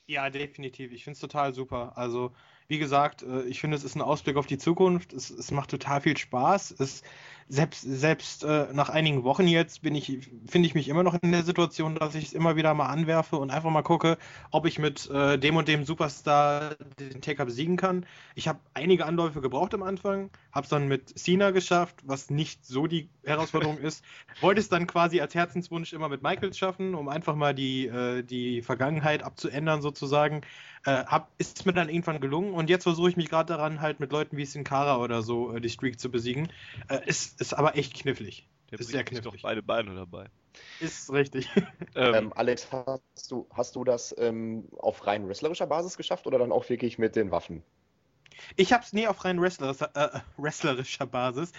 Ja, 0.09 0.29
definitiv. 0.29 0.91
Ich 0.91 1.05
finde 1.05 1.13
es 1.13 1.21
total 1.21 1.53
super. 1.53 1.95
Also, 1.95 2.35
wie 2.67 2.79
gesagt, 2.79 3.21
äh, 3.21 3.43
ich 3.43 3.61
finde, 3.61 3.77
es 3.77 3.85
ist 3.85 3.95
ein 3.95 4.01
Ausblick 4.01 4.35
auf 4.35 4.47
die 4.47 4.57
Zukunft. 4.57 5.13
Es, 5.13 5.29
es 5.29 5.51
macht 5.51 5.69
total 5.69 6.01
viel 6.01 6.17
Spaß. 6.17 6.71
Es, 6.71 7.03
selbst 7.49 7.81
selbst 7.81 8.43
äh, 8.43 8.67
nach 8.73 8.89
einigen 8.89 9.23
Wochen 9.23 9.47
jetzt 9.47 9.81
bin 9.81 9.95
ich, 9.95 10.29
finde 10.47 10.67
ich 10.67 10.75
mich 10.75 10.87
immer 10.87 11.01
noch 11.01 11.17
in 11.21 11.31
der 11.31 11.41
Situation, 11.41 11.95
dass 11.95 12.13
ich 12.13 12.25
es 12.25 12.33
immer 12.33 12.55
wieder 12.55 12.75
mal 12.75 12.85
anwerfe 12.85 13.37
und 13.37 13.49
einfach 13.49 13.71
mal 13.71 13.81
gucke, 13.81 14.19
ob 14.51 14.67
ich 14.67 14.77
mit 14.77 15.09
äh, 15.09 15.39
dem 15.39 15.55
und 15.55 15.67
dem 15.67 15.83
Superstar 15.83 16.75
den 16.99 17.21
Taker 17.21 17.45
besiegen 17.45 17.75
kann. 17.75 18.05
Ich 18.35 18.47
habe 18.47 18.59
einige 18.75 19.07
Anläufe 19.07 19.41
gebraucht 19.41 19.73
am 19.73 19.81
Anfang, 19.81 20.29
habe 20.51 20.65
es 20.65 20.69
dann 20.69 20.87
mit 20.87 21.17
Cena 21.17 21.49
geschafft, 21.49 21.95
was 22.03 22.29
nicht 22.29 22.65
so 22.65 22.85
die 22.85 23.09
Herausforderung 23.23 23.77
ist. 23.79 24.03
Wollte 24.41 24.61
es 24.61 24.69
dann 24.69 24.85
quasi 24.85 25.19
als 25.19 25.33
Herzenswunsch 25.33 25.91
immer 25.91 26.07
mit 26.07 26.21
Michaels 26.21 26.55
schaffen, 26.55 26.93
um 26.93 27.09
einfach 27.09 27.35
mal 27.35 27.55
die, 27.55 27.87
äh, 27.87 28.21
die 28.21 28.61
Vergangenheit 28.61 29.23
abzuändern 29.23 29.81
sozusagen. 29.81 30.41
Äh, 30.85 31.05
hab, 31.05 31.29
ist 31.37 31.65
mir 31.65 31.73
dann 31.73 31.89
irgendwann 31.89 32.21
gelungen 32.21 32.53
und 32.53 32.69
jetzt 32.69 32.83
versuche 32.83 33.09
ich 33.09 33.17
mich 33.17 33.29
gerade 33.29 33.53
daran, 33.53 33.81
halt 33.81 33.99
mit 33.99 34.11
Leuten 34.11 34.37
wie 34.37 34.45
Sin 34.45 34.63
Cara 34.63 34.97
oder 34.97 35.21
so 35.21 35.55
äh, 35.55 35.61
die 35.61 35.69
Streak 35.69 35.99
zu 35.99 36.09
besiegen. 36.09 36.51
Äh, 36.87 36.99
ist, 37.05 37.41
ist 37.41 37.53
aber 37.53 37.75
echt 37.75 37.93
knifflig. 37.93 38.47
Der 38.71 38.79
ist 38.79 38.89
sehr 38.89 39.03
knifflig. 39.03 39.33
doch 39.33 39.41
beide 39.41 39.63
Beine 39.63 39.95
dabei. 39.95 40.27
Ist 40.79 41.11
richtig. 41.11 41.49
Ähm, 41.95 42.13
ähm, 42.13 42.33
Alex, 42.33 42.67
hast 42.71 43.31
du, 43.31 43.47
hast 43.51 43.75
du 43.75 43.83
das 43.83 44.15
ähm, 44.17 44.67
auf 44.77 45.07
rein 45.07 45.27
wrestlerischer 45.27 45.65
Basis 45.65 45.97
geschafft 45.97 46.27
oder 46.27 46.37
dann 46.37 46.51
auch 46.51 46.69
wirklich 46.69 46.99
mit 46.99 47.15
den 47.15 47.31
Waffen? 47.31 47.63
Ich 48.55 48.71
habe 48.73 48.83
es 48.83 48.93
nie 48.93 49.07
auf 49.07 49.25
rein 49.25 49.41
wrestlerischer, 49.41 49.89
äh, 49.95 50.19
wrestlerischer 50.37 51.07
Basis. 51.07 51.51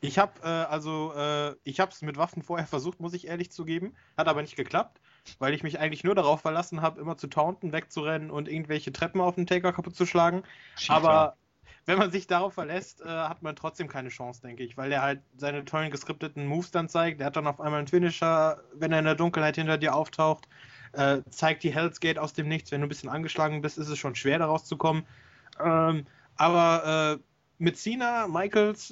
Ich 0.00 0.18
habe 0.18 0.32
äh, 0.42 0.46
also, 0.46 1.12
äh, 1.14 1.54
ich 1.64 1.80
habe 1.80 1.92
es 1.92 2.02
mit 2.02 2.16
Waffen 2.16 2.42
vorher 2.42 2.66
versucht, 2.66 3.00
muss 3.00 3.14
ich 3.14 3.28
ehrlich 3.28 3.50
zugeben, 3.52 3.94
hat 4.16 4.28
aber 4.28 4.42
nicht 4.42 4.56
geklappt, 4.56 5.00
weil 5.38 5.54
ich 5.54 5.62
mich 5.62 5.78
eigentlich 5.78 6.04
nur 6.04 6.14
darauf 6.14 6.40
verlassen 6.40 6.82
habe, 6.82 7.00
immer 7.00 7.16
zu 7.16 7.26
taunten, 7.26 7.72
wegzurennen 7.72 8.30
und 8.30 8.48
irgendwelche 8.48 8.92
Treppen 8.92 9.20
auf 9.20 9.34
den 9.34 9.46
Taker 9.46 9.72
kaputt 9.72 9.96
zu 9.96 10.06
schlagen. 10.06 10.42
Schiefer. 10.76 10.94
Aber 10.94 11.36
wenn 11.86 11.98
man 11.98 12.10
sich 12.10 12.26
darauf 12.26 12.54
verlässt, 12.54 13.00
äh, 13.00 13.06
hat 13.06 13.42
man 13.42 13.54
trotzdem 13.54 13.86
keine 13.88 14.08
Chance, 14.08 14.42
denke 14.42 14.64
ich, 14.64 14.76
weil 14.76 14.90
der 14.90 15.02
halt 15.02 15.20
seine 15.36 15.64
tollen 15.64 15.90
geskripteten 15.90 16.46
Moves 16.46 16.72
dann 16.72 16.88
zeigt. 16.88 17.20
Der 17.20 17.28
hat 17.28 17.36
dann 17.36 17.46
auf 17.46 17.60
einmal 17.60 17.78
einen 17.78 17.88
Finisher, 17.88 18.60
wenn 18.74 18.92
er 18.92 18.98
in 18.98 19.04
der 19.04 19.14
Dunkelheit 19.14 19.54
hinter 19.54 19.78
dir 19.78 19.94
auftaucht, 19.94 20.48
äh, 20.92 21.18
zeigt 21.30 21.62
die 21.62 21.72
Hell's 21.72 22.00
Gate 22.00 22.18
aus 22.18 22.32
dem 22.32 22.48
Nichts. 22.48 22.72
Wenn 22.72 22.80
du 22.80 22.86
ein 22.86 22.88
bisschen 22.88 23.08
angeschlagen 23.08 23.62
bist, 23.62 23.78
ist 23.78 23.88
es 23.88 23.98
schon 23.98 24.16
schwer, 24.16 24.38
daraus 24.38 24.64
zu 24.64 24.76
kommen. 24.76 25.06
Ähm, 25.62 26.06
aber 26.36 27.18
äh, 27.18 27.22
mit 27.58 27.78
Cena, 27.78 28.26
Michaels, 28.26 28.90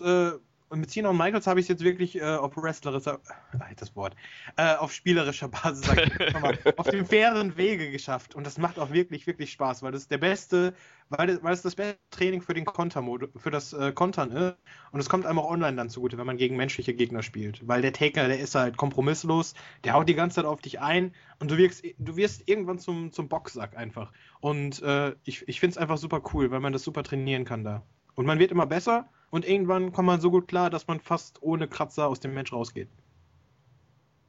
mit 0.76 0.90
Cena 0.90 1.10
und 1.10 1.16
Michaels 1.16 1.46
habe 1.46 1.60
ich 1.60 1.64
es 1.64 1.68
jetzt 1.68 1.84
wirklich 1.84 2.16
äh, 2.16 2.22
auf 2.22 2.56
wrestlerischer, 2.56 3.20
äh, 3.52 3.74
das 3.76 3.94
Wort, 3.96 4.14
äh, 4.56 4.74
auf 4.76 4.92
spielerischer 4.92 5.48
Basis, 5.48 5.86
sag 5.86 5.98
ich 5.98 6.40
mal, 6.40 6.58
auf 6.76 6.88
dem 6.88 7.06
fairen 7.06 7.56
Wege 7.56 7.90
geschafft. 7.90 8.34
Und 8.34 8.46
das 8.46 8.58
macht 8.58 8.78
auch 8.78 8.90
wirklich, 8.90 9.26
wirklich 9.26 9.52
Spaß, 9.52 9.82
weil 9.82 9.92
das 9.92 10.02
ist 10.02 10.10
der 10.10 10.18
beste, 10.18 10.74
weil, 11.08 11.26
das, 11.26 11.42
weil 11.42 11.52
es 11.52 11.62
das 11.62 11.74
beste 11.74 11.98
Training 12.10 12.42
für 12.42 12.54
den 12.54 12.64
Kontermodus, 12.64 13.30
für 13.36 13.50
das 13.50 13.72
äh, 13.72 13.92
Kontern 13.92 14.30
ist. 14.30 14.56
Und 14.92 15.00
es 15.00 15.08
kommt 15.08 15.26
einem 15.26 15.38
auch 15.38 15.50
online 15.50 15.76
dann 15.76 15.90
zugute, 15.90 16.18
wenn 16.18 16.26
man 16.26 16.36
gegen 16.36 16.56
menschliche 16.56 16.94
Gegner 16.94 17.22
spielt. 17.22 17.66
Weil 17.66 17.82
der 17.82 17.92
Taker, 17.92 18.28
der 18.28 18.38
ist 18.38 18.54
halt 18.54 18.76
kompromisslos, 18.76 19.54
der 19.84 19.94
haut 19.94 20.08
die 20.08 20.14
ganze 20.14 20.36
Zeit 20.36 20.44
auf 20.44 20.60
dich 20.60 20.80
ein 20.80 21.14
und 21.38 21.50
du 21.50 21.56
wirkst, 21.56 21.84
du 21.98 22.16
wirst 22.16 22.48
irgendwann 22.48 22.78
zum, 22.78 23.12
zum 23.12 23.28
Boxsack 23.28 23.76
einfach. 23.76 24.12
Und 24.40 24.82
äh, 24.82 25.14
ich, 25.24 25.46
ich 25.48 25.60
finde 25.60 25.72
es 25.72 25.78
einfach 25.78 25.98
super 25.98 26.22
cool, 26.32 26.50
weil 26.50 26.60
man 26.60 26.72
das 26.72 26.82
super 26.82 27.02
trainieren 27.02 27.44
kann 27.44 27.64
da. 27.64 27.82
Und 28.14 28.26
man 28.26 28.38
wird 28.38 28.52
immer 28.52 28.66
besser 28.66 29.08
und 29.34 29.44
irgendwann 29.44 29.90
kommt 29.90 30.06
man 30.06 30.20
so 30.20 30.30
gut 30.30 30.46
klar, 30.46 30.70
dass 30.70 30.86
man 30.86 31.00
fast 31.00 31.42
ohne 31.42 31.66
Kratzer 31.66 32.06
aus 32.06 32.20
dem 32.20 32.34
Match 32.34 32.52
rausgeht. 32.52 32.88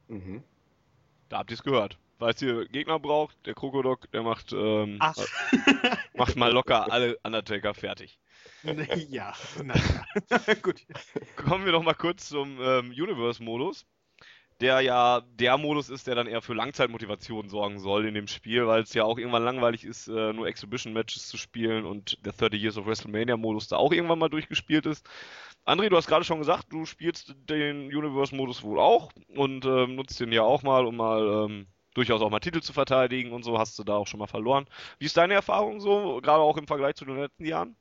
Mhm. 0.08 0.42
Da 1.28 1.38
habt 1.38 1.52
ihr 1.52 1.54
es 1.54 1.62
gehört. 1.62 1.96
Falls 2.18 2.42
ihr 2.42 2.66
Gegner 2.66 2.98
braucht, 2.98 3.36
der 3.46 3.54
Krokodok, 3.54 4.10
der 4.10 4.24
macht, 4.24 4.52
ähm, 4.52 4.98
macht 6.14 6.34
mal 6.34 6.50
locker 6.50 6.90
alle 6.90 7.16
Undertaker 7.22 7.72
fertig. 7.72 8.18
Ja, 9.08 9.32
naja. 9.62 10.54
gut. 10.62 10.84
Kommen 11.36 11.64
wir 11.64 11.72
doch 11.72 11.84
mal 11.84 11.94
kurz 11.94 12.28
zum 12.28 12.58
ähm, 12.60 12.90
Universe-Modus 12.90 13.86
der 14.60 14.80
ja 14.80 15.20
der 15.20 15.58
Modus 15.58 15.90
ist, 15.90 16.06
der 16.06 16.14
dann 16.14 16.26
eher 16.26 16.40
für 16.40 16.54
Langzeitmotivation 16.54 17.48
sorgen 17.48 17.78
soll 17.78 18.06
in 18.06 18.14
dem 18.14 18.26
Spiel, 18.26 18.66
weil 18.66 18.82
es 18.82 18.94
ja 18.94 19.04
auch 19.04 19.18
irgendwann 19.18 19.44
langweilig 19.44 19.84
ist, 19.84 20.08
äh, 20.08 20.32
nur 20.32 20.46
Exhibition-Matches 20.46 21.28
zu 21.28 21.36
spielen 21.36 21.84
und 21.84 22.24
der 22.24 22.32
30 22.32 22.60
Years 22.60 22.78
of 22.78 22.86
WrestleMania-Modus 22.86 23.68
da 23.68 23.76
auch 23.76 23.92
irgendwann 23.92 24.18
mal 24.18 24.30
durchgespielt 24.30 24.86
ist. 24.86 25.06
André, 25.66 25.88
du 25.88 25.96
hast 25.96 26.06
gerade 26.06 26.24
schon 26.24 26.38
gesagt, 26.38 26.66
du 26.70 26.86
spielst 26.86 27.34
den 27.48 27.86
Universe-Modus 27.86 28.62
wohl 28.62 28.78
auch 28.78 29.10
und 29.34 29.64
ähm, 29.64 29.96
nutzt 29.96 30.20
den 30.20 30.32
ja 30.32 30.42
auch 30.42 30.62
mal, 30.62 30.86
um 30.86 30.96
mal 30.96 31.46
ähm, 31.46 31.66
durchaus 31.94 32.22
auch 32.22 32.30
mal 32.30 32.40
Titel 32.40 32.60
zu 32.60 32.72
verteidigen 32.72 33.32
und 33.32 33.42
so, 33.42 33.58
hast 33.58 33.78
du 33.78 33.84
da 33.84 33.96
auch 33.96 34.06
schon 34.06 34.20
mal 34.20 34.26
verloren. 34.26 34.66
Wie 34.98 35.06
ist 35.06 35.16
deine 35.16 35.34
Erfahrung 35.34 35.80
so, 35.80 36.20
gerade 36.22 36.42
auch 36.42 36.56
im 36.56 36.66
Vergleich 36.66 36.94
zu 36.94 37.04
den 37.04 37.16
letzten 37.16 37.44
Jahren? 37.44 37.76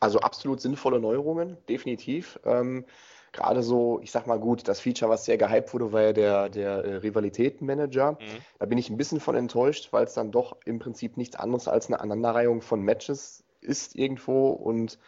Also 0.00 0.20
absolut 0.20 0.60
sinnvolle 0.60 1.00
Neuerungen, 1.00 1.56
definitiv. 1.68 2.38
Ähm, 2.44 2.84
Gerade 3.32 3.62
so, 3.62 4.00
ich 4.02 4.10
sag 4.10 4.26
mal 4.26 4.38
gut, 4.38 4.66
das 4.68 4.80
Feature, 4.80 5.10
was 5.10 5.24
sehr 5.24 5.38
gehypt 5.38 5.72
wurde, 5.72 5.92
war 5.92 6.02
ja 6.02 6.12
der, 6.12 6.48
der 6.48 6.84
äh, 6.84 6.94
Rivalitätenmanager. 6.96 8.12
Mhm. 8.12 8.16
Da 8.58 8.66
bin 8.66 8.78
ich 8.78 8.90
ein 8.90 8.96
bisschen 8.96 9.20
von 9.20 9.36
enttäuscht, 9.36 9.92
weil 9.92 10.04
es 10.04 10.14
dann 10.14 10.30
doch 10.30 10.56
im 10.64 10.78
Prinzip 10.78 11.16
nichts 11.16 11.36
anderes 11.36 11.68
als 11.68 11.88
eine 11.88 12.00
Aneinanderreihung 12.00 12.62
von 12.62 12.82
Matches 12.82 13.44
ist 13.60 13.96
irgendwo 13.96 14.50
und 14.50 14.98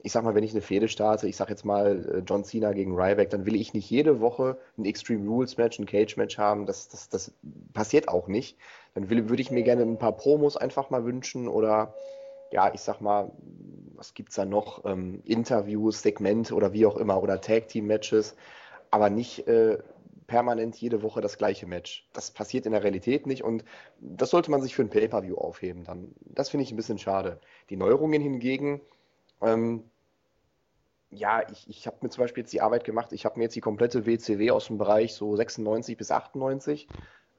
ich 0.00 0.12
sag 0.12 0.22
mal, 0.22 0.34
wenn 0.34 0.44
ich 0.44 0.52
eine 0.52 0.60
Fehde 0.60 0.88
starte, 0.88 1.26
ich 1.26 1.36
sag 1.36 1.50
jetzt 1.50 1.64
mal 1.64 2.04
äh, 2.08 2.22
John 2.24 2.44
Cena 2.44 2.72
gegen 2.72 2.94
Ryback, 2.94 3.30
dann 3.30 3.46
will 3.46 3.56
ich 3.56 3.74
nicht 3.74 3.90
jede 3.90 4.20
Woche 4.20 4.56
ein 4.76 4.84
Extreme 4.84 5.28
Rules 5.28 5.56
Match, 5.56 5.78
ein 5.78 5.86
Cage 5.86 6.16
Match 6.16 6.38
haben. 6.38 6.66
Das, 6.66 6.88
das, 6.88 7.08
das 7.08 7.32
passiert 7.72 8.08
auch 8.08 8.28
nicht. 8.28 8.56
Dann 8.94 9.10
will, 9.10 9.28
würde 9.28 9.42
ich 9.42 9.50
mir 9.50 9.64
gerne 9.64 9.82
ein 9.82 9.98
paar 9.98 10.16
Promos 10.16 10.56
einfach 10.56 10.90
mal 10.90 11.04
wünschen 11.04 11.48
oder 11.48 11.94
ja, 12.52 12.72
ich 12.72 12.80
sag 12.80 13.00
mal, 13.00 13.32
was 13.98 14.14
gibt's 14.14 14.36
da 14.36 14.44
noch? 14.44 14.84
Ähm, 14.84 15.20
Interviews, 15.24 16.02
Segmente 16.02 16.54
oder 16.54 16.72
wie 16.72 16.86
auch 16.86 16.96
immer 16.96 17.22
oder 17.22 17.40
Tag 17.40 17.68
Team 17.68 17.86
Matches, 17.86 18.36
aber 18.90 19.10
nicht 19.10 19.46
äh, 19.48 19.78
permanent 20.28 20.76
jede 20.76 21.02
Woche 21.02 21.20
das 21.20 21.36
gleiche 21.36 21.66
Match. 21.66 22.06
Das 22.12 22.30
passiert 22.30 22.66
in 22.66 22.72
der 22.72 22.84
Realität 22.84 23.26
nicht 23.26 23.42
und 23.42 23.64
das 24.00 24.30
sollte 24.30 24.50
man 24.50 24.62
sich 24.62 24.74
für 24.74 24.82
ein 24.82 24.90
Pay-Per-View 24.90 25.36
aufheben 25.36 25.84
dann. 25.84 26.14
Das 26.20 26.50
finde 26.50 26.64
ich 26.64 26.72
ein 26.72 26.76
bisschen 26.76 26.98
schade. 26.98 27.40
Die 27.70 27.76
Neuerungen 27.76 28.22
hingegen, 28.22 28.80
ähm, 29.42 29.84
ja, 31.10 31.42
ich, 31.50 31.68
ich 31.68 31.86
habe 31.86 31.96
mir 32.02 32.10
zum 32.10 32.22
Beispiel 32.22 32.42
jetzt 32.42 32.52
die 32.52 32.60
Arbeit 32.60 32.84
gemacht, 32.84 33.12
ich 33.12 33.24
habe 33.24 33.38
mir 33.38 33.44
jetzt 33.44 33.56
die 33.56 33.60
komplette 33.60 34.06
WCW 34.06 34.50
aus 34.50 34.66
dem 34.66 34.78
Bereich 34.78 35.14
so 35.14 35.34
96 35.34 35.96
bis 35.96 36.10
98 36.10 36.86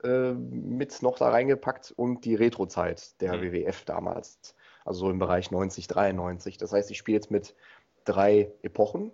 äh, 0.04 0.32
mit 0.32 1.02
noch 1.04 1.18
da 1.20 1.30
reingepackt 1.30 1.94
und 1.96 2.26
die 2.26 2.36
Retro-Zeit 2.36 3.22
der 3.22 3.38
mhm. 3.38 3.42
WWF 3.54 3.86
damals. 3.86 4.56
Also 4.86 5.02
so 5.02 5.10
im 5.10 5.20
Bereich 5.20 5.52
90, 5.52 5.88
93. 5.88 6.58
Das 6.58 6.74
heißt, 6.74 6.90
ich 6.92 6.98
spiele 6.98 7.18
jetzt 7.18 7.32
mit 7.32 7.56
drei 8.06 8.52
Epochen 8.62 9.12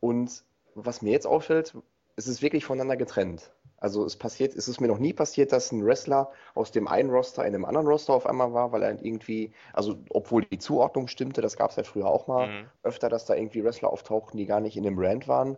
und 0.00 0.44
was 0.74 1.02
mir 1.02 1.10
jetzt 1.10 1.26
auffällt, 1.26 1.74
es 2.16 2.28
ist 2.28 2.42
wirklich 2.42 2.64
voneinander 2.64 2.96
getrennt. 2.96 3.50
Also 3.78 4.04
es 4.04 4.16
passiert, 4.16 4.54
es 4.54 4.68
ist 4.68 4.80
mir 4.80 4.88
noch 4.88 4.98
nie 4.98 5.14
passiert, 5.14 5.52
dass 5.52 5.72
ein 5.72 5.84
Wrestler 5.84 6.30
aus 6.54 6.70
dem 6.70 6.86
einen 6.86 7.08
Roster 7.08 7.46
in 7.46 7.54
einem 7.54 7.64
anderen 7.64 7.86
Roster 7.86 8.12
auf 8.12 8.26
einmal 8.26 8.52
war, 8.52 8.72
weil 8.72 8.82
er 8.82 9.02
irgendwie, 9.02 9.52
also 9.72 9.96
obwohl 10.10 10.44
die 10.44 10.58
Zuordnung 10.58 11.08
stimmte, 11.08 11.40
das 11.40 11.56
gab 11.56 11.70
es 11.70 11.76
ja 11.76 11.82
früher 11.82 12.06
auch 12.06 12.26
mal 12.26 12.48
mhm. 12.48 12.68
öfter, 12.82 13.08
dass 13.08 13.24
da 13.24 13.34
irgendwie 13.34 13.64
Wrestler 13.64 13.90
auftauchten, 13.90 14.36
die 14.36 14.44
gar 14.44 14.60
nicht 14.60 14.76
in 14.76 14.82
dem 14.82 14.96
Brand 14.96 15.28
waren. 15.28 15.56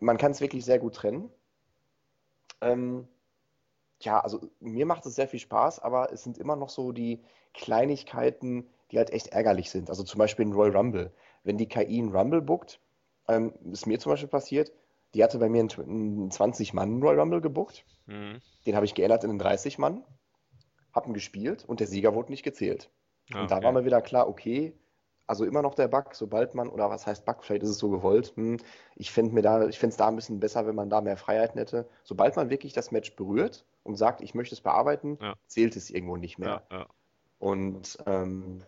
Man 0.00 0.18
kann 0.18 0.32
es 0.32 0.40
wirklich 0.40 0.64
sehr 0.64 0.80
gut 0.80 0.96
trennen. 0.96 1.30
Ähm, 2.60 3.06
ja, 4.00 4.20
also 4.20 4.40
mir 4.60 4.86
macht 4.86 5.06
es 5.06 5.14
sehr 5.14 5.28
viel 5.28 5.40
Spaß, 5.40 5.80
aber 5.80 6.12
es 6.12 6.22
sind 6.22 6.38
immer 6.38 6.56
noch 6.56 6.68
so 6.68 6.92
die 6.92 7.20
Kleinigkeiten, 7.54 8.68
die 8.90 8.98
halt 8.98 9.10
echt 9.10 9.28
ärgerlich 9.28 9.70
sind. 9.70 9.90
Also 9.90 10.04
zum 10.04 10.18
Beispiel 10.18 10.46
ein 10.46 10.52
Royal 10.52 10.76
Rumble. 10.76 11.12
Wenn 11.44 11.56
die 11.56 11.68
KI 11.68 11.98
einen 11.98 12.14
Rumble 12.14 12.42
bookt, 12.42 12.80
ähm, 13.28 13.54
ist 13.72 13.86
mir 13.86 13.98
zum 13.98 14.12
Beispiel 14.12 14.28
passiert, 14.28 14.72
die 15.14 15.24
hatte 15.24 15.38
bei 15.38 15.48
mir 15.48 15.60
einen 15.60 16.30
20-Mann 16.30 17.02
Royal 17.02 17.20
Rumble 17.20 17.40
gebuckt. 17.40 17.84
Mhm. 18.06 18.40
Den 18.66 18.76
habe 18.76 18.84
ich 18.84 18.94
geändert 18.94 19.24
in 19.24 19.30
einen 19.30 19.40
30-Mann, 19.40 20.04
habe 20.92 21.08
ihn 21.08 21.14
gespielt 21.14 21.64
und 21.66 21.80
der 21.80 21.86
Sieger 21.86 22.14
wurde 22.14 22.30
nicht 22.30 22.42
gezählt. 22.42 22.90
Okay. 23.30 23.40
Und 23.40 23.50
da 23.50 23.62
war 23.62 23.72
mir 23.72 23.84
wieder 23.84 24.02
klar, 24.02 24.28
okay, 24.28 24.74
also 25.26 25.44
immer 25.44 25.62
noch 25.62 25.74
der 25.74 25.88
Bug, 25.88 26.14
sobald 26.14 26.54
man, 26.54 26.68
oder 26.68 26.88
was 26.90 27.06
heißt 27.06 27.24
Bug, 27.24 27.42
vielleicht 27.42 27.62
ist 27.62 27.70
es 27.70 27.78
so 27.78 27.90
gewollt, 27.90 28.32
hm, 28.36 28.58
ich 28.94 29.10
fände 29.10 29.36
es 29.36 29.96
da 29.96 30.08
ein 30.08 30.16
bisschen 30.16 30.40
besser, 30.40 30.66
wenn 30.66 30.74
man 30.74 30.90
da 30.90 31.00
mehr 31.00 31.16
Freiheiten 31.16 31.58
hätte. 31.58 31.88
Sobald 32.04 32.36
man 32.36 32.50
wirklich 32.50 32.72
das 32.72 32.92
Match 32.92 33.16
berührt 33.16 33.64
und 33.82 33.96
sagt, 33.96 34.20
ich 34.20 34.34
möchte 34.34 34.54
es 34.54 34.60
bearbeiten, 34.60 35.18
ja. 35.20 35.34
zählt 35.46 35.76
es 35.76 35.90
irgendwo 35.90 36.16
nicht 36.16 36.38
mehr. 36.38 36.62
Ja, 36.70 36.78
ja. 36.78 36.86
Und 37.38 37.98
ähm, 38.06 38.62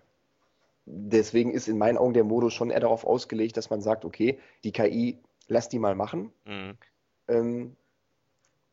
deswegen 0.85 1.53
ist 1.53 1.69
in 1.69 1.79
meinen 1.79 1.99
Augen 1.99 2.15
der 2.15 2.25
Modus 2.25 2.55
schon 2.55 2.71
eher 2.71 2.81
darauf 2.81 3.05
ausgelegt, 3.05 3.57
dass 3.57 3.71
man 3.71 3.81
sagt, 3.81 4.05
okay, 4.05 4.39
die 4.65 4.73
KI 4.73 5.19
lass 5.47 5.69
die 5.69 5.79
mal 5.79 5.95
machen. 5.95 6.33
Mhm. 6.45 6.77
Ähm, 7.29 7.77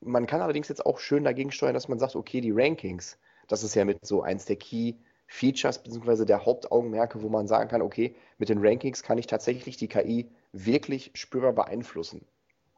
man 0.01 0.27
kann 0.27 0.41
allerdings 0.41 0.69
jetzt 0.69 0.85
auch 0.85 0.99
schön 0.99 1.23
dagegen 1.23 1.51
steuern, 1.51 1.73
dass 1.73 1.87
man 1.87 1.99
sagt, 1.99 2.15
okay, 2.15 2.41
die 2.41 2.51
Rankings, 2.51 3.17
das 3.47 3.63
ist 3.63 3.75
ja 3.75 3.85
mit 3.85 4.05
so 4.05 4.21
eins 4.21 4.45
der 4.45 4.55
Key 4.55 4.95
Features 5.27 5.81
beziehungsweise 5.81 6.25
der 6.25 6.45
Hauptaugenmerke, 6.45 7.21
wo 7.21 7.29
man 7.29 7.47
sagen 7.47 7.69
kann, 7.69 7.81
okay, 7.81 8.15
mit 8.37 8.49
den 8.49 8.65
Rankings 8.65 9.03
kann 9.03 9.17
ich 9.17 9.27
tatsächlich 9.27 9.77
die 9.77 9.87
KI 9.87 10.29
wirklich 10.51 11.11
spürbar 11.15 11.53
beeinflussen. 11.53 12.25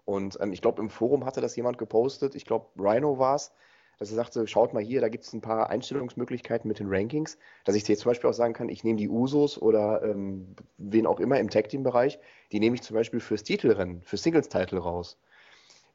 Und 0.06 0.38
ähm, 0.40 0.54
ich 0.54 0.62
glaube, 0.62 0.82
im 0.82 0.90
Forum 0.90 1.26
hatte 1.26 1.42
das 1.42 1.56
jemand 1.56 1.78
gepostet, 1.78 2.36
ich 2.36 2.46
glaube, 2.46 2.68
Rhino 2.78 3.20
war 3.20 3.36
es, 3.36 3.52
dass 4.00 4.10
er 4.10 4.16
sagte, 4.16 4.48
schaut 4.48 4.74
mal 4.74 4.84
hier, 4.84 5.02
da 5.02 5.10
gibt 5.10 5.24
es 5.24 5.34
ein 5.34 5.42
paar 5.42 5.70
Einstellungsmöglichkeiten 5.70 6.68
mit 6.68 6.80
den 6.80 6.88
Rankings, 6.88 7.38
dass 7.66 7.76
ich 7.76 7.88
jetzt 7.88 8.02
zum 8.02 8.12
Beispiel 8.12 8.30
auch 8.30 8.34
sagen 8.34 8.54
kann, 8.54 8.70
ich 8.70 8.84
nehme 8.84 8.98
die 8.98 9.10
Usos 9.10 9.62
oder 9.62 10.04
ähm, 10.04 10.56
wen 10.78 11.08
auch 11.08 11.20
immer 11.20 11.40
im 11.40 11.50
Tag-Team-Bereich, 11.50 12.20
die 12.52 12.60
nehme 12.60 12.76
ich 12.76 12.84
zum 12.84 12.96
Beispiel 12.96 13.20
fürs 13.20 13.44
Titelrennen, 13.44 14.02
für 14.04 14.18
Singles-Title 14.18 14.80
raus. 14.80 15.18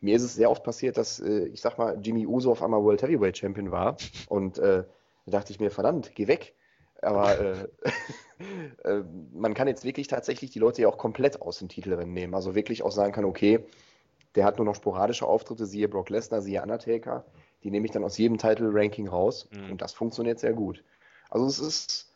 Mir 0.00 0.16
ist 0.16 0.22
es 0.22 0.34
sehr 0.34 0.50
oft 0.50 0.64
passiert, 0.64 0.96
dass, 0.96 1.20
äh, 1.20 1.46
ich 1.46 1.60
sag 1.60 1.78
mal, 1.78 1.96
Jimmy 2.02 2.26
Uso 2.26 2.50
auf 2.50 2.62
einmal 2.62 2.82
World 2.82 3.02
Heavyweight 3.02 3.38
Champion 3.38 3.70
war 3.70 3.96
und 4.28 4.58
äh, 4.58 4.84
da 5.26 5.32
dachte 5.32 5.52
ich 5.52 5.60
mir, 5.60 5.70
verdammt, 5.70 6.14
geh 6.14 6.26
weg. 6.26 6.54
Aber 7.00 7.38
äh, 7.38 7.68
äh, 8.84 9.04
man 9.32 9.54
kann 9.54 9.68
jetzt 9.68 9.84
wirklich 9.84 10.06
tatsächlich 10.06 10.50
die 10.50 10.58
Leute 10.58 10.82
ja 10.82 10.88
auch 10.88 10.98
komplett 10.98 11.42
aus 11.42 11.58
dem 11.58 11.68
Titelrennen 11.68 12.12
nehmen. 12.12 12.34
Also 12.34 12.54
wirklich 12.54 12.82
auch 12.82 12.92
sagen 12.92 13.12
kann, 13.12 13.24
okay, 13.24 13.64
der 14.34 14.44
hat 14.44 14.58
nur 14.58 14.64
noch 14.64 14.76
sporadische 14.76 15.26
Auftritte, 15.26 15.66
siehe 15.66 15.88
Brock 15.88 16.10
Lesnar, 16.10 16.40
siehe 16.40 16.62
Undertaker. 16.62 17.24
Die 17.64 17.70
nehme 17.70 17.86
ich 17.86 17.92
dann 17.92 18.04
aus 18.04 18.18
jedem 18.18 18.38
Title-Ranking 18.38 19.08
raus 19.08 19.48
mhm. 19.52 19.72
und 19.72 19.82
das 19.82 19.92
funktioniert 19.92 20.38
sehr 20.38 20.52
gut. 20.52 20.82
Also 21.28 21.46
es 21.46 21.58
ist, 21.58 22.12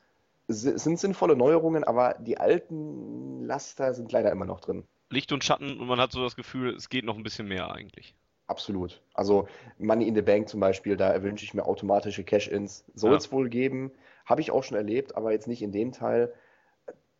es 0.48 0.62
sind 0.62 0.98
sinnvolle 0.98 1.36
Neuerungen, 1.36 1.84
aber 1.84 2.14
die 2.14 2.38
alten 2.38 3.44
Laster 3.44 3.94
sind 3.94 4.12
leider 4.12 4.30
immer 4.30 4.44
noch 4.44 4.61
drin. 4.61 4.84
Licht 5.11 5.32
und 5.32 5.44
Schatten 5.44 5.78
und 5.78 5.86
man 5.86 6.00
hat 6.00 6.12
so 6.12 6.22
das 6.22 6.36
Gefühl, 6.36 6.74
es 6.74 6.88
geht 6.88 7.04
noch 7.04 7.16
ein 7.16 7.22
bisschen 7.22 7.46
mehr 7.46 7.70
eigentlich. 7.70 8.14
Absolut. 8.47 9.03
Also 9.14 9.49
Money 9.78 10.07
in 10.07 10.14
the 10.14 10.22
Bank 10.22 10.49
zum 10.49 10.61
Beispiel, 10.61 10.97
da 10.97 11.22
wünsche 11.22 11.44
ich 11.44 11.55
mir 11.55 11.66
automatische 11.66 12.22
Cash-Ins. 12.22 12.84
Soll 12.94 13.14
es 13.16 13.26
ja. 13.26 13.32
wohl 13.32 13.49
geben, 13.49 13.90
habe 14.24 14.40
ich 14.40 14.51
auch 14.51 14.62
schon 14.62 14.76
erlebt, 14.76 15.16
aber 15.16 15.32
jetzt 15.32 15.49
nicht 15.49 15.62
in 15.62 15.72
dem 15.72 15.92
Teil. 15.92 16.32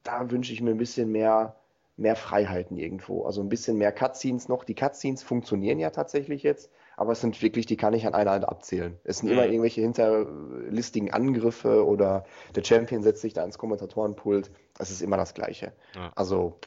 Da 0.03 0.31
wünsche 0.31 0.53
ich 0.53 0.61
mir 0.61 0.70
ein 0.70 0.79
bisschen 0.79 1.11
mehr, 1.11 1.57
mehr 1.97 2.14
Freiheiten 2.14 2.77
irgendwo. 2.77 3.24
Also 3.24 3.41
ein 3.41 3.49
bisschen 3.49 3.77
mehr 3.77 3.91
Cutscenes 3.91 4.49
noch. 4.49 4.62
Die 4.62 4.74
Cutscenes 4.74 5.24
funktionieren 5.24 5.81
ja 5.81 5.91
tatsächlich 5.91 6.45
jetzt, 6.45 6.70
aber 6.97 7.12
es 7.12 7.20
sind 7.20 7.43
wirklich, 7.43 7.66
die 7.66 7.77
kann 7.77 7.93
ich 7.93 8.07
an 8.07 8.14
einer 8.14 8.31
Hand 8.31 8.49
abzählen. 8.49 8.97
Es 9.03 9.18
sind 9.18 9.29
mhm. 9.29 9.33
immer 9.35 9.47
irgendwelche 9.47 9.81
hinterlistigen 9.81 11.12
Angriffe 11.12 11.85
oder 11.85 12.24
der 12.55 12.62
Champion 12.62 13.03
setzt 13.03 13.22
sich 13.22 13.33
da 13.33 13.45
ins 13.45 13.59
Kommentatorenpult. 13.59 14.53
Es 14.79 14.93
ist 14.93 15.03
immer 15.03 15.16
das 15.16 15.35
Gleiche. 15.35 15.72
Ja. 15.97 16.12
Also 16.14 16.61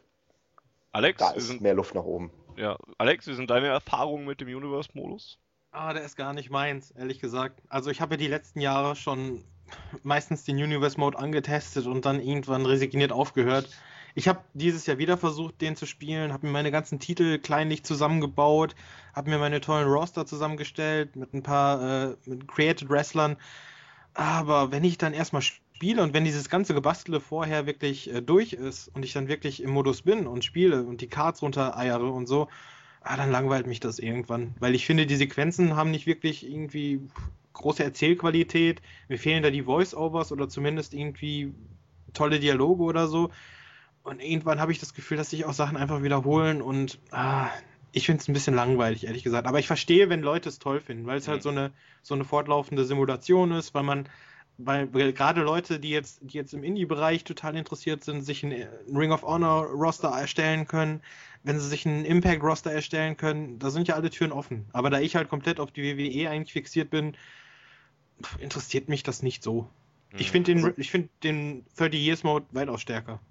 Alex, 0.91 1.19
da 1.19 1.31
ist 1.31 1.61
mehr 1.61 1.75
Luft 1.75 1.95
nach 1.95 2.03
oben. 2.03 2.31
Ja, 2.59 2.77
Alex, 2.97 3.25
wie 3.25 3.35
sind 3.35 3.49
deine 3.49 3.67
Erfahrungen 3.67 4.25
mit 4.25 4.41
dem 4.41 4.49
Universe-Modus? 4.49 5.39
Ah, 5.71 5.93
der 5.93 6.03
ist 6.03 6.17
gar 6.17 6.33
nicht 6.33 6.49
meins, 6.49 6.91
ehrlich 6.91 7.21
gesagt. 7.21 7.61
Also 7.69 7.89
ich 7.89 8.01
habe 8.01 8.15
ja 8.15 8.17
die 8.17 8.27
letzten 8.27 8.59
Jahre 8.59 8.97
schon 8.97 9.45
meistens 10.03 10.43
den 10.43 10.57
Universe-Mode 10.57 11.17
angetestet 11.17 11.85
und 11.85 12.03
dann 12.03 12.19
irgendwann 12.19 12.65
resigniert 12.65 13.13
aufgehört. 13.13 13.69
Ich 14.13 14.27
habe 14.27 14.43
dieses 14.53 14.85
Jahr 14.87 14.97
wieder 14.97 15.15
versucht, 15.15 15.61
den 15.61 15.77
zu 15.77 15.85
spielen, 15.85 16.33
habe 16.33 16.47
mir 16.47 16.51
meine 16.51 16.69
ganzen 16.69 16.99
Titel 16.99 17.39
kleinlich 17.39 17.85
zusammengebaut, 17.85 18.75
habe 19.15 19.29
mir 19.29 19.37
meine 19.37 19.61
tollen 19.61 19.87
Roster 19.87 20.25
zusammengestellt 20.25 21.15
mit 21.15 21.33
ein 21.33 21.43
paar 21.43 22.09
äh, 22.09 22.15
mit 22.25 22.45
Created 22.45 22.89
Wrestlern. 22.89 23.37
Aber 24.13 24.73
wenn 24.73 24.83
ich 24.83 24.97
dann 24.97 25.13
erstmal 25.13 25.43
spiele 25.79 26.03
und 26.03 26.13
wenn 26.13 26.25
dieses 26.25 26.49
ganze 26.49 26.73
Gebastele 26.73 27.21
vorher 27.21 27.65
wirklich 27.65 28.13
äh, 28.13 28.21
durch 28.21 28.51
ist 28.51 28.89
und 28.89 29.05
ich 29.05 29.13
dann 29.13 29.29
wirklich 29.29 29.63
im 29.63 29.69
Modus 29.69 30.01
bin 30.01 30.27
und 30.27 30.43
spiele 30.43 30.83
und 30.83 30.99
die 30.99 31.07
Cards 31.07 31.41
runtereiere 31.41 32.05
und 32.05 32.27
so, 32.27 32.49
ah, 32.99 33.15
dann 33.15 33.31
langweilt 33.31 33.65
mich 33.65 33.79
das 33.79 33.97
irgendwann. 33.97 34.53
Weil 34.59 34.75
ich 34.75 34.85
finde, 34.85 35.05
die 35.05 35.15
Sequenzen 35.15 35.77
haben 35.77 35.91
nicht 35.91 36.05
wirklich 36.05 36.45
irgendwie 36.45 36.99
große 37.53 37.81
Erzählqualität. 37.81 38.81
Mir 39.07 39.17
fehlen 39.17 39.41
da 39.41 39.51
die 39.51 39.63
Voice-Overs 39.63 40.33
oder 40.33 40.49
zumindest 40.49 40.93
irgendwie 40.93 41.53
tolle 42.11 42.41
Dialoge 42.41 42.83
oder 42.83 43.07
so. 43.07 43.29
Und 44.03 44.21
irgendwann 44.21 44.59
habe 44.59 44.73
ich 44.73 44.79
das 44.79 44.93
Gefühl, 44.93 45.15
dass 45.15 45.29
sich 45.29 45.45
auch 45.45 45.53
Sachen 45.53 45.77
einfach 45.77 46.03
wiederholen 46.03 46.61
und 46.61 46.99
ah, 47.11 47.47
ich 47.93 48.05
finde 48.05 48.21
es 48.21 48.27
ein 48.27 48.33
bisschen 48.33 48.53
langweilig, 48.53 49.05
ehrlich 49.05 49.23
gesagt. 49.23 49.47
Aber 49.47 49.59
ich 49.59 49.67
verstehe, 49.67 50.09
wenn 50.09 50.23
Leute 50.23 50.49
es 50.49 50.59
toll 50.59 50.81
finden, 50.81 51.07
weil 51.07 51.19
es 51.19 51.29
halt 51.29 51.45
mhm. 51.45 51.47
halt 51.47 51.55
so 51.55 51.61
eine, 51.61 51.71
so 52.01 52.15
eine 52.15 52.25
fortlaufende 52.25 52.83
Simulation 52.83 53.53
ist, 53.53 53.73
weil 53.73 53.83
man, 53.83 54.09
weil, 54.59 54.93
weil 54.93 55.13
gerade 55.13 55.41
Leute, 55.41 55.79
die 55.79 55.89
jetzt, 55.89 56.19
die 56.21 56.37
jetzt 56.37 56.53
im 56.53 56.63
Indie-Bereich 56.63 57.23
total 57.23 57.55
interessiert 57.55 58.03
sind, 58.03 58.23
sich 58.23 58.43
ein 58.43 58.67
Ring 58.93 59.11
of 59.11 59.23
Honor 59.23 59.65
Roster 59.65 60.09
erstellen 60.09 60.67
können, 60.67 61.01
wenn 61.43 61.59
sie 61.59 61.67
sich 61.67 61.85
einen 61.85 62.03
Impact 62.03 62.43
Roster 62.43 62.71
erstellen 62.71 63.15
können, 63.15 63.57
da 63.57 63.69
sind 63.69 63.87
ja 63.87 63.95
alle 63.95 64.09
Türen 64.09 64.33
offen. 64.33 64.65
Aber 64.73 64.89
da 64.89 64.99
ich 64.99 65.15
halt 65.15 65.29
komplett 65.29 65.61
auf 65.61 65.71
die 65.71 65.97
WWE 65.97 66.29
eigentlich 66.29 66.51
fixiert 66.51 66.89
bin, 66.89 67.15
interessiert 68.39 68.89
mich 68.89 69.01
das 69.03 69.23
nicht 69.23 69.43
so. 69.43 69.61
Mhm. 70.11 70.19
Ich 70.19 70.31
finde 70.31 70.53
den, 70.53 70.73
ich 70.75 70.91
find 70.91 71.09
den 71.23 71.65
30 71.77 71.99
Years 71.99 72.23
Mode 72.23 72.45
weitaus 72.51 72.81
stärker. 72.81 73.21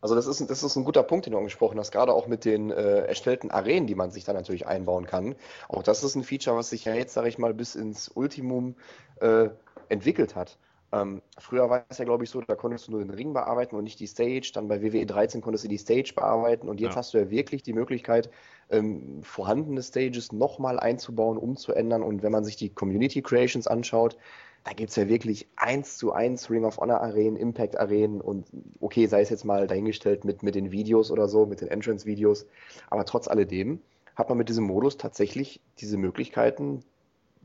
Also 0.00 0.14
das 0.14 0.26
ist, 0.26 0.48
das 0.48 0.62
ist 0.62 0.76
ein 0.76 0.84
guter 0.84 1.02
Punkt, 1.02 1.26
den 1.26 1.32
du 1.32 1.38
angesprochen 1.38 1.78
hast, 1.78 1.90
gerade 1.92 2.14
auch 2.14 2.26
mit 2.26 2.46
den 2.46 2.70
äh, 2.70 3.00
erstellten 3.00 3.50
Arenen, 3.50 3.86
die 3.86 3.94
man 3.94 4.10
sich 4.10 4.24
dann 4.24 4.34
natürlich 4.34 4.66
einbauen 4.66 5.04
kann. 5.04 5.34
Auch 5.68 5.82
das 5.82 6.02
ist 6.02 6.14
ein 6.14 6.24
Feature, 6.24 6.56
was 6.56 6.70
sich 6.70 6.86
ja 6.86 6.94
jetzt, 6.94 7.12
sage 7.12 7.28
ich 7.28 7.36
mal, 7.36 7.52
bis 7.52 7.74
ins 7.74 8.08
Ultimum 8.08 8.76
äh, 9.20 9.50
entwickelt 9.90 10.34
hat. 10.34 10.56
Ähm, 10.92 11.22
früher 11.38 11.70
war 11.70 11.84
es 11.88 11.98
ja, 11.98 12.04
glaube 12.04 12.24
ich, 12.24 12.30
so, 12.30 12.40
da 12.40 12.56
konntest 12.56 12.88
du 12.88 12.92
nur 12.92 13.00
den 13.00 13.10
Ring 13.10 13.32
bearbeiten 13.32 13.76
und 13.76 13.84
nicht 13.84 14.00
die 14.00 14.06
Stage. 14.06 14.50
Dann 14.52 14.68
bei 14.68 14.82
WWE 14.82 15.06
13 15.06 15.40
konntest 15.40 15.64
du 15.64 15.68
die 15.68 15.78
Stage 15.78 16.12
bearbeiten 16.14 16.68
und 16.68 16.80
jetzt 16.80 16.92
ja. 16.92 16.96
hast 16.96 17.14
du 17.14 17.18
ja 17.18 17.30
wirklich 17.30 17.62
die 17.62 17.72
Möglichkeit, 17.72 18.30
ähm, 18.70 19.22
vorhandene 19.22 19.82
Stages 19.82 20.32
nochmal 20.32 20.80
einzubauen, 20.80 21.38
umzuändern. 21.38 22.02
Und 22.02 22.22
wenn 22.22 22.32
man 22.32 22.44
sich 22.44 22.56
die 22.56 22.70
Community 22.70 23.22
Creations 23.22 23.66
anschaut, 23.66 24.16
da 24.64 24.72
gibt 24.72 24.90
es 24.90 24.96
ja 24.96 25.08
wirklich 25.08 25.48
eins 25.56 25.96
zu 25.96 26.12
eins 26.12 26.50
Ring 26.50 26.64
of 26.64 26.78
Honor 26.78 27.00
Arenen, 27.00 27.36
Impact 27.36 27.78
Arenen 27.78 28.20
und 28.20 28.48
okay, 28.80 29.06
sei 29.06 29.22
es 29.22 29.30
jetzt 29.30 29.44
mal 29.44 29.66
dahingestellt 29.66 30.24
mit, 30.24 30.42
mit 30.42 30.54
den 30.54 30.70
Videos 30.70 31.10
oder 31.10 31.28
so, 31.28 31.46
mit 31.46 31.60
den 31.60 31.68
Entrance-Videos. 31.68 32.46
Aber 32.90 33.04
trotz 33.04 33.26
alledem 33.26 33.80
hat 34.16 34.28
man 34.28 34.36
mit 34.36 34.48
diesem 34.48 34.64
Modus 34.64 34.98
tatsächlich 34.98 35.62
diese 35.78 35.96
Möglichkeiten, 35.96 36.84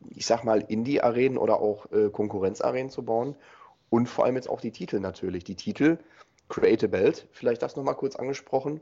ich 0.09 0.25
sag 0.25 0.43
mal, 0.43 0.61
Indie-Arenen 0.61 1.37
oder 1.37 1.59
auch 1.59 1.91
äh, 1.91 2.09
Konkurrenz-Arenen 2.09 2.89
zu 2.89 3.03
bauen. 3.03 3.35
Und 3.89 4.07
vor 4.07 4.25
allem 4.25 4.35
jetzt 4.35 4.49
auch 4.49 4.61
die 4.61 4.71
Titel 4.71 4.99
natürlich. 4.99 5.43
Die 5.43 5.55
Titel, 5.55 5.97
Create 6.49 6.83
a 6.83 6.87
Belt, 6.87 7.27
vielleicht 7.31 7.61
das 7.61 7.75
nochmal 7.75 7.95
kurz 7.95 8.15
angesprochen. 8.15 8.81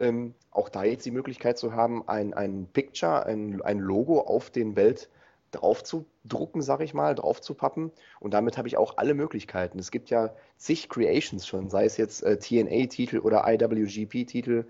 Ähm, 0.00 0.34
auch 0.50 0.68
da 0.68 0.84
jetzt 0.84 1.06
die 1.06 1.10
Möglichkeit 1.10 1.58
zu 1.58 1.72
haben, 1.72 2.06
ein, 2.08 2.34
ein 2.34 2.68
Picture, 2.72 3.26
ein, 3.26 3.60
ein 3.62 3.78
Logo 3.78 4.20
auf 4.20 4.50
den 4.50 4.74
Belt 4.74 5.08
drauf 5.50 5.82
zu 5.82 6.06
drucken, 6.24 6.62
sag 6.62 6.80
ich 6.80 6.94
mal, 6.94 7.14
drauf 7.14 7.40
zu 7.40 7.54
pappen. 7.54 7.90
Und 8.20 8.34
damit 8.34 8.58
habe 8.58 8.68
ich 8.68 8.76
auch 8.76 8.98
alle 8.98 9.14
Möglichkeiten. 9.14 9.78
Es 9.78 9.90
gibt 9.90 10.10
ja 10.10 10.34
zig 10.56 10.88
Creations 10.88 11.46
schon, 11.46 11.70
sei 11.70 11.84
es 11.84 11.96
jetzt 11.96 12.22
äh, 12.22 12.38
TNA-Titel 12.38 13.18
oder 13.18 13.44
IWGP-Titel. 13.46 14.64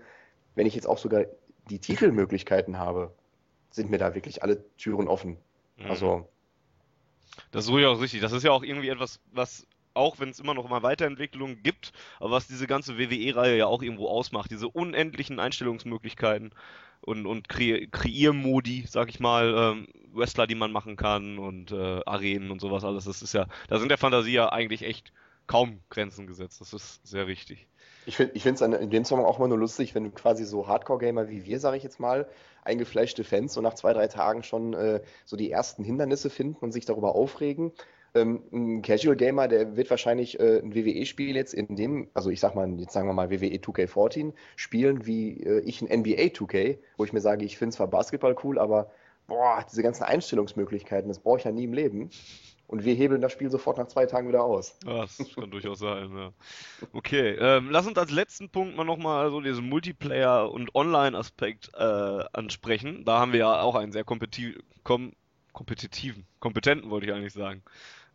Wenn 0.55 0.67
ich 0.67 0.75
jetzt 0.75 0.87
auch 0.87 0.97
sogar 0.97 1.25
die 1.69 1.79
Titelmöglichkeiten 1.79 2.79
habe, 2.79 3.13
sind 3.71 3.91
mir 3.91 3.97
da 3.97 4.15
wirklich 4.15 4.41
alle 4.41 4.63
Türen 4.77 5.07
offen. 5.07 5.37
Mhm. 5.79 5.89
Also. 5.89 6.29
Das 7.51 7.65
ist 7.65 7.71
ruhig 7.71 7.85
auch 7.85 7.99
richtig. 7.99 8.21
Das 8.21 8.31
ist 8.31 8.43
ja 8.43 8.51
auch 8.51 8.63
irgendwie 8.63 8.89
etwas, 8.89 9.19
was 9.31 9.65
auch 9.93 10.19
wenn 10.19 10.29
es 10.29 10.39
immer 10.39 10.53
noch 10.53 10.69
mal 10.69 10.83
Weiterentwicklungen 10.83 11.63
gibt, 11.63 11.91
aber 12.19 12.31
was 12.31 12.47
diese 12.47 12.67
ganze 12.67 12.97
WWE-Reihe 12.97 13.57
ja 13.57 13.65
auch 13.65 13.81
irgendwo 13.81 14.07
ausmacht, 14.07 14.51
diese 14.51 14.67
unendlichen 14.67 15.39
Einstellungsmöglichkeiten 15.39 16.53
und, 17.01 17.25
und 17.25 17.49
Kre 17.49 17.87
Kreiermodi, 17.87 18.85
sag 18.87 19.09
ich 19.09 19.19
mal, 19.19 19.53
ähm, 19.57 19.87
Wrestler, 20.13 20.47
die 20.47 20.55
man 20.55 20.71
machen 20.71 20.95
kann 20.95 21.37
und 21.37 21.71
äh, 21.71 22.01
Arenen 22.05 22.51
und 22.51 22.61
sowas 22.61 22.83
alles. 22.83 23.05
Das 23.05 23.21
ist 23.21 23.33
ja, 23.33 23.47
da 23.67 23.79
sind 23.79 23.89
der 23.89 23.97
Fantasie 23.97 24.33
ja 24.33 24.51
eigentlich 24.51 24.83
echt 24.83 25.11
kaum 25.47 25.81
Grenzen 25.89 26.27
gesetzt. 26.27 26.61
Das 26.61 26.73
ist 26.73 27.05
sehr 27.05 27.27
richtig. 27.27 27.67
Ich 28.05 28.15
finde 28.15 28.33
es 28.33 28.61
in 28.61 28.89
dem 28.89 29.05
Song 29.05 29.23
auch 29.23 29.37
immer 29.37 29.47
nur 29.47 29.57
lustig, 29.57 29.93
wenn 29.93 30.13
quasi 30.13 30.45
so 30.45 30.67
Hardcore-Gamer 30.67 31.29
wie 31.29 31.45
wir, 31.45 31.59
sage 31.59 31.77
ich 31.77 31.83
jetzt 31.83 31.99
mal, 31.99 32.27
eingefleischte 32.63 33.23
Fans 33.23 33.53
so 33.53 33.61
nach 33.61 33.75
zwei, 33.75 33.93
drei 33.93 34.07
Tagen 34.07 34.43
schon 34.43 34.73
äh, 34.73 35.01
so 35.25 35.35
die 35.35 35.51
ersten 35.51 35.83
Hindernisse 35.83 36.29
finden 36.29 36.57
und 36.61 36.71
sich 36.71 36.85
darüber 36.85 37.15
aufregen. 37.15 37.71
Ähm, 38.15 38.43
ein 38.51 38.81
Casual 38.81 39.15
Gamer, 39.15 39.47
der 39.47 39.75
wird 39.75 39.89
wahrscheinlich 39.89 40.39
äh, 40.39 40.59
ein 40.59 40.73
WWE-Spiel 40.73 41.35
jetzt 41.35 41.53
in 41.53 41.75
dem, 41.75 42.09
also 42.13 42.29
ich 42.29 42.39
sag 42.39 42.55
mal, 42.55 42.67
jetzt 42.79 42.93
sagen 42.93 43.07
wir 43.07 43.13
mal 43.13 43.29
WWE 43.29 43.57
2K14 43.57 44.33
spielen, 44.55 45.05
wie 45.05 45.43
äh, 45.43 45.59
ich 45.59 45.81
ein 45.81 45.99
NBA 45.99 46.33
2K, 46.33 46.79
wo 46.97 47.05
ich 47.05 47.13
mir 47.13 47.21
sage, 47.21 47.45
ich 47.45 47.57
finde 47.57 47.75
zwar 47.75 47.87
Basketball 47.87 48.35
cool, 48.43 48.57
aber 48.57 48.89
boah, 49.27 49.63
diese 49.69 49.83
ganzen 49.83 50.03
Einstellungsmöglichkeiten, 50.03 51.07
das 51.07 51.19
brauche 51.19 51.37
ich 51.37 51.43
ja 51.43 51.51
nie 51.51 51.65
im 51.65 51.73
Leben. 51.73 52.09
Und 52.69 52.85
wir 52.85 52.93
hebeln 52.93 53.19
das 53.19 53.31
Spiel 53.31 53.49
sofort 53.49 53.79
nach 53.79 53.87
zwei 53.87 54.05
Tagen 54.05 54.27
wieder 54.27 54.43
aus. 54.43 54.77
Ja, 54.85 55.01
das 55.01 55.17
kann 55.33 55.49
durchaus 55.51 55.79
sein, 55.79 56.15
ja. 56.15 56.31
Okay, 56.93 57.31
ähm, 57.31 57.71
lass 57.71 57.87
uns 57.87 57.97
als 57.97 58.11
letzten 58.11 58.49
Punkt 58.49 58.77
mal 58.77 58.83
nochmal 58.83 59.31
so 59.31 59.41
diesen 59.41 59.67
Multiplayer- 59.67 60.51
und 60.51 60.75
Online-Aspekt 60.75 61.71
äh, 61.73 62.23
ansprechen. 62.31 63.05
Da 63.05 63.17
haben 63.17 63.33
wir 63.33 63.39
ja 63.39 63.61
auch 63.61 63.73
einen 63.73 63.91
sehr 63.91 64.03
kompeti 64.03 64.55
kom 64.83 65.13
kompetitiven, 65.51 66.27
kompetenten, 66.39 66.91
wollte 66.91 67.07
ich 67.07 67.11
eigentlich 67.11 67.33
sagen. 67.33 67.63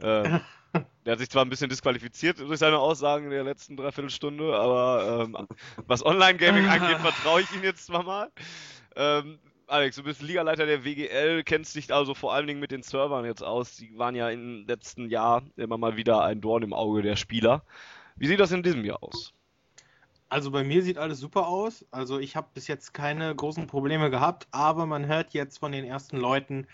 Ähm, 0.01 0.41
der 1.05 1.13
hat 1.13 1.19
sich 1.19 1.31
zwar 1.31 1.45
ein 1.45 1.51
bisschen 1.51 1.69
disqualifiziert 1.69 2.39
durch 2.39 2.61
seine 2.61 2.79
Aussagen 2.79 3.25
in 3.25 3.31
der 3.33 3.43
letzten 3.43 3.77
Dreiviertelstunde, 3.77 4.55
aber 4.55 5.25
ähm, 5.25 5.49
was 5.89 6.07
Online-Gaming 6.07 6.69
angeht, 6.69 6.99
vertraue 6.99 7.41
ich 7.41 7.53
ihm 7.53 7.65
jetzt 7.65 7.87
zwar 7.87 8.05
mal. 8.05 8.31
Ähm, 8.95 9.41
Alex, 9.67 9.97
du 9.97 10.03
bist 10.03 10.21
Ligaleiter 10.21 10.67
der 10.67 10.85
WGL, 10.85 11.43
kennst 11.43 11.75
dich 11.75 11.93
also 11.93 12.15
vor 12.15 12.35
allen 12.35 12.47
Dingen 12.47 12.61
mit 12.61 12.71
den 12.71 12.83
Servern 12.83 13.25
jetzt 13.25 13.43
aus. 13.43 13.77
Die 13.77 13.97
waren 13.97 14.15
ja 14.15 14.29
im 14.29 14.67
letzten 14.67 15.09
Jahr 15.09 15.43
immer 15.57 15.79
mal 15.79 15.97
wieder 15.97 16.23
ein 16.23 16.41
Dorn 16.43 16.63
im 16.63 16.75
Auge 16.75 17.01
der 17.01 17.17
Spieler. 17.17 17.63
Wie 18.17 18.27
sieht 18.27 18.41
das 18.41 18.53
in 18.53 18.63
diesem 18.63 18.85
Jahr 18.85 19.03
aus? 19.03 19.33
Also 20.29 20.51
bei 20.51 20.65
mir 20.65 20.83
sieht 20.83 20.99
alles 20.99 21.19
super 21.19 21.49
aus. 21.49 21.87
Also 21.91 22.19
ich 22.19 22.37
habe 22.37 22.49
bis 22.53 22.67
jetzt 22.67 22.93
keine 22.93 23.35
großen 23.35 23.67
Probleme 23.67 24.11
gehabt, 24.11 24.49
aber 24.51 24.85
man 24.85 25.07
hört 25.07 25.33
jetzt 25.33 25.59
von 25.59 25.73
den 25.73 25.85
ersten 25.85 26.19
Leuten, 26.19 26.67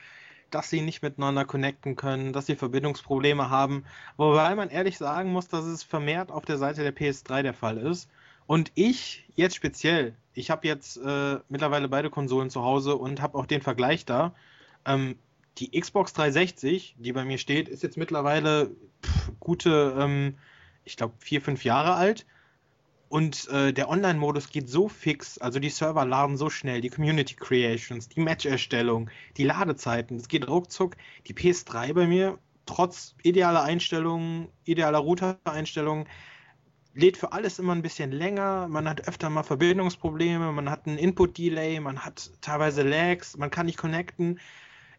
dass 0.51 0.69
sie 0.69 0.81
nicht 0.81 1.03
miteinander 1.03 1.45
connecten 1.45 1.95
können, 1.95 2.33
dass 2.33 2.47
sie 2.47 2.57
Verbindungsprobleme 2.57 3.51
haben. 3.51 3.85
Wobei 4.17 4.55
man 4.57 4.69
ehrlich 4.69 4.99
sagen 4.99 5.31
muss, 5.33 5.47
dass 5.47 5.65
es 5.65 5.85
vermehrt 5.85 6.33
auf 6.33 6.45
der 6.45 6.59
Seite 6.59 6.83
der 6.83 6.97
PS3 6.97 7.43
der 7.43 7.55
Fall 7.55 7.79
ist. 7.79 8.11
Und 8.51 8.73
ich 8.75 9.23
jetzt 9.37 9.55
speziell, 9.55 10.17
ich 10.35 10.51
habe 10.51 10.67
jetzt 10.67 10.97
äh, 10.97 11.39
mittlerweile 11.49 11.87
beide 11.87 12.11
Konsolen 12.11 12.51
zu 12.51 12.65
Hause 12.65 12.97
und 12.97 13.23
habe 13.23 13.39
auch 13.39 13.47
den 13.47 13.63
Vergleich 13.63 14.07
da. 14.07 14.35
Ähm, 14.85 15.15
die 15.59 15.81
Xbox 15.81 16.15
360, 16.15 16.97
die 16.99 17.13
bei 17.13 17.25
mir 17.25 17.39
steht, 17.39 17.69
ist 17.69 17.85
jetzt 17.85 17.97
mittlerweile 17.97 18.73
pff, 19.07 19.31
gute, 19.39 19.95
ähm, 19.97 20.35
ich 20.83 20.97
glaube, 20.97 21.15
vier, 21.21 21.41
fünf 21.41 21.63
Jahre 21.63 21.95
alt. 21.95 22.27
Und 23.09 23.47
äh, 23.51 23.73
der 23.73 23.89
Online-Modus 23.89 24.51
geht 24.51 24.69
so 24.69 24.89
fix, 24.89 25.39
also 25.39 25.61
die 25.61 25.71
Server 25.71 26.05
laden 26.05 26.37
so 26.37 26.51
schnell, 26.51 26.81
die 26.81 26.91
Community 26.91 27.37
Creations, 27.37 28.09
die 28.09 28.19
Match-Erstellung, 28.19 29.11
die 29.37 29.45
Ladezeiten, 29.45 30.19
das 30.19 30.27
geht 30.27 30.49
ruckzuck. 30.49 30.97
Die 31.29 31.35
PS3 31.35 31.95
bei 31.95 32.09
mir, 32.09 32.37
trotz 32.67 33.15
idealer 33.23 33.63
Einstellungen, 33.63 34.49
idealer 34.65 34.99
Router-Einstellungen, 34.99 36.09
lädt 36.95 37.17
für 37.17 37.33
alles 37.33 37.59
immer 37.59 37.75
ein 37.75 37.83
bisschen 37.83 38.13
länger, 38.13 38.69
man 38.69 38.89
hat 38.89 39.07
öfter 39.07 39.31
mal 39.31 39.43
Verbindungsprobleme, 39.43 40.53
man 40.53 40.71
hat 40.71 40.87
einen 40.87 40.99
Input-Delay, 40.99 41.81
man 41.81 42.05
hat 42.05 42.31
teilweise 42.41 42.83
Lags, 42.83 43.37
man 43.37 43.51
kann 43.51 43.67
nicht 43.67 43.79
connecten. 43.79 44.41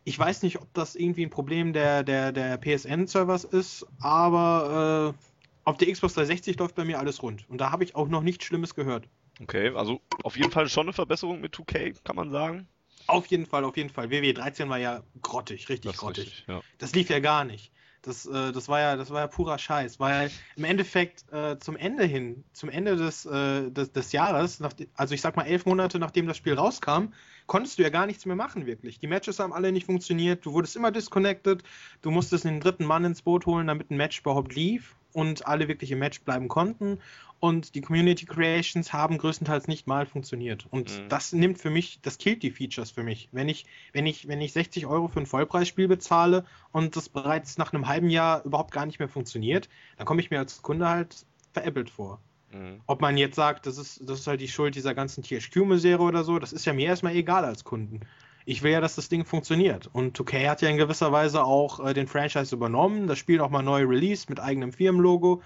Ich 0.03 0.17
weiß 0.17 0.41
nicht, 0.43 0.59
ob 0.61 0.73
das 0.73 0.95
irgendwie 0.95 1.25
ein 1.25 1.29
Problem 1.29 1.73
der, 1.73 2.03
der, 2.03 2.31
der 2.31 2.57
PSN-Servers 2.57 3.43
ist, 3.43 3.85
aber 3.99 5.15
äh, 5.15 5.41
auf 5.63 5.77
der 5.77 5.91
Xbox 5.91 6.15
360 6.15 6.57
läuft 6.57 6.75
bei 6.75 6.85
mir 6.85 6.99
alles 6.99 7.21
rund. 7.21 7.47
Und 7.49 7.59
da 7.59 7.71
habe 7.71 7.83
ich 7.83 7.95
auch 7.95 8.07
noch 8.07 8.23
nichts 8.23 8.45
Schlimmes 8.45 8.73
gehört. 8.73 9.07
Okay, 9.41 9.69
also 9.75 10.01
auf 10.23 10.37
jeden 10.37 10.51
Fall 10.51 10.67
schon 10.69 10.85
eine 10.85 10.93
Verbesserung 10.93 11.41
mit 11.41 11.55
2K, 11.55 11.95
kann 12.03 12.15
man 12.15 12.31
sagen. 12.31 12.67
Auf 13.07 13.27
jeden 13.27 13.45
Fall, 13.45 13.63
auf 13.63 13.77
jeden 13.77 13.89
Fall. 13.89 14.09
WW 14.09 14.33
13 14.33 14.69
war 14.69 14.77
ja 14.77 15.03
grottig, 15.21 15.69
richtig 15.69 15.91
das 15.91 15.99
grottig. 15.99 16.25
Richtig, 16.25 16.45
ja. 16.47 16.61
Das 16.77 16.93
lief 16.93 17.09
ja 17.09 17.19
gar 17.19 17.43
nicht. 17.43 17.71
Das, 18.03 18.25
äh, 18.25 18.51
das, 18.51 18.67
war 18.67 18.79
ja, 18.79 18.95
das 18.95 19.11
war 19.11 19.21
ja 19.21 19.27
purer 19.27 19.59
Scheiß, 19.59 19.99
weil 19.99 20.31
im 20.55 20.63
Endeffekt 20.63 21.31
äh, 21.31 21.59
zum 21.59 21.75
Ende 21.75 22.03
hin, 22.03 22.43
zum 22.51 22.69
Ende 22.69 22.95
des, 22.95 23.25
äh, 23.25 23.69
des, 23.69 23.91
des, 23.91 24.11
Jahres, 24.11 24.59
nach, 24.59 24.73
also 24.95 25.13
ich 25.13 25.21
sag 25.21 25.35
mal 25.35 25.43
elf 25.43 25.65
Monate 25.65 25.99
nachdem 25.99 26.25
das 26.25 26.37
Spiel 26.37 26.55
rauskam, 26.55 27.13
konntest 27.45 27.77
du 27.77 27.83
ja 27.83 27.89
gar 27.89 28.07
nichts 28.07 28.25
mehr 28.25 28.35
machen, 28.35 28.65
wirklich. 28.65 28.97
Die 28.97 29.07
Matches 29.07 29.39
haben 29.39 29.53
alle 29.53 29.71
nicht 29.71 29.85
funktioniert, 29.85 30.43
du 30.45 30.53
wurdest 30.53 30.75
immer 30.75 30.91
disconnected, 30.91 31.63
du 32.01 32.09
musstest 32.09 32.45
den 32.45 32.59
dritten 32.59 32.85
Mann 32.85 33.05
ins 33.05 33.21
Boot 33.21 33.45
holen, 33.45 33.67
damit 33.67 33.91
ein 33.91 33.97
Match 33.97 34.21
überhaupt 34.21 34.55
lief 34.55 34.95
und 35.13 35.45
alle 35.45 35.67
wirklich 35.67 35.91
im 35.91 35.99
Match 35.99 36.21
bleiben 36.21 36.47
konnten. 36.47 36.99
Und 37.41 37.73
die 37.73 37.81
Community 37.81 38.27
Creations 38.27 38.93
haben 38.93 39.17
größtenteils 39.17 39.67
nicht 39.67 39.87
mal 39.87 40.05
funktioniert. 40.05 40.67
Und 40.69 40.91
mhm. 40.91 41.09
das 41.09 41.33
nimmt 41.33 41.57
für 41.57 41.71
mich, 41.71 41.99
das 42.03 42.19
killt 42.19 42.43
die 42.43 42.51
Features 42.51 42.91
für 42.91 43.01
mich. 43.01 43.29
Wenn 43.31 43.49
ich, 43.49 43.65
wenn 43.93 44.05
ich, 44.05 44.27
wenn 44.27 44.39
ich 44.41 44.53
60 44.53 44.85
Euro 44.85 45.07
für 45.07 45.21
ein 45.21 45.25
Vollpreisspiel 45.25 45.87
bezahle 45.87 46.45
und 46.71 46.95
das 46.95 47.09
bereits 47.09 47.57
nach 47.57 47.73
einem 47.73 47.87
halben 47.87 48.11
Jahr 48.11 48.45
überhaupt 48.45 48.71
gar 48.71 48.85
nicht 48.85 48.99
mehr 48.99 49.09
funktioniert, 49.09 49.69
dann 49.97 50.05
komme 50.05 50.21
ich 50.21 50.29
mir 50.29 50.37
als 50.37 50.61
Kunde 50.61 50.87
halt 50.87 51.25
veräppelt 51.51 51.89
vor. 51.89 52.21
Mhm. 52.53 52.81
Ob 52.85 53.01
man 53.01 53.17
jetzt 53.17 53.37
sagt, 53.37 53.65
das 53.65 53.79
ist, 53.79 54.07
das 54.07 54.19
ist 54.19 54.27
halt 54.27 54.39
die 54.39 54.47
Schuld 54.47 54.75
dieser 54.75 54.93
ganzen 54.93 55.23
THQ-Misere 55.23 56.03
oder 56.03 56.23
so, 56.23 56.37
das 56.37 56.53
ist 56.53 56.65
ja 56.65 56.73
mir 56.73 56.89
erstmal 56.89 57.15
egal 57.15 57.43
als 57.43 57.63
Kunden 57.63 58.01
ich 58.45 58.63
will 58.63 58.71
ja, 58.71 58.81
dass 58.81 58.95
das 58.95 59.09
Ding 59.09 59.25
funktioniert. 59.25 59.89
Und 59.93 60.17
2K 60.17 60.49
hat 60.49 60.61
ja 60.61 60.69
in 60.69 60.77
gewisser 60.77 61.11
Weise 61.11 61.43
auch 61.43 61.85
äh, 61.85 61.93
den 61.93 62.07
Franchise 62.07 62.55
übernommen, 62.55 63.07
das 63.07 63.19
Spiel 63.19 63.41
auch 63.41 63.49
mal 63.49 63.61
neu 63.61 63.83
released 63.83 64.29
mit 64.29 64.39
eigenem 64.39 64.73
Firmenlogo. 64.73 65.41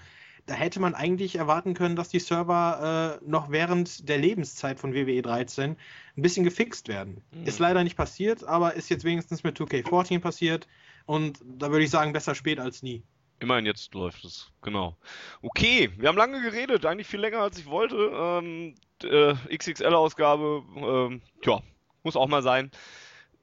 Da 0.46 0.54
hätte 0.54 0.78
man 0.78 0.94
eigentlich 0.94 1.36
erwarten 1.36 1.74
können, 1.74 1.96
dass 1.96 2.08
die 2.08 2.20
Server 2.20 3.18
äh, 3.20 3.24
noch 3.28 3.50
während 3.50 4.08
der 4.08 4.18
Lebenszeit 4.18 4.78
von 4.78 4.94
WWE 4.94 5.20
13 5.20 5.72
ein 6.16 6.22
bisschen 6.22 6.44
gefixt 6.44 6.88
werden. 6.88 7.22
Mhm. 7.32 7.46
Ist 7.46 7.58
leider 7.58 7.82
nicht 7.82 7.96
passiert, 7.96 8.44
aber 8.44 8.74
ist 8.74 8.88
jetzt 8.88 9.04
wenigstens 9.04 9.42
mit 9.42 9.58
2K14 9.58 10.20
passiert. 10.20 10.68
Und 11.04 11.40
da 11.44 11.70
würde 11.70 11.84
ich 11.84 11.90
sagen, 11.90 12.12
besser 12.12 12.34
spät 12.34 12.60
als 12.60 12.82
nie. 12.82 13.02
Immerhin 13.38 13.66
jetzt 13.66 13.92
läuft 13.92 14.24
es, 14.24 14.50
genau. 14.62 14.96
Okay, 15.42 15.90
wir 15.98 16.08
haben 16.08 16.16
lange 16.16 16.40
geredet, 16.40 16.86
eigentlich 16.86 17.06
viel 17.06 17.20
länger 17.20 17.40
als 17.40 17.58
ich 17.58 17.66
wollte. 17.66 17.96
Ähm, 18.14 18.74
äh, 19.02 19.34
XXL-Ausgabe, 19.54 20.62
ähm, 20.76 21.22
tja, 21.42 21.60
muss 22.02 22.16
auch 22.16 22.28
mal 22.28 22.42
sein. 22.42 22.70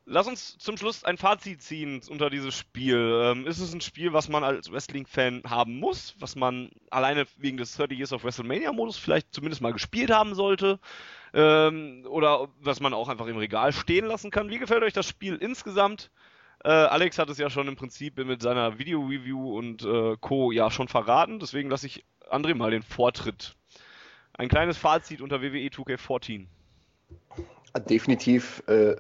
Lass 0.06 0.28
uns 0.28 0.58
zum 0.58 0.76
Schluss 0.76 1.06
ein 1.06 1.18
Fazit 1.18 1.62
ziehen 1.62 2.02
unter 2.10 2.30
dieses 2.30 2.54
Spiel. 2.54 3.22
Ähm, 3.24 3.48
ist 3.48 3.60
es 3.60 3.74
ein 3.74 3.80
Spiel, 3.80 4.12
was 4.12 4.28
man 4.28 4.44
als 4.44 4.70
Wrestling-Fan 4.70 5.44
haben 5.48 5.80
muss, 5.80 6.16
was 6.20 6.36
man 6.36 6.72
alleine 6.90 7.26
wegen 7.38 7.56
des 7.56 7.76
30 7.78 7.98
Years 7.98 8.12
of 8.12 8.24
WrestleMania-Modus 8.26 8.98
vielleicht 8.98 9.34
zumindest 9.34 9.62
mal 9.62 9.72
gespielt 9.72 10.12
haben 10.12 10.36
sollte? 10.36 10.80
Ähm, 11.34 12.06
oder 12.10 12.50
was 12.60 12.82
man 12.82 12.94
auch 12.94 13.08
einfach 13.08 13.28
im 13.28 13.38
Regal 13.38 13.72
stehen 13.72 14.06
lassen 14.06 14.30
kann? 14.30 14.50
Wie 14.50 14.60
gefällt 14.60 14.84
euch 14.84 14.94
das 14.94 15.08
Spiel 15.08 15.36
insgesamt? 15.36 16.12
Äh, 16.66 16.70
Alex 16.70 17.18
hat 17.18 17.30
es 17.30 17.38
ja 17.38 17.50
schon 17.50 17.68
im 17.70 17.78
Prinzip 17.78 18.18
mit 18.18 18.42
seiner 18.42 18.78
Video-Review 18.78 19.58
und 19.58 19.84
äh, 19.84 20.18
Co. 20.20 20.52
ja 20.52 20.70
schon 20.70 20.90
verraten, 20.90 21.40
deswegen 21.40 21.70
lasse 21.70 21.88
ich 21.88 22.06
André 22.30 22.56
mal 22.56 22.72
den 22.72 22.84
Vortritt. 22.84 23.56
Ein 24.34 24.50
kleines 24.50 24.78
Fazit 24.78 25.22
unter 25.22 25.42
WWE 25.42 25.68
2K14. 25.68 26.48
Definitiv 27.90 28.64
äh, 28.68 28.96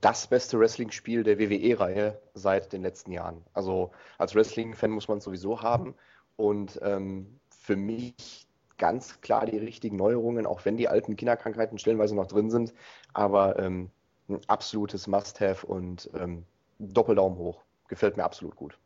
das 0.00 0.26
beste 0.26 0.58
Wrestling-Spiel 0.58 1.22
der 1.22 1.38
WWE-Reihe 1.38 2.20
seit 2.34 2.72
den 2.72 2.82
letzten 2.82 3.12
Jahren. 3.12 3.44
Also 3.52 3.90
als 4.18 4.34
Wrestling-Fan 4.34 4.90
muss 4.90 5.08
man 5.08 5.18
es 5.18 5.24
sowieso 5.24 5.62
haben. 5.62 5.94
Und 6.36 6.80
ähm, 6.82 7.40
für 7.50 7.76
mich 7.76 8.46
ganz 8.78 9.20
klar 9.20 9.46
die 9.46 9.58
richtigen 9.58 9.96
Neuerungen, 9.96 10.46
auch 10.46 10.64
wenn 10.64 10.76
die 10.76 10.88
alten 10.88 11.16
Kinderkrankheiten 11.16 11.78
stellenweise 11.78 12.14
noch 12.14 12.26
drin 12.26 12.50
sind. 12.50 12.74
Aber 13.12 13.58
ähm, 13.58 13.90
ein 14.28 14.40
absolutes 14.46 15.06
Must-Have 15.06 15.66
und 15.66 16.10
ähm, 16.14 16.44
Doppeldaumen 16.78 17.38
hoch. 17.38 17.62
Gefällt 17.88 18.16
mir 18.16 18.24
absolut 18.24 18.56
gut. 18.56 18.78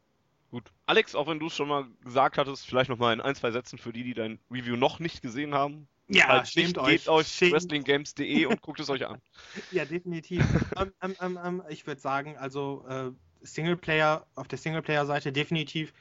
Gut. 0.51 0.73
Alex, 0.87 1.15
auch 1.15 1.27
wenn 1.27 1.39
du 1.39 1.47
es 1.47 1.55
schon 1.55 1.69
mal 1.69 1.87
gesagt 2.05 2.39
hattest, 2.39 2.67
vielleicht 2.67 2.91
noch 2.91 2.99
mal 2.99 3.13
in 3.13 3.21
ein, 3.21 3.35
zwei 3.35 3.51
Sätzen 3.51 3.79
für 3.79 3.93
die, 3.93 4.03
die 4.03 4.15
dein 4.15 4.39
Review 4.51 4.77
noch 4.77 4.99
nicht 4.99 5.21
gesehen 5.21 5.55
haben. 5.55 5.89
Ja, 6.09 6.29
halt 6.29 6.49
stimmt 6.49 6.79
euch. 6.79 7.03
Geht 7.03 7.09
auf 7.09 7.27
wrestlinggames.de 7.41 8.47
und 8.47 8.63
guckt 8.63 8.81
es 8.81 8.91
euch 8.91 9.07
an. 9.07 9.21
Ja, 9.71 9.85
definitiv. 9.85 10.45
um, 10.77 11.17
um, 11.21 11.37
um, 11.37 11.63
ich 11.69 11.87
würde 11.87 12.01
sagen, 12.01 12.37
also 12.39 12.85
äh, 12.89 13.11
Singleplayer, 13.43 14.27
auf 14.35 14.49
der 14.49 14.59
Singleplayer-Seite 14.59 15.33
definitiv 15.33 15.93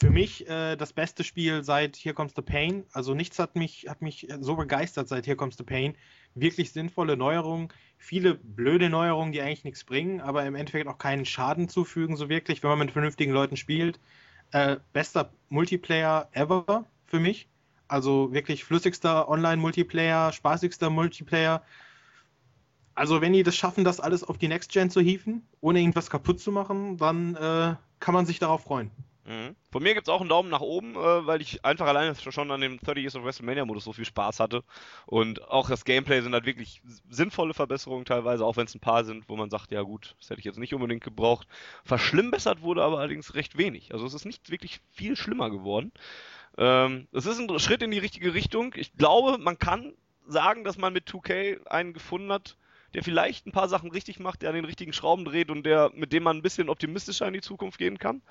für 0.00 0.10
mich 0.10 0.48
äh, 0.48 0.76
das 0.76 0.92
beste 0.92 1.24
Spiel 1.24 1.64
seit 1.64 1.96
Here 1.96 2.14
Comes 2.14 2.32
the 2.36 2.42
Pain. 2.42 2.84
Also 2.92 3.14
nichts 3.14 3.38
hat 3.38 3.56
mich, 3.56 3.86
hat 3.88 4.00
mich 4.00 4.28
so 4.40 4.54
begeistert 4.54 5.08
seit 5.08 5.26
Here 5.26 5.36
Comes 5.36 5.56
the 5.56 5.64
Pain. 5.64 5.96
Wirklich 6.34 6.72
sinnvolle 6.72 7.16
Neuerungen, 7.16 7.68
viele 7.96 8.34
blöde 8.34 8.90
Neuerungen, 8.90 9.32
die 9.32 9.40
eigentlich 9.40 9.64
nichts 9.64 9.84
bringen, 9.84 10.20
aber 10.20 10.44
im 10.46 10.54
Endeffekt 10.54 10.86
auch 10.86 10.98
keinen 10.98 11.24
Schaden 11.24 11.68
zufügen, 11.68 12.16
so 12.16 12.28
wirklich, 12.28 12.62
wenn 12.62 12.70
man 12.70 12.78
mit 12.78 12.92
vernünftigen 12.92 13.32
Leuten 13.32 13.56
spielt. 13.56 13.98
Äh, 14.52 14.76
bester 14.92 15.32
Multiplayer 15.48 16.28
ever 16.32 16.86
für 17.06 17.18
mich. 17.18 17.48
Also 17.88 18.32
wirklich 18.32 18.64
flüssigster 18.64 19.28
Online-Multiplayer, 19.28 20.32
spaßigster 20.32 20.90
Multiplayer. 20.90 21.62
Also 22.94 23.20
wenn 23.20 23.32
die 23.32 23.42
das 23.42 23.56
schaffen, 23.56 23.84
das 23.84 24.00
alles 24.00 24.24
auf 24.24 24.38
die 24.38 24.48
Next 24.48 24.72
Gen 24.72 24.90
zu 24.90 25.00
hieven, 25.00 25.46
ohne 25.60 25.80
irgendwas 25.80 26.10
kaputt 26.10 26.40
zu 26.40 26.52
machen, 26.52 26.98
dann 26.98 27.34
äh, 27.36 27.74
kann 28.00 28.14
man 28.14 28.26
sich 28.26 28.38
darauf 28.38 28.64
freuen. 28.64 28.90
Mhm. 29.28 29.56
Von 29.70 29.82
mir 29.82 29.92
gibt 29.92 30.08
es 30.08 30.12
auch 30.12 30.20
einen 30.20 30.30
Daumen 30.30 30.48
nach 30.48 30.62
oben, 30.62 30.94
äh, 30.94 31.26
weil 31.26 31.42
ich 31.42 31.62
einfach 31.62 31.86
alleine 31.86 32.14
schon 32.14 32.50
an 32.50 32.62
dem 32.62 32.78
30 32.78 33.02
Years 33.02 33.14
of 33.14 33.24
WrestleMania 33.24 33.66
Modus 33.66 33.84
so 33.84 33.92
viel 33.92 34.06
Spaß 34.06 34.40
hatte. 34.40 34.64
Und 35.04 35.46
auch 35.48 35.68
das 35.68 35.84
Gameplay 35.84 36.22
sind 36.22 36.32
halt 36.32 36.46
wirklich 36.46 36.80
sinnvolle 37.10 37.52
Verbesserungen 37.52 38.06
teilweise, 38.06 38.44
auch 38.46 38.56
wenn 38.56 38.64
es 38.64 38.74
ein 38.74 38.80
paar 38.80 39.04
sind, 39.04 39.28
wo 39.28 39.36
man 39.36 39.50
sagt, 39.50 39.70
ja 39.70 39.82
gut, 39.82 40.16
das 40.18 40.30
hätte 40.30 40.38
ich 40.38 40.46
jetzt 40.46 40.58
nicht 40.58 40.72
unbedingt 40.72 41.04
gebraucht. 41.04 41.46
Verschlimmbessert 41.84 42.62
wurde 42.62 42.82
aber 42.82 43.00
allerdings 43.00 43.34
recht 43.34 43.58
wenig. 43.58 43.92
Also 43.92 44.06
es 44.06 44.14
ist 44.14 44.24
nicht 44.24 44.50
wirklich 44.50 44.80
viel 44.92 45.14
schlimmer 45.14 45.50
geworden. 45.50 45.92
Ähm, 46.58 47.06
es 47.12 47.24
ist 47.24 47.38
ein 47.38 47.58
Schritt 47.60 47.82
in 47.82 47.92
die 47.92 47.98
richtige 47.98 48.34
Richtung. 48.34 48.74
Ich 48.76 48.92
glaube, 48.94 49.38
man 49.38 49.58
kann 49.58 49.94
sagen, 50.26 50.64
dass 50.64 50.76
man 50.76 50.92
mit 50.92 51.08
2K 51.08 51.64
einen 51.68 51.92
gefunden 51.92 52.32
hat, 52.32 52.56
der 52.94 53.04
vielleicht 53.04 53.46
ein 53.46 53.52
paar 53.52 53.68
Sachen 53.68 53.92
richtig 53.92 54.18
macht, 54.18 54.42
der 54.42 54.50
an 54.50 54.56
den 54.56 54.64
richtigen 54.64 54.92
Schrauben 54.92 55.24
dreht 55.24 55.50
und 55.50 55.62
der, 55.64 55.92
mit 55.94 56.12
dem 56.12 56.24
man 56.24 56.36
ein 56.36 56.42
bisschen 56.42 56.68
optimistischer 56.68 57.28
in 57.28 57.34
die 57.34 57.40
Zukunft 57.40 57.78
gehen 57.78 57.98
kann. 57.98 58.22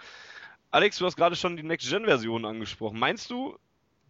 Alex, 0.72 0.98
du 0.98 1.06
hast 1.06 1.16
gerade 1.16 1.38
schon 1.38 1.56
die 1.56 1.64
Next-Gen-Version 1.64 2.44
angesprochen. 2.44 3.00
Meinst 3.00 3.30
du, 3.32 3.58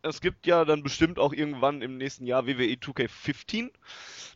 es 0.01 0.19
gibt 0.19 0.47
ja 0.47 0.65
dann 0.65 0.81
bestimmt 0.81 1.19
auch 1.19 1.31
irgendwann 1.31 1.83
im 1.83 1.97
nächsten 1.97 2.25
Jahr 2.25 2.47
WWE 2.47 2.73
2K15? 2.73 3.71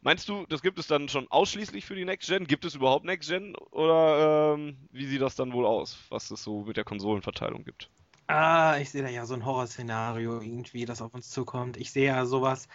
Meinst 0.03 0.29
du, 0.29 0.45
das 0.47 0.61
gibt 0.61 0.77
es 0.77 0.85
dann 0.85 1.09
schon 1.09 1.27
ausschließlich 1.29 1.85
für 1.85 1.95
die 1.95 2.05
Next-Gen? 2.05 2.45
Gibt 2.45 2.65
es 2.65 2.75
überhaupt 2.75 3.05
Next-Gen? 3.05 3.55
Oder 3.55 4.53
ähm, 4.53 4.77
wie 4.91 5.07
sieht 5.07 5.21
das 5.21 5.35
dann 5.35 5.53
wohl 5.53 5.65
aus, 5.65 5.97
was 6.09 6.29
es 6.29 6.43
so 6.43 6.65
mit 6.65 6.77
der 6.77 6.83
Konsolenverteilung 6.83 7.63
gibt? 7.63 7.89
Ah, 8.33 8.77
ich 8.79 8.89
sehe 8.89 9.03
da 9.03 9.09
ja 9.09 9.25
so 9.25 9.33
ein 9.33 9.45
Horrorszenario 9.45 10.39
irgendwie, 10.39 10.85
das 10.85 11.01
auf 11.01 11.13
uns 11.13 11.29
zukommt. 11.29 11.75
Ich 11.75 11.91
sehe 11.91 12.05
ja 12.05 12.25
sowas. 12.25 12.69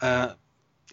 Äh, 0.00 0.28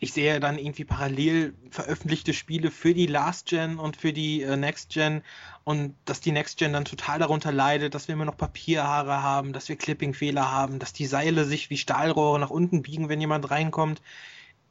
ich 0.01 0.11
sehe 0.11 0.41
dann 0.41 0.59
irgendwie 0.59 0.83
parallel 0.83 1.55
veröffentlichte 1.69 2.33
Spiele 2.33 2.69
für 2.69 2.93
die 2.93 3.05
Last 3.05 3.47
Gen 3.47 3.79
und 3.79 3.95
für 3.95 4.11
die 4.11 4.41
äh, 4.41 4.57
Next 4.57 4.89
Gen 4.89 5.23
und 5.63 5.95
dass 6.03 6.19
die 6.19 6.33
Next 6.33 6.57
Gen 6.59 6.73
dann 6.73 6.83
total 6.83 7.19
darunter 7.19 7.53
leidet, 7.53 7.95
dass 7.95 8.09
wir 8.09 8.13
immer 8.13 8.25
noch 8.25 8.35
Papierhaare 8.35 9.23
haben, 9.23 9.53
dass 9.53 9.69
wir 9.69 9.77
Clipping-Fehler 9.77 10.51
haben, 10.51 10.79
dass 10.79 10.91
die 10.91 11.05
Seile 11.05 11.45
sich 11.45 11.69
wie 11.69 11.77
Stahlrohre 11.77 12.41
nach 12.41 12.49
unten 12.49 12.81
biegen, 12.81 13.07
wenn 13.07 13.21
jemand 13.21 13.49
reinkommt. 13.49 14.01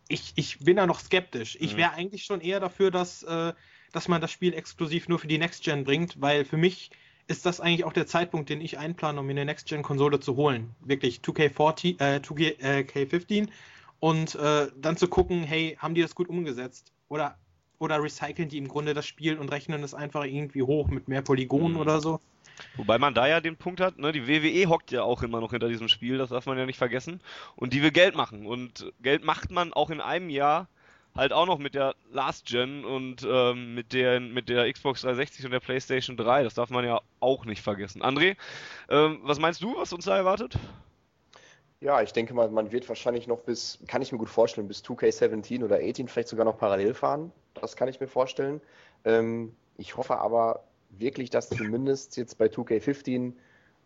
Ich, 0.08 0.34
ich 0.36 0.58
bin 0.58 0.76
da 0.76 0.86
noch 0.86 1.00
skeptisch. 1.00 1.56
Ich 1.58 1.72
mhm. 1.72 1.78
wäre 1.78 1.92
eigentlich 1.94 2.24
schon 2.24 2.42
eher 2.42 2.60
dafür, 2.60 2.90
dass, 2.90 3.22
äh, 3.22 3.54
dass 3.92 4.08
man 4.08 4.20
das 4.20 4.30
Spiel 4.30 4.52
exklusiv 4.52 5.08
nur 5.08 5.18
für 5.18 5.28
die 5.28 5.38
Next 5.38 5.64
Gen 5.64 5.84
bringt, 5.84 6.20
weil 6.20 6.44
für 6.44 6.58
mich 6.58 6.90
ist 7.28 7.46
das 7.46 7.60
eigentlich 7.60 7.84
auch 7.84 7.92
der 7.92 8.06
Zeitpunkt, 8.06 8.48
den 8.48 8.60
ich 8.60 8.78
einplane, 8.78 9.20
um 9.20 9.26
mir 9.26 9.32
eine 9.32 9.44
Next 9.44 9.68
Gen 9.68 9.82
Konsole 9.82 10.18
zu 10.18 10.36
holen. 10.36 10.74
Wirklich 10.80 11.20
2K14, 11.20 12.00
äh, 12.00 12.20
2K15 12.20 13.48
und 14.00 14.34
äh, 14.34 14.68
dann 14.76 14.96
zu 14.96 15.08
gucken, 15.08 15.42
hey, 15.42 15.76
haben 15.78 15.94
die 15.94 16.00
das 16.02 16.14
gut 16.14 16.28
umgesetzt? 16.28 16.92
Oder, 17.08 17.36
oder 17.78 18.02
recyceln 18.02 18.48
die 18.48 18.58
im 18.58 18.66
Grunde 18.66 18.94
das 18.94 19.06
Spiel 19.06 19.36
und 19.36 19.52
rechnen 19.52 19.82
es 19.84 19.94
einfach 19.94 20.24
irgendwie 20.24 20.62
hoch 20.62 20.88
mit 20.88 21.06
mehr 21.08 21.22
Polygonen 21.22 21.74
mhm. 21.74 21.80
oder 21.80 22.00
so? 22.00 22.18
Wobei 22.76 22.98
man 22.98 23.14
da 23.14 23.28
ja 23.28 23.40
den 23.40 23.56
Punkt 23.56 23.80
hat, 23.80 23.98
ne, 23.98 24.10
die 24.10 24.26
WWE 24.26 24.68
hockt 24.68 24.90
ja 24.90 25.02
auch 25.02 25.22
immer 25.22 25.40
noch 25.40 25.50
hinter 25.50 25.68
diesem 25.68 25.88
Spiel, 25.88 26.18
das 26.18 26.30
darf 26.30 26.46
man 26.46 26.58
ja 26.58 26.66
nicht 26.66 26.78
vergessen. 26.78 27.20
Und 27.56 27.72
die 27.72 27.82
will 27.82 27.92
Geld 27.92 28.16
machen. 28.16 28.46
Und 28.46 28.92
Geld 29.00 29.22
macht 29.22 29.50
man 29.50 29.72
auch 29.72 29.90
in 29.90 30.00
einem 30.00 30.30
Jahr 30.30 30.66
halt 31.18 31.32
auch 31.32 31.46
noch 31.46 31.58
mit 31.58 31.74
der 31.74 31.94
Last 32.12 32.46
Gen 32.46 32.84
und 32.84 33.26
ähm, 33.28 33.74
mit, 33.74 33.92
der, 33.92 34.20
mit 34.20 34.48
der 34.48 34.72
Xbox 34.72 35.02
360 35.02 35.44
und 35.44 35.50
der 35.50 35.60
PlayStation 35.60 36.16
3. 36.16 36.44
Das 36.44 36.54
darf 36.54 36.70
man 36.70 36.84
ja 36.84 37.00
auch 37.20 37.44
nicht 37.44 37.60
vergessen. 37.60 38.02
André, 38.02 38.36
ähm, 38.88 39.18
was 39.22 39.38
meinst 39.38 39.62
du, 39.62 39.76
was 39.76 39.92
uns 39.92 40.04
da 40.04 40.16
erwartet? 40.16 40.56
Ja, 41.80 42.02
ich 42.02 42.12
denke 42.12 42.34
mal, 42.34 42.48
man 42.48 42.72
wird 42.72 42.88
wahrscheinlich 42.88 43.26
noch 43.26 43.40
bis, 43.40 43.78
kann 43.86 44.00
ich 44.00 44.12
mir 44.12 44.18
gut 44.18 44.30
vorstellen, 44.30 44.68
bis 44.68 44.82
2K17 44.84 45.64
oder 45.64 45.76
18 45.76 46.08
vielleicht 46.08 46.28
sogar 46.28 46.44
noch 46.44 46.58
parallel 46.58 46.94
fahren. 46.94 47.32
Das 47.54 47.76
kann 47.76 47.88
ich 47.88 48.00
mir 48.00 48.08
vorstellen. 48.08 48.60
Ähm, 49.04 49.54
ich 49.76 49.96
hoffe 49.96 50.18
aber 50.18 50.64
wirklich, 50.90 51.30
dass 51.30 51.48
zumindest 51.50 52.16
jetzt 52.16 52.38
bei 52.38 52.46
2K15, 52.46 53.32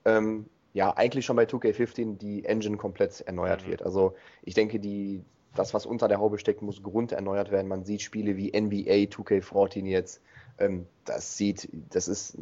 ähm, 0.04 0.46
ja, 0.74 0.96
eigentlich 0.96 1.26
schon 1.26 1.36
bei 1.36 1.44
2K15 1.44 2.16
die 2.16 2.44
Engine 2.44 2.76
komplett 2.76 3.20
erneuert 3.22 3.66
mhm. 3.66 3.70
wird. 3.70 3.82
Also 3.82 4.14
ich 4.42 4.54
denke, 4.54 4.78
die, 4.78 5.22
das, 5.54 5.74
was 5.74 5.86
unter 5.86 6.08
der 6.08 6.18
Haube 6.18 6.38
steckt, 6.38 6.62
muss 6.62 6.82
grunderneuert 6.82 7.50
werden. 7.50 7.68
Man 7.68 7.84
sieht 7.84 8.02
Spiele 8.02 8.36
wie 8.36 8.58
NBA 8.58 9.10
2K14 9.10 9.84
jetzt, 9.86 10.20
ähm, 10.58 10.86
das 11.04 11.36
sieht, 11.36 11.68
das 11.90 12.08
ist 12.08 12.38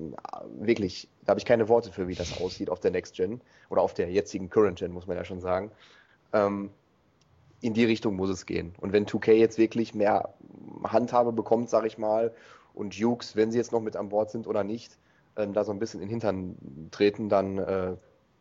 wirklich, 0.58 1.08
da 1.24 1.30
habe 1.30 1.40
ich 1.40 1.46
keine 1.46 1.68
Worte 1.68 1.92
für, 1.92 2.08
wie 2.08 2.14
das 2.14 2.40
aussieht 2.40 2.70
auf 2.70 2.80
der 2.80 2.90
Next 2.90 3.14
Gen 3.14 3.40
oder 3.68 3.82
auf 3.82 3.94
der 3.94 4.10
jetzigen 4.10 4.50
Current 4.50 4.78
Gen, 4.78 4.92
muss 4.92 5.06
man 5.06 5.16
ja 5.16 5.24
schon 5.24 5.40
sagen. 5.40 5.70
Ähm, 6.32 6.70
in 7.60 7.74
die 7.74 7.84
Richtung 7.84 8.16
muss 8.16 8.30
es 8.30 8.46
gehen. 8.46 8.74
Und 8.80 8.92
wenn 8.92 9.06
2K 9.06 9.32
jetzt 9.32 9.58
wirklich 9.58 9.94
mehr 9.94 10.34
Handhabe 10.82 11.32
bekommt, 11.32 11.68
sage 11.68 11.86
ich 11.86 11.98
mal, 11.98 12.32
und 12.74 12.94
Jukes, 12.94 13.36
wenn 13.36 13.50
sie 13.50 13.58
jetzt 13.58 13.72
noch 13.72 13.80
mit 13.80 13.96
an 13.96 14.08
Bord 14.08 14.30
sind 14.30 14.46
oder 14.46 14.64
nicht, 14.64 14.96
ähm, 15.36 15.52
da 15.52 15.64
so 15.64 15.72
ein 15.72 15.78
bisschen 15.78 16.00
in 16.00 16.06
den 16.06 16.10
Hintern 16.10 16.88
treten, 16.90 17.28
dann 17.28 17.58
äh, 17.58 17.96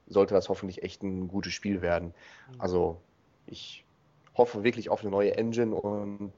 sollte 0.07 0.33
das 0.33 0.49
hoffentlich 0.49 0.83
echt 0.83 1.03
ein 1.03 1.27
gutes 1.27 1.53
Spiel 1.53 1.81
werden. 1.81 2.13
Mhm. 2.53 2.61
Also 2.61 3.01
ich 3.45 3.83
hoffe 4.39 4.63
wirklich 4.63 4.89
auf 4.89 5.01
eine 5.01 5.11
neue 5.11 5.37
Engine 5.37 5.75
und 5.75 6.33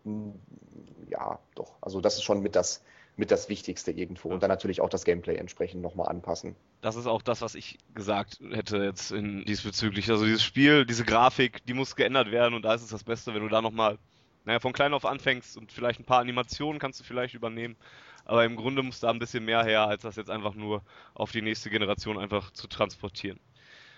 ja, 1.08 1.40
doch. 1.56 1.78
Also 1.80 2.02
das 2.02 2.16
ist 2.16 2.24
schon 2.24 2.42
mit 2.42 2.56
das 2.56 2.84
mit 3.18 3.30
das 3.30 3.50
Wichtigste 3.50 3.92
irgendwo. 3.92 4.30
Und 4.30 4.42
dann 4.42 4.50
natürlich 4.50 4.82
auch 4.82 4.90
das 4.90 5.04
Gameplay 5.04 5.36
entsprechend 5.36 5.82
nochmal 5.82 6.08
anpassen. 6.08 6.56
Das 6.82 6.96
ist 6.96 7.08
auch 7.08 7.22
das, 7.22 7.42
was 7.42 7.56
ich 7.56 7.78
gesagt 7.94 8.40
hätte 8.52 8.78
jetzt 8.78 9.12
in 9.12 9.46
diesbezüglich. 9.46 10.10
Also 10.10 10.26
dieses 10.26 10.44
Spiel, 10.44 10.86
diese 10.86 11.06
Grafik, 11.06 11.66
die 11.66 11.74
muss 11.74 11.96
geändert 11.96 12.32
werden 12.32 12.56
und 12.56 12.64
da 12.64 12.74
ist 12.74 12.82
es 12.82 12.90
das 12.90 13.04
Beste, 13.04 13.34
wenn 13.34 13.44
du 13.44 13.50
da 13.50 13.62
nochmal, 13.62 13.98
naja, 14.46 14.60
von 14.60 14.74
klein 14.74 14.94
auf 14.94 15.06
anfängst 15.06 15.58
und 15.58 15.72
vielleicht 15.72 16.00
ein 16.00 16.06
paar 16.06 16.20
Animationen 16.20 16.80
kannst 16.80 17.00
du 17.00 17.04
vielleicht 17.04 17.36
übernehmen. 17.36 17.76
Aber 18.26 18.46
im 18.46 18.56
Grunde 18.56 18.82
muss 18.82 19.00
da 19.00 19.10
ein 19.10 19.20
bisschen 19.20 19.46
mehr 19.46 19.64
her, 19.64 19.88
als 19.88 20.04
das 20.04 20.16
jetzt 20.16 20.30
einfach 20.30 20.56
nur 20.56 20.82
auf 21.14 21.32
die 21.32 21.42
nächste 21.42 21.70
Generation 21.70 22.18
einfach 22.18 22.52
zu 22.52 22.68
transportieren. 22.68 23.40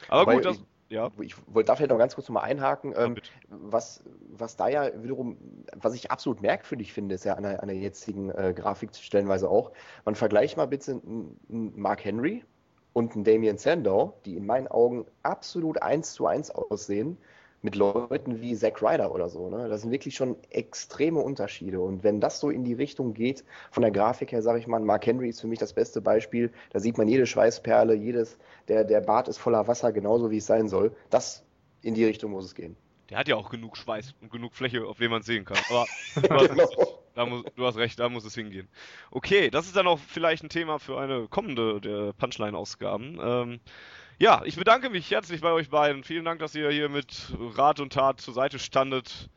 Aber 0.07 0.21
Wobei, 0.21 0.35
gut, 0.35 0.45
das, 0.45 0.63
ja. 0.93 1.11
Ich 1.19 1.35
wollte 1.47 1.67
da 1.67 1.75
vielleicht 1.75 1.89
noch 1.89 1.97
ganz 1.97 2.15
kurz 2.15 2.29
nochmal 2.29 2.45
einhaken. 2.45 2.93
Ähm, 2.95 3.15
was, 3.49 4.03
was 4.29 4.55
da 4.55 4.67
ja 4.69 4.91
wiederum, 5.03 5.37
was 5.75 5.95
ich 5.95 6.11
absolut 6.11 6.41
merkwürdig 6.41 6.93
finde, 6.93 7.15
ist 7.15 7.25
ja 7.25 7.33
an 7.33 7.43
der, 7.43 7.61
an 7.61 7.67
der 7.67 7.77
jetzigen 7.77 8.29
äh, 8.29 8.53
Grafik 8.55 8.95
stellenweise 8.95 9.49
auch, 9.49 9.71
man 10.05 10.15
vergleicht 10.15 10.55
mal 10.55 10.67
bitte 10.67 11.01
einen 11.03 11.73
Mark 11.75 12.05
Henry 12.05 12.45
und 12.93 13.15
einen 13.15 13.23
Damien 13.23 13.57
Sandow, 13.57 14.13
die 14.25 14.37
in 14.37 14.45
meinen 14.45 14.67
Augen 14.67 15.05
absolut 15.23 15.81
eins 15.81 16.13
zu 16.13 16.27
eins 16.27 16.51
aussehen 16.51 17.17
mit 17.63 17.75
Leuten 17.75 18.41
wie 18.41 18.55
Zack 18.55 18.81
Ryder 18.83 19.13
oder 19.13 19.29
so. 19.29 19.49
Ne? 19.49 19.69
Das 19.69 19.81
sind 19.81 19.91
wirklich 19.91 20.15
schon 20.15 20.35
extreme 20.49 21.19
Unterschiede. 21.19 21.79
Und 21.79 22.03
wenn 22.03 22.19
das 22.19 22.39
so 22.39 22.49
in 22.49 22.65
die 22.65 22.73
Richtung 22.73 23.13
geht, 23.13 23.45
von 23.71 23.81
der 23.81 23.91
Grafik 23.91 24.33
her, 24.33 24.41
sage 24.41 24.59
ich 24.59 24.67
mal, 24.67 24.81
Mark 24.81 25.05
Henry 25.05 25.29
ist 25.29 25.41
für 25.41 25.47
mich 25.47 25.59
das 25.59 25.73
beste 25.73 26.01
Beispiel. 26.01 26.51
Da 26.71 26.79
sieht 26.79 26.97
man 26.97 27.07
jede 27.07 27.25
Schweißperle, 27.25 27.95
jedes, 27.95 28.37
der, 28.67 28.83
der 28.83 28.99
Bart 28.99 29.29
ist 29.29 29.37
voller 29.37 29.65
Wasser, 29.67 29.93
genauso 29.93 30.29
wie 30.29 30.37
es 30.37 30.45
sein 30.45 30.67
soll. 30.67 30.93
Das 31.09 31.45
in 31.81 31.93
die 31.93 32.03
Richtung 32.03 32.31
muss 32.31 32.45
es 32.45 32.53
gehen. 32.53 32.75
Der 33.09 33.17
hat 33.17 33.29
ja 33.29 33.37
auch 33.37 33.49
genug 33.49 33.77
Schweiß 33.77 34.13
und 34.21 34.31
genug 34.31 34.53
Fläche, 34.53 34.85
auf 34.85 34.97
dem 34.97 35.11
man 35.11 35.21
es 35.21 35.25
sehen 35.25 35.45
kann. 35.45 35.57
Aber, 35.69 35.85
genau. 36.21 36.67
da 37.15 37.25
muss, 37.25 37.43
du 37.55 37.65
hast 37.65 37.77
recht, 37.77 37.97
da 37.97 38.09
muss 38.09 38.25
es 38.25 38.35
hingehen. 38.35 38.67
Okay, 39.09 39.49
das 39.49 39.67
ist 39.67 39.75
dann 39.77 39.87
auch 39.87 39.99
vielleicht 39.99 40.43
ein 40.43 40.49
Thema 40.49 40.79
für 40.79 40.99
eine 40.99 41.27
kommende 41.29 41.79
der 41.79 42.11
Punchline-Ausgaben. 42.13 43.19
Ähm, 43.21 43.59
ja, 44.19 44.41
ich 44.45 44.55
bedanke 44.55 44.89
mich 44.89 45.09
herzlich 45.11 45.41
bei 45.41 45.51
euch 45.51 45.69
beiden. 45.69 46.03
Vielen 46.03 46.25
Dank, 46.25 46.39
dass 46.39 46.55
ihr 46.55 46.69
hier 46.69 46.89
mit 46.89 47.33
Rat 47.55 47.79
und 47.79 47.93
Tat 47.93 48.21
zur 48.21 48.33
Seite 48.33 48.59
standet. 48.59 49.29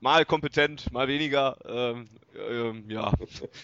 Mal 0.00 0.24
kompetent, 0.24 0.92
mal 0.92 1.08
weniger. 1.08 1.58
Ähm, 1.66 2.08
ähm, 2.48 2.88
ja, 2.88 3.12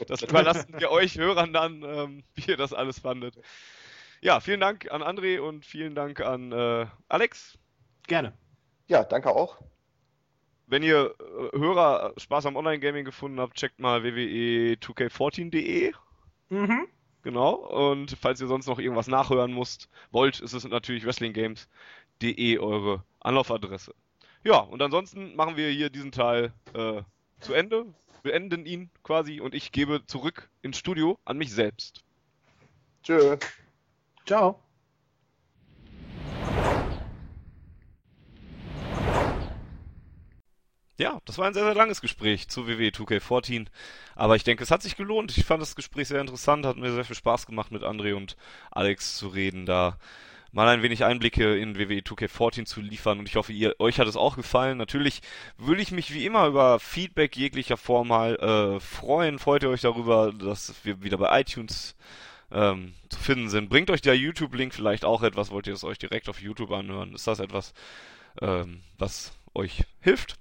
das 0.08 0.22
überlassen 0.22 0.74
wir 0.78 0.90
euch 0.90 1.16
Hörern 1.16 1.52
dann, 1.52 1.82
ähm, 1.82 2.24
wie 2.34 2.50
ihr 2.50 2.56
das 2.56 2.72
alles 2.72 2.98
fandet. 2.98 3.36
Ja, 4.20 4.40
vielen 4.40 4.60
Dank 4.60 4.90
an 4.90 5.02
André 5.02 5.40
und 5.40 5.64
vielen 5.64 5.94
Dank 5.94 6.20
an 6.20 6.52
äh, 6.52 6.86
Alex. 7.08 7.58
Gerne. 8.06 8.36
Ja, 8.88 9.04
danke 9.04 9.30
auch. 9.30 9.58
Wenn 10.66 10.82
ihr 10.82 11.14
äh, 11.20 11.58
Hörer 11.58 12.12
Spaß 12.16 12.46
am 12.46 12.56
Online-Gaming 12.56 13.04
gefunden 13.04 13.40
habt, 13.40 13.54
checkt 13.54 13.78
mal 13.78 14.02
www.2k14.de. 14.02 15.92
Mhm. 16.48 16.88
Genau. 17.26 17.54
Und 17.54 18.16
falls 18.20 18.40
ihr 18.40 18.46
sonst 18.46 18.68
noch 18.68 18.78
irgendwas 18.78 19.08
nachhören 19.08 19.52
musst, 19.52 19.88
wollt, 20.12 20.38
ist 20.38 20.52
es 20.52 20.62
natürlich 20.62 21.04
wrestlinggames.de 21.04 22.58
eure 22.58 23.02
Anlaufadresse. 23.18 23.96
Ja, 24.44 24.58
und 24.58 24.80
ansonsten 24.80 25.34
machen 25.34 25.56
wir 25.56 25.68
hier 25.70 25.90
diesen 25.90 26.12
Teil 26.12 26.52
äh, 26.72 27.02
zu 27.40 27.52
Ende, 27.52 27.84
beenden 28.22 28.64
ihn 28.64 28.90
quasi 29.02 29.40
und 29.40 29.56
ich 29.56 29.72
gebe 29.72 30.06
zurück 30.06 30.48
ins 30.62 30.78
Studio 30.78 31.18
an 31.24 31.36
mich 31.36 31.50
selbst. 31.50 32.04
Tschö. 33.02 33.36
Ciao. 34.24 34.62
Ja, 40.98 41.20
das 41.26 41.36
war 41.36 41.46
ein 41.46 41.52
sehr, 41.54 41.64
sehr 41.64 41.74
langes 41.74 42.00
Gespräch 42.00 42.48
zu 42.48 42.66
WWE 42.66 42.88
2K14. 42.88 43.66
Aber 44.14 44.34
ich 44.36 44.44
denke, 44.44 44.62
es 44.64 44.70
hat 44.70 44.82
sich 44.82 44.96
gelohnt. 44.96 45.36
Ich 45.36 45.44
fand 45.44 45.60
das 45.60 45.76
Gespräch 45.76 46.08
sehr 46.08 46.20
interessant, 46.20 46.64
hat 46.64 46.76
mir 46.78 46.92
sehr 46.92 47.04
viel 47.04 47.16
Spaß 47.16 47.46
gemacht, 47.46 47.70
mit 47.70 47.82
André 47.82 48.14
und 48.14 48.36
Alex 48.70 49.16
zu 49.16 49.28
reden, 49.28 49.66
da 49.66 49.98
mal 50.52 50.68
ein 50.68 50.82
wenig 50.82 51.04
Einblicke 51.04 51.58
in 51.58 51.76
WWE 51.76 52.00
2K14 52.00 52.64
zu 52.64 52.80
liefern 52.80 53.18
und 53.18 53.28
ich 53.28 53.36
hoffe, 53.36 53.52
ihr, 53.52 53.74
euch 53.78 54.00
hat 54.00 54.08
es 54.08 54.16
auch 54.16 54.36
gefallen. 54.36 54.78
Natürlich 54.78 55.20
würde 55.58 55.82
ich 55.82 55.90
mich 55.90 56.14
wie 56.14 56.24
immer 56.24 56.46
über 56.46 56.80
Feedback 56.80 57.36
jeglicher 57.36 57.76
Form 57.76 58.08
mal 58.08 58.36
äh, 58.36 58.80
freuen. 58.80 59.38
Freut 59.38 59.64
ihr 59.64 59.68
euch 59.68 59.82
darüber, 59.82 60.32
dass 60.32 60.74
wir 60.82 61.02
wieder 61.02 61.18
bei 61.18 61.42
iTunes 61.42 61.94
ähm, 62.50 62.94
zu 63.10 63.18
finden 63.20 63.50
sind? 63.50 63.68
Bringt 63.68 63.90
euch 63.90 64.00
der 64.00 64.16
YouTube-Link 64.16 64.72
vielleicht 64.72 65.04
auch 65.04 65.22
etwas? 65.22 65.50
Wollt 65.50 65.66
ihr 65.66 65.74
es 65.74 65.84
euch 65.84 65.98
direkt 65.98 66.30
auf 66.30 66.40
YouTube 66.40 66.70
anhören? 66.72 67.14
Ist 67.14 67.26
das 67.26 67.38
etwas, 67.38 67.74
ähm, 68.40 68.80
was 68.96 69.32
euch 69.52 69.84
hilft? 70.00 70.38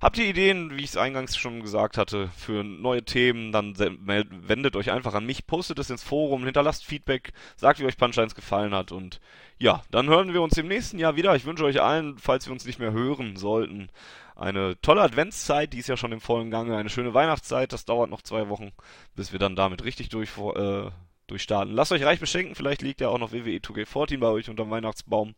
Habt 0.00 0.18
ihr 0.18 0.26
Ideen, 0.26 0.76
wie 0.76 0.82
ich 0.82 0.90
es 0.90 0.96
eingangs 0.96 1.36
schon 1.36 1.62
gesagt 1.62 1.96
hatte, 1.96 2.28
für 2.36 2.62
neue 2.62 3.04
Themen, 3.04 3.50
dann 3.50 3.78
wendet 3.78 4.76
euch 4.76 4.90
einfach 4.90 5.14
an 5.14 5.24
mich, 5.24 5.46
postet 5.46 5.78
es 5.78 5.90
ins 5.90 6.02
Forum, 6.02 6.44
hinterlasst 6.44 6.84
Feedback, 6.84 7.32
sagt, 7.56 7.80
wie 7.80 7.86
euch 7.86 7.96
Punchlines 7.96 8.34
gefallen 8.34 8.74
hat 8.74 8.92
und 8.92 9.20
ja, 9.58 9.82
dann 9.90 10.08
hören 10.08 10.34
wir 10.34 10.42
uns 10.42 10.58
im 10.58 10.68
nächsten 10.68 10.98
Jahr 10.98 11.16
wieder. 11.16 11.34
Ich 11.34 11.46
wünsche 11.46 11.64
euch 11.64 11.80
allen, 11.80 12.18
falls 12.18 12.46
wir 12.46 12.52
uns 12.52 12.66
nicht 12.66 12.78
mehr 12.78 12.92
hören 12.92 13.36
sollten, 13.36 13.88
eine 14.34 14.78
tolle 14.82 15.00
Adventszeit, 15.00 15.72
die 15.72 15.78
ist 15.78 15.88
ja 15.88 15.96
schon 15.96 16.12
im 16.12 16.20
vollen 16.20 16.50
Gange, 16.50 16.76
eine 16.76 16.90
schöne 16.90 17.14
Weihnachtszeit, 17.14 17.72
das 17.72 17.86
dauert 17.86 18.10
noch 18.10 18.20
zwei 18.20 18.50
Wochen, 18.50 18.72
bis 19.14 19.32
wir 19.32 19.38
dann 19.38 19.56
damit 19.56 19.82
richtig 19.82 20.10
durch, 20.10 20.36
äh, 20.36 20.90
durchstarten. 21.26 21.74
Lasst 21.74 21.92
euch 21.92 22.04
reich 22.04 22.20
beschenken, 22.20 22.54
vielleicht 22.54 22.82
liegt 22.82 23.00
ja 23.00 23.08
auch 23.08 23.18
noch 23.18 23.32
WWE 23.32 23.60
2K14 23.60 24.18
bei 24.18 24.28
euch 24.28 24.50
unterm 24.50 24.70
Weihnachtsbaum. 24.70 25.34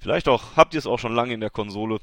Vielleicht 0.00 0.26
auch, 0.26 0.56
habt 0.56 0.74
ihr 0.74 0.78
es 0.78 0.88
auch 0.88 0.98
schon 0.98 1.14
lange 1.14 1.32
in 1.32 1.40
der 1.40 1.50
Konsole. 1.50 2.00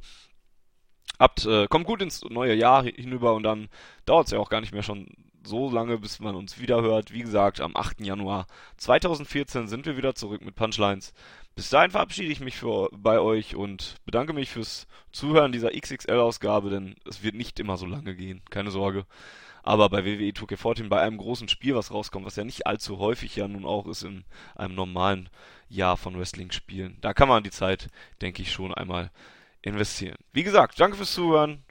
Habt, 1.20 1.46
äh, 1.46 1.68
kommt 1.68 1.86
gut 1.86 2.02
ins 2.02 2.24
neue 2.24 2.56
Jahr 2.56 2.84
hinüber 2.84 3.34
und 3.34 3.44
dann 3.44 3.70
dauert 4.06 4.28
es 4.28 4.32
ja 4.32 4.40
auch 4.40 4.50
gar 4.50 4.62
nicht 4.62 4.74
mehr 4.74 4.84
schon 4.84 5.08
so 5.44 5.70
lange, 5.70 5.98
bis 5.98 6.20
man 6.20 6.36
uns 6.36 6.60
wieder 6.60 6.82
hört. 6.82 7.14
Wie 7.14 7.22
gesagt, 7.22 7.62
am 7.62 7.76
8. 7.76 8.02
Januar 8.02 8.48
2014 8.78 9.68
sind 9.68 9.86
wir 9.86 9.98
wieder 9.98 10.16
zurück 10.16 10.44
mit 10.44 10.56
Punchlines. 10.56 11.14
Bis 11.56 11.70
dahin 11.70 11.92
verabschiede 11.92 12.32
ich 12.32 12.40
mich 12.40 12.56
für, 12.56 12.90
bei 12.94 13.20
euch 13.20 13.56
und 13.56 13.96
bedanke 14.06 14.32
mich 14.32 14.50
fürs 14.50 14.88
Zuhören 15.12 15.52
dieser 15.52 15.72
XXL-Ausgabe, 15.72 16.70
denn 16.70 16.96
es 17.06 17.22
wird 17.22 17.36
nicht 17.36 17.60
immer 17.60 17.76
so 17.76 17.86
lange 17.86 18.16
gehen, 18.16 18.42
keine 18.50 18.72
Sorge. 18.72 19.06
Aber 19.62 19.90
bei 19.90 20.06
WWE 20.06 20.32
2K14, 20.32 20.88
bei 20.88 21.02
einem 21.02 21.18
großen 21.18 21.50
Spiel, 21.50 21.76
was 21.76 21.92
rauskommt, 21.92 22.26
was 22.26 22.38
ja 22.38 22.46
nicht 22.46 22.66
allzu 22.66 22.98
häufig 23.00 23.36
ja 23.36 23.48
nun 23.48 23.66
auch 23.66 23.88
ist 23.88 24.04
in 24.04 24.24
einem 24.56 24.76
normalen 24.76 25.30
Jahr 25.68 25.98
von 25.98 26.18
Wrestling-Spielen, 26.18 26.98
da 27.02 27.14
kann 27.14 27.28
man 27.28 27.44
die 27.44 27.52
Zeit, 27.52 27.90
denke 28.22 28.42
ich, 28.42 28.54
schon 28.54 28.74
einmal 28.74 29.12
investieren. 29.62 30.18
Wie 30.34 30.44
gesagt, 30.44 30.80
danke 30.80 30.98
fürs 30.98 31.14
Zuhören. 31.14 31.64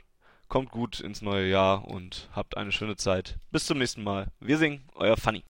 Kommt 0.48 0.70
gut 0.70 1.01
ins 1.01 1.20
neue 1.20 1.48
Jahr 1.48 1.86
und 1.86 2.31
habt 2.32 2.56
eine 2.56 2.73
schöne 2.73 2.97
Zeit. 2.97 3.39
Bis 3.51 3.66
zum 3.66 3.78
nächsten 3.78 4.02
Mal. 4.02 4.28
Wir 4.40 4.56
singen, 4.56 4.82
euer 4.94 5.16
Funny. 5.16 5.44